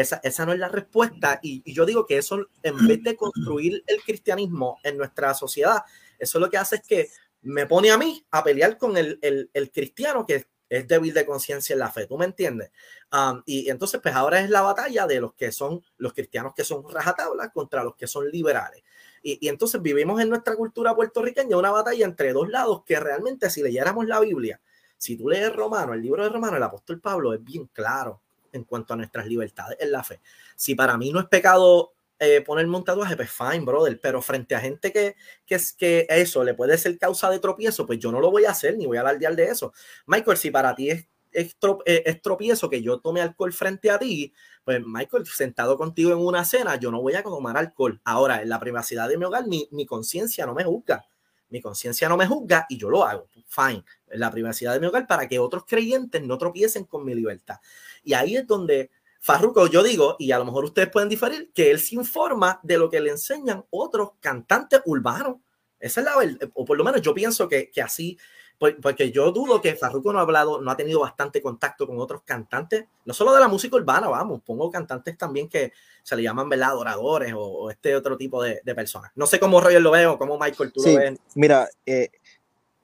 Esa, 0.00 0.20
esa 0.22 0.46
no 0.46 0.52
es 0.52 0.58
la 0.60 0.68
respuesta. 0.68 1.40
Y, 1.42 1.72
yo 1.72 1.84
digo 1.84 2.06
que 2.06 2.18
eso, 2.18 2.46
en 2.62 2.86
vez 2.86 3.02
de 3.02 3.16
construir 3.16 3.82
el 3.86 4.00
cristianismo 4.02 4.78
en 4.84 4.96
nuestra 4.96 5.34
sociedad, 5.34 5.82
eso 6.18 6.38
lo 6.38 6.48
que 6.48 6.56
hace 6.56 6.76
es 6.76 6.82
que 6.82 7.08
me 7.42 7.66
pone 7.66 7.90
a 7.90 7.98
mí 7.98 8.24
a 8.30 8.44
pelear 8.44 8.78
con 8.78 8.96
el, 8.96 9.18
el, 9.20 9.70
cristiano 9.72 10.24
que 10.24 10.46
es 10.68 10.86
débil 10.86 11.12
de 11.14 11.26
conciencia 11.26 11.72
en 11.72 11.80
la 11.80 11.90
fe. 11.90 12.06
¿Tú 12.06 12.16
me 12.16 12.26
entiendes? 12.26 12.70
Um, 13.12 13.42
y 13.44 13.70
entonces, 13.70 14.00
pues 14.00 14.14
ahora 14.14 14.40
es 14.40 14.50
la 14.50 14.60
batalla 14.60 15.06
de 15.06 15.20
los 15.20 15.34
que 15.34 15.50
son 15.50 15.82
los 15.96 16.12
cristianos 16.12 16.52
que 16.54 16.62
son 16.62 16.88
rajatabla 16.88 17.50
contra 17.50 17.82
los 17.82 17.96
que 17.96 18.06
son 18.06 18.30
liberales. 18.30 18.84
Y, 19.22 19.44
y 19.44 19.48
entonces 19.48 19.82
vivimos 19.82 20.20
en 20.20 20.28
nuestra 20.28 20.54
cultura 20.54 20.94
puertorriqueña 20.94 21.56
una 21.56 21.72
batalla 21.72 22.04
entre 22.04 22.32
dos 22.32 22.48
lados 22.48 22.84
que 22.84 23.00
realmente 23.00 23.50
si 23.50 23.62
leyéramos 23.62 24.06
la 24.06 24.20
Biblia, 24.20 24.60
si 24.96 25.16
tú 25.16 25.28
lees 25.28 25.52
Romano, 25.52 25.94
el 25.94 26.02
libro 26.02 26.22
de 26.22 26.28
Romano, 26.28 26.56
el 26.56 26.62
apóstol 26.62 27.00
Pablo 27.00 27.32
es 27.34 27.42
bien 27.42 27.66
claro 27.72 28.22
en 28.52 28.64
cuanto 28.64 28.94
a 28.94 28.96
nuestras 28.96 29.26
libertades 29.26 29.78
en 29.80 29.92
la 29.92 30.02
fe. 30.02 30.20
Si 30.56 30.74
para 30.74 30.96
mí 30.96 31.12
no 31.12 31.20
es 31.20 31.26
pecado 31.26 31.92
eh, 32.18 32.40
ponerme 32.40 32.76
un 32.76 32.84
tatuaje, 32.84 33.16
pues 33.16 33.30
fine, 33.30 33.60
brother, 33.60 33.98
pero 34.00 34.20
frente 34.20 34.54
a 34.54 34.60
gente 34.60 34.92
que, 34.92 35.14
que 35.46 35.54
es 35.54 35.72
que 35.72 36.06
eso 36.08 36.42
le 36.42 36.54
puede 36.54 36.76
ser 36.76 36.98
causa 36.98 37.30
de 37.30 37.38
tropiezo, 37.38 37.86
pues 37.86 37.98
yo 38.00 38.10
no 38.10 38.20
lo 38.20 38.30
voy 38.30 38.44
a 38.44 38.50
hacer 38.50 38.76
ni 38.76 38.86
voy 38.86 38.96
a 38.96 39.02
alardear 39.02 39.36
de 39.36 39.44
eso. 39.44 39.72
Michael, 40.06 40.36
si 40.36 40.50
para 40.50 40.74
ti 40.74 40.90
es, 40.90 41.06
es, 41.30 41.56
eh, 41.86 42.20
tropiezo 42.20 42.68
que 42.68 42.82
yo 42.82 42.98
tome 42.98 43.20
alcohol 43.20 43.52
frente 43.52 43.90
a 43.90 43.98
ti, 43.98 44.32
pues 44.64 44.82
Michael, 44.84 45.26
sentado 45.26 45.76
contigo 45.76 46.10
en 46.10 46.18
una 46.18 46.44
cena, 46.44 46.76
yo 46.76 46.90
no 46.90 47.00
voy 47.00 47.14
a 47.14 47.22
tomar 47.22 47.56
alcohol. 47.56 48.00
Ahora, 48.04 48.42
en 48.42 48.48
la 48.48 48.58
privacidad 48.58 49.08
de 49.08 49.16
mi 49.16 49.24
hogar, 49.24 49.46
mi, 49.46 49.68
mi 49.70 49.86
conciencia 49.86 50.44
no 50.44 50.54
me 50.54 50.64
juzga. 50.64 51.06
Mi 51.50 51.60
conciencia 51.60 52.08
no 52.08 52.16
me 52.16 52.26
juzga 52.26 52.66
y 52.68 52.76
yo 52.76 52.90
lo 52.90 53.04
hago. 53.04 53.28
Fine. 53.46 53.84
La 54.08 54.30
privacidad 54.30 54.74
de 54.74 54.80
mi 54.80 54.86
hogar 54.86 55.06
para 55.06 55.28
que 55.28 55.38
otros 55.38 55.64
creyentes 55.66 56.22
no 56.22 56.38
tropiecen 56.38 56.84
con 56.84 57.04
mi 57.04 57.14
libertad. 57.14 57.56
Y 58.02 58.14
ahí 58.14 58.36
es 58.36 58.46
donde 58.46 58.90
Farruko, 59.20 59.66
yo 59.66 59.82
digo, 59.82 60.16
y 60.18 60.32
a 60.32 60.38
lo 60.38 60.44
mejor 60.44 60.64
ustedes 60.64 60.90
pueden 60.90 61.08
diferir, 61.08 61.50
que 61.52 61.70
él 61.70 61.80
se 61.80 61.96
informa 61.96 62.60
de 62.62 62.78
lo 62.78 62.88
que 62.88 63.00
le 63.00 63.10
enseñan 63.10 63.64
otros 63.70 64.10
cantantes 64.20 64.80
urbanos. 64.84 65.36
Esa 65.80 66.00
es 66.00 66.04
la 66.06 66.48
o 66.54 66.64
por 66.64 66.76
lo 66.76 66.84
menos 66.84 67.02
yo 67.02 67.14
pienso 67.14 67.48
que, 67.48 67.70
que 67.70 67.82
así, 67.82 68.18
porque 68.58 69.12
yo 69.12 69.30
dudo 69.30 69.60
que 69.60 69.76
Farruko 69.76 70.12
no 70.12 70.18
ha 70.18 70.22
hablado, 70.22 70.60
no 70.60 70.70
ha 70.70 70.76
tenido 70.76 71.00
bastante 71.00 71.40
contacto 71.40 71.86
con 71.86 71.98
otros 71.98 72.22
cantantes, 72.24 72.86
no 73.04 73.14
solo 73.14 73.32
de 73.32 73.40
la 73.40 73.48
música 73.48 73.76
urbana, 73.76 74.08
vamos, 74.08 74.40
pongo 74.44 74.70
cantantes 74.70 75.16
también 75.16 75.48
que 75.48 75.72
se 76.02 76.16
le 76.16 76.22
llaman, 76.22 76.48
¿verdad?, 76.48 76.70
adoradores 76.70 77.32
o, 77.34 77.40
o 77.40 77.70
este 77.70 77.94
otro 77.94 78.16
tipo 78.16 78.42
de, 78.42 78.60
de 78.64 78.74
personas. 78.74 79.12
No 79.14 79.26
sé 79.26 79.38
cómo 79.38 79.60
Roger 79.60 79.80
lo 79.80 79.92
ve 79.92 80.06
o 80.06 80.18
cómo 80.18 80.38
Michael 80.38 80.72
tú 80.72 80.80
Sí, 80.80 80.92
lo 80.92 80.98
ves. 80.98 81.18
mira, 81.34 81.68
eh, 81.86 82.10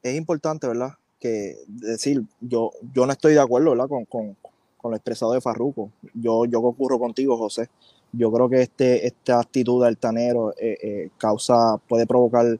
es 0.03 0.14
importante, 0.16 0.66
¿verdad? 0.68 0.93
Que 1.18 1.57
decir, 1.66 2.22
yo, 2.41 2.70
yo 2.93 3.07
no 3.07 3.12
estoy 3.12 3.33
de 3.35 3.41
acuerdo, 3.41 3.70
¿verdad? 3.70 3.89
Con, 3.89 4.05
con, 4.05 4.37
con 4.77 4.91
lo 4.91 4.97
expresado 4.97 5.33
de 5.33 5.41
Farruco. 5.41 5.91
Yo, 6.12 6.45
yo 6.45 6.61
concurro 6.62 6.99
contigo, 6.99 7.37
José. 7.39 7.68
Yo 8.12 8.31
creo 8.31 8.49
que 8.49 8.62
este, 8.62 9.07
esta 9.07 9.41
actitud 9.41 9.83
de 9.83 9.89
altanero 9.89 10.53
eh, 10.59 10.77
eh, 10.83 11.11
causa, 11.18 11.79
puede 11.89 12.07
provocar 12.07 12.59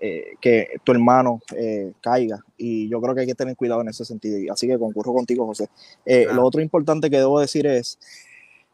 eh, 0.00 0.34
que 0.40 0.68
tu 0.84 0.92
hermano 0.92 1.40
eh, 1.56 1.92
caiga. 2.00 2.44
Y 2.56 2.88
yo 2.88 3.00
creo 3.00 3.14
que 3.14 3.22
hay 3.22 3.26
que 3.26 3.34
tener 3.34 3.56
cuidado 3.56 3.80
en 3.80 3.88
ese 3.88 4.04
sentido. 4.04 4.38
Y 4.38 4.48
Así 4.48 4.66
que 4.66 4.78
concurro 4.78 5.12
contigo, 5.12 5.46
José. 5.46 5.68
Eh, 6.06 6.24
Claro. 6.24 6.40
Lo 6.40 6.46
otro 6.46 6.60
importante 6.60 7.10
que 7.10 7.18
debo 7.18 7.40
decir 7.40 7.66
es, 7.66 7.98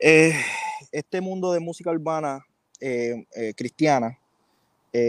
eh, 0.01 0.33
este 0.93 1.21
mundo 1.21 1.53
de 1.53 1.61
música 1.61 1.91
urbana 1.91 2.45
eh, 2.81 3.27
eh, 3.35 3.53
cristiana, 3.57 4.19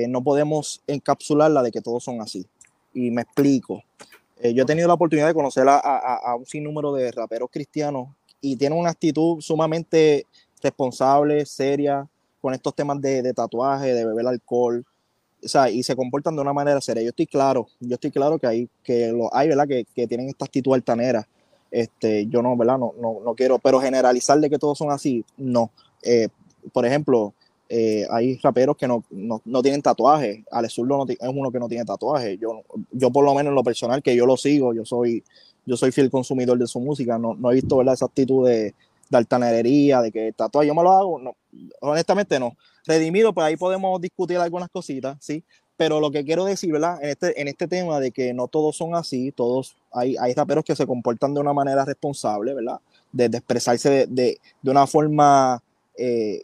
no 0.07 0.21
podemos 0.23 0.83
encapsularla 0.85 1.63
de 1.63 1.71
que 1.71 1.81
todos 1.81 2.03
son 2.03 2.21
así. 2.21 2.45
Y 2.93 3.09
me 3.09 3.23
explico. 3.23 3.81
Yo 4.43 4.63
he 4.63 4.65
tenido 4.65 4.87
la 4.87 4.93
oportunidad 4.93 5.27
de 5.27 5.33
conocer 5.33 5.67
a, 5.67 5.77
a- 5.77 6.15
a 6.31 6.35
un 6.35 6.45
sinnúmero 6.45 6.93
de 6.93 7.11
raperos 7.11 7.49
cristianos 7.51 8.09
y 8.39 8.55
tienen 8.55 8.77
una 8.77 8.91
actitud 8.91 9.41
sumamente 9.41 10.27
responsable, 10.61 11.45
seria, 11.45 12.07
con 12.39 12.53
estos 12.53 12.75
temas 12.75 13.01
de, 13.01 13.21
de 13.23 13.33
tatuaje, 13.33 13.93
de 13.93 14.05
beber 14.05 14.27
alcohol, 14.27 14.85
o 15.43 15.47
sea, 15.47 15.69
y 15.69 15.83
se 15.83 15.95
comportan 15.95 16.35
de 16.35 16.41
una 16.41 16.53
manera 16.53 16.81
seria. 16.81 17.03
Yo 17.03 17.09
estoy 17.09 17.27
claro, 17.27 17.67
yo 17.79 17.95
estoy 17.95 18.11
claro 18.11 18.39
que 18.39 18.47
hay, 18.47 18.69
que 18.83 19.11
lo 19.11 19.33
hay, 19.35 19.47
¿verdad? 19.47 19.67
Que, 19.67 19.85
que 19.95 20.07
tienen 20.07 20.29
esta 20.29 20.45
actitud 20.45 20.73
altanera. 20.73 21.27
Este, 21.71 22.25
yo 22.27 22.41
no, 22.41 22.57
¿verdad? 22.57 22.77
No, 22.77 22.93
no, 22.99 23.19
no 23.23 23.35
quiero, 23.35 23.59
pero 23.59 23.79
generalizar 23.79 24.39
de 24.39 24.49
que 24.49 24.57
todos 24.57 24.77
son 24.77 24.91
así, 24.91 25.23
no. 25.37 25.71
Eh, 26.03 26.29
por 26.73 26.85
ejemplo, 26.85 27.33
eh, 27.69 28.07
hay 28.09 28.37
raperos 28.37 28.75
que 28.75 28.87
no, 28.87 29.03
no, 29.11 29.41
no 29.45 29.61
tienen 29.61 29.81
tatuaje. 29.81 30.43
Alex 30.51 30.73
Zurdo 30.73 30.97
no 30.97 31.05
es 31.07 31.17
uno 31.21 31.51
que 31.51 31.59
no 31.59 31.67
tiene 31.67 31.85
tatuaje. 31.85 32.37
Yo, 32.37 32.63
yo 32.91 33.11
por 33.11 33.23
lo 33.23 33.33
menos 33.35 33.51
en 33.51 33.55
lo 33.55 33.63
personal, 33.63 34.01
que 34.01 34.15
yo 34.15 34.25
lo 34.25 34.35
sigo, 34.35 34.73
yo 34.73 34.85
soy, 34.85 35.23
yo 35.65 35.77
soy 35.77 35.91
fiel 35.91 36.09
consumidor 36.09 36.57
de 36.57 36.67
su 36.67 36.79
música, 36.79 37.17
no, 37.17 37.35
no 37.35 37.51
he 37.51 37.55
visto 37.55 37.77
¿verdad? 37.77 37.93
esa 37.93 38.05
actitud 38.05 38.47
de, 38.47 38.73
de 39.09 39.17
altanería, 39.17 40.01
de 40.01 40.11
que 40.11 40.33
tatuaje 40.33 40.67
yo 40.67 40.75
me 40.75 40.83
lo 40.83 40.91
hago. 40.91 41.19
No, 41.19 41.35
honestamente 41.81 42.39
no. 42.39 42.57
Redimido, 42.89 43.33
pues 43.33 43.45
ahí 43.45 43.55
podemos 43.55 44.01
discutir 44.01 44.37
algunas 44.37 44.67
cositas, 44.69 45.15
¿sí? 45.21 45.43
Pero 45.77 45.99
lo 45.99 46.09
que 46.09 46.25
quiero 46.25 46.43
decir, 46.43 46.71
¿verdad? 46.71 46.97
En 47.03 47.09
este, 47.09 47.39
en 47.39 47.47
este 47.47 47.67
tema 47.67 47.99
de 47.99 48.09
que 48.09 48.33
no 48.33 48.47
todos 48.47 48.75
son 48.75 48.95
así, 48.95 49.31
todos, 49.31 49.77
hay, 49.91 50.15
hay 50.19 50.33
raperos 50.33 50.65
que 50.65 50.75
se 50.75 50.87
comportan 50.87 51.35
de 51.35 51.39
una 51.39 51.53
manera 51.53 51.85
responsable, 51.85 52.55
¿verdad? 52.55 52.79
De, 53.11 53.25
expresarse 53.25 53.89
de, 53.91 54.07
de, 54.07 54.39
de 54.63 54.71
una 54.71 54.87
forma 54.87 55.61
eh, 56.01 56.41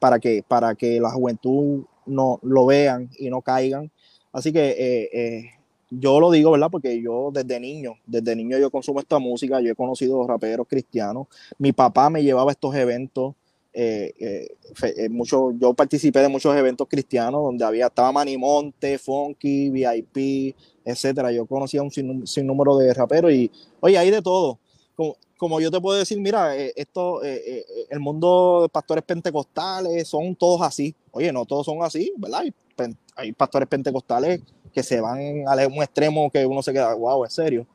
para, 0.00 0.18
que, 0.18 0.42
para 0.46 0.74
que 0.74 0.98
la 0.98 1.10
juventud 1.10 1.84
no 2.06 2.40
lo 2.42 2.66
vean 2.66 3.08
y 3.16 3.30
no 3.30 3.40
caigan. 3.40 3.90
Así 4.32 4.52
que 4.52 4.70
eh, 4.70 5.10
eh, 5.12 5.50
yo 5.90 6.18
lo 6.18 6.32
digo, 6.32 6.50
¿verdad? 6.50 6.70
Porque 6.72 7.00
yo 7.00 7.30
desde 7.32 7.60
niño, 7.60 7.94
desde 8.04 8.34
niño 8.34 8.58
yo 8.58 8.70
consumo 8.70 8.98
esta 8.98 9.20
música, 9.20 9.60
yo 9.60 9.70
he 9.70 9.74
conocido 9.76 10.26
raperos 10.26 10.66
cristianos, 10.66 11.28
mi 11.58 11.72
papá 11.72 12.10
me 12.10 12.24
llevaba 12.24 12.50
a 12.50 12.54
estos 12.54 12.74
eventos, 12.74 13.34
eh, 13.74 14.12
eh, 14.20 14.48
eh, 14.96 15.08
yo 15.58 15.74
participé 15.74 16.20
de 16.20 16.28
muchos 16.28 16.56
eventos 16.56 16.86
cristianos 16.88 17.42
donde 17.42 17.64
había, 17.64 17.86
estaba 17.88 18.12
Manimonte, 18.12 18.98
Funky, 18.98 19.70
VIP, 19.70 20.54
etcétera. 20.84 21.32
Yo 21.32 21.44
conocía 21.46 21.82
un 21.82 21.90
sin, 21.90 22.26
sinnúmero 22.26 22.76
de 22.78 22.94
raperos 22.94 23.32
y, 23.32 23.50
oye, 23.80 23.98
hay 23.98 24.10
de 24.10 24.22
todo. 24.22 24.58
Como, 25.36 25.60
yo 25.60 25.70
te 25.70 25.80
puedo 25.80 25.98
decir, 25.98 26.18
mira, 26.20 26.56
eh, 26.56 26.72
esto, 26.76 27.20
el 27.22 28.00
mundo 28.00 28.60
de 28.62 28.68
pastores 28.68 29.04
pentecostales 29.04 30.06
son 30.08 30.36
todos 30.36 30.62
así. 30.62 30.94
Oye, 31.10 31.32
no 31.32 31.44
todos 31.44 31.66
son 31.66 31.82
así, 31.82 32.12
¿verdad? 32.16 32.44
Hay, 33.16 33.32
pastores 33.32 33.68
pentecostales 33.68 34.40
que 34.72 34.82
se 34.82 35.00
van 35.00 35.46
a 35.46 35.66
un 35.66 35.82
extremo 35.82 36.30
que 36.30 36.46
uno 36.46 36.62
se 36.62 36.72
queda, 36.72 36.94
wow, 36.94 37.24
en 37.24 37.30
serio. 37.30 37.66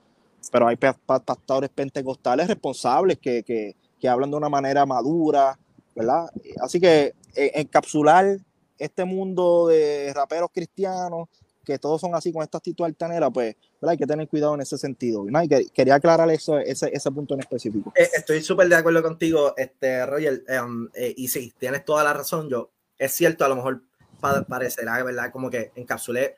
Pero 0.51 0.67
hay 0.67 0.77
pa- 0.77 0.97
pa- 1.05 1.19
pastores 1.19 1.69
pentecostales 1.69 2.47
responsables 2.47 3.17
que, 3.19 3.43
que, 3.43 3.75
que 3.99 4.07
hablan 4.07 4.31
de 4.31 4.37
una 4.37 4.49
manera 4.49 4.85
madura, 4.85 5.57
¿verdad? 5.99 6.31
Así 6.61 6.79
que 6.79 7.13
eh, 7.35 7.51
encapsular 7.55 8.37
este 8.77 9.03
mundo 9.05 9.67
de 9.67 10.11
raperos 10.15 10.49
cristianos, 10.53 11.27
que 11.65 11.77
todos 11.77 11.99
son 12.01 12.15
así 12.15 12.31
con 12.31 12.41
esta 12.41 12.57
actitud 12.57 12.85
altanera, 12.85 13.29
pues 13.29 13.55
¿verdad? 13.79 13.91
hay 13.91 13.97
que 13.97 14.07
tener 14.07 14.27
cuidado 14.27 14.55
en 14.55 14.61
ese 14.61 14.77
sentido. 14.77 15.23
¿no? 15.29 15.43
Y 15.43 15.47
que- 15.49 15.65
quería 15.73 15.95
aclarar 15.95 16.29
eso, 16.31 16.57
ese, 16.57 16.89
ese 16.91 17.11
punto 17.11 17.33
en 17.35 17.41
específico. 17.41 17.91
Eh, 17.95 18.09
Estoy 18.15 18.41
súper 18.41 18.69
de 18.69 18.75
acuerdo 18.75 19.03
contigo, 19.03 19.53
este, 19.57 20.05
Roger. 20.05 20.43
em, 20.47 20.89
eh, 20.95 21.13
y 21.15 21.27
sí, 21.27 21.53
tienes 21.59 21.83
toda 21.85 22.03
la 22.03 22.13
razón. 22.13 22.49
Yo, 22.49 22.71
es 22.97 23.11
cierto, 23.11 23.43
a 23.45 23.49
lo 23.49 23.57
mejor 23.57 23.83
pa- 24.19 24.43
parecerá, 24.43 25.03
¿verdad? 25.03 25.31
Como 25.31 25.49
que 25.49 25.71
encapsulé 25.75 26.35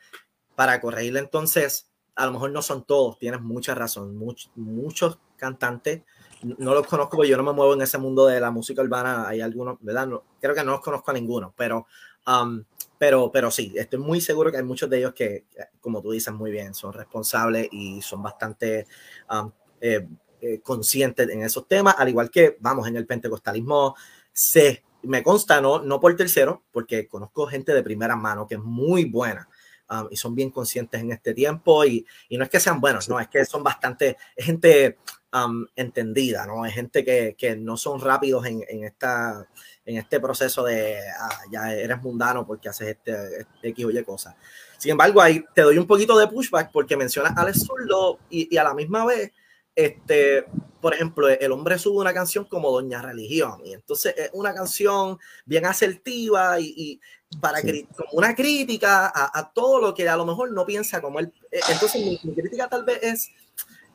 para 0.56 0.82
corregirle. 0.82 1.20
Entonces, 1.20 1.88
a 2.16 2.26
lo 2.26 2.34
mejor 2.34 2.52
no 2.52 2.62
son 2.62 2.84
todos, 2.86 3.18
tienes 3.20 3.40
mucha 3.42 3.74
razón. 3.76 4.18
Much- 4.18 4.50
muchos 4.56 5.18
cantantes, 5.38 6.02
no 6.44 6.74
los 6.74 6.88
conozco 6.88 7.18
porque 7.18 7.30
yo 7.30 7.38
no 7.38 7.44
me 7.44 7.54
muevo 7.54 7.74
en 7.74 7.82
ese 7.82 7.98
mundo 7.98 8.28
de 8.28 8.40
la 8.40 8.52
música 8.52 8.82
urbana. 8.82 9.28
Hay 9.28 9.42
algunos, 9.42 9.78
¿verdad? 9.82 10.10
Creo 10.40 10.56
que 10.56 10.64
no 10.64 10.72
los 10.72 10.82
conozco 10.82 11.12
a 11.12 11.14
ninguno, 11.14 11.54
pero, 11.56 11.88
um, 12.28 12.64
pero, 12.98 13.32
pero 13.32 13.52
sí, 13.52 13.74
estoy 13.76 14.00
muy 14.00 14.22
seguro 14.22 14.52
que 14.52 14.58
hay 14.58 14.64
muchos 14.64 14.90
de 14.90 15.00
ellos 15.00 15.14
que, 15.14 15.46
como 15.80 16.02
tú 16.02 16.12
dices 16.12 16.34
muy 16.34 16.52
bien, 16.52 16.74
son 16.74 16.94
responsables 16.94 17.68
y 17.72 18.02
son 18.02 18.22
bastante 18.22 18.88
um, 19.30 19.52
eh, 19.80 20.08
eh, 20.42 20.60
conscientes 20.62 21.30
en 21.30 21.44
esos 21.44 21.68
temas, 21.68 21.96
al 21.98 22.10
igual 22.10 22.30
que, 22.30 22.58
vamos, 22.60 22.88
en 22.88 22.98
el 22.98 23.06
pentecostalismo 23.06 23.96
se, 24.34 24.84
me 25.04 25.24
consta, 25.24 25.62
no, 25.62 25.82
no 25.82 26.00
por 26.00 26.16
tercero, 26.16 26.64
porque 26.72 27.08
conozco 27.08 27.48
gente 27.48 27.74
de 27.74 27.84
primera 27.84 28.16
mano 28.16 28.48
que 28.48 28.56
es 28.56 28.62
muy 28.62 29.06
buena 29.06 29.48
um, 29.92 30.08
y 30.10 30.16
son 30.16 30.34
bien 30.34 30.50
conscientes 30.50 31.00
en 31.02 31.12
este 31.12 31.34
tiempo 31.34 31.86
y, 31.86 32.06
y 32.30 32.38
no 32.38 32.44
es 32.44 32.50
que 32.50 32.60
sean 32.60 32.82
buenos, 32.82 33.10
no, 33.10 33.20
es 33.20 33.28
que 33.28 33.46
son 33.46 33.64
bastante, 33.64 34.18
gente 34.36 34.98
um, 35.34 35.66
entendida, 35.76 36.46
¿no? 36.46 36.66
Es 36.66 36.74
gente 36.74 37.06
que, 37.06 37.36
que 37.38 37.56
no 37.56 37.78
son 37.78 38.00
rápidos 38.00 38.46
en, 38.46 38.64
en, 38.68 38.86
esta, 38.86 39.48
en 39.86 39.98
este 39.98 40.20
proceso 40.20 40.64
de, 40.64 40.98
ah, 41.20 41.42
ya 41.52 41.74
eres 41.74 42.02
mundano 42.02 42.48
porque 42.48 42.70
haces 42.70 42.88
este, 42.90 43.42
este 43.42 43.68
X 43.70 43.86
o 43.86 43.92
Y 43.92 44.04
cosas. 44.04 44.36
Sin 44.78 44.92
embargo, 44.92 45.22
ahí 45.22 45.44
te 45.54 45.62
doy 45.62 45.78
un 45.78 45.86
poquito 45.86 46.18
de 46.18 46.28
pushback 46.28 46.72
porque 46.72 46.98
mencionas 46.98 47.38
a 47.38 47.42
Alex 47.42 47.66
Zurdo 47.66 48.20
y, 48.30 48.54
y 48.54 48.58
a 48.58 48.64
la 48.64 48.74
misma 48.74 49.06
vez 49.06 49.32
este, 49.76 50.46
por 50.82 50.94
ejemplo, 50.94 51.30
el 51.30 51.52
hombre 51.52 51.78
sube 51.78 52.00
una 52.00 52.14
canción 52.14 52.46
como 52.46 52.72
Doña 52.72 53.02
Religión, 53.02 53.62
y 53.64 53.74
entonces 53.74 54.14
es 54.18 54.30
una 54.34 54.54
canción 54.54 55.18
bien 55.46 55.66
asertiva 55.66 56.60
y, 56.60 56.74
y 56.76 57.02
para 57.40 57.60
Sí. 57.62 57.88
como 57.96 58.12
una 58.14 58.36
crítica 58.36 59.08
a, 59.08 59.40
a, 59.40 59.52
todo 59.54 59.80
lo 59.80 59.94
que 59.94 60.08
a 60.10 60.18
lo 60.18 60.26
mejor 60.26 60.52
no 60.52 60.66
piensa 60.66 61.02
como 61.02 61.20
él. 61.20 61.32
Eh, 61.52 61.60
Entonces, 61.70 62.02
mi, 62.04 62.20
mi 62.24 62.36
crítica 62.36 62.68
tal 62.68 62.84
vez 62.84 63.00
es 63.02 63.30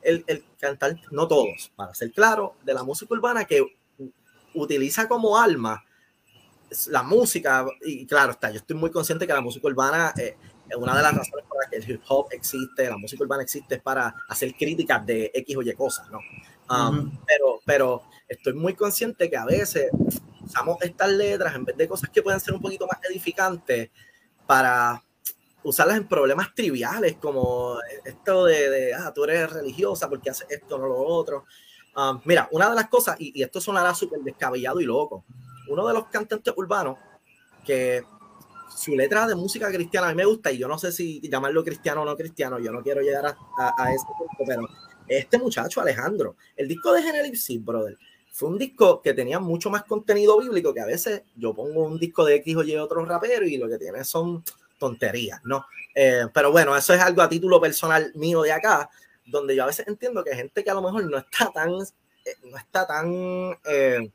el, 0.01 0.23
el, 0.27 0.43
cantar, 0.59 0.99
no 1.11 1.27
todos, 1.27 1.71
para 1.75 1.93
ser 1.93 2.11
claro, 2.11 2.55
de 2.63 2.73
la 2.73 2.83
música 2.83 3.13
urbana 3.13 3.45
que 3.45 3.63
utiliza 4.53 5.07
como 5.07 5.37
alma 5.37 5.83
la 6.87 7.03
música, 7.03 7.65
y 7.81 8.05
claro 8.05 8.31
está, 8.33 8.49
yo 8.51 8.57
estoy 8.57 8.75
muy 8.75 8.91
consciente 8.91 9.25
que 9.25 9.33
la 9.33 9.41
música 9.41 9.67
urbana 9.67 10.13
eh, 10.17 10.35
una 10.77 10.95
de 10.97 11.01
las 11.01 11.15
razones 11.15 11.45
por 11.47 11.57
las 11.61 11.69
que 11.69 11.77
el 11.77 11.89
hip 11.89 12.01
hop 12.09 12.27
existe, 12.31 12.89
la 12.89 12.97
música 12.97 13.23
urbana 13.23 13.43
existe, 13.43 13.75
es 13.75 13.81
para 13.81 14.13
hacer 14.27 14.53
críticas 14.53 15.05
de 15.05 15.31
X 15.33 15.55
o 15.55 15.61
Y 15.61 15.73
cosas, 15.73 16.09
¿no? 16.11 16.19
Um, 16.69 16.97
uh 16.97 17.01
-huh. 17.03 17.11
pero, 17.25 17.61
pero 17.65 18.03
estoy 18.27 18.53
muy 18.53 18.73
consciente 18.73 19.29
que 19.29 19.37
a 19.37 19.45
veces 19.45 19.89
usamos 20.47 20.77
estas 20.81 21.11
letras 21.11 21.55
en 21.55 21.65
vez 21.65 21.77
de 21.77 21.87
cosas 21.87 22.09
que 22.09 22.21
pueden 22.21 22.39
ser 22.39 22.53
un 22.53 22.61
poquito 22.61 22.87
más 22.87 22.99
edificantes 23.09 23.91
para 24.45 25.03
usarlas 25.63 25.97
en 25.97 26.07
problemas 26.07 26.55
triviales, 26.55 27.17
como 27.17 27.77
esto 28.05 28.45
de, 28.45 28.69
de 28.69 28.93
ah, 28.93 29.11
tú 29.13 29.25
eres 29.25 29.51
religiosa 29.51 30.07
porque 30.09 30.29
haces 30.29 30.47
esto, 30.49 30.77
no 30.77 30.87
lo 30.87 30.97
otro. 30.97 31.45
Um, 31.95 32.21
mira, 32.25 32.47
una 32.51 32.69
de 32.69 32.75
las 32.75 32.87
cosas, 32.89 33.17
y, 33.19 33.37
y 33.39 33.43
esto 33.43 33.59
sonará 33.59 33.93
súper 33.93 34.19
descabellado 34.21 34.79
y 34.79 34.85
loco, 34.85 35.25
uno 35.69 35.85
de 35.87 35.93
los 35.93 36.07
cantantes 36.07 36.53
urbanos 36.55 36.97
que 37.65 38.03
su 38.73 38.95
letra 38.95 39.27
de 39.27 39.35
música 39.35 39.69
cristiana 39.69 40.07
a 40.07 40.11
mí 40.11 40.15
me 40.15 40.25
gusta 40.25 40.51
y 40.51 40.57
yo 40.57 40.67
no 40.67 40.77
sé 40.77 40.91
si 40.91 41.19
llamarlo 41.27 41.63
cristiano 41.63 42.03
o 42.03 42.05
no 42.05 42.15
cristiano, 42.15 42.59
yo 42.59 42.71
no 42.71 42.81
quiero 42.81 43.01
llegar 43.01 43.25
a, 43.25 43.37
a, 43.57 43.83
a 43.83 43.93
ese 43.93 44.05
punto, 44.17 44.43
pero 44.45 44.67
este 45.07 45.37
muchacho 45.37 45.81
Alejandro, 45.81 46.35
el 46.55 46.67
disco 46.67 46.93
de 46.93 47.01
Genesis, 47.01 47.63
brother, 47.63 47.97
fue 48.37 48.49
un 48.49 48.59
disco 48.59 49.01
que 49.01 49.15
tenía 49.15 49.39
mucho 49.39 49.71
más 49.71 49.83
contenido 49.85 50.37
bíblico 50.39 50.71
que 50.71 50.79
a 50.79 50.85
veces 50.85 51.23
yo 51.35 51.55
pongo 51.55 51.83
un 51.83 51.97
disco 51.97 52.23
de 52.23 52.35
X 52.35 52.55
o 52.57 52.63
Y 52.63 52.75
otro 52.75 53.03
rapero 53.03 53.47
y 53.47 53.57
lo 53.57 53.67
que 53.67 53.79
tiene 53.79 54.03
son 54.03 54.43
tonterías, 54.77 55.41
¿no? 55.43 55.65
Eh, 55.95 56.25
pero 56.31 56.51
bueno, 56.51 56.77
eso 56.77 56.93
es 56.93 57.01
algo 57.01 57.23
a 57.23 57.29
título 57.29 57.59
personal 57.59 58.11
mío 58.13 58.43
de 58.43 58.51
acá, 58.51 58.91
donde 59.25 59.55
yo 59.55 59.63
a 59.63 59.65
veces 59.65 59.87
entiendo 59.87 60.23
que 60.23 60.35
gente 60.35 60.63
que 60.63 60.69
a 60.69 60.75
lo 60.75 60.83
mejor 60.83 61.09
no 61.09 61.17
está 61.17 61.49
tan, 61.51 61.71
eh, 61.71 62.35
no 62.43 62.57
está 62.57 62.85
tan 62.85 63.57
eh, 63.65 64.07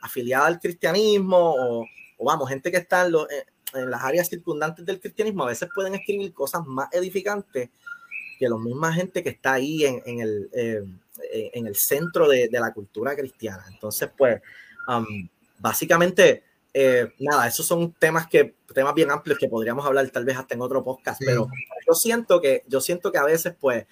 afiliada 0.00 0.46
al 0.46 0.58
cristianismo 0.58 1.36
o, 1.38 1.86
vamos, 2.24 2.48
gente 2.48 2.70
que 2.70 2.78
está 2.78 3.04
en, 3.04 3.90
las 3.90 4.02
áreas 4.02 4.30
circundantes 4.30 4.86
del 4.86 5.00
cristianismo 5.00 5.44
a 5.44 5.48
veces 5.48 5.68
pueden 5.74 5.94
escribir 5.94 6.32
cosas 6.32 6.64
más 6.64 6.88
edificantes 6.94 7.68
que 8.38 8.48
la 8.48 8.56
misma 8.56 8.90
gente 8.94 9.22
que 9.22 9.28
está 9.28 9.52
ahí 9.52 9.84
en, 9.84 10.20
el, 10.20 10.98
en 11.32 11.66
el 11.66 11.76
centro 11.76 12.28
de, 12.28 12.48
de, 12.48 12.60
la 12.60 12.72
cultura 12.72 13.14
cristiana. 13.16 13.64
Entonces, 13.70 14.10
pues, 14.16 14.40
um, 14.88 15.28
básicamente, 15.58 16.44
eh, 16.72 17.12
nada, 17.18 17.46
esos 17.46 17.66
son 17.66 17.92
temas 17.94 18.26
que 18.26 18.56
temas 18.74 18.94
bien 18.94 19.10
amplios 19.10 19.38
que 19.38 19.48
podríamos 19.48 19.86
hablar 19.86 20.08
tal 20.10 20.24
vez 20.24 20.36
hasta 20.36 20.54
en 20.54 20.62
otro 20.62 20.84
podcast, 20.84 21.18
sí. 21.18 21.24
pero 21.26 21.48
yo 21.86 21.94
siento 21.94 22.40
que 22.40 22.64
yo 22.66 22.80
siento 22.80 23.10
que 23.10 23.18
a 23.18 23.24
veces, 23.24 23.54
pues, 23.58 23.86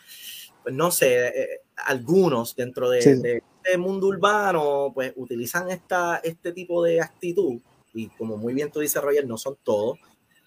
pues 0.63 0.75
no 0.75 0.91
sé, 0.91 1.29
eh, 1.29 1.61
algunos 1.77 2.55
dentro 2.55 2.91
de, 2.91 3.03
sí. 3.03 3.15
de, 3.15 3.43
este 3.65 3.79
mundo 3.79 4.09
urbano, 4.09 4.93
pues, 4.95 5.13
utilizan 5.17 5.71
esta, 5.71 6.19
este 6.23 6.53
tipo 6.53 6.83
de 6.83 7.01
actitud 7.01 7.61
y 7.95 8.09
como 8.09 8.37
muy 8.37 8.53
bien 8.53 8.71
tú 8.71 8.81
dices, 8.81 9.03
Roger, 9.03 9.27
no 9.27 9.39
son 9.39 9.57
todos, 9.63 9.99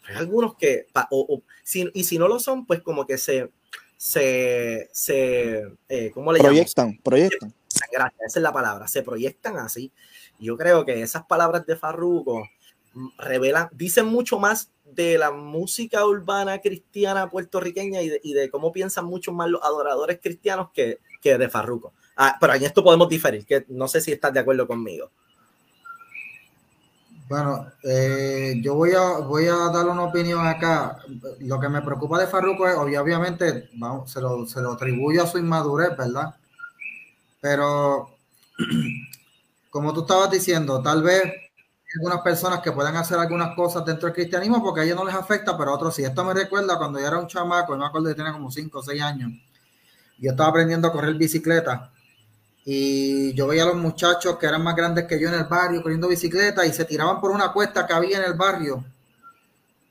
hay 0.07 0.15
algunos 0.15 0.55
que, 0.55 0.85
o, 1.09 1.25
o, 1.29 1.41
si, 1.63 1.89
y 1.93 2.03
si 2.03 2.19
no 2.19 2.27
lo 2.27 2.39
son, 2.39 2.65
pues 2.65 2.81
como 2.81 3.05
que 3.07 3.17
se, 3.17 3.49
se, 3.97 4.89
se 4.93 5.63
eh, 5.89 6.11
¿cómo 6.13 6.31
le 6.31 6.39
proyectan, 6.39 6.87
llaman? 6.87 7.01
proyectan. 7.03 7.53
Gracias, 7.91 8.21
esa 8.27 8.39
es 8.39 8.43
la 8.43 8.53
palabra, 8.53 8.87
se 8.87 9.03
proyectan 9.03 9.57
así. 9.57 9.91
Yo 10.39 10.55
creo 10.55 10.85
que 10.85 11.01
esas 11.01 11.25
palabras 11.25 11.65
de 11.65 11.75
Farruko 11.75 12.47
revelan, 13.17 13.69
dicen 13.73 14.05
mucho 14.05 14.39
más 14.39 14.71
de 14.85 15.17
la 15.17 15.31
música 15.31 16.05
urbana 16.05 16.59
cristiana 16.59 17.29
puertorriqueña 17.29 18.01
y 18.01 18.09
de, 18.09 18.21
y 18.23 18.33
de 18.33 18.49
cómo 18.49 18.71
piensan 18.71 19.05
mucho 19.05 19.31
más 19.31 19.49
los 19.49 19.61
adoradores 19.63 20.19
cristianos 20.21 20.69
que, 20.73 20.99
que 21.21 21.37
de 21.37 21.49
Farruko. 21.49 21.93
Ah, 22.15 22.37
pero 22.39 22.53
en 22.53 22.63
esto 22.63 22.83
podemos 22.83 23.09
diferir, 23.09 23.45
que 23.45 23.65
no 23.67 23.87
sé 23.87 24.01
si 24.01 24.11
estás 24.11 24.33
de 24.33 24.39
acuerdo 24.39 24.67
conmigo. 24.67 25.11
Bueno, 27.27 27.67
eh, 27.83 28.55
yo 28.63 28.75
voy 28.75 28.91
a, 28.93 29.17
voy 29.19 29.47
a 29.47 29.55
dar 29.73 29.85
una 29.87 30.03
opinión 30.03 30.45
acá. 30.47 30.97
Lo 31.39 31.59
que 31.59 31.67
me 31.67 31.81
preocupa 31.81 32.19
de 32.19 32.27
Farruko 32.27 32.67
es, 32.67 32.75
obviamente, 32.77 33.69
vamos, 33.73 34.09
se, 34.11 34.21
lo, 34.21 34.45
se 34.45 34.61
lo 34.61 34.73
atribuyo 34.73 35.23
a 35.23 35.27
su 35.27 35.37
inmadurez, 35.37 35.97
¿verdad? 35.97 36.35
Pero, 37.41 38.09
como 39.69 39.93
tú 39.93 40.01
estabas 40.01 40.31
diciendo, 40.31 40.81
tal 40.81 41.03
vez 41.03 41.23
hay 41.25 41.99
algunas 41.99 42.21
personas 42.21 42.61
que 42.61 42.71
pueden 42.71 42.95
hacer 42.95 43.17
algunas 43.19 43.55
cosas 43.55 43.85
dentro 43.85 44.07
del 44.07 44.15
cristianismo 44.15 44.63
porque 44.63 44.81
a 44.81 44.83
ellos 44.83 44.97
no 44.97 45.05
les 45.05 45.15
afecta, 45.15 45.57
pero 45.57 45.71
a 45.71 45.75
otros 45.75 45.95
sí. 45.95 46.03
Esto 46.03 46.23
me 46.23 46.33
recuerda 46.33 46.77
cuando 46.77 46.99
yo 46.99 47.07
era 47.07 47.17
un 47.19 47.27
chamaco, 47.27 47.73
yo 47.73 47.79
me 47.79 47.85
acuerdo 47.85 48.09
que 48.09 48.15
tenía 48.15 48.33
como 48.33 48.51
5 48.51 48.79
o 48.79 48.83
6 48.83 49.01
años, 49.01 49.31
yo 50.19 50.31
estaba 50.31 50.49
aprendiendo 50.49 50.87
a 50.87 50.91
correr 50.93 51.15
bicicleta 51.15 51.91
y 52.69 53.33
yo 53.33 53.47
veía 53.47 53.63
a 53.63 53.67
los 53.67 53.77
muchachos 53.77 54.37
que 54.37 54.45
eran 54.45 54.61
más 54.61 54.75
grandes 54.75 55.05
que 55.05 55.17
yo 55.17 55.29
en 55.29 55.35
el 55.35 55.45
barrio 55.45 55.81
corriendo 55.81 56.09
bicicleta 56.09 56.65
y 56.65 56.73
se 56.73 56.83
tiraban 56.83 57.21
por 57.21 57.31
una 57.31 57.53
cuesta 57.53 57.87
que 57.87 57.93
había 57.93 58.17
en 58.17 58.25
el 58.25 58.33
barrio 58.33 58.83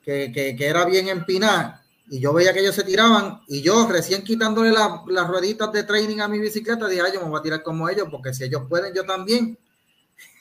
que, 0.05 0.31
que, 0.31 0.55
que 0.55 0.67
era 0.67 0.85
bien 0.85 1.09
empinada. 1.09 1.83
Y 2.11 2.21
yo 2.21 2.35
veía 2.35 2.53
que 2.53 2.61
ellos 2.61 2.75
se 2.75 2.85
tiraban 2.85 3.41
y 3.49 3.63
yo 3.63 3.89
recién 3.89 4.23
quitándole 4.23 4.73
la, 4.73 5.03
las 5.07 5.27
rueditas 5.27 5.73
de 5.73 5.85
training 5.85 6.21
a 6.21 6.29
mi 6.29 6.39
bicicleta 6.39 6.87
dije, 6.87 7.01
Ay, 7.01 7.13
yo 7.15 7.23
me 7.23 7.31
voy 7.31 7.39
a 7.41 7.43
tirar 7.43 7.63
como 7.63 7.89
ellos 7.89 8.09
porque 8.11 8.35
si 8.35 8.45
ellos 8.45 8.65
pueden 8.69 8.93
yo 8.93 9.07
también 9.07 9.59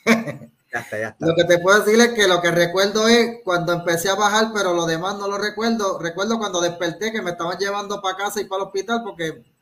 ya 0.05 0.79
está, 0.81 0.99
ya 0.99 1.07
está. 1.07 1.25
lo 1.25 1.35
que 1.35 1.45
te 1.45 1.59
puedo 1.59 1.79
decir 1.85 1.97
es 2.01 2.09
que 2.09 2.27
lo 2.27 2.41
que 2.41 2.51
recuerdo 2.51 3.07
es 3.07 3.37
cuando 3.45 3.71
empecé 3.71 4.09
a 4.09 4.15
bajar 4.15 4.51
pero 4.53 4.73
lo 4.73 4.85
demás 4.85 5.17
no 5.17 5.29
lo 5.29 5.37
recuerdo. 5.37 5.99
Recuerdo 5.99 6.37
cuando 6.37 6.59
desperté 6.59 7.13
que 7.13 7.21
me 7.21 7.31
estaban 7.31 7.57
llevando 7.57 8.01
para 8.01 8.17
casa 8.17 8.41
y 8.41 8.43
para 8.43 8.63
el 8.63 8.67
hospital 8.67 9.03
porque 9.05 9.54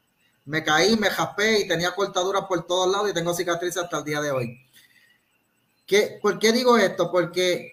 me 0.46 0.64
caí, 0.64 0.96
me 0.98 1.10
jaspé 1.10 1.62
y 1.62 1.68
tenía 1.68 1.96
cortaduras 1.96 2.46
por 2.46 2.66
todos 2.66 2.92
lados 2.92 3.10
y 3.10 3.14
tengo 3.14 3.34
cicatrices 3.34 3.84
hasta 3.84 4.00
el 4.00 4.04
día 4.04 4.22
de 4.22 4.32
hoy. 4.32 4.60
¿qué, 5.86 6.20
¿por 6.22 6.40
qué 6.40 6.52
digo 6.52 6.78
esto? 6.78 7.12
Porque 7.12 7.72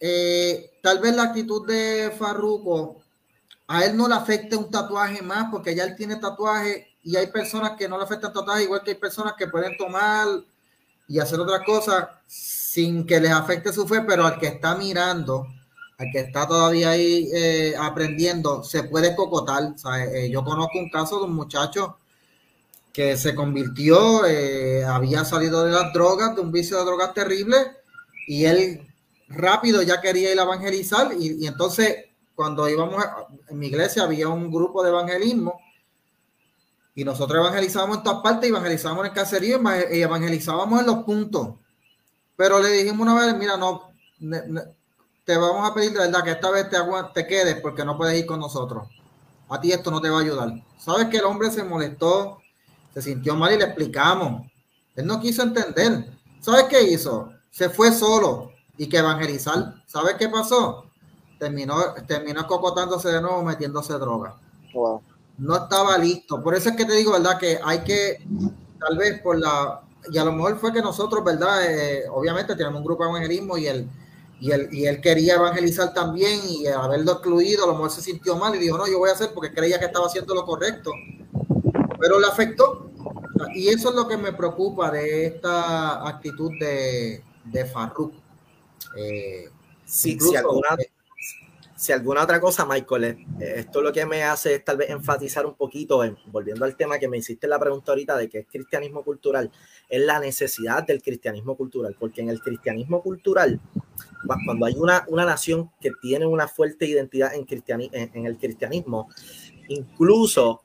eh, 0.00 0.78
tal 0.82 0.98
vez 1.00 1.14
la 1.14 1.24
actitud 1.24 1.66
de 1.66 2.12
Farruko 2.18 3.02
a 3.68 3.84
él 3.84 3.96
no 3.96 4.08
le 4.08 4.14
afecte 4.14 4.56
un 4.56 4.70
tatuaje 4.70 5.22
más 5.22 5.48
porque 5.50 5.74
ya 5.74 5.84
él 5.84 5.96
tiene 5.96 6.16
tatuaje 6.16 6.96
y 7.02 7.16
hay 7.16 7.28
personas 7.28 7.72
que 7.78 7.88
no 7.88 7.96
le 7.96 8.04
afectan 8.04 8.32
tatuaje 8.32 8.64
igual 8.64 8.82
que 8.82 8.90
hay 8.90 8.96
personas 8.96 9.34
que 9.34 9.48
pueden 9.48 9.76
tomar 9.76 10.28
y 11.08 11.18
hacer 11.18 11.40
otras 11.40 11.64
cosas 11.64 12.08
sin 12.26 13.06
que 13.06 13.20
les 13.20 13.32
afecte 13.32 13.72
su 13.72 13.86
fe, 13.86 14.00
pero 14.00 14.24
al 14.24 14.38
que 14.38 14.46
está 14.46 14.74
mirando, 14.76 15.46
al 16.02 16.10
que 16.10 16.18
está 16.18 16.46
todavía 16.48 16.90
ahí 16.90 17.28
eh, 17.32 17.74
aprendiendo, 17.78 18.64
se 18.64 18.84
puede 18.84 19.14
cocotar. 19.14 19.74
Eh, 20.12 20.30
yo 20.30 20.44
conozco 20.44 20.78
un 20.78 20.90
caso 20.90 21.18
de 21.18 21.24
un 21.26 21.34
muchacho 21.34 21.98
que 22.92 23.16
se 23.16 23.34
convirtió, 23.34 24.26
eh, 24.26 24.84
había 24.84 25.24
salido 25.24 25.64
de 25.64 25.72
las 25.72 25.92
drogas, 25.92 26.34
de 26.34 26.42
un 26.42 26.52
vicio 26.52 26.76
de 26.78 26.84
drogas 26.84 27.14
terrible, 27.14 27.56
y 28.26 28.44
él 28.44 28.86
rápido 29.28 29.80
ya 29.80 30.00
quería 30.00 30.32
ir 30.32 30.38
a 30.38 30.42
evangelizar, 30.42 31.12
y, 31.18 31.46
entonces 31.46 32.06
cuando 32.34 32.68
íbamos 32.68 33.02
en 33.48 33.58
mi 33.58 33.68
iglesia 33.68 34.02
había 34.02 34.28
un 34.28 34.50
grupo 34.50 34.82
de 34.82 34.90
evangelismo, 34.90 35.58
y 36.94 37.04
nosotros 37.04 37.38
evangelizábamos 37.38 37.98
en 37.98 38.02
todas 38.02 38.22
partes, 38.22 38.50
evangelizábamos 38.50 39.06
en 39.06 39.10
el 39.10 39.16
caserío 39.16 39.60
y 39.90 40.02
evangelizábamos 40.02 40.80
en 40.80 40.86
los 40.86 41.04
puntos. 41.04 41.54
Pero 42.36 42.60
le 42.60 42.68
dijimos 42.70 43.00
una 43.00 43.14
vez, 43.14 43.34
mira, 43.38 43.56
no, 43.56 43.92
te 45.24 45.36
vamos 45.36 45.68
a 45.68 45.74
pedir 45.74 45.92
de 45.92 46.00
verdad 46.00 46.24
que 46.24 46.32
esta 46.32 46.50
vez 46.50 46.68
te, 46.68 46.78
te 47.14 47.26
quedes 47.26 47.60
porque 47.60 47.84
no 47.84 47.96
puedes 47.96 48.18
ir 48.18 48.26
con 48.26 48.40
nosotros. 48.40 48.88
A 49.48 49.60
ti 49.60 49.70
esto 49.70 49.90
no 49.90 50.00
te 50.00 50.10
va 50.10 50.18
a 50.18 50.22
ayudar. 50.22 50.52
Sabes 50.78 51.06
que 51.08 51.18
el 51.18 51.24
hombre 51.24 51.50
se 51.50 51.62
molestó, 51.62 52.38
se 52.94 53.02
sintió 53.02 53.36
mal 53.36 53.52
y 53.52 53.58
le 53.58 53.64
explicamos. 53.64 54.50
Él 54.96 55.06
no 55.06 55.20
quiso 55.20 55.42
entender. 55.42 56.10
¿Sabes 56.40 56.64
qué 56.64 56.82
hizo? 56.82 57.30
Se 57.50 57.68
fue 57.68 57.92
solo 57.92 58.52
y 58.76 58.88
que 58.88 58.98
evangelizar. 58.98 59.74
¿Sabes 59.86 60.14
qué 60.18 60.28
pasó? 60.28 60.86
Terminó, 61.38 61.76
terminó 62.06 62.46
cocotándose 62.46 63.10
de 63.10 63.20
nuevo, 63.20 63.42
metiéndose 63.42 63.94
droga. 63.94 64.36
No 65.38 65.56
estaba 65.56 65.98
listo. 65.98 66.42
Por 66.42 66.54
eso 66.54 66.70
es 66.70 66.76
que 66.76 66.84
te 66.84 66.94
digo, 66.94 67.12
¿verdad? 67.12 67.38
Que 67.38 67.60
hay 67.62 67.80
que, 67.84 68.26
tal 68.78 68.96
vez 68.96 69.20
por 69.20 69.38
la, 69.38 69.82
y 70.10 70.18
a 70.18 70.24
lo 70.24 70.32
mejor 70.32 70.58
fue 70.58 70.72
que 70.72 70.80
nosotros, 70.80 71.22
¿verdad? 71.24 71.64
Eh, 71.70 72.04
obviamente 72.10 72.56
tenemos 72.56 72.78
un 72.78 72.84
grupo 72.84 73.04
de 73.04 73.10
evangelismo 73.10 73.56
y 73.56 73.66
él, 73.66 73.88
y 74.42 74.50
él, 74.50 74.68
y 74.72 74.86
él 74.86 75.00
quería 75.00 75.36
evangelizar 75.36 75.94
también 75.94 76.40
y 76.48 76.66
haberlo 76.66 77.12
excluido, 77.12 77.64
a 77.64 77.68
lo 77.68 77.74
mejor 77.74 77.90
se 77.90 78.02
sintió 78.02 78.36
mal 78.36 78.54
y 78.54 78.58
dijo, 78.58 78.76
no, 78.76 78.86
yo 78.88 78.98
voy 78.98 79.08
a 79.08 79.12
hacer 79.12 79.30
porque 79.32 79.54
creía 79.54 79.78
que 79.78 79.86
estaba 79.86 80.06
haciendo 80.06 80.34
lo 80.34 80.44
correcto 80.44 80.90
pero 82.02 82.18
le 82.18 82.26
afectó. 82.26 82.90
Y 83.54 83.68
eso 83.68 83.90
es 83.90 83.94
lo 83.94 84.08
que 84.08 84.16
me 84.16 84.32
preocupa 84.32 84.90
de 84.90 85.26
esta 85.26 86.06
actitud 86.06 86.50
de, 86.58 87.22
de 87.44 87.64
Farruk. 87.64 88.12
Eh, 88.96 89.48
si, 89.84 90.18
alguna, 90.36 90.68
eh, 90.78 90.90
si, 91.82 91.90
alguna, 91.90 92.22
otra 92.22 92.40
cosa, 92.40 92.64
Michael, 92.64 93.04
eh, 93.04 93.16
esto 93.56 93.82
lo 93.82 93.92
que 93.92 94.06
me 94.06 94.22
hace 94.22 94.54
es 94.54 94.64
tal 94.64 94.76
vez 94.76 94.88
enfatizar 94.90 95.44
un 95.44 95.54
poquito, 95.54 96.00
volviendo 96.26 96.64
al 96.64 96.76
tema 96.76 96.96
que 97.00 97.08
me 97.08 97.18
hiciste 97.18 97.48
la 97.48 97.58
pregunta 97.58 97.90
ahorita 97.90 98.16
de 98.16 98.28
qué 98.28 98.38
es 98.38 98.46
cristianismo 98.46 99.02
cultural, 99.02 99.50
es 99.88 100.00
la 100.00 100.20
necesidad 100.20 100.86
del 100.86 101.02
cristianismo 101.02 101.56
cultural, 101.56 101.96
porque 101.98 102.20
en 102.20 102.28
el 102.28 102.40
cristianismo 102.40 103.02
cultural, 103.02 103.60
cuando 104.46 104.66
hay 104.66 104.74
una, 104.76 105.04
una 105.08 105.24
nación 105.24 105.72
que 105.80 105.90
tiene 106.00 106.24
una 106.24 106.46
fuerte 106.46 106.86
identidad 106.86 107.34
en, 107.34 107.46
en, 107.92 108.26
el 108.26 108.38
cristianismo, 108.38 109.08
incluso 109.66 110.62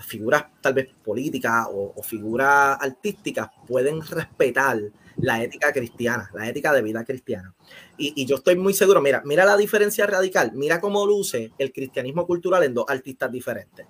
figuras 0.00 0.44
tal 0.60 0.74
vez 0.74 0.88
políticas 1.02 1.66
o, 1.72 1.94
figuras 2.02 2.76
artísticas 2.78 3.48
pueden 3.66 4.02
respetar 4.02 4.78
la 5.16 5.42
ética 5.42 5.72
cristiana, 5.72 6.30
la 6.34 6.48
ética 6.48 6.72
de 6.72 6.82
vida 6.82 7.04
cristiana. 7.04 7.54
Y, 7.96 8.24
yo 8.26 8.36
estoy 8.36 8.56
muy 8.56 8.74
seguro, 8.74 9.00
mira, 9.00 9.22
mira 9.24 9.44
la 9.44 9.56
diferencia 9.56 10.06
radical, 10.06 10.52
mira 10.54 10.80
cómo 10.80 11.06
luce 11.06 11.52
el 11.58 11.72
cristianismo 11.72 12.26
cultural 12.26 12.64
en 12.64 12.74
dos 12.74 12.86
artistas 12.88 13.30
diferentes. 13.30 13.86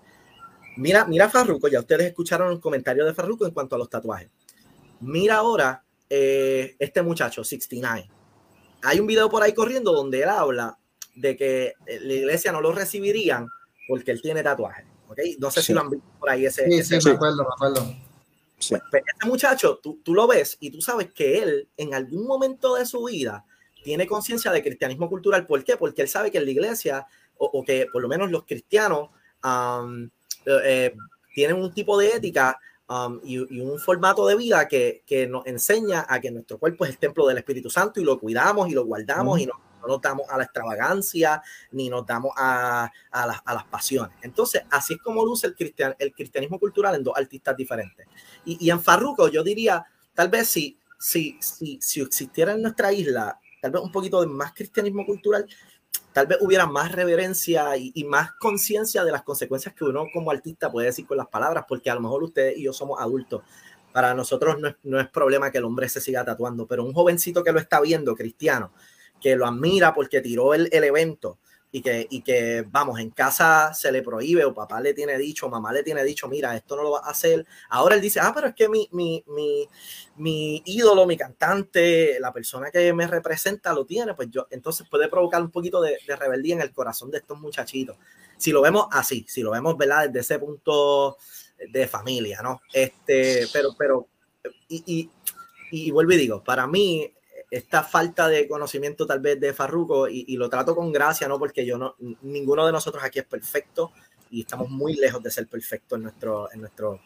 Mira, 0.77 1.05
mira 1.05 1.29
Farruko, 1.29 1.69
ya 1.69 1.81
ustedes 1.81 2.09
escucharon 2.09 2.53
el 2.53 2.61
comentario 2.61 3.05
de 3.05 3.15
Farruko 3.15 3.47
en 3.47 3.53
cuanto 3.53 3.77
a 3.77 3.79
los 3.79 3.89
tatuajes. 3.89 4.31
Mira 5.01 5.37
ahora 5.37 5.85
eh, 6.11 6.77
este 6.79 7.03
muchacho, 7.03 7.45
69. 7.45 8.11
Hay 8.83 9.01
un 9.01 9.07
video 9.07 9.31
por 9.31 9.43
ahí 9.43 9.53
corriendo 9.53 9.93
donde 9.93 10.23
él 10.23 10.29
habla 10.29 10.79
de 11.15 11.37
que 11.37 11.75
la 11.87 12.13
iglesia 12.13 12.53
no 12.53 12.61
lo 12.61 12.73
recibirían 12.73 13.47
porque 13.89 14.11
él 14.11 14.21
tiene 14.21 14.43
tatuajes. 14.43 14.85
No 15.39 15.51
sé 15.51 15.63
si 15.63 15.73
lo 15.73 15.81
han 15.81 15.91
visto 15.91 16.07
por 16.19 16.31
ahí 16.31 16.47
ese. 16.47 16.69
Sí, 16.83 17.01
sí, 17.01 17.09
me 17.09 17.15
acuerdo, 17.15 17.45
me 17.45 17.55
acuerdo. 17.55 17.97
Pues, 18.69 18.83
pues, 18.91 19.03
este 19.07 19.27
muchacho, 19.27 19.79
tú, 19.83 20.01
tú, 20.03 20.15
lo 20.15 20.27
ves 20.27 20.57
y 20.61 20.71
tú 20.71 20.81
sabes 20.81 21.13
que 21.13 21.43
él 21.43 21.69
en 21.77 21.95
algún 21.95 22.27
momento 22.27 22.75
de 22.75 22.87
su 22.87 23.05
vida 23.05 23.45
tiene 23.83 24.07
conciencia 24.07 24.51
de 24.51 24.63
cristianismo 24.63 25.09
cultural. 25.09 25.47
¿Por 25.47 25.63
qué? 25.65 25.77
Porque 25.77 26.03
él 26.03 26.09
sabe 26.09 26.31
que 26.31 26.39
en 26.39 26.45
la 26.45 26.51
iglesia, 26.51 27.07
o, 27.37 27.63
que 27.65 27.87
por 27.93 28.03
lo 28.03 28.09
menos 28.09 28.31
los 28.31 28.45
cristianos, 28.45 29.11
eh, 29.45 30.61
eh, 30.65 30.95
tienen 31.35 31.57
un 31.57 31.73
tipo 31.73 31.99
de 31.99 32.09
ética 32.09 32.59
y, 33.25 33.39
un 33.39 33.79
formato 33.79 34.27
de 34.27 34.37
vida 34.37 34.69
que, 34.69 35.03
que, 35.07 35.27
nos 35.27 35.47
enseña 35.47 36.07
a 36.09 36.21
que 36.21 36.31
nuestro 36.31 36.59
cuerpo 36.59 36.85
es 36.85 36.93
el 36.93 36.99
templo 36.99 37.27
del 37.27 37.39
Espíritu 37.39 37.71
Santo 37.71 38.01
y 38.01 38.05
lo 38.05 38.19
cuidamos 38.19 38.69
y 38.69 38.73
lo 38.73 38.85
guardamos 38.85 39.41
y 39.41 39.47
no 39.47 39.74
no 39.87 39.95
nos 39.95 40.03
damos 40.03 40.29
a 40.29 40.37
la 40.37 40.45
extravagancia, 40.45 41.43
ni 41.73 41.89
nos 41.89 42.07
damos 42.07 42.33
a, 42.37 42.91
las, 43.13 43.65
pasiones. 43.65 44.17
Entonces, 44.23 44.63
así 44.71 44.95
es 44.95 45.01
como 45.01 45.25
luce 45.25 45.47
el, 45.47 45.55
cristian, 45.55 45.95
el 45.99 46.13
cristianismo 46.13 46.59
cultural 46.59 46.95
en 46.95 47.05
dos 47.05 47.17
artistas 47.17 47.57
diferentes. 47.57 48.07
Y, 48.45 48.71
en 48.71 48.81
Farruko, 48.81 49.29
yo 49.29 49.43
diría, 49.43 49.85
tal 50.15 50.29
vez 50.29 50.49
si, 50.49 50.79
si, 50.99 51.39
si, 51.41 51.79
si 51.81 52.01
existiera 52.01 52.53
en 52.53 52.63
nuestra 52.63 52.93
isla, 52.93 53.39
tal 53.61 53.71
vez 53.71 53.83
un 53.83 53.93
poquito 53.93 54.21
de 54.21 54.27
más 54.27 54.53
cristianismo 54.53 55.05
cultural, 55.07 55.47
tal 56.15 56.29
vez 56.29 56.39
hubiera 56.41 56.67
más 56.67 56.93
reverencia 56.93 57.77
y, 57.77 58.05
más 58.05 58.33
conciencia 58.35 59.05
de 59.05 59.11
las 59.11 59.23
consecuencias 59.23 59.75
que 59.75 59.85
uno 59.85 60.07
como 60.13 60.31
artista 60.31 60.71
puede 60.71 60.87
decir 60.87 61.07
con 61.07 61.19
las 61.19 61.27
palabras, 61.27 61.65
porque 61.69 61.91
a 61.91 61.95
lo 61.97 62.01
mejor 62.01 62.23
ustedes 62.23 62.57
y 62.57 62.63
yo 62.63 62.73
somos 62.73 63.01
adultos. 63.01 63.43
Para 63.93 64.15
nosotros 64.15 64.61
no 64.61 64.69
es, 64.69 64.77
no 64.85 65.01
es 65.01 65.09
problema 65.09 65.51
que 65.51 65.59
el 65.59 65.65
hombre 65.65 65.89
se 65.89 66.01
siga 66.01 66.25
tatuando, 66.25 66.67
pero 66.69 66.85
un 66.85 66.93
jovencito 66.93 67.43
que 67.43 67.51
lo 67.51 67.59
está 67.59 67.81
viendo, 67.81 68.15
cristiano, 68.15 68.73
que 69.21 69.37
lo 69.37 69.47
admira 69.47 69.95
porque 69.95 70.21
tiró 70.21 70.55
el, 70.55 70.69
el 70.73 70.85
evento 70.85 71.39
y 71.75 71.83
que, 71.83 72.07
y 72.09 72.23
que, 72.23 72.65
vamos, 72.69 73.01
en 73.01 73.11
casa 73.11 73.75
se 73.75 73.91
le 73.91 74.01
prohíbe 74.01 74.45
o 74.45 74.55
papá 74.55 74.81
le 74.81 74.95
tiene 74.95 75.19
dicho, 75.19 75.49
mamá 75.49 75.73
le 75.73 75.83
tiene 75.83 76.05
dicho, 76.05 76.29
mira, 76.29 76.55
esto 76.55 76.77
no 76.77 76.85
lo 76.85 76.93
va 76.93 77.01
a 77.01 77.11
hacer. 77.11 77.45
Ahora 77.69 77.97
él 77.97 78.01
dice, 78.01 78.21
ah, 78.21 78.31
pero 78.33 78.47
es 78.47 78.55
que 78.55 78.69
mi, 78.69 78.89
mi, 78.93 79.25
mi, 79.27 79.69
mi 80.15 80.63
ídolo, 80.67 81.05
mi 81.05 81.17
cantante, 81.17 82.21
la 82.21 82.33
persona 82.33 82.71
que 82.71 82.93
me 82.93 83.09
representa 83.09 83.73
lo 83.73 83.85
tiene, 83.85 84.15
pues 84.15 84.31
yo, 84.31 84.47
entonces 84.51 84.87
puede 84.89 85.09
provocar 85.09 85.43
un 85.43 85.51
poquito 85.51 85.81
de, 85.81 85.99
de 86.07 86.15
rebeldía 86.15 86.55
en 86.55 86.61
el 86.61 86.73
corazón 86.73 87.11
de 87.11 87.19
estos 87.19 87.41
muchachitos. 87.41 87.97
Si 88.37 88.53
lo 88.53 88.63
vemos 88.63 88.87
así, 88.93 89.27
si 89.29 89.43
lo 89.43 89.51
vemos, 89.51 89.77
¿verdad? 89.77 90.07
Desde 90.07 90.21
ese 90.21 90.39
punto 90.39 91.17
de 91.73 91.89
familia, 91.89 92.41
¿no? 92.41 92.61
Este, 92.73 93.49
pero, 93.53 93.71
pero, 93.77 94.07
y, 94.69 94.85
y, 94.87 95.11
y 95.73 95.91
vuelvo 95.91 96.13
y 96.13 96.19
digo, 96.19 96.45
para 96.45 96.69
mí 96.69 97.13
esta 97.57 97.85
falta 97.85 98.27
de 98.27 98.49
conocimiento 98.49 99.07
tal 99.07 99.21
vez 99.21 99.39
de 99.39 99.53
Farruko 99.53 100.09
y, 100.09 100.37
lo 100.37 100.51
trato 100.51 100.75
con 100.75 100.91
gracia, 100.91 101.29
¿no? 101.29 101.39
Porque 101.39 101.65
yo 101.65 101.79
no, 101.79 101.95
ninguno 102.23 102.67
de 102.67 102.73
nosotros 102.73 103.05
aquí 103.05 103.21
es 103.21 103.27
perfecto 103.27 103.93
y 104.29 104.41
estamos 104.41 104.69
muy 104.71 104.95
lejos 104.95 105.23
de 105.23 105.31
ser 105.31 105.47
perfectos 105.47 105.97
en, 105.97 106.03
nuestro, 106.03 106.53
en, 106.53 106.61
nuestro, 106.63 107.01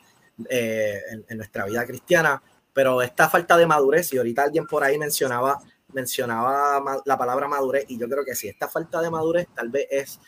eh, 0.49 1.03
en, 1.29 1.37
nuestra 1.37 1.67
vida 1.67 1.85
cristiana, 1.87 2.43
pero 2.73 3.03
esta 3.03 3.29
falta 3.29 3.59
de 3.59 3.67
madurez, 3.67 4.11
y 4.15 4.17
ahorita 4.17 4.45
alguien 4.45 4.67
por 4.67 4.83
ahí 4.83 4.97
mencionaba, 4.97 5.59
mencionaba 5.93 7.03
la 7.05 7.19
palabra 7.19 7.47
madurez, 7.47 7.85
y 7.89 7.99
yo 7.99 8.09
creo 8.09 8.25
que 8.25 8.35
sí, 8.35 8.49
esta 8.49 8.69
falta 8.69 9.03
de 9.03 9.11
madurez 9.11 9.49
tal 9.55 9.69
vez 9.69 9.87
es 9.91 10.19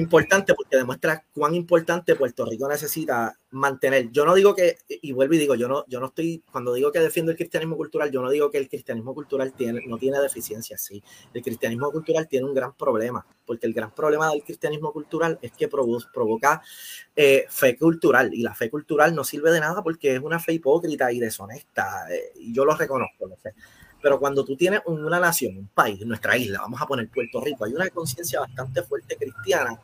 importante 0.00 0.54
porque 0.54 0.76
demuestra 0.76 1.24
cuán 1.32 1.54
importante 1.54 2.16
Puerto 2.16 2.44
Rico 2.44 2.68
necesita 2.68 3.38
mantener. 3.50 4.10
Yo 4.10 4.24
no 4.24 4.34
digo 4.34 4.54
que, 4.54 4.78
y 4.88 5.12
vuelvo 5.12 5.34
y 5.34 5.38
digo, 5.38 5.54
yo 5.54 5.68
no, 5.68 5.84
yo 5.88 6.00
no 6.00 6.06
estoy, 6.06 6.42
cuando 6.50 6.74
digo 6.74 6.92
que 6.92 7.00
defiendo 7.00 7.32
el 7.32 7.38
cristianismo 7.38 7.76
cultural, 7.76 8.10
yo 8.10 8.20
no 8.20 8.30
digo 8.30 8.50
que 8.50 8.58
el 8.58 8.68
cristianismo 8.68 9.14
cultural 9.14 9.52
tiene, 9.54 9.80
no 9.86 9.98
tiene 9.98 10.20
deficiencias, 10.20 10.82
sí. 10.82 11.02
El 11.32 11.42
cristianismo 11.42 11.90
cultural 11.90 12.28
tiene 12.28 12.46
un 12.46 12.54
gran 12.54 12.74
problema, 12.74 13.26
porque 13.46 13.66
el 13.66 13.72
gran 13.72 13.94
problema 13.94 14.30
del 14.30 14.42
cristianismo 14.42 14.92
cultural 14.92 15.38
es 15.40 15.52
que 15.52 15.68
provoca 15.68 16.62
eh, 17.14 17.46
fe 17.48 17.76
cultural, 17.76 18.34
y 18.34 18.42
la 18.42 18.54
fe 18.54 18.70
cultural 18.70 19.14
no 19.14 19.24
sirve 19.24 19.50
de 19.50 19.60
nada 19.60 19.82
porque 19.82 20.16
es 20.16 20.20
una 20.20 20.38
fe 20.38 20.52
hipócrita 20.52 21.10
y 21.12 21.20
deshonesta, 21.20 22.06
eh, 22.12 22.32
y 22.36 22.52
yo 22.52 22.64
lo 22.64 22.74
reconozco, 22.74 23.26
lo 23.26 23.36
sé. 23.36 23.54
Pero 24.06 24.20
cuando 24.20 24.44
tú 24.44 24.54
tienes 24.54 24.82
una 24.86 25.18
nación, 25.18 25.58
un 25.58 25.66
país, 25.66 26.06
nuestra 26.06 26.36
isla, 26.36 26.60
vamos 26.60 26.80
a 26.80 26.86
poner 26.86 27.08
Puerto 27.08 27.40
Rico, 27.40 27.64
hay 27.64 27.72
una 27.72 27.90
conciencia 27.90 28.38
bastante 28.38 28.84
fuerte 28.84 29.16
cristiana. 29.16 29.80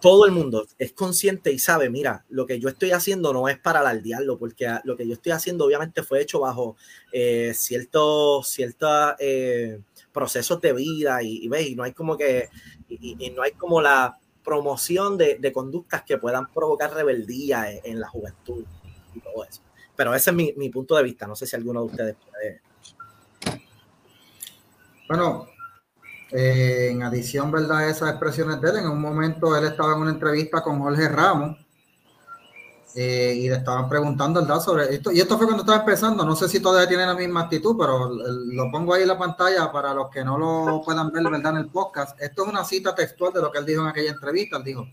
Todo 0.00 0.26
el 0.26 0.30
mundo 0.30 0.64
es 0.78 0.92
consciente 0.92 1.50
y 1.50 1.58
sabe, 1.58 1.90
mira, 1.90 2.24
lo 2.28 2.46
que 2.46 2.60
yo 2.60 2.68
estoy 2.68 2.92
haciendo 2.92 3.32
no 3.32 3.48
es 3.48 3.58
para 3.58 3.80
alardearlo, 3.80 4.38
porque 4.38 4.78
lo 4.84 4.96
que 4.96 5.08
yo 5.08 5.14
estoy 5.14 5.32
haciendo 5.32 5.64
obviamente 5.64 6.04
fue 6.04 6.22
hecho 6.22 6.38
bajo 6.38 6.76
eh, 7.10 7.52
ciertos 7.52 8.56
eh, 9.18 9.80
procesos 10.12 10.60
de 10.60 10.72
vida 10.72 11.20
y, 11.20 11.48
y, 11.48 11.56
y 11.56 11.74
no 11.74 11.82
hay 11.82 11.94
como 11.94 12.16
que, 12.16 12.48
y, 12.88 13.32
no 13.34 13.42
hay 13.42 13.50
como 13.54 13.82
la 13.82 14.20
promoción 14.44 15.18
de, 15.18 15.50
conductas 15.52 16.04
que 16.04 16.16
puedan 16.16 16.46
provocar 16.52 16.94
rebeldía 16.94 17.72
en, 17.72 17.80
en 17.82 17.98
la 17.98 18.06
juventud 18.06 18.64
y 19.16 19.18
todo 19.18 19.42
eso. 19.42 19.62
pero 19.96 20.14
ese 20.14 20.30
es 20.30 20.36
mi, 20.36 20.54
mi, 20.56 20.70
punto 20.70 20.94
de 20.94 21.02
vista. 21.02 21.26
No 21.26 21.34
sé 21.34 21.44
si 21.44 21.56
alguno 21.56 21.80
de 21.80 21.86
ustedes 21.86 22.14
puede. 22.14 22.67
Bueno, 25.08 25.46
eh, 26.30 26.90
en 26.92 27.02
adición, 27.02 27.50
¿verdad? 27.50 27.88
Esas 27.88 28.10
expresiones 28.10 28.60
de 28.60 28.68
él, 28.68 28.76
en 28.76 28.88
un 28.88 29.00
momento 29.00 29.56
él 29.56 29.64
estaba 29.64 29.94
en 29.94 30.00
una 30.02 30.10
entrevista 30.10 30.62
con 30.62 30.80
Jorge 30.80 31.08
Ramos 31.08 31.56
eh, 32.94 33.34
y 33.38 33.48
le 33.48 33.54
estaban 33.54 33.88
preguntando, 33.88 34.42
¿verdad? 34.42 34.60
Sobre 34.60 34.94
esto. 34.94 35.10
Y 35.10 35.20
esto 35.20 35.38
fue 35.38 35.46
cuando 35.46 35.62
estaba 35.62 35.78
empezando. 35.78 36.26
No 36.26 36.36
sé 36.36 36.46
si 36.46 36.60
todavía 36.60 36.86
tiene 36.86 37.06
la 37.06 37.14
misma 37.14 37.42
actitud, 37.42 37.74
pero 37.78 38.10
lo 38.10 38.70
pongo 38.70 38.92
ahí 38.92 39.02
en 39.02 39.08
la 39.08 39.16
pantalla 39.16 39.72
para 39.72 39.94
los 39.94 40.10
que 40.10 40.22
no 40.22 40.36
lo 40.36 40.82
puedan 40.84 41.10
ver, 41.10 41.22
¿verdad? 41.24 41.52
En 41.52 41.58
el 41.58 41.68
podcast. 41.68 42.20
Esto 42.20 42.42
es 42.42 42.48
una 42.50 42.64
cita 42.64 42.94
textual 42.94 43.32
de 43.32 43.40
lo 43.40 43.50
que 43.50 43.60
él 43.60 43.64
dijo 43.64 43.80
en 43.80 43.88
aquella 43.88 44.10
entrevista. 44.10 44.58
Él 44.58 44.64
dijo, 44.64 44.86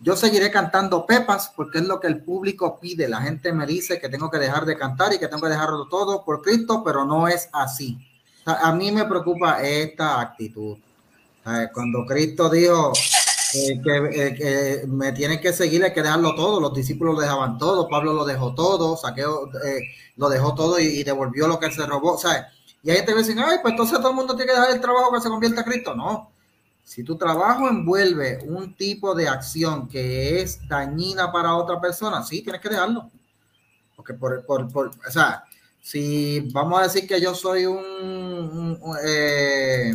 yo 0.00 0.14
seguiré 0.16 0.50
cantando 0.50 1.06
Pepas 1.06 1.50
porque 1.56 1.78
es 1.78 1.86
lo 1.86 1.98
que 1.98 2.08
el 2.08 2.22
público 2.22 2.78
pide. 2.78 3.08
La 3.08 3.22
gente 3.22 3.54
me 3.54 3.64
dice 3.64 3.98
que 3.98 4.10
tengo 4.10 4.30
que 4.30 4.38
dejar 4.38 4.66
de 4.66 4.76
cantar 4.76 5.14
y 5.14 5.18
que 5.18 5.28
tengo 5.28 5.44
que 5.44 5.48
dejarlo 5.48 5.88
todo 5.88 6.26
por 6.26 6.42
Cristo, 6.42 6.82
pero 6.84 7.06
no 7.06 7.26
es 7.26 7.48
así 7.54 7.98
a 8.46 8.72
mí 8.72 8.92
me 8.92 9.04
preocupa 9.04 9.62
esta 9.62 10.20
actitud. 10.20 10.78
Cuando 11.72 12.04
Cristo 12.04 12.48
dijo 12.48 12.92
eh, 13.54 13.80
eh, 13.84 14.34
que, 14.34 14.86
me 14.88 15.12
tienen 15.12 15.40
que 15.40 15.52
seguir, 15.52 15.84
hay 15.84 15.92
que 15.92 16.02
dejarlo 16.02 16.34
todo. 16.34 16.60
Los 16.60 16.74
discípulos 16.74 17.14
lo 17.14 17.20
dejaban 17.20 17.56
todo, 17.58 17.88
Pablo 17.88 18.12
lo 18.12 18.24
dejó 18.24 18.54
todo, 18.54 18.96
Saqueo 18.96 19.48
eh, 19.64 19.82
lo 20.16 20.28
dejó 20.28 20.54
todo 20.54 20.80
y, 20.80 21.04
devolvió 21.04 21.46
lo 21.46 21.58
que 21.58 21.70
se 21.70 21.86
robó. 21.86 22.18
Y 22.82 22.90
ahí 22.90 23.04
te 23.04 23.14
dicen, 23.14 23.38
ay, 23.38 23.58
pues 23.62 23.72
entonces 23.72 23.98
todo 23.98 24.10
el 24.10 24.16
mundo 24.16 24.34
tiene 24.34 24.52
que 24.52 24.58
dejar 24.58 24.74
el 24.74 24.80
trabajo 24.80 25.12
que 25.12 25.20
se 25.20 25.28
convierta 25.28 25.60
a 25.60 25.64
Cristo. 25.64 25.94
No. 25.94 26.32
Si 26.82 27.02
tu 27.04 27.16
trabajo 27.16 27.68
envuelve 27.68 28.38
un 28.44 28.74
tipo 28.74 29.14
de 29.14 29.28
acción 29.28 29.88
que 29.88 30.40
es 30.40 30.66
dañina 30.68 31.32
para 31.32 31.54
otra 31.54 31.80
persona, 31.80 32.22
sí, 32.22 32.42
tienes 32.42 32.60
que 32.60 32.68
dejarlo. 32.68 33.10
Porque 33.94 34.14
por, 34.14 34.44
por, 34.44 34.70
por 34.70 34.88
o 34.88 35.10
sea, 35.10 35.44
si 35.86 36.40
vamos 36.52 36.80
a 36.80 36.82
decir 36.82 37.06
que 37.06 37.20
yo 37.20 37.32
soy 37.32 37.64
un, 37.64 38.76
eh, 39.04 39.94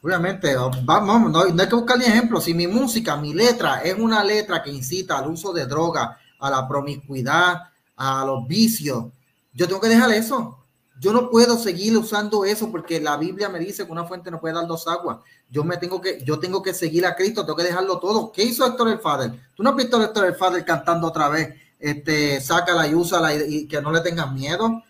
obviamente, 0.00 0.56
vamos, 0.82 1.30
no, 1.30 1.42
hay 1.42 1.68
que 1.68 1.74
buscar 1.74 1.98
ni 1.98 2.06
ejemplo. 2.06 2.40
Si 2.40 2.54
mi 2.54 2.66
música, 2.66 3.18
mi 3.18 3.34
letra 3.34 3.82
es 3.82 3.98
una 3.98 4.24
letra 4.24 4.62
que 4.62 4.70
incita 4.70 5.18
al 5.18 5.30
uso 5.30 5.52
de 5.52 5.66
droga, 5.66 6.18
a 6.38 6.48
la 6.48 6.66
promiscuidad, 6.66 7.64
a 7.96 8.24
los 8.24 8.48
vicios, 8.48 9.04
yo 9.52 9.68
tengo 9.68 9.78
que 9.78 9.90
dejar 9.90 10.10
eso. 10.12 10.56
Yo 10.98 11.12
no 11.12 11.28
puedo 11.28 11.58
seguir 11.58 11.94
usando 11.98 12.46
eso 12.46 12.72
porque 12.72 12.98
la 12.98 13.18
Biblia 13.18 13.50
me 13.50 13.58
dice 13.58 13.84
que 13.84 13.92
una 13.92 14.06
fuente 14.06 14.30
no 14.30 14.40
puede 14.40 14.54
dar 14.54 14.66
dos 14.66 14.88
aguas. 14.88 15.18
Yo 15.50 15.64
me 15.64 15.76
tengo 15.76 16.00
que, 16.00 16.24
yo 16.24 16.38
tengo 16.38 16.62
que 16.62 16.72
seguir 16.72 17.04
a 17.04 17.14
Cristo, 17.14 17.44
tengo 17.44 17.56
que 17.56 17.64
dejarlo 17.64 17.98
todo. 17.98 18.32
¿Qué 18.32 18.42
hizo 18.42 18.66
Héctor 18.66 18.88
el 18.88 19.00
Father? 19.00 19.32
Tú 19.54 19.62
no 19.62 19.68
has 19.68 19.76
visto 19.76 19.98
a 19.98 20.04
Héctor 20.04 20.24
el 20.24 20.34
Father 20.34 20.64
cantando 20.64 21.08
otra 21.08 21.28
vez 21.28 21.65
este, 21.78 22.40
sácala 22.40 22.86
y 22.86 22.94
úsala 22.94 23.34
y, 23.34 23.66
que 23.66 23.80
no 23.80 23.92
le 23.92 24.00
tengas 24.00 24.32
miedo. 24.32 24.82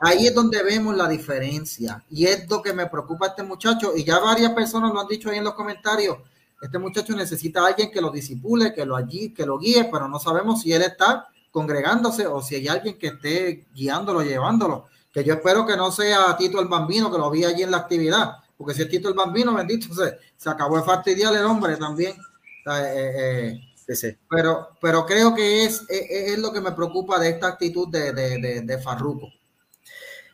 ahí 0.00 0.26
es 0.26 0.34
donde 0.34 0.62
vemos 0.62 0.96
la 0.96 1.08
diferencia 1.08 2.02
y 2.10 2.26
es 2.26 2.48
lo 2.50 2.60
que 2.62 2.72
me 2.72 2.86
preocupa 2.86 3.26
a 3.26 3.28
este 3.28 3.42
muchacho 3.42 3.92
y 3.96 4.04
ya 4.04 4.18
varias 4.18 4.52
personas 4.52 4.92
lo 4.92 5.00
han 5.00 5.06
dicho 5.06 5.30
ahí 5.30 5.38
en 5.38 5.44
los 5.44 5.54
comentarios. 5.54 6.18
Este 6.60 6.78
muchacho 6.78 7.14
necesita 7.14 7.62
a 7.62 7.68
alguien 7.68 7.90
que 7.90 8.00
lo 8.00 8.10
disipule, 8.10 8.72
que 8.72 8.86
lo 8.86 8.96
allí, 8.96 9.32
que 9.34 9.44
lo 9.44 9.58
guíe, 9.58 9.88
pero 9.92 10.08
no 10.08 10.18
sabemos 10.18 10.62
si 10.62 10.72
él 10.72 10.82
está 10.82 11.28
congregándose 11.50 12.26
o 12.26 12.42
si 12.42 12.56
hay 12.56 12.68
alguien 12.68 12.98
que 12.98 13.08
esté 13.08 13.66
guiándolo, 13.74 14.22
llevándolo. 14.22 14.86
Que 15.12 15.22
yo 15.22 15.34
espero 15.34 15.66
que 15.66 15.76
no 15.76 15.90
sea 15.92 16.36
Tito 16.36 16.60
el 16.60 16.68
Bambino, 16.68 17.10
que 17.10 17.18
lo 17.18 17.30
vi 17.30 17.44
allí 17.44 17.62
en 17.62 17.70
la 17.70 17.78
actividad, 17.78 18.38
porque 18.56 18.74
si 18.74 18.82
es 18.82 18.88
Tito 18.88 19.08
el 19.08 19.14
Bambino, 19.14 19.54
bendito, 19.54 19.94
se, 19.94 20.18
se 20.36 20.50
acabó 20.50 20.76
de 20.76 20.82
fastidiar 20.82 21.34
el 21.34 21.44
hombre 21.44 21.76
también. 21.76 22.12
Eh, 22.66 23.12
eh, 23.16 23.60
pero, 24.28 24.68
pero 24.80 25.06
creo 25.06 25.34
que 25.34 25.64
es, 25.64 25.84
es, 25.88 26.38
lo 26.38 26.52
que 26.52 26.60
me 26.60 26.72
preocupa 26.72 27.20
de 27.20 27.30
esta 27.30 27.48
actitud 27.48 27.88
de, 27.88 28.12
de, 28.12 28.62
de, 28.62 28.78
Farruko. 28.78 29.28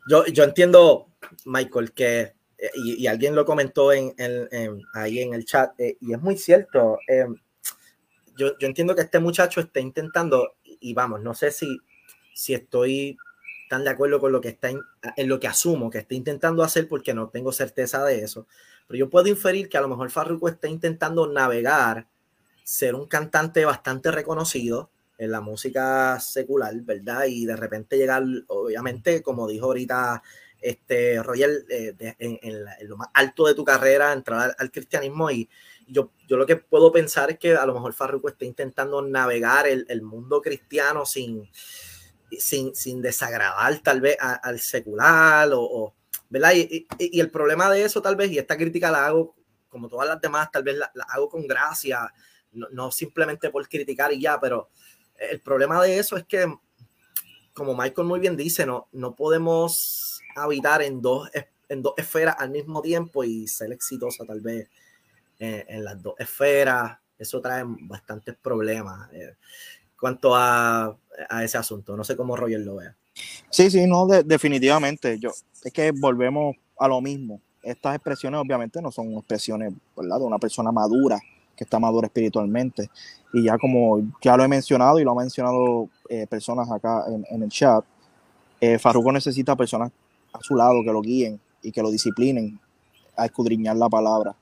Yo, 0.08 0.24
yo 0.26 0.44
entiendo, 0.44 1.08
Michael, 1.44 1.92
que, 1.92 2.34
eh, 2.58 2.70
y, 2.74 3.06
alguien 3.06 3.34
lo 3.34 3.44
comentó 3.44 3.92
en, 3.92 4.14
ahí 4.94 5.20
en 5.20 5.34
el 5.34 5.44
chat, 5.44 5.78
eh, 5.78 5.98
y 6.00 6.14
es 6.14 6.20
muy 6.20 6.36
cierto. 6.38 6.98
Eh, 7.06 7.26
yo, 8.36 8.58
yo, 8.58 8.66
entiendo 8.66 8.94
que 8.94 9.02
este 9.02 9.20
muchacho 9.20 9.60
está 9.60 9.80
intentando, 9.80 10.54
y 10.64 10.94
vamos, 10.94 11.20
no 11.20 11.34
sé 11.34 11.50
si, 11.50 11.78
si 12.34 12.54
estoy 12.54 13.18
tan 13.68 13.84
de 13.84 13.90
acuerdo 13.90 14.18
con 14.18 14.32
lo 14.32 14.40
que 14.40 14.48
está 14.48 14.70
en, 14.70 14.80
en, 15.16 15.28
lo 15.28 15.38
que 15.38 15.46
asumo 15.46 15.90
que 15.90 15.98
está 15.98 16.14
intentando 16.14 16.62
hacer 16.62 16.88
porque 16.88 17.14
no 17.14 17.28
tengo 17.28 17.52
certeza 17.52 18.04
de 18.04 18.22
eso, 18.22 18.46
pero 18.86 18.98
yo 18.98 19.10
puedo 19.10 19.28
inferir 19.28 19.68
que 19.68 19.78
a 19.78 19.80
lo 19.82 19.88
mejor 19.88 20.10
Farruko 20.10 20.48
está 20.48 20.68
intentando 20.68 21.26
navegar 21.26 22.06
ser 22.64 22.94
un 22.94 23.06
cantante 23.06 23.64
bastante 23.64 24.10
reconocido 24.10 24.90
en 25.18 25.30
la 25.30 25.40
música 25.40 26.18
secular, 26.18 26.74
¿verdad? 26.82 27.26
Y 27.28 27.46
de 27.46 27.56
repente 27.56 27.96
llegar, 27.96 28.24
obviamente, 28.48 29.22
como 29.22 29.46
dijo 29.46 29.66
ahorita 29.66 30.22
este 30.60 31.22
Roger, 31.22 31.64
eh, 31.68 31.94
en, 32.18 32.64
lo 32.88 32.96
más 32.96 33.08
alto 33.14 33.46
de 33.46 33.54
tu 33.54 33.64
carrera, 33.64 34.12
entrar 34.12 34.54
al, 34.58 34.70
cristianismo 34.70 35.30
y 35.30 35.48
yo, 35.86 36.10
yo 36.26 36.36
lo 36.36 36.46
que 36.46 36.56
puedo 36.56 36.90
pensar 36.90 37.30
es 37.30 37.38
que 37.38 37.54
a 37.54 37.66
lo 37.66 37.74
mejor 37.74 37.92
Farruko 37.92 38.28
está 38.28 38.44
intentando 38.44 39.02
navegar 39.02 39.66
el, 39.66 40.02
mundo 40.02 40.40
cristiano 40.40 41.04
sin, 41.04 41.48
sin, 42.36 42.74
sin, 42.74 43.02
desagradar 43.02 43.78
tal 43.80 44.00
vez 44.00 44.16
al 44.20 44.58
secular 44.60 45.50
o, 45.52 45.94
¿verdad? 46.30 46.52
Y, 46.54 46.86
el 46.98 47.30
problema 47.30 47.70
de 47.70 47.84
eso 47.84 48.00
tal 48.00 48.16
vez, 48.16 48.30
y 48.30 48.38
esta 48.38 48.56
crítica 48.56 48.90
la 48.90 49.06
hago 49.06 49.34
como 49.68 49.88
todas 49.88 50.08
las 50.08 50.20
demás, 50.20 50.50
tal 50.50 50.62
vez 50.62 50.76
la 50.76 51.04
hago 51.08 51.28
con 51.28 51.46
gracia, 51.46 52.12
no, 52.52 52.90
simplemente 52.90 53.50
por 53.50 53.68
criticar 53.68 54.12
y 54.12 54.20
ya, 54.20 54.40
pero 54.40 54.68
el 55.30 55.40
problema 55.40 55.82
de 55.82 55.98
eso 55.98 56.16
es 56.16 56.24
que, 56.24 56.46
como 57.52 57.76
Michael 57.76 58.06
muy 58.06 58.20
bien 58.20 58.36
dice, 58.36 58.66
no, 58.66 58.88
no 58.92 59.14
podemos 59.14 60.20
habitar 60.34 60.82
en 60.82 61.00
dos, 61.00 61.30
en 61.68 61.82
dos 61.82 61.94
esferas 61.96 62.36
al 62.38 62.50
mismo 62.50 62.82
tiempo 62.82 63.24
y 63.24 63.46
ser 63.46 63.72
exitosa 63.72 64.24
tal 64.24 64.40
vez 64.40 64.68
en, 65.38 65.84
las 65.84 66.02
dos 66.02 66.14
esferas. 66.18 66.98
Eso 67.18 67.40
trae 67.40 67.64
bastantes 67.66 68.36
problemas 68.36 69.12
eh, 69.12 69.36
cuanto 69.98 70.34
a, 70.34 70.96
ese 71.42 71.58
asunto. 71.58 71.96
No 71.96 72.04
sé 72.04 72.16
cómo 72.16 72.36
Roger 72.36 72.60
lo 72.60 72.76
vea. 72.76 72.96
Sí, 73.50 73.70
sí, 73.70 73.86
no, 73.86 74.06
definitivamente. 74.06 75.18
Yo, 75.18 75.30
es 75.62 75.72
que 75.72 75.92
volvemos 75.92 76.56
a 76.78 76.88
lo 76.88 77.00
mismo. 77.00 77.40
Estas 77.62 77.94
expresiones 77.94 78.40
obviamente 78.40 78.82
no 78.82 78.90
son 78.90 79.12
expresiones 79.12 79.72
¿verdad? 79.96 80.18
de 80.18 80.24
una 80.24 80.38
persona 80.38 80.72
madura 80.72 81.20
que 81.56 81.64
está 81.64 81.78
maduro 81.78 82.06
espiritualmente. 82.06 82.90
Y 83.32 83.44
ya 83.44 83.56
como 83.58 84.00
ya 84.20 84.36
lo 84.36 84.44
he 84.44 84.48
mencionado 84.48 84.98
y 84.98 85.04
lo 85.04 85.12
han 85.12 85.18
mencionado 85.18 85.88
eh, 86.08 86.26
personas 86.26 86.70
acá 86.70 87.04
en, 87.30 87.42
el 87.42 87.48
chat, 87.48 87.84
eh, 88.60 88.78
Farruko 88.78 89.12
necesita 89.12 89.56
personas 89.56 89.90
a 90.32 90.40
su 90.40 90.54
lado 90.54 90.82
que 90.84 90.92
lo 90.92 91.00
guíen 91.00 91.40
y 91.62 91.72
que 91.72 91.82
lo 91.82 91.90
disciplinen 91.90 92.58
a 93.16 93.26
escudriñar 93.26 93.76
la 93.76 93.88
palabra 93.88 94.34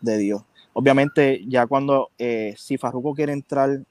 de 0.00 0.18
Dios. 0.18 0.42
Obviamente, 0.72 1.44
ya 1.46 1.66
cuando, 1.66 2.10
eh, 2.18 2.54
si 2.56 2.78
Farruko 2.78 3.14
quiere 3.14 3.32
entrar, 3.32 3.82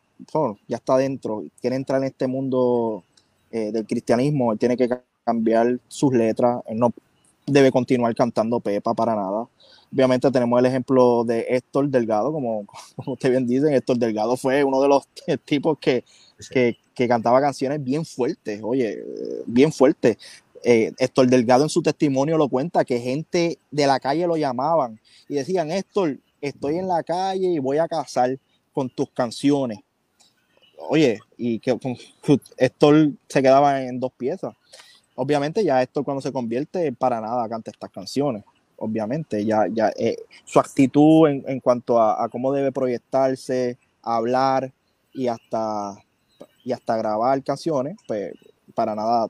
ya 0.67 0.77
está 0.77 0.97
dentro, 0.97 1.43
quiere 1.61 1.75
entrar 1.75 1.99
en 2.01 2.07
este 2.07 2.27
mundo 2.27 3.03
eh, 3.51 3.71
del 3.71 3.85
cristianismo, 3.85 4.53
él 4.53 4.59
tiene 4.59 4.77
que 4.77 4.89
cambiar 5.25 5.79
sus 5.87 6.13
letras, 6.13 6.61
él 6.67 6.79
no 6.79 6.93
debe 7.45 7.71
continuar 7.71 8.15
cantando 8.15 8.59
Pepa 8.59 8.93
para 8.93 9.15
nada. 9.15 9.47
Obviamente 9.91 10.29
tenemos 10.29 10.59
el 10.59 10.65
ejemplo 10.67 11.23
de 11.23 11.45
Héctor 11.49 11.89
Delgado, 11.89 12.31
como, 12.31 12.65
como 12.95 13.13
usted 13.13 13.31
bien 13.31 13.47
dice, 13.47 13.75
Héctor 13.75 13.97
Delgado 13.97 14.37
fue 14.37 14.63
uno 14.63 14.81
de 14.81 14.87
los 14.87 15.07
tipos 15.45 15.77
que, 15.79 16.03
que, 16.51 16.77
que 16.93 17.07
cantaba 17.07 17.41
canciones 17.41 17.83
bien 17.83 18.05
fuertes, 18.05 18.61
oye, 18.63 19.03
bien 19.45 19.71
fuertes. 19.71 20.17
Eh, 20.63 20.91
Héctor 20.97 21.27
Delgado 21.27 21.63
en 21.63 21.69
su 21.69 21.81
testimonio 21.81 22.37
lo 22.37 22.49
cuenta 22.49 22.83
que 22.83 22.99
gente 22.99 23.57
de 23.71 23.87
la 23.87 23.97
calle 23.99 24.27
lo 24.27 24.35
llamaban 24.35 24.99
y 25.29 25.35
decían, 25.35 25.71
Héctor, 25.71 26.19
estoy 26.41 26.75
en 26.77 26.87
la 26.87 27.01
calle 27.01 27.47
y 27.47 27.59
voy 27.59 27.77
a 27.77 27.87
casar 27.87 28.37
con 28.73 28.89
tus 28.89 29.09
canciones. 29.11 29.79
Oye, 30.89 31.19
y 31.37 31.59
que 31.59 31.77
Héctor 32.57 33.11
se 33.27 33.41
quedaba 33.41 33.81
en 33.81 33.99
dos 33.99 34.11
piezas. 34.17 34.53
Obviamente 35.15 35.63
ya 35.63 35.81
Héctor 35.81 36.03
cuando 36.03 36.21
se 36.21 36.31
convierte 36.31 36.91
para 36.93 37.21
nada 37.21 37.47
canta 37.47 37.71
estas 37.71 37.89
canciones 37.89 38.43
obviamente, 38.79 39.45
ya, 39.45 39.67
ya 39.71 39.91
eh, 39.95 40.17
su 40.45 40.59
actitud 40.59 41.27
en, 41.27 41.43
en 41.47 41.59
cuanto 41.59 42.01
a, 42.01 42.27
cómo 42.29 42.51
debe 42.51 42.71
proyectarse, 42.71 43.77
hablar 44.01 44.71
y 45.13 45.27
hasta, 45.27 45.95
y 46.63 46.71
hasta 46.71 46.97
grabar 46.97 47.43
canciones, 47.43 47.97
pues 48.07 48.33
para 48.73 48.95
nada 48.95 49.27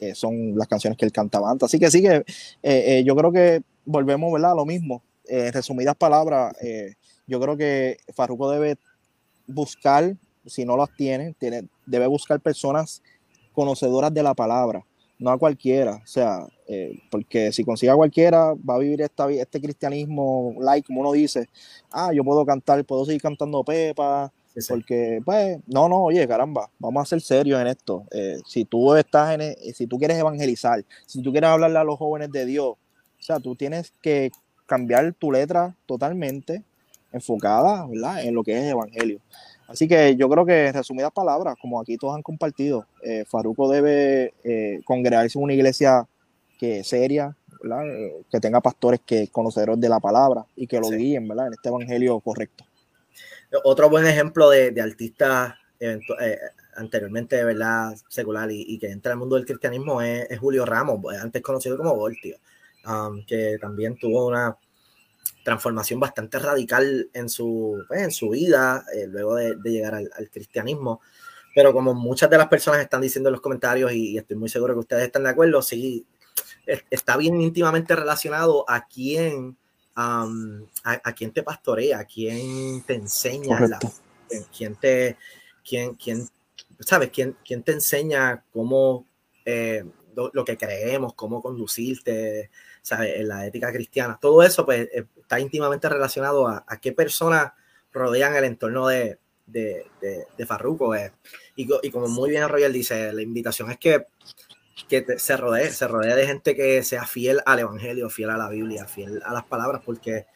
eh, 0.00 0.14
son 0.14 0.56
las 0.56 0.68
canciones 0.68 0.98
que 0.98 1.04
él 1.04 1.12
cantaba 1.12 1.50
antes. 1.50 1.66
Así 1.66 1.78
que 1.78 1.90
sí 1.90 2.02
que 2.02 2.24
eh, 2.62 3.02
yo 3.04 3.16
creo 3.16 3.32
que 3.32 3.62
volvemos 3.84 4.32
¿verdad? 4.32 4.52
a 4.52 4.56
lo 4.56 4.66
mismo. 4.66 5.02
en 5.26 5.52
resumidas 5.52 5.94
palabras, 5.94 6.54
yo 7.26 7.40
creo 7.40 7.56
que 7.56 7.98
Farruko 8.14 8.50
debe 8.50 8.76
buscar, 9.46 10.16
si 10.46 10.64
no 10.64 10.76
las 10.76 10.94
tiene, 10.96 11.34
tiene, 11.38 11.68
debe 11.86 12.06
buscar 12.06 12.40
personas 12.40 13.02
conocedoras 13.52 14.12
de 14.14 14.22
la 14.22 14.34
palabra, 14.34 14.84
no 15.18 15.30
a 15.30 15.38
cualquiera. 15.38 15.96
O 16.02 16.06
sea, 16.06 16.46
eh, 16.66 16.98
porque 17.10 17.52
si 17.52 17.64
consigue 17.64 17.90
a 17.90 17.96
cualquiera, 17.96 18.54
va 18.54 18.74
a 18.76 18.78
vivir 18.78 19.02
esta, 19.02 19.30
este 19.30 19.60
cristianismo 19.60 20.54
like, 20.60 20.86
como 20.86 21.00
uno 21.00 21.12
dice, 21.12 21.48
ah, 21.90 22.12
yo 22.12 22.24
puedo 22.24 22.44
cantar, 22.46 22.84
puedo 22.84 23.04
seguir 23.04 23.22
cantando 23.22 23.62
Pepa, 23.64 24.32
Sí, 24.54 24.62
sí. 24.62 24.68
Porque, 24.72 25.20
pues, 25.24 25.58
no, 25.66 25.88
no, 25.88 26.04
oye, 26.04 26.26
caramba, 26.26 26.70
vamos 26.78 27.02
a 27.02 27.06
ser 27.06 27.20
serios 27.20 27.60
en 27.60 27.66
esto. 27.66 28.04
Eh, 28.10 28.38
si 28.46 28.64
tú 28.64 28.94
estás 28.94 29.34
en, 29.34 29.42
e- 29.42 29.56
si 29.74 29.86
tú 29.86 29.98
quieres 29.98 30.16
evangelizar, 30.18 30.84
si 31.06 31.22
tú 31.22 31.30
quieres 31.32 31.50
hablarle 31.50 31.78
a 31.78 31.84
los 31.84 31.98
jóvenes 31.98 32.32
de 32.32 32.46
Dios, 32.46 32.68
o 32.70 33.22
sea, 33.22 33.38
tú 33.40 33.54
tienes 33.54 33.92
que 34.00 34.30
cambiar 34.66 35.12
tu 35.14 35.30
letra 35.32 35.76
totalmente 35.86 36.64
enfocada, 37.12 37.86
¿verdad? 37.86 38.24
En 38.24 38.34
lo 38.34 38.42
que 38.42 38.58
es 38.58 38.64
evangelio. 38.64 39.20
Así 39.68 39.86
que 39.86 40.16
yo 40.16 40.28
creo 40.30 40.46
que, 40.46 40.68
en 40.68 40.74
resumidas 40.74 41.12
palabras, 41.12 41.54
como 41.60 41.78
aquí 41.78 41.96
todos 41.98 42.16
han 42.16 42.22
compartido, 42.22 42.86
eh, 43.02 43.24
Faruco 43.26 43.70
debe 43.70 44.32
eh, 44.42 44.80
congregarse 44.84 45.38
en 45.38 45.44
una 45.44 45.52
iglesia 45.52 46.06
que 46.58 46.82
seria, 46.82 47.36
¿verdad? 47.62 47.86
Eh, 47.86 48.22
que 48.30 48.40
tenga 48.40 48.60
pastores 48.62 49.00
que 49.04 49.28
conocedores 49.28 49.78
de 49.78 49.88
la 49.90 50.00
palabra 50.00 50.46
y 50.56 50.66
que 50.66 50.80
lo 50.80 50.86
Sí. 50.86 50.96
guíen, 50.96 51.28
¿verdad? 51.28 51.48
En 51.48 51.52
este 51.52 51.68
evangelio 51.68 52.18
correcto. 52.20 52.64
Otro 53.62 53.90
buen 53.90 54.06
ejemplo 54.06 54.48
de, 54.50 54.70
de 54.70 54.80
artista 54.80 55.58
eventu- 55.78 56.16
eh, 56.20 56.38
anteriormente, 56.76 57.44
¿verdad? 57.44 57.94
Secular 58.08 58.50
y, 58.50 58.64
y 58.66 58.78
que 58.78 58.90
entra 58.90 59.12
al 59.12 59.18
mundo 59.18 59.36
del 59.36 59.44
cristianismo 59.44 60.00
es, 60.00 60.30
es 60.30 60.38
Julio 60.38 60.64
Ramos, 60.64 61.04
antes 61.20 61.42
conocido 61.42 61.76
como 61.76 61.94
Voltio, 61.94 62.38
um, 62.86 63.24
que 63.26 63.58
también 63.60 63.96
tuvo 63.96 64.26
una 64.28 64.56
transformación 65.48 65.98
bastante 65.98 66.38
radical 66.38 67.08
en 67.14 67.28
su, 67.30 67.82
pues, 67.88 68.02
en 68.02 68.10
su 68.10 68.28
vida 68.28 68.84
eh, 68.94 69.06
luego 69.06 69.36
de, 69.36 69.56
de 69.56 69.70
llegar 69.70 69.94
al, 69.94 70.10
al 70.14 70.28
cristianismo. 70.30 71.00
Pero 71.54 71.72
como 71.72 71.94
muchas 71.94 72.28
de 72.28 72.36
las 72.36 72.48
personas 72.48 72.80
están 72.82 73.00
diciendo 73.00 73.30
en 73.30 73.32
los 73.32 73.40
comentarios, 73.40 73.90
y, 73.92 74.10
y 74.12 74.18
estoy 74.18 74.36
muy 74.36 74.50
seguro 74.50 74.74
que 74.74 74.80
ustedes 74.80 75.04
están 75.06 75.22
de 75.24 75.30
acuerdo, 75.30 75.62
sí, 75.62 76.04
es- 76.66 76.84
está 76.90 77.16
bien 77.16 77.40
íntimamente 77.40 77.96
relacionado 77.96 78.64
a 78.68 78.86
quién, 78.86 79.56
um, 79.96 80.66
a, 80.84 81.00
a 81.02 81.12
quién 81.14 81.32
te 81.32 81.42
pastorea, 81.42 82.00
a 82.00 82.04
quién 82.04 82.82
te 82.86 82.94
enseña 82.94 83.58
la 83.70 83.78
quién 84.56 84.76
te, 84.76 85.16
quién, 85.66 85.94
quién, 85.94 86.28
sabes, 86.80 87.08
quién, 87.10 87.36
quién 87.42 87.62
te 87.62 87.72
enseña 87.72 88.44
cómo 88.52 89.06
eh, 89.46 89.82
lo, 90.14 90.30
lo 90.34 90.44
que 90.44 90.58
creemos, 90.58 91.14
cómo 91.14 91.40
conducirte, 91.40 92.50
sabes, 92.82 93.16
en 93.20 93.28
la 93.28 93.46
ética 93.46 93.72
cristiana. 93.72 94.18
Todo 94.20 94.42
eso, 94.42 94.64
pues, 94.64 94.88
eh, 94.92 95.04
está 95.20 95.38
íntimamente 95.40 95.88
relacionado 95.88 96.46
a, 96.48 96.64
a 96.66 96.80
qué 96.80 96.92
personas 96.92 97.52
rodean 97.92 98.34
el 98.36 98.44
entorno 98.44 98.86
de, 98.88 99.18
de, 99.46 99.86
de, 100.00 100.26
de 100.36 100.46
Farruko. 100.46 100.94
eh. 100.94 101.12
Y, 101.56 101.68
y 101.82 101.90
como 101.90 102.08
muy 102.08 102.30
bien 102.30 102.48
Royal 102.48 102.72
dice, 102.72 103.12
la 103.12 103.22
invitación 103.22 103.70
es 103.70 103.78
que, 103.78 104.06
que 104.88 105.02
te- 105.02 105.18
se 105.18 105.36
rodee, 105.36 105.70
se 105.70 105.88
rodee 105.88 106.14
de 106.14 106.26
gente 106.26 106.54
que 106.54 106.82
sea 106.82 107.04
fiel 107.04 107.40
al 107.46 107.58
evangelio, 107.60 108.08
fiel 108.10 108.30
a 108.30 108.36
la 108.36 108.48
Biblia, 108.48 108.84
fiel 108.86 109.20
a 109.24 109.32
las 109.32 109.44
palabras, 109.44 109.82
porque 109.84 110.26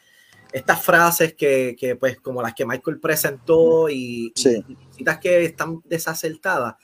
estas 0.52 0.82
frases 0.84 1.34
que, 1.34 1.76
que, 1.78 1.96
pues, 1.96 2.20
como 2.20 2.42
las 2.42 2.52
que 2.54 2.66
Michael 2.66 3.00
presentó 3.00 3.88
y, 3.88 4.32
Sí. 4.34 4.62
y 4.68 4.76
citas 4.94 5.18
que 5.18 5.44
están 5.44 5.80
desacertadas, 5.84 6.74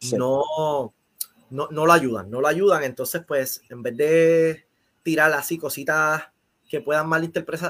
Sí. 0.00 0.16
no, 0.16 0.42
no, 1.50 1.68
no 1.70 1.86
lo 1.86 1.92
ayudan, 1.92 2.30
no 2.30 2.40
lo 2.42 2.48
ayudan. 2.48 2.82
Entonces, 2.84 3.22
pues, 3.26 3.62
en 3.70 3.82
vez 3.82 3.96
de 3.96 4.63
tirar 5.04 5.32
así 5.34 5.58
cositas 5.58 6.24
que 6.68 6.80
puedan 6.80 7.08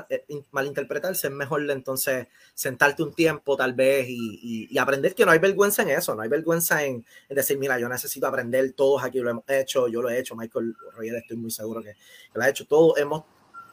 eh, 0.08 0.24
in- 0.28 0.46
malinterpretarse, 0.52 1.26
es 1.26 1.32
mejor 1.32 1.68
entonces 1.70 2.28
sentarte 2.54 3.02
un 3.02 3.12
tiempo 3.12 3.56
tal 3.56 3.74
vez 3.74 4.06
y, 4.08 4.38
y- 4.40 4.68
y 4.70 4.78
aprender 4.78 5.14
que 5.14 5.26
no 5.26 5.32
hay 5.32 5.40
vergüenza 5.40 5.82
en 5.82 5.90
eso, 5.90 6.14
no 6.14 6.22
hay 6.22 6.28
vergüenza 6.30 6.82
en, 6.84 7.04
en 7.28 7.36
decir, 7.36 7.58
mira, 7.58 7.78
yo 7.78 7.88
necesito 7.88 8.26
aprender, 8.26 8.72
todos 8.72 9.02
aquí 9.04 9.18
lo 9.18 9.28
hemos 9.28 9.44
hecho, 9.48 9.88
yo 9.88 10.00
lo 10.00 10.08
he 10.08 10.18
hecho, 10.18 10.36
Michael 10.36 10.74
Roger, 10.96 11.16
estoy 11.16 11.36
muy 11.36 11.50
seguro 11.50 11.82
que, 11.82 11.90
que 11.92 12.38
lo 12.38 12.42
ha 12.44 12.48
hecho, 12.48 12.66
todos 12.66 12.96
hemos, 12.96 13.24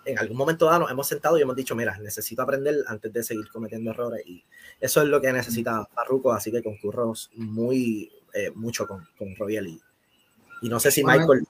en 0.04 0.18
algún 0.18 0.36
momento 0.36 0.66
dado 0.66 0.80
nos 0.80 0.92
hemos 0.92 1.08
sentado 1.08 1.38
y 1.38 1.44
hemos 1.44 1.56
dicho, 1.56 1.76
mira, 1.76 1.98
necesito 2.00 2.42
aprender 2.42 2.76
antes 2.88 3.14
de 3.14 3.24
seguir 3.24 3.48
cometiendo 3.52 3.92
errores 3.92 4.26
y 4.26 4.44
eso 4.82 5.02
es 5.04 5.08
lo 5.08 5.22
que 5.22 5.32
necesita 5.32 5.86
Farruko, 5.94 6.34
así 6.34 6.52
que 6.52 6.64
concurro 6.64 7.14
muy, 7.36 8.12
eh, 8.34 8.52
mucho 8.56 8.88
con, 8.88 9.08
con 9.18 9.34
Roger 9.36 9.66
y, 9.68 9.80
y 10.64 10.68
no 10.68 10.80
sé 10.80 10.92
si 10.92 11.04
Michael... 11.20 11.46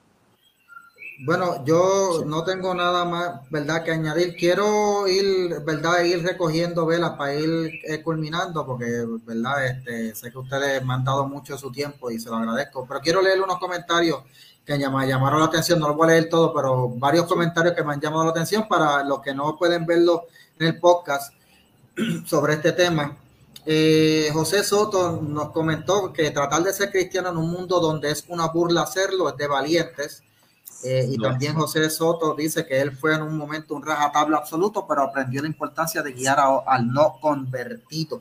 Bueno, 1.24 1.64
yo 1.64 2.24
no 2.26 2.42
tengo 2.42 2.74
nada 2.74 3.04
más, 3.04 3.48
¿verdad?, 3.48 3.84
que 3.84 3.92
añadir. 3.92 4.34
Quiero 4.34 5.06
ir, 5.06 5.60
¿verdad?, 5.64 6.02
ir 6.02 6.20
recogiendo 6.24 6.84
velas 6.84 7.12
para 7.12 7.34
ir 7.34 7.70
eh, 7.84 8.02
culminando, 8.02 8.66
porque, 8.66 9.06
¿verdad?, 9.24 9.66
este, 9.66 10.16
sé 10.16 10.32
que 10.32 10.38
ustedes 10.38 10.84
me 10.84 10.94
han 10.94 11.04
dado 11.04 11.28
mucho 11.28 11.52
de 11.52 11.60
su 11.60 11.70
tiempo 11.70 12.10
y 12.10 12.18
se 12.18 12.28
lo 12.28 12.36
agradezco. 12.36 12.84
Pero 12.88 13.00
quiero 13.00 13.22
leer 13.22 13.40
unos 13.40 13.58
comentarios 13.58 14.24
que 14.64 14.76
me 14.76 15.06
llamaron 15.06 15.38
la 15.38 15.46
atención. 15.46 15.78
No 15.78 15.86
los 15.88 15.96
voy 15.96 16.08
a 16.08 16.10
leer 16.12 16.28
todo, 16.28 16.52
pero 16.52 16.88
varios 16.88 17.26
comentarios 17.26 17.74
que 17.74 17.84
me 17.84 17.92
han 17.92 18.00
llamado 18.00 18.24
la 18.24 18.30
atención 18.30 18.66
para 18.66 19.04
los 19.04 19.20
que 19.20 19.32
no 19.32 19.56
pueden 19.56 19.86
verlo 19.86 20.24
en 20.58 20.66
el 20.66 20.80
podcast 20.80 21.34
sobre 22.26 22.54
este 22.54 22.72
tema. 22.72 23.16
Eh, 23.64 24.28
José 24.32 24.64
Soto 24.64 25.20
nos 25.22 25.50
comentó 25.50 26.12
que 26.12 26.32
tratar 26.32 26.64
de 26.64 26.72
ser 26.72 26.90
cristiano 26.90 27.28
en 27.28 27.36
un 27.36 27.48
mundo 27.48 27.78
donde 27.78 28.10
es 28.10 28.24
una 28.26 28.48
burla 28.48 28.82
hacerlo 28.82 29.28
es 29.28 29.36
de 29.36 29.46
valientes. 29.46 30.24
Eh, 30.84 31.06
y 31.10 31.16
No. 31.16 31.28
también 31.28 31.54
José 31.54 31.88
Soto 31.90 32.34
dice 32.34 32.66
que 32.66 32.80
él 32.80 32.92
fue 32.92 33.14
en 33.14 33.22
un 33.22 33.36
momento 33.36 33.74
un 33.74 33.82
rajatabla 33.84 34.38
absoluto, 34.38 34.84
pero 34.88 35.02
aprendió 35.02 35.40
la 35.42 35.48
importancia 35.48 36.02
de 36.02 36.12
guiar 36.12 36.40
a- 36.40 36.58
al 36.66 36.88
no 36.92 37.18
convertido. 37.20 38.20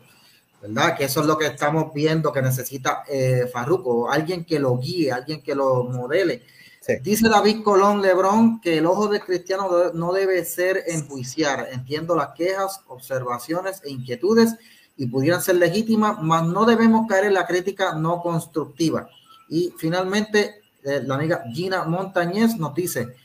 ¿Verdad? 0.62 0.96
Que 0.96 1.06
eso 1.06 1.22
es 1.22 1.26
lo 1.26 1.40
que 1.40 1.48
estamos 1.48 1.92
viendo 1.92 2.32
que 2.32 2.40
necesita 2.40 3.04
eh, 3.10 3.50
Farruko, 3.52 4.12
alguien 4.12 4.46
que 4.46 4.60
lo 4.60 4.78
guíe, 4.78 5.12
alguien 5.12 5.42
que 5.42 5.56
lo 5.56 5.86
modele. 5.86 6.44
Sí. 6.82 6.94
Dice 7.02 7.30
David 7.30 7.64
Colón 7.64 8.00
Lebrón 8.02 8.62
que 8.62 8.78
el 8.78 8.86
ojo 8.86 9.08
del 9.08 9.22
cristiano 9.22 9.68
no 9.96 10.14
debe 10.14 10.46
ser 10.46 10.84
enjuiciar. 10.86 11.68
Entiendo 11.72 12.16
las 12.16 12.30
quejas, 12.36 12.82
observaciones 12.88 13.82
e 13.84 13.90
inquietudes 13.90 14.56
y 14.98 15.08
pudieran 15.08 15.42
ser 15.42 15.56
legítimas, 15.56 16.18
mas 16.22 16.44
no 16.46 16.66
debemos 16.66 17.08
caer 17.08 17.26
en 17.26 17.34
la 17.34 17.48
crítica 17.48 17.94
no 17.96 18.22
constructiva. 18.22 19.10
Y 19.50 19.74
finalmente, 19.80 20.61
la 20.84 21.16
amiga 21.16 21.44
Gina 21.54 21.84
Montañez 21.84 22.56
nos 22.58 22.74
dice, 22.74 23.16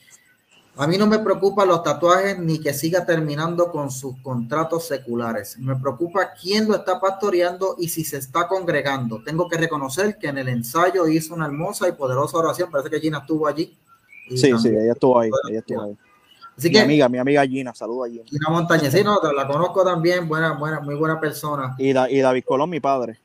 a 0.79 0.87
mí 0.87 0.99
no 0.99 1.07
me 1.07 1.19
preocupan 1.19 1.69
los 1.69 1.83
tatuajes 1.83 2.39
ni 2.39 2.61
que 2.61 2.75
siga 2.75 3.07
terminando 3.07 3.71
con 3.73 3.91
sus 3.91 4.17
contratos 4.23 4.87
seculares. 4.87 5.59
Me 5.59 5.75
preocupa 5.77 6.33
quién 6.41 6.69
lo 6.69 6.75
está 6.77 7.01
pastoreando 7.01 7.77
y 7.79 7.89
si 7.89 8.05
se 8.05 8.19
está 8.19 8.47
congregando. 8.47 9.23
Tengo 9.25 9.49
que 9.49 9.57
reconocer 9.57 10.19
que 10.19 10.29
en 10.29 10.37
el 10.39 10.49
ensayo 10.49 11.07
hizo 11.09 11.35
una 11.35 11.47
hermosa 11.47 11.89
y 11.89 11.93
poderosa 11.93 12.37
oración. 12.37 12.71
Parece 12.71 12.91
que 12.91 13.01
Gina 13.01 13.19
estuvo 13.19 13.47
allí. 13.47 13.75
Sí, 14.29 14.37
sí, 14.37 14.69
ella 14.69 14.93
estuvo 14.93 15.19
ahí, 15.19 15.31
ella 15.49 15.59
estuvo 15.61 15.83
ahí. 15.83 15.97
Así 16.59 16.69
Mi 16.69 16.75
que 16.75 16.81
amiga, 16.81 17.09
mi 17.09 17.19
amiga 17.19 17.47
Gina, 17.47 17.75
saluda 17.75 18.07
a 18.07 18.11
Gina. 18.11 18.25
Gina 18.27 18.49
Montañez, 18.51 18.93
sí, 18.93 19.03
no, 19.05 19.19
la 19.33 19.47
conozco 19.47 19.85
también, 19.85 20.27
buena, 20.27 20.53
buena, 20.59 20.81
muy 20.81 20.95
buena 20.95 21.19
persona. 21.21 21.75
Y, 21.79 21.93
Da- 21.93 22.11
y 22.11 22.21
David 22.21 22.45
Colón, 22.47 22.71
mi 22.71 22.81
padre. 22.81 23.19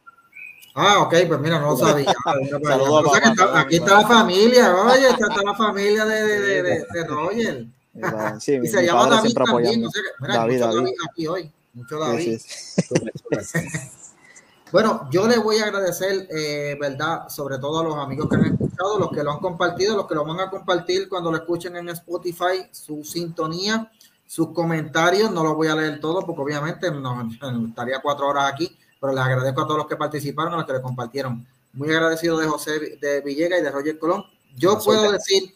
Ah, 0.74 1.00
ok, 1.02 1.14
pues 1.28 1.40
mira, 1.40 1.60
no 1.60 1.72
lo 1.72 1.78
sabía. 1.78 2.14
Saludos, 2.64 3.06
O 3.06 3.10
sea 3.14 3.20
está- 3.30 3.36
saludos, 3.36 3.58
aquí 3.58 3.76
está 3.76 4.02
la 4.02 4.08
familia, 4.08 4.76
oye, 4.76 5.10
está, 5.10 5.28
está 5.28 5.42
la 5.44 5.56
familia 5.56 6.06
de, 6.06 6.24
de, 6.24 6.64
de, 6.64 6.86
de- 6.94 7.04
Roger. 7.08 7.66
Sí, 8.40 8.54
Y 8.64 8.68
se 8.68 8.86
llama 8.86 9.08
David 9.08 9.34
también. 9.34 9.86
O 9.86 9.90
sea 9.92 10.02
mira, 10.22 10.34
David, 10.38 10.54
mucho 10.54 10.66
David. 10.68 10.78
David 10.78 10.94
aquí 11.12 11.28
hoy. 11.28 11.52
Mucho 11.74 12.00
David. 12.00 12.40
Sí, 12.40 12.82
sí. 13.44 13.60
Bueno, 14.72 15.10
yo 15.12 15.28
les 15.28 15.44
voy 15.44 15.58
a 15.58 15.66
agradecer, 15.66 16.28
eh, 16.32 16.78
¿verdad? 16.80 17.28
Sobre 17.28 17.58
todo 17.58 17.82
a 17.82 17.84
los 17.84 17.98
amigos 17.98 18.30
que 18.30 18.38
han 18.38 18.46
escuchado, 18.46 18.98
los 19.00 19.10
que 19.12 19.22
lo 19.22 19.32
han 19.34 19.40
compartido, 19.40 19.98
los 19.98 20.08
que 20.08 20.16
lo 20.16 20.24
van 20.24 20.40
a 20.40 20.50
compartir 20.50 21.10
cuando 21.10 21.30
lo 21.30 21.38
escuchen 21.38 21.76
en 21.76 21.90
Spotify, 21.90 22.66
su 22.72 23.04
sintonía, 23.04 23.92
sus 24.26 24.54
comentarios. 24.54 25.30
No 25.32 25.44
los 25.44 25.56
voy 25.56 25.68
a 25.68 25.76
leer 25.76 26.00
todos 26.00 26.24
porque 26.24 26.42
obviamente 26.42 26.90
no, 26.90 27.30
estaría 27.68 28.00
cuatro 28.02 28.30
horas 28.30 28.54
aquí, 28.54 28.78
pero 29.02 29.14
les 29.14 29.24
agradezco 29.24 29.62
a 29.62 29.66
todos 29.66 29.80
los 29.80 29.88
que 29.88 29.96
participaron, 29.96 30.54
a 30.54 30.58
los 30.58 30.66
que 30.66 30.74
le 30.74 30.82
compartieron. 30.82 31.46
Muy 31.74 31.90
agradecido 31.90 32.38
de 32.38 32.48
José 32.48 32.98
de 33.02 33.22
Villegas 33.22 33.60
y 33.60 33.64
de 33.64 33.72
Roger 33.72 33.98
Colón. 33.98 34.24
Yo 34.56 34.78
puedo 34.80 35.12
decir, 35.12 35.56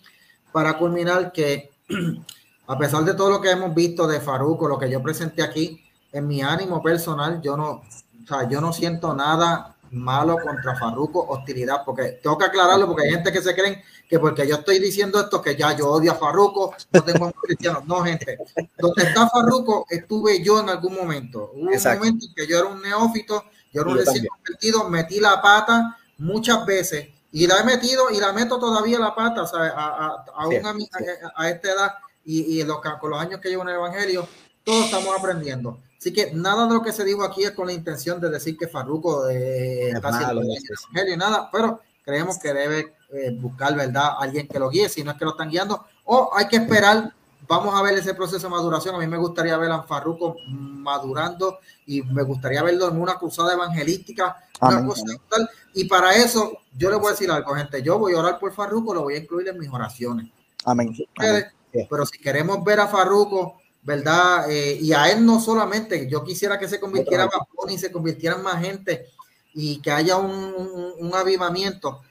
para 0.52 0.78
culminar, 0.80 1.32
que 1.32 1.70
a 2.68 2.78
pesar 2.78 3.04
de 3.06 3.14
todo 3.14 3.30
lo 3.30 3.42
que 3.42 3.52
hemos 3.52 3.76
visto 3.76 4.08
de 4.08 4.20
Faruco, 4.20 4.68
lo 4.68 4.80
que 4.80 4.90
yo 4.90 5.02
presenté 5.04 5.44
aquí, 5.44 5.80
en 6.12 6.28
mi 6.28 6.42
ánimo 6.42 6.82
personal, 6.82 7.40
yo 7.42 7.56
no, 7.56 7.70
o 7.72 8.28
sea, 8.28 8.50
yo 8.50 8.60
no 8.62 8.74
siento 8.74 9.14
nada 9.14 9.75
malo 9.96 10.38
contra 10.38 10.76
Farruco, 10.76 11.26
hostilidad, 11.30 11.84
porque 11.86 12.20
tengo 12.22 12.38
que 12.38 12.46
aclararlo, 12.46 12.88
porque 12.88 13.04
hay 13.06 13.12
gente 13.12 13.32
que 13.32 13.42
se 13.42 13.56
creen 13.56 13.82
que 14.08 14.20
porque 14.20 14.48
yo 14.48 14.56
estoy 14.58 14.80
diciendo 14.80 15.20
esto, 15.20 15.42
que 15.42 15.56
ya 15.56 15.76
yo 15.76 15.90
odio 15.90 16.12
a 16.12 16.16
Farruco, 16.16 16.76
no 16.92 17.04
tengo 17.04 17.26
un 17.28 17.32
cristiano. 17.32 17.82
No, 17.88 18.04
gente, 18.04 18.38
donde 18.78 19.04
está 19.04 19.28
Farruco, 19.30 19.86
estuve 19.90 20.44
yo 20.44 20.60
en 20.60 20.70
algún 20.70 20.96
momento. 20.96 21.52
Hubo 21.56 21.72
Exacto. 21.72 22.02
un 22.04 22.08
momento 22.10 22.26
en 22.28 22.34
que 22.36 22.48
yo 22.48 22.60
era 22.60 22.68
un 22.68 22.82
neófito, 22.82 23.44
yo 23.74 23.82
era 23.82 23.90
un 23.90 23.98
yo 23.98 24.04
recién 24.06 24.26
convertido, 24.28 24.90
metí 24.90 25.20
la 25.20 25.42
pata 25.42 25.98
muchas 26.18 26.66
veces 26.66 27.08
y 27.32 27.48
la 27.48 27.60
he 27.60 27.64
metido 27.64 28.10
y 28.12 28.18
la 28.20 28.32
meto 28.32 28.60
todavía 28.60 29.00
la 29.00 29.14
pata, 29.16 29.46
¿sabes? 29.48 29.72
A, 29.76 29.88
a, 29.88 30.26
a, 30.36 30.74
mi- 30.74 30.84
sí. 30.86 30.90
a- 31.36 31.42
a 31.44 31.50
esta 31.50 31.72
edad 31.72 31.92
y, 32.24 32.60
y 32.60 32.64
los, 32.64 32.80
con 33.00 33.10
los 33.10 33.20
años 33.20 33.40
que 33.42 33.50
llevo 33.50 33.64
en 33.64 33.70
el 33.70 33.76
Evangelio, 33.76 34.28
todos 34.66 34.86
estamos 34.86 35.18
aprendiendo. 35.18 35.80
Así 35.98 36.12
que 36.12 36.34
nada 36.34 36.68
de 36.68 36.74
lo 36.74 36.82
que 36.82 36.92
se 36.92 37.06
dijo 37.06 37.24
aquí 37.24 37.44
es 37.44 37.52
con 37.52 37.68
la 37.68 37.74
intención 37.74 38.20
de 38.20 38.30
decir 38.30 38.58
que 38.58 38.68
Farruco 38.68 39.30
eh, 39.30 39.90
Es 39.90 39.96
está 39.96 40.10
haciendo 40.10 40.42
evangelio 40.42 41.14
y 41.14 41.18
nada, 41.18 41.50
pero 41.52 41.80
creemos 42.04 42.38
que 42.38 42.54
debe 42.54 42.96
eh, 43.14 43.32
buscar, 43.40 43.76
¿verdad? 43.76 44.16
Alguien 44.20 44.48
que 44.48 44.60
lo 44.60 44.70
guíe, 44.70 44.90
si 44.90 45.04
no 45.04 45.12
es 45.12 45.18
que 45.18 45.26
lo 45.26 45.32
están 45.32 45.50
guiando, 45.50 45.86
o 46.04 46.32
hay 46.36 46.48
que 46.48 46.58
esperar 46.58 47.14
vamos 47.48 47.74
a 47.76 47.82
ver 47.82 47.98
ese 47.98 48.14
proceso 48.14 48.48
de 48.48 48.52
maduración. 48.52 48.96
A 48.96 49.00
mí 49.00 49.08
me 49.08 49.18
gustaría 49.18 49.58
ver 49.58 49.72
a 49.72 49.84
Farruko 49.84 50.36
madurando 50.50 51.60
y 51.86 52.02
me 52.02 52.24
gustaría 52.24 52.64
verlo 52.64 52.90
en 52.90 53.00
una 53.00 53.16
cruzada 53.16 53.54
evangelística, 53.54 54.38
una 54.62 54.78
Amén, 54.78 54.88
cosa 54.88 55.04
amén. 55.06 55.18
tal. 55.30 55.50
Y 55.74 55.86
para 55.86 56.16
eso, 56.16 56.60
yo 56.76 56.90
le 56.90 56.98
voy 56.98 57.08
a 57.08 57.12
decir 57.12 57.30
algo, 57.32 57.54
gente. 57.56 57.82
Yo 57.82 58.00
voy 58.00 58.14
a 58.14 58.20
orar 58.20 58.40
por 58.40 58.54
Farruko, 58.54 58.94
lo 58.94 59.04
voy 59.04 59.16
a 59.16 59.20
incluir 59.20 59.48
en 59.48 59.60
mis 59.60 59.70
oraciones. 59.70 60.28
Amén. 60.64 60.96
amén. 61.18 61.46
pero 61.90 62.06
si 62.06 62.18
queremos 62.20 62.64
ver 62.64 62.80
a 62.80 62.88
Farruko, 62.88 63.62
¿verdad? 63.86 64.50
Eh, 64.50 64.78
y 64.82 64.92
a 64.94 65.10
él 65.12 65.26
no 65.26 65.40
solamente, 65.40 66.10
yo 66.10 66.24
quisiera 66.24 66.60
que 66.60 66.68
se 66.68 66.80
convirtiera 66.80 67.26
más 67.28 67.72
y 67.72 67.78
se 67.78 67.92
convirtieran 67.92 68.44
más 68.44 68.62
gente 68.62 69.06
y 69.54 69.80
que 69.82 69.92
haya 69.92 70.18
un, 70.18 70.32
un- 70.32 70.94
un 71.00 71.16
avivamiento. 71.16 72.02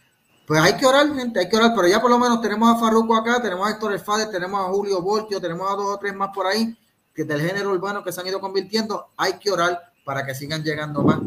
Pues 0.47 0.61
hay 0.61 0.77
que 0.77 0.87
orar, 0.87 1.13
gente, 1.15 1.41
hay 1.41 1.49
que 1.49 1.57
orar, 1.57 1.73
pero 1.75 1.89
ya 1.89 2.01
por 2.01 2.11
lo 2.11 2.19
menos 2.19 2.41
tenemos 2.41 2.69
a 2.75 2.79
Farruko 2.79 3.17
acá, 3.17 3.41
tenemos 3.43 3.67
a 3.67 3.73
Héctor 3.73 3.93
Elfades, 3.93 4.31
tenemos 4.31 4.61
a 4.61 4.71
Julio 4.71 5.03
Voltio, 5.03 5.41
tenemos 5.41 5.71
a 5.71 5.75
dos 5.75 5.87
o 5.87 5.99
tres 5.99 6.15
más 6.15 6.31
por 6.35 6.47
ahí, 6.47 6.77
que 7.15 7.25
del 7.25 7.41
género 7.41 7.71
urbano 7.71 8.05
que 8.05 8.13
se 8.13 8.21
han 8.21 8.27
ido 8.27 8.41
convirtiendo, 8.41 9.09
hay 9.17 9.35
que 9.35 9.51
orar 9.51 9.81
para 10.05 10.25
que 10.25 10.35
sigan 10.35 10.63
llegando 10.63 11.03
más. 11.03 11.19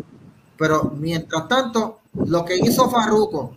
Pero 0.58 0.92
mientras 0.96 1.48
tanto, 1.48 2.00
lo 2.14 2.46
que 2.46 2.58
hizo 2.58 2.90
Farruko 2.90 3.56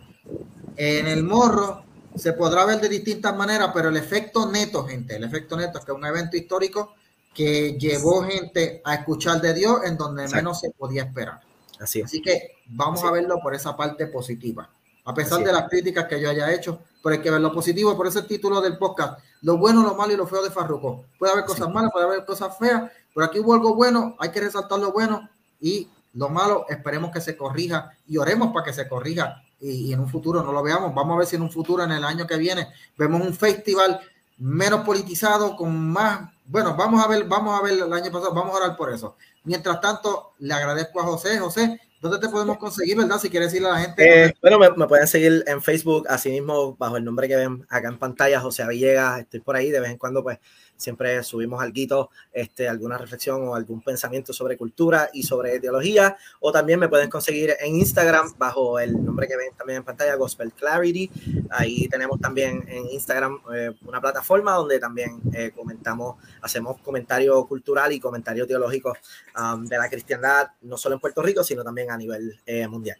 en 0.75 1.07
el 1.07 1.23
morro 1.23 1.83
se 2.15 2.33
podrá 2.33 2.65
ver 2.65 2.79
de 2.79 2.89
distintas 2.89 3.35
maneras, 3.35 3.71
pero 3.73 3.89
el 3.89 3.97
efecto 3.97 4.49
neto, 4.49 4.85
gente, 4.85 5.15
el 5.15 5.23
efecto 5.23 5.55
neto 5.57 5.79
es 5.79 5.85
que 5.85 5.91
es 5.91 5.97
un 5.97 6.05
evento 6.05 6.37
histórico 6.37 6.93
que 7.33 7.77
llevó 7.79 8.23
gente 8.23 8.81
a 8.83 8.95
escuchar 8.95 9.39
de 9.41 9.53
Dios 9.53 9.81
en 9.85 9.97
donde 9.97 10.23
Exacto. 10.23 10.43
menos 10.43 10.59
se 10.59 10.71
podía 10.71 11.03
esperar. 11.03 11.41
Así 11.79 11.99
es. 11.99 12.05
Así 12.05 12.21
que 12.21 12.57
vamos 12.67 13.03
a 13.03 13.11
verlo 13.11 13.39
por 13.41 13.55
esa 13.55 13.75
parte 13.75 14.07
positiva. 14.07 14.69
A 15.05 15.13
pesar 15.13 15.39
Así 15.39 15.45
de 15.45 15.53
las 15.53 15.69
críticas 15.69 16.05
que 16.05 16.21
yo 16.21 16.29
haya 16.29 16.51
hecho, 16.53 16.79
pero 17.01 17.15
hay 17.15 17.21
que 17.21 17.31
ver 17.31 17.41
lo 17.41 17.51
positivo. 17.51 17.95
Por 17.97 18.07
eso 18.07 18.19
el 18.19 18.27
título 18.27 18.61
del 18.61 18.77
podcast, 18.77 19.19
lo 19.41 19.57
bueno, 19.57 19.81
lo 19.81 19.95
malo 19.95 20.13
y 20.13 20.17
lo 20.17 20.27
feo 20.27 20.43
de 20.43 20.51
Farruko. 20.51 21.05
Puede 21.17 21.33
haber 21.33 21.45
cosas 21.45 21.69
malas, 21.69 21.91
puede 21.91 22.05
haber 22.05 22.25
cosas 22.25 22.55
feas, 22.57 22.91
pero 23.13 23.25
aquí 23.25 23.39
hubo 23.39 23.53
algo 23.53 23.73
bueno, 23.73 24.15
hay 24.19 24.29
que 24.29 24.41
resaltar 24.41 24.79
lo 24.79 24.91
bueno 24.91 25.27
y 25.59 25.89
lo 26.13 26.29
malo, 26.29 26.65
esperemos 26.69 27.11
que 27.11 27.21
se 27.21 27.37
corrija 27.37 27.91
y 28.05 28.17
oremos 28.17 28.51
para 28.53 28.65
que 28.65 28.73
se 28.73 28.87
corrija 28.87 29.41
y, 29.61 29.89
y 29.89 29.93
en 29.93 29.99
un 30.01 30.09
futuro 30.09 30.43
no 30.43 30.51
lo 30.51 30.63
veamos. 30.63 30.93
Vamos 30.93 31.15
a 31.15 31.19
ver 31.19 31.27
si 31.27 31.37
en 31.37 31.43
un 31.43 31.51
futuro, 31.51 31.83
en 31.83 31.91
el 31.91 32.03
año 32.03 32.27
que 32.27 32.37
viene, 32.37 32.67
vemos 32.97 33.21
un 33.21 33.33
festival 33.33 34.01
menos 34.37 34.81
politizado, 34.81 35.55
con 35.55 35.77
más, 35.91 36.29
bueno, 36.45 36.75
vamos 36.75 37.03
a 37.03 37.07
ver, 37.07 37.25
vamos 37.25 37.57
a 37.57 37.63
ver 37.63 37.73
el 37.73 37.93
año 37.93 38.11
pasado, 38.11 38.33
vamos 38.33 38.55
a 38.55 38.63
orar 38.63 38.75
por 38.75 38.91
eso. 38.91 39.15
Mientras 39.43 39.79
tanto, 39.79 40.33
le 40.39 40.53
agradezco 40.53 40.99
a 40.99 41.03
José. 41.03 41.37
José, 41.37 41.79
¿dónde 42.01 42.17
te 42.19 42.27
podemos 42.27 42.57
conseguir, 42.57 42.97
verdad? 42.97 43.19
Si 43.19 43.29
quieres 43.29 43.51
decirle 43.51 43.69
a 43.69 43.73
la 43.73 43.79
gente. 43.81 44.25
Eh, 44.25 44.35
bueno, 44.41 44.57
me, 44.57 44.71
me 44.71 44.87
pueden 44.87 45.07
seguir 45.07 45.43
en 45.45 45.61
Facebook, 45.61 46.07
así 46.09 46.31
mismo, 46.31 46.75
bajo 46.75 46.97
el 46.97 47.05
nombre 47.05 47.27
que 47.27 47.35
ven 47.35 47.65
acá 47.69 47.87
en 47.87 47.99
pantalla, 47.99 48.39
José 48.39 48.67
Villegas. 48.67 49.19
Estoy 49.19 49.41
por 49.41 49.55
ahí, 49.55 49.69
de 49.69 49.79
vez 49.79 49.91
en 49.91 49.97
cuando, 49.97 50.23
pues 50.23 50.39
siempre 50.81 51.23
subimos 51.23 51.61
algo, 51.61 52.09
este, 52.33 52.67
alguna 52.67 52.97
reflexión 52.97 53.47
o 53.47 53.55
algún 53.55 53.81
pensamiento 53.81 54.33
sobre 54.33 54.57
cultura 54.57 55.09
y 55.13 55.23
sobre 55.23 55.59
teología. 55.59 56.17
O 56.39 56.51
también 56.51 56.79
me 56.79 56.89
pueden 56.89 57.09
conseguir 57.09 57.55
en 57.59 57.75
Instagram, 57.75 58.33
bajo 58.37 58.79
el 58.79 58.93
nombre 59.03 59.27
que 59.27 59.37
ven 59.37 59.53
también 59.57 59.77
en 59.77 59.83
pantalla, 59.83 60.15
Gospel 60.15 60.51
Clarity. 60.51 61.09
Ahí 61.49 61.87
tenemos 61.87 62.19
también 62.19 62.63
en 62.67 62.87
Instagram 62.87 63.39
eh, 63.55 63.71
una 63.85 64.01
plataforma 64.01 64.53
donde 64.53 64.79
también 64.79 65.21
eh, 65.33 65.51
comentamos, 65.55 66.17
hacemos 66.41 66.79
comentario 66.81 67.45
cultural 67.45 67.91
y 67.93 67.99
comentario 67.99 68.45
teológico 68.45 68.93
um, 69.39 69.65
de 69.65 69.77
la 69.77 69.89
cristiandad, 69.89 70.49
no 70.61 70.77
solo 70.77 70.95
en 70.95 71.01
Puerto 71.01 71.21
Rico, 71.21 71.43
sino 71.43 71.63
también 71.63 71.91
a 71.91 71.97
nivel 71.97 72.39
eh, 72.45 72.67
mundial. 72.67 72.97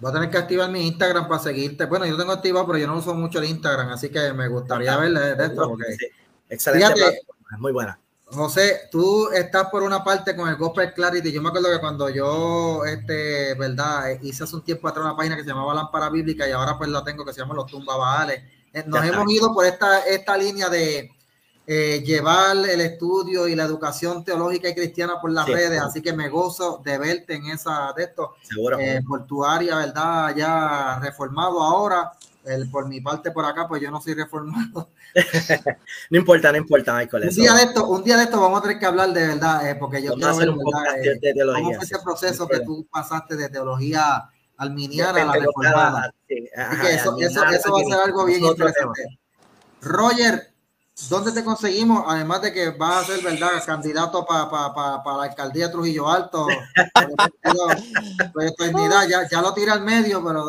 Voy 0.00 0.10
a 0.10 0.14
tener 0.14 0.30
que 0.30 0.38
activar 0.38 0.70
mi 0.70 0.86
Instagram 0.86 1.28
para 1.28 1.40
seguirte. 1.40 1.86
Bueno, 1.86 2.06
yo 2.06 2.16
tengo 2.16 2.32
activado, 2.32 2.66
pero 2.66 2.78
yo 2.78 2.86
no 2.86 2.96
uso 2.96 3.14
mucho 3.14 3.38
el 3.38 3.46
Instagram, 3.46 3.90
así 3.90 4.08
que 4.10 4.32
me 4.32 4.48
gustaría 4.48 4.96
ver 4.96 5.12
de, 5.12 5.34
de 5.34 5.44
esto. 5.44 5.68
Porque... 5.68 5.92
Sí, 5.98 6.06
Excelente. 6.54 6.94
Fíjate. 6.94 7.18
es 7.52 7.58
muy 7.58 7.72
buena. 7.72 7.98
José, 8.26 8.88
tú 8.90 9.28
estás 9.30 9.68
por 9.68 9.82
una 9.82 10.02
parte 10.02 10.34
con 10.34 10.48
el 10.48 10.56
Gospel 10.56 10.92
Clarity. 10.92 11.30
Yo 11.30 11.40
me 11.42 11.50
acuerdo 11.50 11.70
que 11.70 11.78
cuando 11.78 12.08
yo, 12.08 12.84
este, 12.84 13.54
verdad, 13.54 14.06
hice 14.22 14.42
hace 14.44 14.56
un 14.56 14.62
tiempo 14.64 14.88
atrás 14.88 15.04
una 15.04 15.16
página 15.16 15.36
que 15.36 15.42
se 15.42 15.48
llamaba 15.50 15.74
Lámpara 15.74 16.08
Bíblica 16.10 16.48
y 16.48 16.52
ahora 16.52 16.76
pues 16.76 16.90
la 16.90 17.04
tengo 17.04 17.24
que 17.24 17.32
se 17.32 17.40
llama 17.40 17.54
Los 17.54 17.66
Tumbabaales. 17.66 18.42
Eh, 18.72 18.82
Nos 18.86 19.04
hemos 19.04 19.30
ido 19.30 19.54
por 19.54 19.64
esta, 19.66 20.00
esta 20.00 20.36
línea 20.36 20.68
de 20.68 21.10
eh, 21.66 22.02
llevar 22.04 22.56
el 22.56 22.80
estudio 22.80 23.46
y 23.46 23.54
la 23.54 23.64
educación 23.64 24.24
teológica 24.24 24.68
y 24.68 24.74
cristiana 24.74 25.20
por 25.20 25.30
las 25.30 25.46
Sí. 25.46 25.52
redes, 25.52 25.80
así 25.80 26.02
que 26.02 26.12
me 26.12 26.28
gozo 26.28 26.80
de 26.84 26.98
verte 26.98 27.34
en 27.36 27.46
esa 27.46 27.92
de 27.96 28.04
esto, 28.04 28.34
Seguro. 28.42 28.78
eh, 28.80 29.00
por 29.06 29.26
tu 29.26 29.44
área, 29.44 29.76
¿verdad? 29.76 30.34
Ya 30.34 30.98
reformado 31.00 31.62
ahora. 31.62 32.10
El, 32.44 32.70
por 32.70 32.88
mi 32.88 33.00
parte 33.00 33.30
por 33.30 33.44
acá, 33.44 33.66
pues 33.66 33.80
yo 33.80 33.90
no 33.90 34.00
soy 34.00 34.14
reformado. 34.14 34.90
no 36.10 36.18
importa, 36.18 36.52
no 36.52 36.58
importa, 36.58 36.94
Michael. 36.94 37.28
Un 37.28 37.34
día 37.34 37.54
de 37.54 37.62
esto, 37.62 37.86
un 37.86 38.04
día 38.04 38.16
de 38.16 38.24
esto 38.24 38.40
vamos 38.40 38.58
a 38.58 38.62
tener 38.62 38.78
que 38.78 38.86
hablar 38.86 39.12
de 39.12 39.26
verdad, 39.28 39.68
eh, 39.68 39.74
porque 39.76 40.02
yo 40.02 40.10
Vamos 40.10 40.36
quiero 40.36 40.36
ver 40.36 40.50
un 40.50 40.58
¿verdad? 40.58 40.98
Eh, 40.98 41.02
de, 41.02 41.18
de 41.28 41.34
teología. 41.34 41.62
cómo 41.62 41.74
fue 41.74 41.84
ese 41.84 41.94
sí, 41.94 42.00
proceso 42.04 42.46
sin 42.46 42.58
que 42.58 42.64
tú 42.64 42.86
pasaste 42.90 43.36
de 43.36 43.48
teología 43.48 44.28
alminiana 44.56 45.22
a 45.22 45.24
la 45.24 45.32
reformada. 45.32 46.14
sí, 46.28 46.48
ajá, 46.56 46.82
que 46.82 46.94
eso, 46.94 47.16
eso, 47.18 47.44
eso 47.44 47.72
va 47.72 47.80
a 47.80 47.84
ser 47.84 48.00
algo 48.04 48.24
bien 48.24 48.44
interesante. 48.44 49.18
Roger, 49.80 50.54
¿dónde 51.08 51.32
te 51.32 51.44
conseguimos? 51.44 52.04
Además 52.06 52.42
de 52.42 52.52
que 52.52 52.70
vas 52.70 53.02
a 53.02 53.12
ser, 53.12 53.24
¿verdad?, 53.24 53.62
candidato 53.64 54.24
para 54.26 55.16
la 55.16 55.22
alcaldía 55.24 55.66
de 55.66 55.72
Trujillo 55.72 56.08
Alto. 56.08 56.46
Proyecto 58.32 58.64
de 58.64 58.68
Dignidad, 58.70 59.08
ya, 59.08 59.28
ya 59.28 59.40
lo 59.40 59.52
tira 59.54 59.72
al 59.74 59.82
medio, 59.82 60.24
pero... 60.24 60.44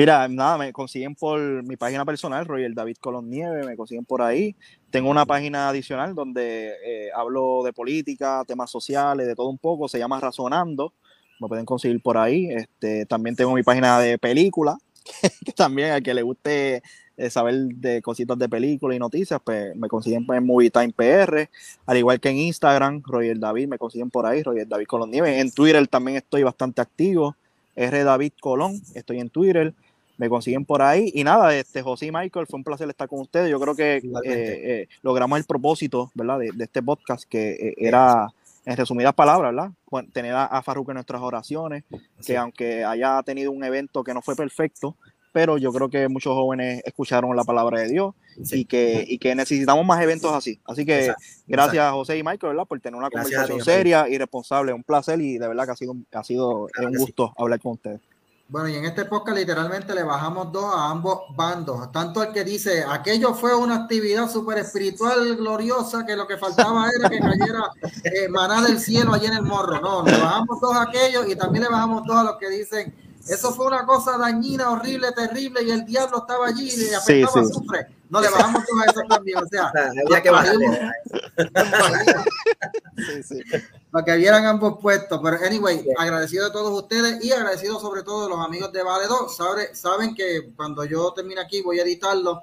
Mira, 0.00 0.26
nada, 0.28 0.56
me 0.56 0.72
consiguen 0.72 1.14
por 1.14 1.38
mi 1.62 1.76
página 1.76 2.06
personal, 2.06 2.46
Roger 2.46 2.72
David 2.72 2.96
Colón 3.02 3.28
Nieve, 3.28 3.66
me 3.66 3.76
consiguen 3.76 4.06
por 4.06 4.22
ahí. 4.22 4.56
Tengo 4.90 5.10
una 5.10 5.26
página 5.26 5.68
adicional 5.68 6.14
donde 6.14 6.72
eh, 6.82 7.10
hablo 7.14 7.62
de 7.64 7.74
política, 7.74 8.42
temas 8.46 8.70
sociales, 8.70 9.26
de 9.26 9.34
todo 9.34 9.50
un 9.50 9.58
poco, 9.58 9.88
se 9.88 9.98
llama 9.98 10.18
Razonando, 10.18 10.94
me 11.38 11.48
pueden 11.48 11.66
conseguir 11.66 12.00
por 12.00 12.16
ahí. 12.16 12.48
Este, 12.50 13.04
también 13.04 13.36
tengo 13.36 13.52
mi 13.52 13.62
página 13.62 13.98
de 13.98 14.16
película, 14.16 14.78
que 15.44 15.52
también 15.52 15.92
a 15.92 16.00
que 16.00 16.14
le 16.14 16.22
guste 16.22 16.82
eh, 17.18 17.28
saber 17.28 17.56
de 17.56 18.00
cositas 18.00 18.38
de 18.38 18.48
película 18.48 18.94
y 18.94 18.98
noticias, 18.98 19.38
pues 19.44 19.76
me 19.76 19.88
consiguen 19.88 20.24
en 20.32 20.46
Movie 20.46 20.70
Time 20.70 20.94
PR, 20.94 21.50
al 21.84 21.98
igual 21.98 22.18
que 22.20 22.30
en 22.30 22.38
Instagram, 22.38 23.02
Roger 23.04 23.38
David, 23.38 23.68
me 23.68 23.76
consiguen 23.76 24.08
por 24.08 24.24
ahí, 24.24 24.42
Roger 24.42 24.66
David 24.66 24.86
Colón 24.86 25.10
Nieve. 25.10 25.40
En 25.40 25.52
Twitter 25.52 25.86
también 25.88 26.16
estoy 26.16 26.42
bastante 26.42 26.80
activo. 26.80 27.36
R. 27.76 28.04
David 28.04 28.32
Colón, 28.40 28.80
estoy 28.94 29.20
en 29.20 29.30
Twitter, 29.30 29.74
me 30.20 30.28
consiguen 30.28 30.66
por 30.66 30.82
ahí. 30.82 31.10
Y 31.14 31.24
nada, 31.24 31.56
este 31.56 31.80
José 31.80 32.06
y 32.06 32.12
Michael, 32.12 32.46
fue 32.46 32.58
un 32.58 32.64
placer 32.64 32.88
estar 32.90 33.08
con 33.08 33.20
ustedes. 33.20 33.50
Yo 33.50 33.58
creo 33.58 33.74
que 33.74 33.96
eh, 33.96 34.02
eh, 34.24 34.88
logramos 35.00 35.38
el 35.38 35.46
propósito, 35.46 36.10
¿verdad? 36.14 36.38
De, 36.38 36.50
de 36.54 36.64
este 36.64 36.82
podcast, 36.82 37.24
que 37.24 37.52
eh, 37.52 37.74
era, 37.78 38.28
en 38.66 38.76
resumidas 38.76 39.14
palabras, 39.14 39.54
¿verdad? 39.54 39.70
Tener 40.12 40.34
a, 40.34 40.44
a 40.44 40.62
Farruko 40.62 40.90
en 40.90 40.96
nuestras 40.96 41.22
oraciones, 41.22 41.84
Sí. 42.20 42.26
que 42.26 42.36
aunque 42.36 42.84
haya 42.84 43.22
tenido 43.22 43.50
un 43.50 43.64
evento 43.64 44.04
que 44.04 44.12
no 44.12 44.20
fue 44.20 44.36
perfecto, 44.36 44.94
pero 45.32 45.56
yo 45.56 45.72
creo 45.72 45.88
que 45.88 46.06
muchos 46.08 46.34
jóvenes 46.34 46.82
escucharon 46.84 47.34
la 47.34 47.44
palabra 47.44 47.80
de 47.80 47.88
Dios 47.88 48.14
Sí. 48.42 48.60
y, 48.60 48.64
que, 48.66 49.04
y 49.08 49.16
que 49.16 49.34
necesitamos 49.34 49.86
más 49.86 50.02
eventos 50.02 50.34
así. 50.34 50.60
Así 50.66 50.84
que 50.84 50.98
Exacto, 51.06 51.22
gracias 51.46 51.84
a 51.84 51.92
José 51.92 52.18
y 52.18 52.22
Michael, 52.22 52.52
¿verdad? 52.52 52.66
Por 52.66 52.78
tener 52.80 52.98
una 52.98 53.08
Gracias 53.08 53.32
conversación 53.46 53.58
ti, 53.60 53.64
seria 53.64 54.06
y 54.06 54.18
responsable. 54.18 54.74
Un 54.74 54.82
placer 54.82 55.18
y 55.20 55.38
de 55.38 55.48
verdad 55.48 55.64
que 55.64 55.70
ha 55.70 55.76
sido, 55.76 55.96
ha 56.12 56.24
sido 56.24 56.66
Claro 56.72 56.88
un 56.90 56.94
sí. 56.96 57.00
gusto 57.00 57.32
hablar 57.38 57.58
con 57.60 57.72
ustedes. 57.72 58.00
Bueno, 58.50 58.68
y 58.68 58.74
en 58.74 58.84
este 58.84 59.04
podcast 59.04 59.38
literalmente 59.38 59.94
le 59.94 60.02
bajamos 60.02 60.50
dos 60.50 60.74
a 60.74 60.90
ambos 60.90 61.20
bandos. 61.36 61.92
Tanto 61.92 62.20
el 62.20 62.32
que 62.32 62.42
dice, 62.42 62.84
aquello 62.88 63.32
fue 63.32 63.54
una 63.54 63.76
actividad 63.76 64.28
súper 64.28 64.58
espiritual, 64.58 65.36
gloriosa, 65.36 66.04
que 66.04 66.16
lo 66.16 66.26
que 66.26 66.36
faltaba 66.36 66.88
era 66.90 67.08
que 67.08 67.20
cayera 67.20 67.70
eh, 68.02 68.28
maná 68.28 68.60
del 68.62 68.80
cielo 68.80 69.14
allí 69.14 69.26
en 69.26 69.34
el 69.34 69.42
morro. 69.42 69.80
No, 69.80 70.02
le 70.02 70.18
bajamos 70.18 70.60
dos 70.60 70.74
a 70.74 70.82
aquellos 70.82 71.28
y 71.28 71.36
también 71.36 71.62
le 71.62 71.70
bajamos 71.70 72.04
dos 72.04 72.16
a 72.16 72.24
los 72.24 72.36
que 72.38 72.50
dicen, 72.50 72.92
eso 73.28 73.52
fue 73.52 73.68
una 73.68 73.86
cosa 73.86 74.18
dañina, 74.18 74.70
horrible, 74.70 75.12
terrible, 75.12 75.62
y 75.62 75.70
el 75.70 75.84
diablo 75.84 76.18
estaba 76.18 76.48
allí 76.48 76.70
y 76.70 76.76
le 76.76 76.86
Sí, 76.86 77.00
sí. 77.06 77.22
azufre. 77.22 77.99
No, 78.10 78.20
le 78.20 78.28
bajamos 78.28 78.62
a 78.62 78.90
eso 78.90 79.00
también. 79.08 79.38
O 79.38 79.46
sea, 79.46 79.66
O 79.68 79.72
sea, 79.72 79.92
había 80.06 80.22
que 80.22 80.30
bajarle. 80.30 80.66
Sí, 82.96 83.22
sí. 83.22 83.40
para 83.90 84.04
que 84.04 84.16
vieran 84.16 84.44
ambos 84.46 84.78
puestos. 84.80 85.20
Pero, 85.22 85.36
anyway, 85.44 85.86
agradecido 85.96 86.44
de 86.46 86.50
todos 86.52 86.82
ustedes 86.82 87.24
y 87.24 87.32
agradecido 87.32 87.80
sobre 87.80 88.02
todo 88.02 88.24
de 88.24 88.30
los 88.30 88.44
amigos 88.44 88.72
de 88.72 88.82
Vale 88.82 89.06
2. 89.06 89.36
Sabe- 89.36 89.74
saben 89.74 90.14
que 90.14 90.52
cuando 90.56 90.84
yo 90.84 91.12
termine 91.14 91.40
aquí 91.40 91.62
voy 91.62 91.78
a 91.80 91.82
editarlo, 91.82 92.42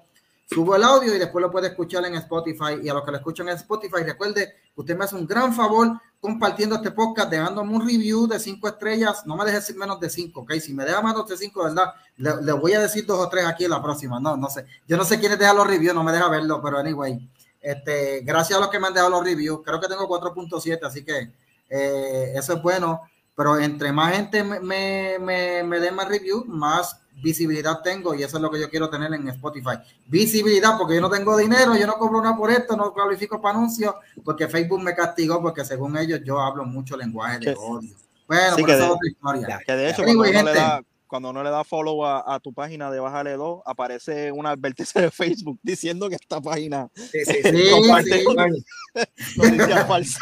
subo 0.49 0.75
el 0.75 0.83
audio 0.83 1.15
y 1.15 1.19
después 1.19 1.41
lo 1.41 1.51
puede 1.51 1.67
escuchar 1.67 2.05
en 2.05 2.15
Spotify. 2.15 2.79
Y 2.81 2.89
a 2.89 2.93
los 2.93 3.03
que 3.03 3.11
lo 3.11 3.17
escuchan 3.17 3.49
en 3.49 3.55
Spotify, 3.57 4.03
recuerde 4.03 4.55
usted 4.75 4.97
me 4.97 5.05
hace 5.05 5.15
un 5.15 5.27
gran 5.27 5.53
favor 5.53 5.99
compartiendo 6.19 6.75
este 6.75 6.91
podcast, 6.91 7.29
dejándome 7.29 7.75
un 7.75 7.87
review 7.87 8.27
de 8.27 8.39
cinco 8.39 8.67
estrellas. 8.67 9.25
No 9.25 9.35
me 9.35 9.45
deje 9.45 9.57
decir 9.57 9.75
menos 9.75 9.99
de 9.99 10.09
cinco, 10.09 10.41
¿ok? 10.41 10.53
Si 10.53 10.73
me 10.73 10.83
deja 10.83 11.01
menos 11.01 11.27
de 11.27 11.37
cinco, 11.37 11.63
¿verdad? 11.63 11.93
Le, 12.17 12.41
le 12.41 12.51
voy 12.53 12.73
a 12.73 12.79
decir 12.79 13.05
dos 13.05 13.19
o 13.19 13.29
tres 13.29 13.45
aquí 13.45 13.65
en 13.65 13.71
la 13.71 13.81
próxima. 13.81 14.19
No, 14.19 14.35
no 14.35 14.49
sé. 14.49 14.65
Yo 14.87 14.97
no 14.97 15.03
sé 15.03 15.19
quiénes 15.19 15.39
dejan 15.39 15.55
los 15.55 15.67
reviews, 15.67 15.95
no 15.95 16.03
me 16.03 16.11
deja 16.11 16.29
verlo, 16.29 16.61
pero 16.61 16.77
anyway. 16.77 17.29
Este, 17.61 18.21
gracias 18.21 18.57
a 18.57 18.61
los 18.61 18.69
que 18.69 18.79
me 18.79 18.87
han 18.87 18.93
dejado 18.93 19.11
los 19.11 19.23
reviews. 19.23 19.61
Creo 19.63 19.79
que 19.79 19.87
tengo 19.87 20.07
4.7, 20.07 20.79
así 20.83 21.03
que 21.03 21.31
eh, 21.69 22.33
eso 22.35 22.53
es 22.53 22.61
bueno. 22.61 23.01
Pero 23.37 23.59
entre 23.59 23.91
más 23.91 24.15
gente 24.15 24.43
me, 24.43 24.59
me, 24.59 25.17
me, 25.19 25.63
me 25.63 25.79
dé 25.79 25.91
más 25.91 26.07
review, 26.09 26.43
más 26.47 26.99
visibilidad 27.21 27.81
tengo 27.83 28.13
y 28.15 28.23
eso 28.23 28.37
es 28.37 28.43
lo 28.43 28.49
que 28.49 28.59
yo 28.59 28.67
quiero 28.69 28.89
tener 28.89 29.13
en 29.13 29.27
Spotify. 29.29 29.77
Visibilidad, 30.07 30.75
porque 30.77 30.95
yo 30.95 31.01
no 31.01 31.09
tengo 31.09 31.37
dinero, 31.37 31.75
yo 31.75 31.85
no 31.85 31.93
cobro 31.99 32.19
nada 32.21 32.35
por 32.35 32.49
esto, 32.51 32.75
no 32.75 32.91
cualifico 32.93 33.39
para 33.39 33.57
anuncios, 33.57 33.93
porque 34.25 34.47
Facebook 34.47 34.81
me 34.81 34.95
castigó 34.95 35.39
porque 35.41 35.63
según 35.63 35.97
ellos 35.97 36.19
yo 36.25 36.39
hablo 36.39 36.65
mucho 36.65 36.97
lenguaje 36.97 37.37
de 37.39 37.55
odio. 37.55 37.91
Bueno, 38.27 38.55
Sí, 38.55 38.63
pero 38.63 38.65
que 38.65 38.71
eso 38.73 38.79
de- 38.81 38.85
es 38.85 38.91
otra 38.91 39.09
historia. 39.09 39.59
Que 39.65 39.73
de 39.75 39.89
hecho, 39.91 40.03
cuando, 40.03 40.19
uno 40.21 40.29
le 40.31 40.33
gente. 40.37 40.53
da, 40.53 40.81
cuando 41.05 41.29
uno 41.29 41.43
le 41.43 41.49
da 41.51 41.63
follow 41.63 42.05
a, 42.05 42.35
a 42.35 42.39
tu 42.39 42.51
página 42.53 42.89
de 42.91 42.99
Bájale 42.99 43.33
2, 43.33 43.61
aparece 43.65 44.31
una 44.31 44.49
advertencia 44.49 44.99
de 45.01 45.11
Facebook 45.11 45.59
diciendo 45.61 46.09
que 46.09 46.15
esta 46.15 46.41
página 46.41 46.89
Sí, 46.95 47.19
sí, 47.23 47.33
Sí, 47.33 47.41
sí. 47.43 47.69
comparte, 47.71 48.19
sí. 48.19 49.57
falsa. 49.87 50.19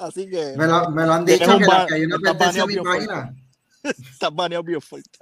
Así 0.00 0.28
que 0.28 0.54
Me 0.56 0.66
lo, 0.66 0.90
me 0.90 1.06
lo 1.06 1.12
han 1.12 1.24
dicho 1.24 1.58
que, 1.58 1.64
la- 1.66 1.86
que 1.86 1.94
hay 1.94 2.04
una 2.04 2.16
en 2.16 2.38
baneado 2.38 2.66
mi 2.66 2.76
página. 2.76 3.34
estás 3.82 4.34
baneado 4.34 4.62
bien 4.64 4.80
fuerte. 4.82 5.18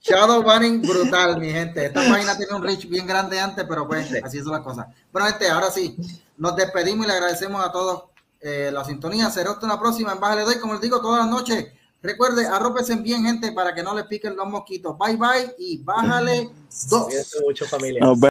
Shadow 0.00 0.42
banning 0.42 0.82
brutal, 0.82 1.40
mi 1.40 1.50
gente. 1.50 1.86
Esta 1.86 2.00
página 2.08 2.36
tiene 2.36 2.54
un 2.54 2.62
reach 2.62 2.86
bien 2.88 3.06
grande 3.06 3.40
antes, 3.40 3.64
pero 3.68 3.86
pues 3.88 4.08
así 4.22 4.38
son 4.40 4.52
las 4.52 4.60
cosas. 4.60 4.86
Bueno, 5.12 5.28
gente, 5.28 5.48
ahora 5.48 5.70
sí, 5.70 5.96
nos 6.36 6.54
despedimos 6.56 7.06
y 7.06 7.08
le 7.08 7.14
agradecemos 7.14 7.64
a 7.64 7.72
todos 7.72 8.04
eh, 8.40 8.70
la 8.72 8.84
sintonía. 8.84 9.30
Será 9.30 9.52
hasta 9.52 9.66
una 9.66 9.80
próxima 9.80 10.12
en 10.12 10.20
Bájale 10.20 10.42
Doy, 10.42 10.58
como 10.60 10.74
les 10.74 10.82
digo, 10.82 11.00
todas 11.00 11.20
las 11.24 11.30
noches. 11.30 11.66
Recuerde, 12.02 12.46
arrópense 12.46 12.96
bien, 12.96 13.24
gente, 13.24 13.52
para 13.52 13.74
que 13.74 13.82
no 13.82 13.94
les 13.94 14.04
piquen 14.04 14.36
los 14.36 14.46
mosquitos. 14.46 14.96
Bye, 14.98 15.16
bye 15.16 15.54
y 15.58 15.78
bájale 15.82 16.50
dos. 16.90 17.06
Cuídense 17.06 17.40
mucho, 17.42 17.64
familia. 17.66 18.00
Nos 18.00 18.20
vemos. 18.20 18.30